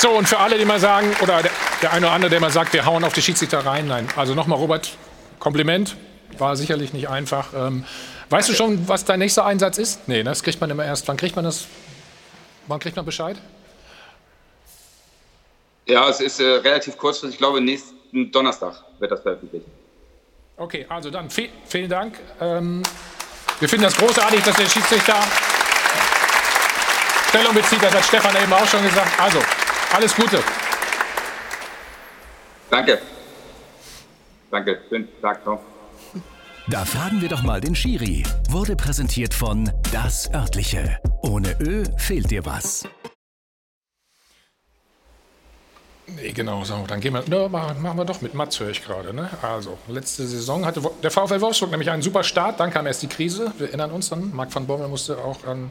So, 0.00 0.10
und 0.10 0.28
für 0.28 0.38
alle, 0.38 0.58
die 0.58 0.64
mal 0.64 0.78
sagen, 0.78 1.14
oder 1.22 1.42
der, 1.42 1.50
der 1.82 1.92
eine 1.92 2.06
oder 2.06 2.14
andere, 2.14 2.30
der 2.30 2.40
mal 2.40 2.52
sagt, 2.52 2.72
wir 2.72 2.86
hauen 2.86 3.02
auf 3.02 3.12
die 3.12 3.22
Schiedsrichter 3.22 3.66
rein, 3.66 3.88
nein. 3.88 4.06
Also 4.14 4.34
nochmal, 4.34 4.58
Robert, 4.58 4.96
Kompliment. 5.40 5.96
War 6.38 6.54
sicherlich 6.54 6.92
nicht 6.92 7.08
einfach. 7.08 7.48
Ähm, 7.52 7.84
weißt 8.30 8.48
du 8.48 8.52
schon, 8.52 8.86
was 8.86 9.04
dein 9.04 9.18
nächster 9.18 9.44
Einsatz 9.44 9.76
ist? 9.78 10.06
Nee, 10.06 10.22
das 10.22 10.42
kriegt 10.42 10.60
man 10.60 10.70
immer 10.70 10.84
erst. 10.84 11.08
Wann 11.08 11.16
kriegt 11.16 11.34
man 11.34 11.44
das? 11.44 11.66
Wann 12.68 12.78
kriegt 12.78 12.94
man 12.94 13.04
Bescheid? 13.04 13.36
Ja, 15.86 16.08
es 16.08 16.20
ist 16.20 16.38
äh, 16.38 16.44
relativ 16.44 16.96
kurzfristig. 16.96 17.36
Ich 17.36 17.38
glaube, 17.38 17.60
nächsten 17.60 18.30
Donnerstag 18.30 18.84
wird 19.00 19.10
das 19.10 19.22
veröffentlicht. 19.22 19.66
Okay, 20.56 20.86
also 20.88 21.10
dann 21.10 21.28
vielen 21.30 21.88
Dank. 21.88 22.18
Ähm, 22.40 22.82
wir 23.58 23.68
finden 23.68 23.84
das 23.84 23.96
großartig, 23.96 24.44
dass 24.44 24.54
der 24.56 24.68
Schiedsrichter 24.68 25.16
Stellung 27.30 27.54
bezieht. 27.54 27.82
Das 27.82 27.94
hat 27.94 28.04
Stefan 28.04 28.34
eben 28.42 28.52
auch 28.52 28.66
schon 28.66 28.82
gesagt. 28.82 29.20
Also, 29.20 29.38
alles 29.92 30.14
Gute. 30.14 30.42
Danke. 32.70 32.98
Danke. 34.50 34.80
Schönen 34.88 35.08
Tag 35.20 35.44
noch. 35.46 35.60
Da 36.68 36.84
fragen 36.84 37.22
wir 37.22 37.28
doch 37.28 37.42
mal 37.42 37.60
den 37.60 37.74
Schiri. 37.74 38.24
Wurde 38.50 38.76
präsentiert 38.76 39.32
von 39.32 39.70
Das 39.90 40.32
Örtliche. 40.34 40.98
Ohne 41.22 41.56
Ö 41.60 41.84
fehlt 41.96 42.30
dir 42.30 42.44
was. 42.44 42.84
Nee, 46.16 46.32
genau, 46.32 46.64
so, 46.64 46.84
dann 46.86 47.00
gehen 47.00 47.12
wir, 47.12 47.22
ne, 47.28 47.48
machen 47.50 47.96
wir 47.98 48.04
doch 48.04 48.22
mit 48.22 48.32
Mats, 48.32 48.58
höre 48.60 48.70
ich 48.70 48.82
gerade. 48.82 49.12
Ne? 49.12 49.28
Also, 49.42 49.76
letzte 49.88 50.26
Saison 50.26 50.64
hatte 50.64 50.80
der 51.02 51.10
VfL 51.10 51.40
Wolfsburg 51.40 51.70
nämlich 51.70 51.90
einen 51.90 52.02
super 52.02 52.24
Start, 52.24 52.60
dann 52.60 52.70
kam 52.70 52.86
erst 52.86 53.02
die 53.02 53.08
Krise, 53.08 53.52
wir 53.58 53.68
erinnern 53.68 53.90
uns 53.90 54.08
dann, 54.08 54.34
Marc 54.34 54.54
van 54.54 54.66
Bommel 54.66 54.88
musste 54.88 55.18
auch 55.18 55.44
an 55.44 55.58
ähm, 55.58 55.70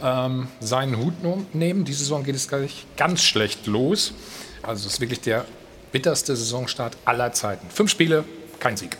seinen 0.00 0.98
Hut 0.98 1.14
nehmen. 1.52 1.84
Diese 1.84 2.00
Saison 2.00 2.24
geht 2.24 2.34
es 2.34 2.48
gleich 2.48 2.86
ganz 2.96 3.22
schlecht 3.22 3.66
los. 3.66 4.12
Also, 4.62 4.86
es 4.86 4.94
ist 4.94 5.00
wirklich 5.00 5.20
der 5.20 5.44
bitterste 5.92 6.36
Saisonstart 6.36 6.96
aller 7.04 7.32
Zeiten. 7.32 7.66
Fünf 7.70 7.90
Spiele, 7.90 8.24
kein 8.58 8.76
Sieg. 8.76 8.96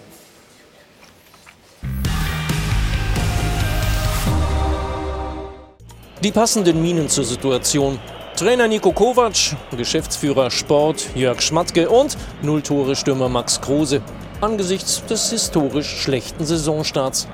Die 6.22 6.32
passenden 6.32 6.82
Minen 6.82 7.08
zur 7.08 7.24
Situation. 7.24 7.98
Trainer 8.36 8.68
Nico 8.68 8.92
Kovac, 8.92 9.56
Geschäftsführer 9.74 10.50
Sport 10.50 11.08
Jörg 11.14 11.40
Schmatke 11.40 11.88
und 11.88 12.16
Nulltore-Stürmer 12.42 13.30
Max 13.30 13.60
Kruse. 13.60 14.02
Angesichts 14.42 15.02
des 15.06 15.30
historisch 15.30 16.02
schlechten 16.02 16.44
Saisonstarts. 16.44 17.26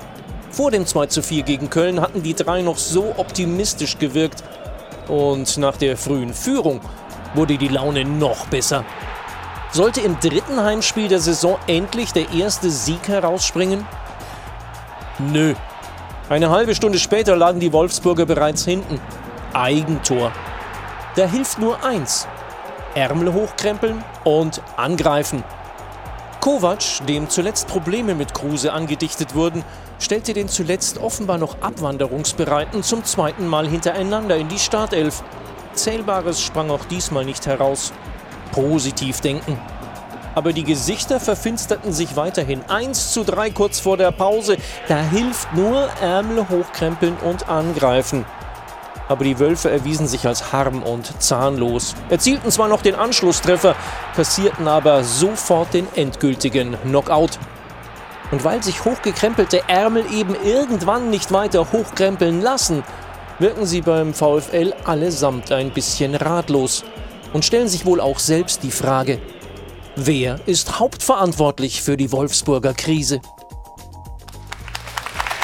Vor 0.57 0.71
dem 0.71 0.85
2:4 0.85 1.43
gegen 1.43 1.69
Köln 1.69 2.01
hatten 2.01 2.23
die 2.23 2.33
drei 2.33 2.63
noch 2.63 2.79
so 2.79 3.13
optimistisch 3.17 3.99
gewirkt. 3.99 4.43
Und 5.07 5.55
nach 5.59 5.77
der 5.77 5.95
frühen 5.97 6.33
Führung 6.33 6.81
wurde 7.35 7.59
die 7.59 7.67
Laune 7.67 8.03
noch 8.05 8.47
besser. 8.47 8.83
Sollte 9.71 10.01
im 10.01 10.19
dritten 10.19 10.59
Heimspiel 10.59 11.09
der 11.09 11.19
Saison 11.19 11.59
endlich 11.67 12.11
der 12.11 12.31
erste 12.31 12.71
Sieg 12.71 13.07
herausspringen? 13.07 13.85
Nö, 15.19 15.53
eine 16.27 16.49
halbe 16.49 16.73
Stunde 16.73 16.97
später 16.97 17.35
lagen 17.35 17.59
die 17.59 17.71
Wolfsburger 17.71 18.25
bereits 18.25 18.65
hinten. 18.65 18.99
Eigentor. 19.53 20.31
Da 21.17 21.27
hilft 21.27 21.59
nur 21.59 21.83
eins. 21.83 22.27
Ärmel 22.95 23.31
hochkrempeln 23.31 24.03
und 24.23 24.63
angreifen. 24.75 25.43
Kovac, 26.47 27.05
dem 27.09 27.29
zuletzt 27.29 27.67
Probleme 27.67 28.15
mit 28.15 28.33
Kruse 28.33 28.71
angedichtet 28.71 29.35
wurden, 29.35 29.65
stellte 29.99 30.31
den 30.31 30.47
zuletzt 30.47 30.97
offenbar 30.97 31.37
noch 31.37 31.61
Abwanderungsbereiten 31.61 32.83
zum 32.83 33.03
zweiten 33.03 33.45
Mal 33.47 33.67
hintereinander 33.67 34.37
in 34.37 34.47
die 34.47 34.57
Startelf. 34.57 35.23
Zählbares 35.73 36.41
sprang 36.41 36.71
auch 36.71 36.85
diesmal 36.85 37.25
nicht 37.25 37.47
heraus. 37.47 37.91
Positiv 38.53 39.19
denken 39.19 39.59
aber 40.35 40.53
die 40.53 40.63
Gesichter 40.63 41.19
verfinsterten 41.19 41.91
sich 41.91 42.15
weiterhin. 42.15 42.61
1 42.67 43.11
zu 43.11 43.23
3 43.23 43.49
kurz 43.49 43.79
vor 43.79 43.97
der 43.97 44.11
Pause. 44.11 44.57
Da 44.87 45.01
hilft 45.01 45.51
nur 45.55 45.89
Ärmel 45.99 46.47
hochkrempeln 46.47 47.17
und 47.25 47.49
angreifen. 47.49 48.23
Aber 49.07 49.23
die 49.23 49.39
Wölfe 49.39 49.69
erwiesen 49.69 50.07
sich 50.07 50.27
als 50.27 50.51
harm 50.51 50.83
und 50.83 51.21
zahnlos. 51.21 51.95
Erzielten 52.09 52.51
zwar 52.51 52.67
noch 52.67 52.81
den 52.81 52.95
Anschlusstreffer, 52.95 53.75
kassierten 54.15 54.67
aber 54.67 55.03
sofort 55.03 55.73
den 55.73 55.87
endgültigen 55.95 56.77
Knockout. 56.83 57.39
Und 58.31 58.43
weil 58.43 58.61
sich 58.61 58.83
hochgekrempelte 58.83 59.63
Ärmel 59.67 60.05
eben 60.13 60.35
irgendwann 60.43 61.09
nicht 61.09 61.31
weiter 61.31 61.71
hochkrempeln 61.71 62.41
lassen, 62.41 62.83
wirken 63.39 63.65
sie 63.65 63.81
beim 63.81 64.13
VfL 64.13 64.73
allesamt 64.83 65.51
ein 65.51 65.71
bisschen 65.71 66.15
ratlos 66.15 66.83
und 67.31 67.45
stellen 67.45 67.67
sich 67.67 67.85
wohl 67.85 68.01
auch 68.01 68.19
selbst 68.19 68.63
die 68.63 68.71
Frage, 68.71 69.19
Wer 69.99 70.39
ist 70.45 70.79
hauptverantwortlich 70.79 71.81
für 71.81 71.97
die 71.97 72.11
Wolfsburger 72.11 72.75
Krise? 72.75 73.19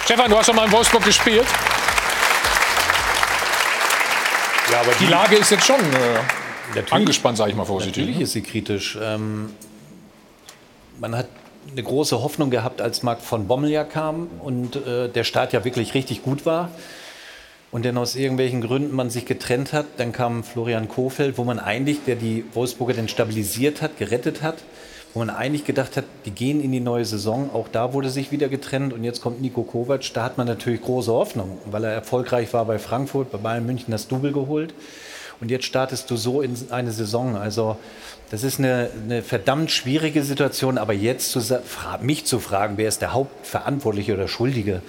Stefan, 0.05 0.29
du 0.29 0.37
hast 0.37 0.45
schon 0.45 0.55
mal 0.55 0.67
in 0.67 0.71
Wolfsburg 0.71 1.03
gespielt. 1.03 1.47
Ja, 4.71 4.81
aber 4.81 4.91
die, 4.93 5.05
die 5.05 5.11
Lage 5.11 5.35
ist 5.35 5.51
jetzt 5.51 5.65
schon 5.65 5.79
äh, 5.79 6.83
angespannt, 6.91 7.37
sage 7.37 7.51
ich 7.51 7.57
mal 7.57 7.65
vorsichtig. 7.65 8.03
Natürlich 8.03 8.21
ist 8.21 8.33
sie 8.33 8.41
kritisch. 8.41 8.97
Ähm, 9.01 9.53
man 10.99 11.15
hat 11.15 11.27
eine 11.71 11.83
große 11.83 12.21
Hoffnung 12.21 12.49
gehabt, 12.49 12.81
als 12.81 13.03
Marc 13.03 13.21
von 13.21 13.47
Bommel 13.47 13.69
ja 13.69 13.83
kam 13.83 14.27
und 14.39 14.75
äh, 14.75 15.09
der 15.09 15.23
Start 15.23 15.53
ja 15.53 15.63
wirklich 15.63 15.93
richtig 15.93 16.23
gut 16.23 16.45
war 16.45 16.69
und 17.73 17.85
dann 17.85 17.97
aus 17.97 18.15
irgendwelchen 18.15 18.61
Gründen 18.61 18.95
man 18.95 19.09
sich 19.09 19.25
getrennt 19.25 19.73
hat. 19.73 19.85
Dann 19.97 20.11
kam 20.11 20.43
Florian 20.43 20.87
Kofeld, 20.87 21.37
wo 21.39 21.43
man 21.43 21.59
eigentlich, 21.59 22.03
der 22.05 22.15
die 22.15 22.45
Wolfsburger 22.53 22.93
dann 22.93 23.07
stabilisiert 23.07 23.81
hat, 23.81 23.97
gerettet 23.97 24.43
hat, 24.43 24.57
wo 25.13 25.19
man 25.19 25.29
eigentlich 25.29 25.65
gedacht 25.65 25.95
hat, 25.95 26.05
die 26.25 26.31
gehen 26.31 26.61
in 26.61 26.71
die 26.71 26.79
neue 26.79 27.05
Saison. 27.05 27.51
Auch 27.53 27.67
da 27.71 27.93
wurde 27.93 28.09
sich 28.09 28.31
wieder 28.31 28.49
getrennt 28.49 28.93
und 28.93 29.03
jetzt 29.03 29.21
kommt 29.21 29.41
Nico 29.41 29.63
Kovac. 29.63 30.13
Da 30.13 30.23
hat 30.23 30.37
man 30.37 30.47
natürlich 30.47 30.81
große 30.81 31.11
Hoffnung, 31.11 31.59
weil 31.65 31.83
er 31.83 31.91
erfolgreich 31.91 32.51
war 32.53 32.65
bei 32.65 32.79
Frankfurt, 32.79 33.31
bei 33.31 33.37
Bayern 33.37 33.65
München 33.65 33.91
das 33.91 34.07
Double 34.07 34.31
geholt. 34.31 34.73
Und 35.39 35.51
jetzt 35.51 35.65
startest 35.65 36.09
du 36.09 36.15
so 36.15 36.41
in 36.41 36.55
eine 36.69 36.91
Saison. 36.91 37.35
Also 37.35 37.77
das 38.31 38.43
ist 38.43 38.59
eine, 38.59 38.89
eine 39.03 39.21
verdammt 39.21 39.71
schwierige 39.71 40.23
Situation. 40.23 40.77
Aber 40.77 40.93
jetzt 40.93 41.31
zu, 41.31 41.41
mich 42.01 42.25
zu 42.25 42.39
fragen, 42.39 42.77
wer 42.77 42.87
ist 42.87 43.01
der 43.01 43.13
Hauptverantwortliche 43.13 44.13
oder 44.13 44.27
Schuldige, 44.27 44.81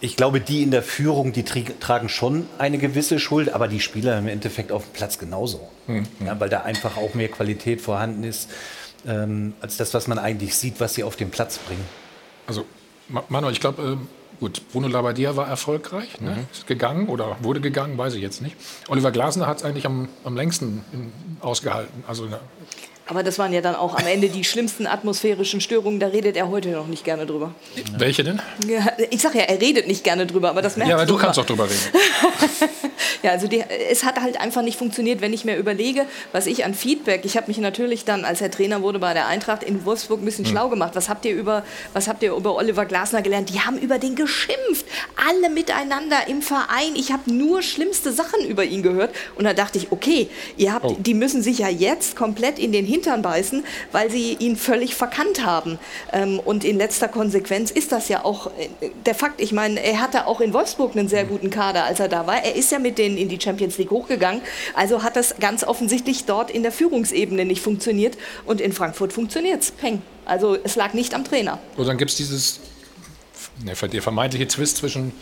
ich 0.00 0.16
glaube, 0.16 0.40
die 0.40 0.62
in 0.62 0.70
der 0.70 0.82
Führung, 0.82 1.32
die 1.32 1.42
tragen 1.42 2.10
schon 2.10 2.46
eine 2.58 2.76
gewisse 2.76 3.18
Schuld, 3.18 3.54
aber 3.54 3.66
die 3.66 3.80
Spieler 3.80 4.18
im 4.18 4.28
Endeffekt 4.28 4.70
auf 4.70 4.84
dem 4.84 4.92
Platz 4.92 5.18
genauso. 5.18 5.68
Mhm. 5.86 6.06
Ja, 6.24 6.38
weil 6.38 6.50
da 6.50 6.60
einfach 6.62 6.98
auch 6.98 7.14
mehr 7.14 7.28
Qualität 7.28 7.80
vorhanden 7.80 8.22
ist, 8.22 8.50
ähm, 9.06 9.54
als 9.60 9.76
das, 9.76 9.94
was 9.94 10.08
man 10.08 10.18
eigentlich 10.18 10.54
sieht, 10.56 10.80
was 10.80 10.94
sie 10.94 11.04
auf 11.04 11.16
den 11.16 11.30
Platz 11.30 11.58
bringen. 11.58 11.84
Also, 12.46 12.64
Manuel, 13.28 13.52
ich 13.52 13.60
glaube, 13.60 13.82
äh, 13.82 14.40
gut, 14.40 14.62
Bruno 14.72 14.88
Labbadia 14.88 15.36
war 15.36 15.48
erfolgreich, 15.48 16.20
ne? 16.20 16.32
mhm. 16.32 16.46
ist 16.50 16.66
gegangen 16.66 17.08
oder 17.08 17.36
wurde 17.40 17.60
gegangen, 17.60 17.96
weiß 17.96 18.14
ich 18.14 18.22
jetzt 18.22 18.42
nicht. 18.42 18.56
Oliver 18.88 19.10
Glasner 19.10 19.46
hat 19.46 19.58
es 19.58 19.64
eigentlich 19.64 19.86
am, 19.86 20.08
am 20.24 20.36
längsten 20.36 20.84
in, 20.92 21.12
ausgehalten. 21.40 22.04
Also, 22.06 22.28
aber 23.08 23.22
das 23.22 23.38
waren 23.38 23.52
ja 23.52 23.60
dann 23.60 23.76
auch 23.76 23.96
am 23.96 24.06
Ende 24.06 24.28
die 24.28 24.42
schlimmsten 24.42 24.86
atmosphärischen 24.86 25.60
Störungen. 25.60 26.00
Da 26.00 26.08
redet 26.08 26.36
er 26.36 26.48
heute 26.48 26.70
noch 26.70 26.88
nicht 26.88 27.04
gerne 27.04 27.24
drüber. 27.24 27.54
Welche 27.96 28.24
denn? 28.24 28.42
Ja, 28.66 28.84
ich 29.10 29.22
sage 29.22 29.38
ja, 29.38 29.44
er 29.44 29.60
redet 29.60 29.86
nicht 29.86 30.02
gerne 30.02 30.26
drüber, 30.26 30.50
aber 30.50 30.60
das 30.60 30.76
merkt 30.76 30.90
Ja, 30.90 30.96
aber 30.96 31.06
du 31.06 31.16
kannst 31.16 31.38
doch 31.38 31.46
drüber 31.46 31.64
reden. 31.64 31.76
ja, 33.22 33.30
also 33.30 33.46
die, 33.46 33.62
es 33.90 34.02
hat 34.02 34.20
halt 34.20 34.40
einfach 34.40 34.62
nicht 34.62 34.76
funktioniert, 34.76 35.20
wenn 35.20 35.32
ich 35.32 35.44
mir 35.44 35.56
überlege, 35.56 36.06
was 36.32 36.46
ich 36.46 36.64
an 36.64 36.74
Feedback. 36.74 37.24
Ich 37.24 37.36
habe 37.36 37.46
mich 37.46 37.58
natürlich 37.58 38.04
dann, 38.04 38.24
als 38.24 38.40
er 38.40 38.50
Trainer 38.50 38.82
wurde 38.82 38.98
bei 38.98 39.14
der 39.14 39.28
Eintracht 39.28 39.62
in 39.62 39.84
Wolfsburg, 39.84 40.20
ein 40.20 40.24
bisschen 40.24 40.44
hm. 40.44 40.50
schlau 40.50 40.68
gemacht. 40.68 40.96
Was 40.96 41.08
habt 41.08 41.24
ihr 41.26 41.34
über, 41.34 41.64
was 41.92 42.08
habt 42.08 42.24
ihr 42.24 42.34
über 42.34 42.56
Oliver 42.56 42.86
Glasner 42.86 43.22
gelernt? 43.22 43.50
Die 43.50 43.60
haben 43.60 43.78
über 43.78 44.00
den 44.00 44.16
geschimpft, 44.16 44.84
alle 45.28 45.48
miteinander 45.48 46.26
im 46.26 46.42
Verein. 46.42 46.96
Ich 46.96 47.12
habe 47.12 47.32
nur 47.32 47.62
schlimmste 47.62 48.12
Sachen 48.12 48.44
über 48.44 48.64
ihn 48.64 48.82
gehört 48.82 49.14
und 49.36 49.44
da 49.44 49.52
dachte 49.52 49.78
ich, 49.78 49.92
okay, 49.92 50.28
ihr 50.56 50.72
habt, 50.72 50.86
oh. 50.86 50.96
die 50.98 51.14
müssen 51.14 51.40
sich 51.40 51.58
ja 51.58 51.68
jetzt 51.68 52.16
komplett 52.16 52.58
in 52.58 52.72
den 52.72 52.84
Hintern 52.96 53.22
beißen, 53.22 53.64
weil 53.92 54.10
sie 54.10 54.34
ihn 54.38 54.56
völlig 54.56 54.94
verkannt 54.94 55.44
haben. 55.44 55.78
Ähm, 56.12 56.40
und 56.40 56.64
in 56.64 56.78
letzter 56.78 57.08
Konsequenz 57.08 57.70
ist 57.70 57.92
das 57.92 58.08
ja 58.08 58.24
auch 58.24 58.46
äh, 58.46 58.90
der 59.04 59.14
Fakt. 59.14 59.40
Ich 59.40 59.52
meine, 59.52 59.82
er 59.82 60.00
hatte 60.00 60.26
auch 60.26 60.40
in 60.40 60.52
Wolfsburg 60.52 60.96
einen 60.96 61.08
sehr 61.08 61.24
guten 61.24 61.50
Kader, 61.50 61.84
als 61.84 62.00
er 62.00 62.08
da 62.08 62.26
war. 62.26 62.42
Er 62.42 62.54
ist 62.54 62.72
ja 62.72 62.78
mit 62.78 62.96
denen 62.98 63.18
in 63.18 63.28
die 63.28 63.40
Champions 63.40 63.76
League 63.78 63.90
hochgegangen. 63.90 64.40
Also 64.74 65.02
hat 65.02 65.16
das 65.16 65.36
ganz 65.38 65.62
offensichtlich 65.62 66.24
dort 66.24 66.50
in 66.50 66.62
der 66.62 66.72
Führungsebene 66.72 67.44
nicht 67.44 67.60
funktioniert. 67.60 68.16
Und 68.46 68.60
in 68.60 68.72
Frankfurt 68.72 69.12
funktioniert 69.12 69.62
es. 69.62 69.70
Peng. 69.70 70.00
Also 70.24 70.56
es 70.62 70.74
lag 70.76 70.94
nicht 70.94 71.14
am 71.14 71.24
Trainer. 71.24 71.58
Und 71.76 71.86
dann 71.86 71.98
gibt 71.98 72.10
es 72.10 72.16
dieses 72.16 72.60
ne, 73.62 73.74
der 73.74 74.02
vermeintliche 74.02 74.48
Twist 74.48 74.78
zwischen 74.78 75.12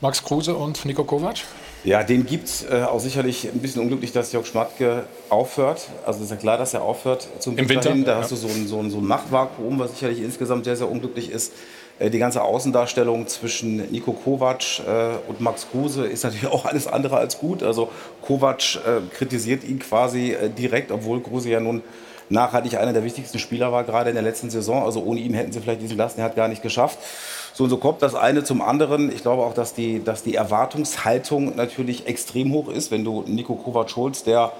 Max 0.00 0.22
Kruse 0.22 0.54
und 0.54 0.84
Nico 0.84 1.04
Kovac? 1.04 1.38
Ja, 1.84 2.02
den 2.02 2.24
gibt 2.24 2.48
es 2.48 2.64
äh, 2.64 2.82
auch 2.82 2.98
sicherlich 2.98 3.44
ein 3.44 3.60
bisschen 3.60 3.82
unglücklich, 3.82 4.10
dass 4.10 4.32
Jörg 4.32 4.46
Schmatke 4.46 5.04
aufhört. 5.28 5.88
Also 6.06 6.24
ist 6.24 6.30
ja 6.30 6.36
klar, 6.36 6.56
dass 6.56 6.72
er 6.72 6.82
aufhört 6.82 7.28
zum 7.40 7.58
Im 7.58 7.68
Winter. 7.68 7.92
Hin. 7.92 8.04
Da 8.04 8.12
ja. 8.12 8.18
hast 8.18 8.32
du 8.32 8.36
so 8.36 8.48
ein, 8.48 8.66
so, 8.66 8.80
ein, 8.80 8.90
so 8.90 8.98
ein 8.98 9.04
Machtvakuum, 9.04 9.78
was 9.78 9.92
sicherlich 9.92 10.20
insgesamt 10.20 10.64
sehr, 10.64 10.76
sehr 10.76 10.90
unglücklich 10.90 11.30
ist. 11.30 11.52
Äh, 11.98 12.08
die 12.08 12.18
ganze 12.18 12.42
Außendarstellung 12.42 13.26
zwischen 13.26 13.76
Nico 13.90 14.12
Kovac 14.12 14.80
äh, 14.80 15.28
und 15.28 15.42
Max 15.42 15.66
Kruse 15.70 16.06
ist 16.06 16.24
natürlich 16.24 16.46
auch 16.46 16.64
alles 16.64 16.86
andere 16.86 17.18
als 17.18 17.38
gut. 17.38 17.62
Also 17.62 17.90
Kovac 18.22 18.76
äh, 18.76 19.02
kritisiert 19.14 19.62
ihn 19.62 19.78
quasi 19.78 20.32
äh, 20.32 20.48
direkt, 20.48 20.90
obwohl 20.90 21.22
Kruse 21.22 21.50
ja 21.50 21.60
nun 21.60 21.82
nachhaltig 22.30 22.78
einer 22.78 22.94
der 22.94 23.04
wichtigsten 23.04 23.38
Spieler 23.38 23.72
war, 23.72 23.84
gerade 23.84 24.08
in 24.08 24.16
der 24.16 24.24
letzten 24.24 24.48
Saison. 24.48 24.84
Also 24.84 25.02
ohne 25.02 25.20
ihn 25.20 25.34
hätten 25.34 25.52
sie 25.52 25.60
vielleicht 25.60 25.82
diesen 25.82 25.96
Klassenerhalt 25.96 26.34
gar 26.34 26.48
nicht 26.48 26.62
geschafft. 26.62 26.98
So 27.56 27.62
und 27.62 27.70
so 27.70 27.76
kommt 27.76 28.02
das 28.02 28.16
eine 28.16 28.42
zum 28.42 28.60
anderen. 28.60 29.12
Ich 29.12 29.22
glaube 29.22 29.44
auch, 29.44 29.54
dass 29.54 29.74
die, 29.74 30.02
dass 30.02 30.24
die 30.24 30.34
Erwartungshaltung 30.34 31.54
natürlich 31.54 32.08
extrem 32.08 32.52
hoch 32.52 32.68
ist, 32.68 32.90
wenn 32.90 33.04
du 33.04 33.22
Nico 33.28 33.54
Kovac 33.54 33.94
holst, 33.94 34.26
der 34.26 34.50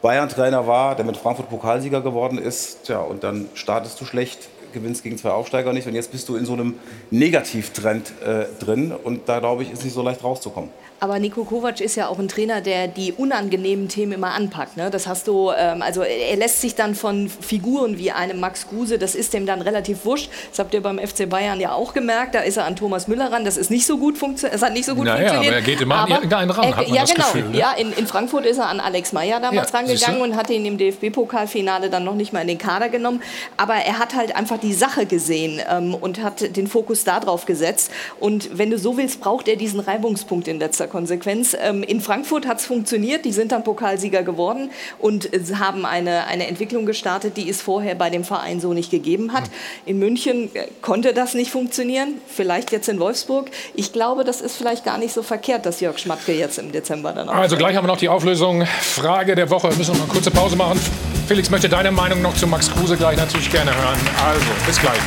Bayern-Trainer 0.00 0.66
war, 0.66 0.96
der 0.96 1.04
mit 1.04 1.18
Frankfurt 1.18 1.50
Pokalsieger 1.50 2.00
geworden 2.00 2.38
ist, 2.38 2.84
tja, 2.84 3.00
und 3.00 3.24
dann 3.24 3.50
startest 3.52 4.00
du 4.00 4.06
schlecht 4.06 4.48
gewinnst 4.72 5.02
gegen 5.02 5.18
zwei 5.18 5.32
Aufsteiger 5.32 5.74
nicht 5.74 5.86
und 5.86 5.94
jetzt 5.94 6.12
bist 6.12 6.30
du 6.30 6.36
in 6.36 6.46
so 6.46 6.54
einem 6.54 6.76
Negativtrend 7.10 8.12
äh, 8.24 8.46
drin 8.58 8.92
und 8.92 9.28
da 9.28 9.40
glaube 9.40 9.62
ich, 9.62 9.70
ist 9.70 9.84
nicht 9.84 9.92
so 9.92 10.00
leicht 10.00 10.24
rauszukommen. 10.24 10.70
Aber 11.00 11.18
Nico 11.18 11.44
Kovac 11.44 11.80
ist 11.80 11.96
ja 11.96 12.08
auch 12.08 12.18
ein 12.18 12.28
Trainer, 12.28 12.60
der 12.60 12.86
die 12.86 13.12
unangenehmen 13.12 13.88
Themen 13.88 14.12
immer 14.12 14.34
anpackt. 14.34 14.76
Ne? 14.76 14.90
Das 14.90 15.06
hast 15.06 15.26
du, 15.28 15.50
ähm, 15.56 15.80
also 15.80 16.02
er 16.02 16.36
lässt 16.36 16.60
sich 16.60 16.74
dann 16.74 16.94
von 16.94 17.30
Figuren 17.30 17.96
wie 17.96 18.10
einem 18.10 18.38
Max 18.38 18.68
Kruse, 18.68 18.98
das 18.98 19.14
ist 19.14 19.32
dem 19.32 19.46
dann 19.46 19.62
relativ 19.62 20.04
wurscht. 20.04 20.30
Das 20.50 20.58
habt 20.58 20.74
ihr 20.74 20.82
beim 20.82 20.98
FC 20.98 21.28
Bayern 21.28 21.58
ja 21.58 21.72
auch 21.72 21.94
gemerkt. 21.94 22.34
Da 22.34 22.40
ist 22.40 22.58
er 22.58 22.66
an 22.66 22.76
Thomas 22.76 23.08
Müller 23.08 23.32
ran. 23.32 23.46
Das 23.46 23.56
ist 23.56 23.70
nicht 23.70 23.86
so 23.86 23.96
gut 23.96 24.18
funktioniert. 24.18 24.54
Es 24.54 24.62
hat 24.62 24.74
nicht 24.74 24.84
so 24.84 24.94
gut 24.94 25.06
naja, 25.06 25.20
funktioniert. 25.20 25.54
aber 25.54 25.60
er 25.60 25.62
geht 25.62 25.80
immer 25.80 25.94
aber, 25.94 26.04
an 26.04 26.10
irgendeinen 26.10 26.50
ran, 26.50 26.76
hat 26.76 26.86
man 26.86 26.94
ja, 26.94 27.04
genau. 27.04 27.24
Gefühl. 27.24 27.48
Ne? 27.48 27.58
Ja, 27.58 27.72
in, 27.72 27.92
in, 27.94 28.06
Frankfurt 28.06 28.44
ist 28.44 28.58
er 28.58 28.68
an 28.68 28.80
Alex 28.80 29.12
Meyer 29.12 29.40
damals 29.40 29.72
ja, 29.72 29.78
rangegangen 29.78 30.20
und 30.20 30.36
hat 30.36 30.50
ihn 30.50 30.66
im 30.66 30.76
DFB-Pokalfinale 30.76 31.88
dann 31.88 32.04
noch 32.04 32.14
nicht 32.14 32.34
mal 32.34 32.42
in 32.42 32.48
den 32.48 32.58
Kader 32.58 32.90
genommen. 32.90 33.22
Aber 33.56 33.74
er 33.74 33.98
hat 33.98 34.14
halt 34.14 34.36
einfach 34.36 34.58
die 34.58 34.74
Sache 34.74 35.06
gesehen 35.06 35.62
ähm, 35.70 35.94
und 35.94 36.22
hat 36.22 36.56
den 36.56 36.66
Fokus 36.66 37.04
darauf 37.04 37.46
gesetzt. 37.46 37.90
Und 38.18 38.58
wenn 38.58 38.70
du 38.70 38.78
so 38.78 38.98
willst, 38.98 39.20
braucht 39.20 39.48
er 39.48 39.56
diesen 39.56 39.80
Reibungspunkt 39.80 40.46
in 40.46 40.58
letzter 40.58 40.89
Konsequenz. 40.90 41.56
Ähm, 41.58 41.82
in 41.82 42.00
Frankfurt 42.00 42.46
hat 42.46 42.58
es 42.58 42.66
funktioniert, 42.66 43.24
die 43.24 43.32
sind 43.32 43.52
dann 43.52 43.64
Pokalsieger 43.64 44.22
geworden 44.22 44.70
und 44.98 45.30
haben 45.58 45.86
eine, 45.86 46.26
eine 46.26 46.46
Entwicklung 46.46 46.84
gestartet, 46.84 47.36
die 47.36 47.48
es 47.48 47.62
vorher 47.62 47.94
bei 47.94 48.10
dem 48.10 48.24
Verein 48.24 48.60
so 48.60 48.74
nicht 48.74 48.90
gegeben 48.90 49.32
hat. 49.32 49.44
In 49.86 49.98
München 49.98 50.54
äh, 50.54 50.66
konnte 50.82 51.14
das 51.14 51.34
nicht 51.34 51.50
funktionieren, 51.50 52.14
vielleicht 52.26 52.72
jetzt 52.72 52.88
in 52.88 53.00
Wolfsburg. 53.00 53.50
Ich 53.74 53.92
glaube, 53.92 54.24
das 54.24 54.40
ist 54.40 54.56
vielleicht 54.56 54.84
gar 54.84 54.98
nicht 54.98 55.14
so 55.14 55.22
verkehrt, 55.22 55.64
dass 55.64 55.80
Jörg 55.80 55.98
Schmatke 55.98 56.32
jetzt 56.32 56.58
im 56.58 56.72
Dezember 56.72 57.12
dann 57.12 57.28
auch. 57.28 57.34
Also 57.34 57.56
gleich 57.56 57.76
haben 57.76 57.84
wir 57.84 57.92
noch 57.92 57.96
die 57.96 58.08
Auflösung. 58.08 58.66
Frage 58.66 59.34
der 59.34 59.48
Woche. 59.48 59.70
Wir 59.70 59.76
müssen 59.76 59.92
noch 59.92 60.02
eine 60.02 60.12
kurze 60.12 60.30
Pause 60.30 60.56
machen. 60.56 60.80
Felix 61.26 61.48
möchte 61.48 61.68
deine 61.68 61.92
Meinung 61.92 62.22
noch 62.22 62.34
zu 62.34 62.46
Max 62.46 62.70
Kruse 62.70 62.96
gleich 62.96 63.16
natürlich 63.16 63.50
gerne 63.50 63.70
hören. 63.72 63.98
Also, 64.26 64.46
bis 64.66 64.80
gleich. 64.80 64.98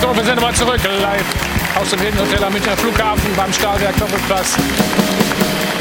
So, 0.00 0.16
wir 0.16 0.24
sind 0.24 0.36
nochmal 0.36 0.54
zurück 0.54 0.80
live 1.02 1.49
aus 1.76 1.90
dem 1.90 2.00
Hilton 2.00 2.20
Hotel 2.20 2.44
am 2.44 2.52
Münchner 2.52 2.76
Flughafen 2.76 3.34
beim 3.36 3.52
Stahlwerk 3.52 3.96
Doppelplatz. 3.98 4.56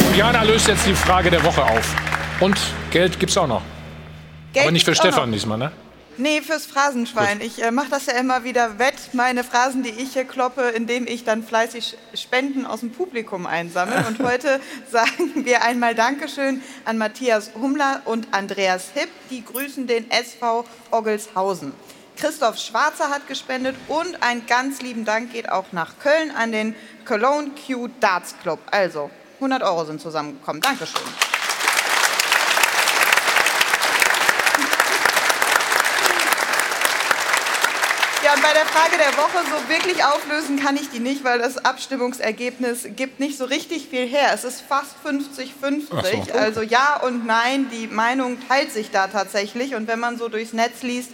Und 0.08 0.16
Jana 0.16 0.44
löst 0.44 0.68
jetzt 0.68 0.86
die 0.86 0.94
Frage 0.94 1.30
der 1.30 1.44
Woche 1.44 1.64
auf. 1.64 1.96
Und 2.40 2.58
Geld 2.92 3.20
gibt's 3.20 3.38
auch 3.38 3.48
noch. 3.48 3.62
Geld 4.54 4.66
Aber 4.66 4.72
nicht 4.72 4.86
für 4.86 4.96
Stefan 4.96 5.32
diesmal, 5.32 5.58
ne? 5.58 5.72
Nee, 6.18 6.42
fürs 6.42 6.66
Phrasenschwein. 6.66 7.40
Gut. 7.40 7.48
Ich 7.48 7.64
äh, 7.64 7.72
mache 7.72 7.90
das 7.90 8.06
ja 8.08 8.14
immer 8.14 8.44
wieder 8.44 8.78
wett, 8.78 9.14
meine 9.14 9.46
Phrasen, 9.46 9.84
die 9.84 9.90
ich 9.90 10.14
hier 10.14 10.26
kloppe, 10.26 10.64
indem 10.64 11.08
ich 11.08 11.24
dann 11.24 11.44
fleißig 11.44 11.96
Spenden 12.14 12.66
aus 12.66 12.82
dem 12.82 12.92
Publikum 12.92 13.46
einsammle. 13.46 14.06
Und 14.08 14.20
heute 14.20 14.60
sagen 14.92 15.46
wir 15.46 15.64
einmal 15.64 15.96
Dankeschön 15.96 16.62
an 16.84 16.98
Matthias 16.98 17.52
Hummler 17.56 18.02
und 18.04 18.28
Andreas 18.32 18.90
Hipp. 18.94 19.10
Die 19.30 19.46
grüßen 19.46 19.88
den 19.88 20.12
SV 20.12 20.66
Oggelshausen. 20.92 21.72
Christoph 22.20 22.58
Schwarzer 22.58 23.10
hat 23.10 23.28
gespendet 23.28 23.78
und 23.88 24.22
ein 24.22 24.46
ganz 24.46 24.82
lieben 24.82 25.06
Dank 25.06 25.32
geht 25.32 25.50
auch 25.50 25.72
nach 25.72 26.00
Köln 26.00 26.32
an 26.32 26.52
den 26.52 26.76
Cologne 27.06 27.52
Q 27.52 27.88
Darts 28.02 28.36
Club. 28.42 28.60
Also 28.72 29.10
100 29.36 29.64
Euro 29.64 29.86
sind 29.86 30.02
zusammengekommen. 30.02 30.62
Dankeschön. 30.62 31.00
Ja, 38.22 38.34
und 38.34 38.42
bei 38.44 38.52
der 38.52 38.66
Frage 38.66 38.98
der 38.98 39.16
Woche 39.18 39.38
so 39.50 39.70
wirklich 39.74 40.04
auflösen 40.04 40.60
kann 40.60 40.76
ich 40.76 40.90
die 40.90 41.00
nicht, 41.00 41.24
weil 41.24 41.40
das 41.40 41.58
Abstimmungsergebnis 41.64 42.86
gibt 42.98 43.22
nicht 43.22 43.38
so 43.38 43.46
richtig 43.46 43.88
viel 43.88 44.06
her. 44.06 44.32
Es 44.34 44.44
ist 44.44 44.60
fast 44.60 44.96
50-50. 45.06 46.34
So. 46.34 46.38
Also 46.38 46.62
ja 46.62 46.98
und 46.98 47.26
nein, 47.26 47.70
die 47.72 47.88
Meinung 47.88 48.38
teilt 48.50 48.74
sich 48.74 48.92
da 48.92 49.08
tatsächlich. 49.08 49.74
Und 49.74 49.88
wenn 49.88 50.02
man 50.02 50.18
so 50.18 50.28
durchs 50.28 50.52
Netz 50.52 50.84
liest, 50.84 51.12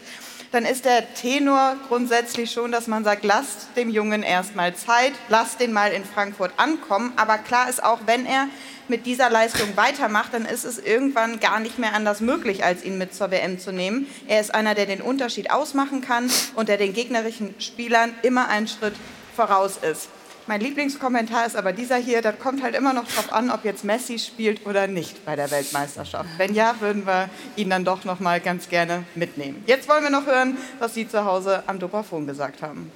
dann 0.56 0.64
ist 0.64 0.86
der 0.86 1.14
Tenor 1.15 1.76
grundsätzlich 1.90 2.49
schon, 2.49 2.72
dass 2.72 2.88
man 2.88 3.03
sagt, 3.03 3.26
lasst 3.26 3.76
dem 3.76 3.90
Jungen 3.90 4.23
erstmal 4.23 4.73
Zeit, 4.73 5.11
lasst 5.27 5.60
den 5.60 5.73
mal 5.73 5.91
in 5.91 6.06
Frankfurt 6.06 6.53
ankommen. 6.56 7.11
Aber 7.18 7.38
klar 7.38 7.69
ist 7.69 7.84
auch, 7.84 7.99
wenn 8.06 8.26
er 8.26 8.48
mit 8.88 9.06
dieser 9.06 9.30
Leistung 9.30 9.76
weitermacht, 9.76 10.34
dann 10.34 10.45
ist 10.45 10.64
es 10.64 10.80
irgendwann 10.80 11.41
gar 11.41 11.60
nicht 11.60 11.77
mehr 11.77 11.94
anders 11.94 12.22
möglich, 12.22 12.64
als 12.64 12.86
ihn 12.86 12.98
mit 12.98 13.14
zur 13.14 13.32
WM 13.32 13.60
zu 13.60 13.73
nehmen. 13.73 14.07
Er 14.27 14.40
ist 14.40 14.56
einer, 14.56 14.76
der 14.76 14.86
den 14.86 15.02
Unterschied 15.02 15.52
ausmachen 15.52 15.99
kann 15.99 16.32
und 16.56 16.69
der 16.69 16.77
den 16.77 16.94
gegnerischen 16.94 17.53
Spielern 17.60 18.15
immer 18.22 18.48
einen 18.48 18.69
Schritt 18.69 18.95
voraus 19.36 19.77
ist. 19.82 20.07
Mein 20.47 20.61
Lieblingskommentar 20.61 21.47
ist 21.47 21.55
aber 21.55 21.73
dieser 21.73 21.95
hier, 21.95 22.22
das 22.22 22.38
kommt 22.38 22.61
halt 22.61 22.76
immer 22.76 22.93
noch 22.93 23.05
darauf 23.05 23.34
an, 23.34 23.49
ob 23.49 23.65
jetzt 23.65 23.84
Messi 23.84 24.19
spielt 24.19 24.67
oder 24.67 24.85
nicht 24.85 25.26
bei 25.26 25.35
der 25.35 25.49
Weltmeisterschaft. 25.49 26.30
Wenn 26.38 26.53
ja, 26.53 26.76
würden 26.81 27.07
wir 27.07 27.31
ihn 27.55 27.72
dann 27.72 27.84
doch 27.84 28.05
noch 28.05 28.19
mal 28.19 28.39
ganz 28.39 28.69
gerne 28.69 29.05
mitnehmen. 29.15 29.63
Jetzt 29.65 29.89
wollen 29.89 30.03
wir 30.03 30.11
noch 30.11 30.27
hören, 30.27 30.57
was 30.77 30.93
Sie 30.93 31.07
zu 31.07 31.26
Hause 31.26 31.63
am 31.65 31.80
Dopafon 31.80 32.27
gesagt 32.27 32.61
haben. 32.61 32.91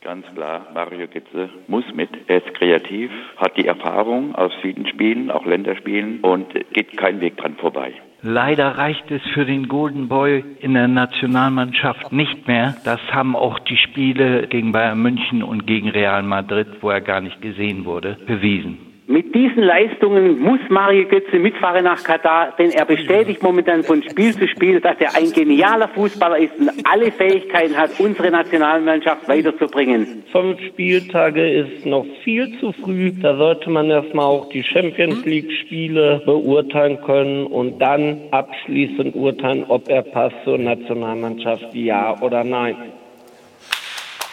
Ganz 0.00 0.24
klar, 0.34 0.68
Mario 0.72 1.06
Gitze 1.06 1.50
muss 1.68 1.84
mit. 1.94 2.08
Er 2.28 2.44
ist 2.44 2.54
kreativ, 2.54 3.10
hat 3.36 3.56
die 3.58 3.66
Erfahrung 3.66 4.34
aus 4.34 4.52
vielen 4.62 4.86
Spielen, 4.86 5.30
auch 5.30 5.44
Länderspielen 5.44 6.20
und 6.20 6.54
geht 6.72 6.96
kein 6.96 7.20
Weg 7.20 7.36
dran 7.36 7.56
vorbei. 7.56 7.92
Leider 8.24 8.78
reicht 8.78 9.10
es 9.10 9.20
für 9.34 9.44
den 9.44 9.66
Golden 9.66 10.06
Boy 10.06 10.44
in 10.60 10.74
der 10.74 10.86
Nationalmannschaft 10.86 12.12
nicht 12.12 12.46
mehr. 12.46 12.76
Das 12.84 13.00
haben 13.10 13.34
auch 13.34 13.58
die 13.58 13.76
Spiele 13.76 14.46
gegen 14.46 14.70
Bayern 14.70 15.02
München 15.02 15.42
und 15.42 15.66
gegen 15.66 15.88
Real 15.88 16.22
Madrid, 16.22 16.68
wo 16.80 16.90
er 16.90 17.00
gar 17.00 17.20
nicht 17.20 17.42
gesehen 17.42 17.84
wurde, 17.84 18.16
bewiesen. 18.24 18.91
Mit 19.08 19.34
diesen 19.34 19.64
Leistungen 19.64 20.38
muss 20.38 20.60
Mario 20.68 21.08
Götze 21.08 21.36
mitfahren 21.36 21.82
nach 21.82 22.04
Katar, 22.04 22.54
denn 22.56 22.70
er 22.70 22.84
bestätigt 22.84 23.42
momentan 23.42 23.82
von 23.82 24.00
Spiel 24.04 24.32
zu 24.32 24.46
Spiel, 24.46 24.80
dass 24.80 24.96
er 25.00 25.16
ein 25.16 25.32
genialer 25.32 25.88
Fußballer 25.88 26.38
ist 26.38 26.56
und 26.56 26.70
alle 26.84 27.10
Fähigkeiten 27.10 27.76
hat, 27.76 27.98
unsere 27.98 28.30
Nationalmannschaft 28.30 29.26
weiterzubringen. 29.26 30.22
Fünf 30.30 30.60
Spieltage 30.68 31.50
ist 31.50 31.84
noch 31.84 32.06
viel 32.22 32.56
zu 32.60 32.72
früh. 32.72 33.10
Da 33.20 33.36
sollte 33.36 33.70
man 33.70 33.90
erstmal 33.90 34.26
auch 34.26 34.48
die 34.50 34.62
Champions 34.62 35.24
League 35.24 35.50
Spiele 35.62 36.22
beurteilen 36.24 37.00
können 37.04 37.46
und 37.46 37.80
dann 37.80 38.20
abschließend 38.30 39.16
urteilen, 39.16 39.64
ob 39.66 39.88
er 39.88 40.02
passt 40.02 40.36
zur 40.44 40.58
Nationalmannschaft, 40.58 41.74
ja 41.74 42.20
oder 42.20 42.44
nein. 42.44 42.76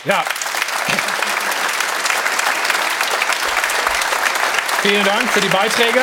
Ja, 0.06 0.24
Vielen 4.82 5.04
Dank 5.04 5.28
für 5.30 5.42
die 5.42 5.50
Beiträge. 5.50 6.00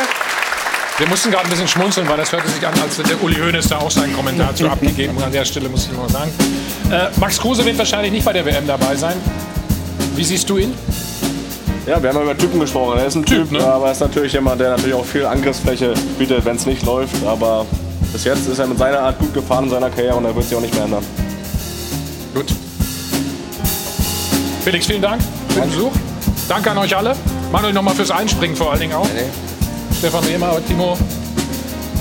Wir 0.99 1.09
mussten 1.09 1.31
gerade 1.31 1.45
ein 1.45 1.51
bisschen 1.51 1.67
schmunzeln, 1.67 2.07
weil 2.09 2.19
das 2.19 2.31
hörte 2.31 2.49
sich 2.49 2.67
an, 2.67 2.75
als 2.79 2.97
der 2.97 3.23
Uli 3.23 3.37
Hoeneß 3.37 3.69
da 3.69 3.79
auch 3.79 3.91
seinen 3.91 4.15
Kommentar 4.15 4.55
zu 4.55 4.69
abgegeben. 4.69 5.17
Und 5.17 5.23
an 5.23 5.33
der 5.33 5.47
Stelle 5.47 5.71
muss 5.71 5.87
ich 5.87 5.93
nur 5.93 6.07
sagen. 6.11 6.31
Äh, 6.91 7.09
Max 7.19 7.39
Kruse 7.39 7.65
wird 7.65 7.79
wahrscheinlich 7.79 8.13
nicht 8.13 8.25
bei 8.25 8.35
der 8.35 8.45
WM 8.45 8.67
dabei 8.67 8.95
sein. 8.95 9.17
Wie 10.15 10.25
siehst 10.25 10.49
du 10.51 10.59
ihn? 10.59 10.75
Ja, 11.87 12.03
wir 12.03 12.11
haben 12.11 12.17
ja 12.17 12.23
über 12.23 12.37
Typen 12.37 12.61
gesprochen. 12.61 12.99
Er 12.99 13.07
ist 13.07 13.15
ein 13.15 13.25
Typ, 13.25 13.49
typ 13.49 13.53
ne? 13.53 13.65
aber 13.65 13.87
er 13.87 13.93
ist 13.93 14.01
natürlich 14.01 14.35
jemand, 14.35 14.61
der 14.61 14.71
natürlich 14.71 14.95
auch 14.95 15.07
viel 15.07 15.25
Angriffsfläche 15.25 15.95
bietet, 16.19 16.45
wenn 16.45 16.57
es 16.57 16.67
nicht 16.67 16.85
läuft. 16.85 17.15
Aber 17.25 17.65
bis 18.13 18.25
jetzt 18.25 18.47
ist 18.47 18.59
er 18.59 18.67
mit 18.67 18.77
seiner 18.77 19.01
Art 19.01 19.19
gut 19.19 19.33
gefahren 19.33 19.65
in 19.65 19.71
seiner 19.71 19.89
Karriere 19.89 20.17
und 20.17 20.27
er 20.27 20.35
wird 20.35 20.45
sich 20.45 20.57
auch 20.57 20.61
nicht 20.61 20.75
mehr 20.75 20.85
ändern. 20.85 21.05
Gut. 22.35 22.47
Felix, 24.63 24.87
vielen 24.87 25.01
Dank 25.03 25.23
für 25.49 25.61
den 25.61 25.71
Besuch. 25.71 25.93
Danke 26.49 26.71
an 26.71 26.79
euch 26.79 26.97
alle. 26.97 27.17
Manuel 27.51 27.73
nochmal 27.73 27.95
fürs 27.95 28.11
Einspringen 28.11 28.57
vor 28.57 28.71
allen 28.71 28.81
Dingen 28.81 28.95
auch. 28.95 29.07
Nee, 29.07 29.23
nee. 29.23 29.97
Stefan 29.99 30.25
Rehmer, 30.25 30.65
Timo 30.67 30.97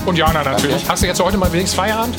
und 0.04 0.16
Jana 0.16 0.42
natürlich. 0.42 0.76
Danke. 0.76 0.88
Hast 0.88 1.02
du 1.02 1.06
jetzt 1.06 1.20
heute 1.20 1.36
mal 1.36 1.52
wenigstens 1.52 1.76
Feierabend? 1.78 2.16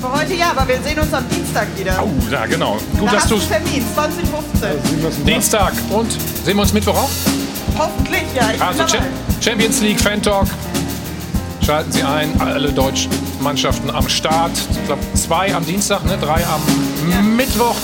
Für 0.00 0.12
heute 0.12 0.34
ja, 0.34 0.52
aber 0.56 0.66
wir 0.66 0.80
sehen 0.80 0.98
uns 0.98 1.12
am 1.12 1.28
Dienstag 1.28 1.66
wieder. 1.76 2.02
Oh, 2.02 2.32
ja, 2.32 2.46
genau. 2.46 2.78
Gut, 2.98 3.08
da 3.08 3.16
dass 3.16 3.28
du 3.28 3.38
Termin, 3.38 3.84
2015. 3.94 5.26
Dienstag. 5.26 5.72
Und 5.90 6.10
sehen 6.10 6.56
wir 6.56 6.62
uns 6.62 6.72
Mittwoch 6.72 6.96
auch? 6.96 7.10
Hoffentlich, 7.78 8.24
ja. 8.34 8.50
Ich 8.54 8.62
also 8.62 8.84
Champions 9.40 9.80
League 9.80 10.00
Fan 10.00 10.22
Talk. 10.22 10.46
Schalten 11.64 11.92
Sie 11.92 12.02
ein, 12.02 12.40
alle 12.40 12.72
deutschen 12.72 13.10
Mannschaften 13.40 13.90
am 13.90 14.08
Start. 14.08 14.52
Ich 14.70 14.86
glaube, 14.86 15.02
zwei 15.14 15.54
am 15.54 15.64
Dienstag, 15.64 16.04
ne? 16.06 16.16
drei 16.18 16.44
am 16.46 16.62
ja. 17.10 17.20
Mittwoch. 17.20 17.76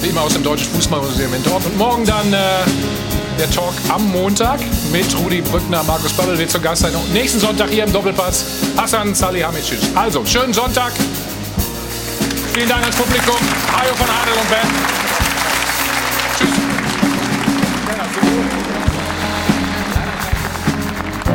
Wie 0.00 0.08
immer 0.08 0.22
aus 0.22 0.34
dem 0.34 0.42
Deutschen 0.42 0.72
Fußballmuseum 0.74 1.34
in 1.34 1.42
Dortmund. 1.42 1.72
Und 1.72 1.78
morgen 1.78 2.04
dann 2.04 2.32
äh, 2.32 2.38
der 3.38 3.50
Talk 3.50 3.74
am 3.88 4.10
Montag 4.10 4.60
mit 4.92 5.06
Rudi 5.18 5.40
Brückner, 5.40 5.82
Markus 5.84 6.12
Babbel 6.12 6.38
wird 6.38 6.50
zu 6.50 6.60
Gast 6.60 6.82
sein. 6.82 6.94
Und 6.94 7.12
nächsten 7.12 7.40
Sonntag 7.40 7.70
hier 7.70 7.84
im 7.84 7.92
Doppelpass 7.92 8.44
Hassan 8.76 9.14
Salihamidzic. 9.14 9.78
Also, 9.94 10.24
schönen 10.24 10.52
Sonntag. 10.52 10.92
Vielen 12.52 12.68
Dank 12.68 12.82
ans 12.82 12.96
Publikum. 12.96 13.36
Hajo 13.72 13.94
von 13.94 14.08
Adel 14.08 14.34
und 14.40 14.50
Ben. 14.50 15.07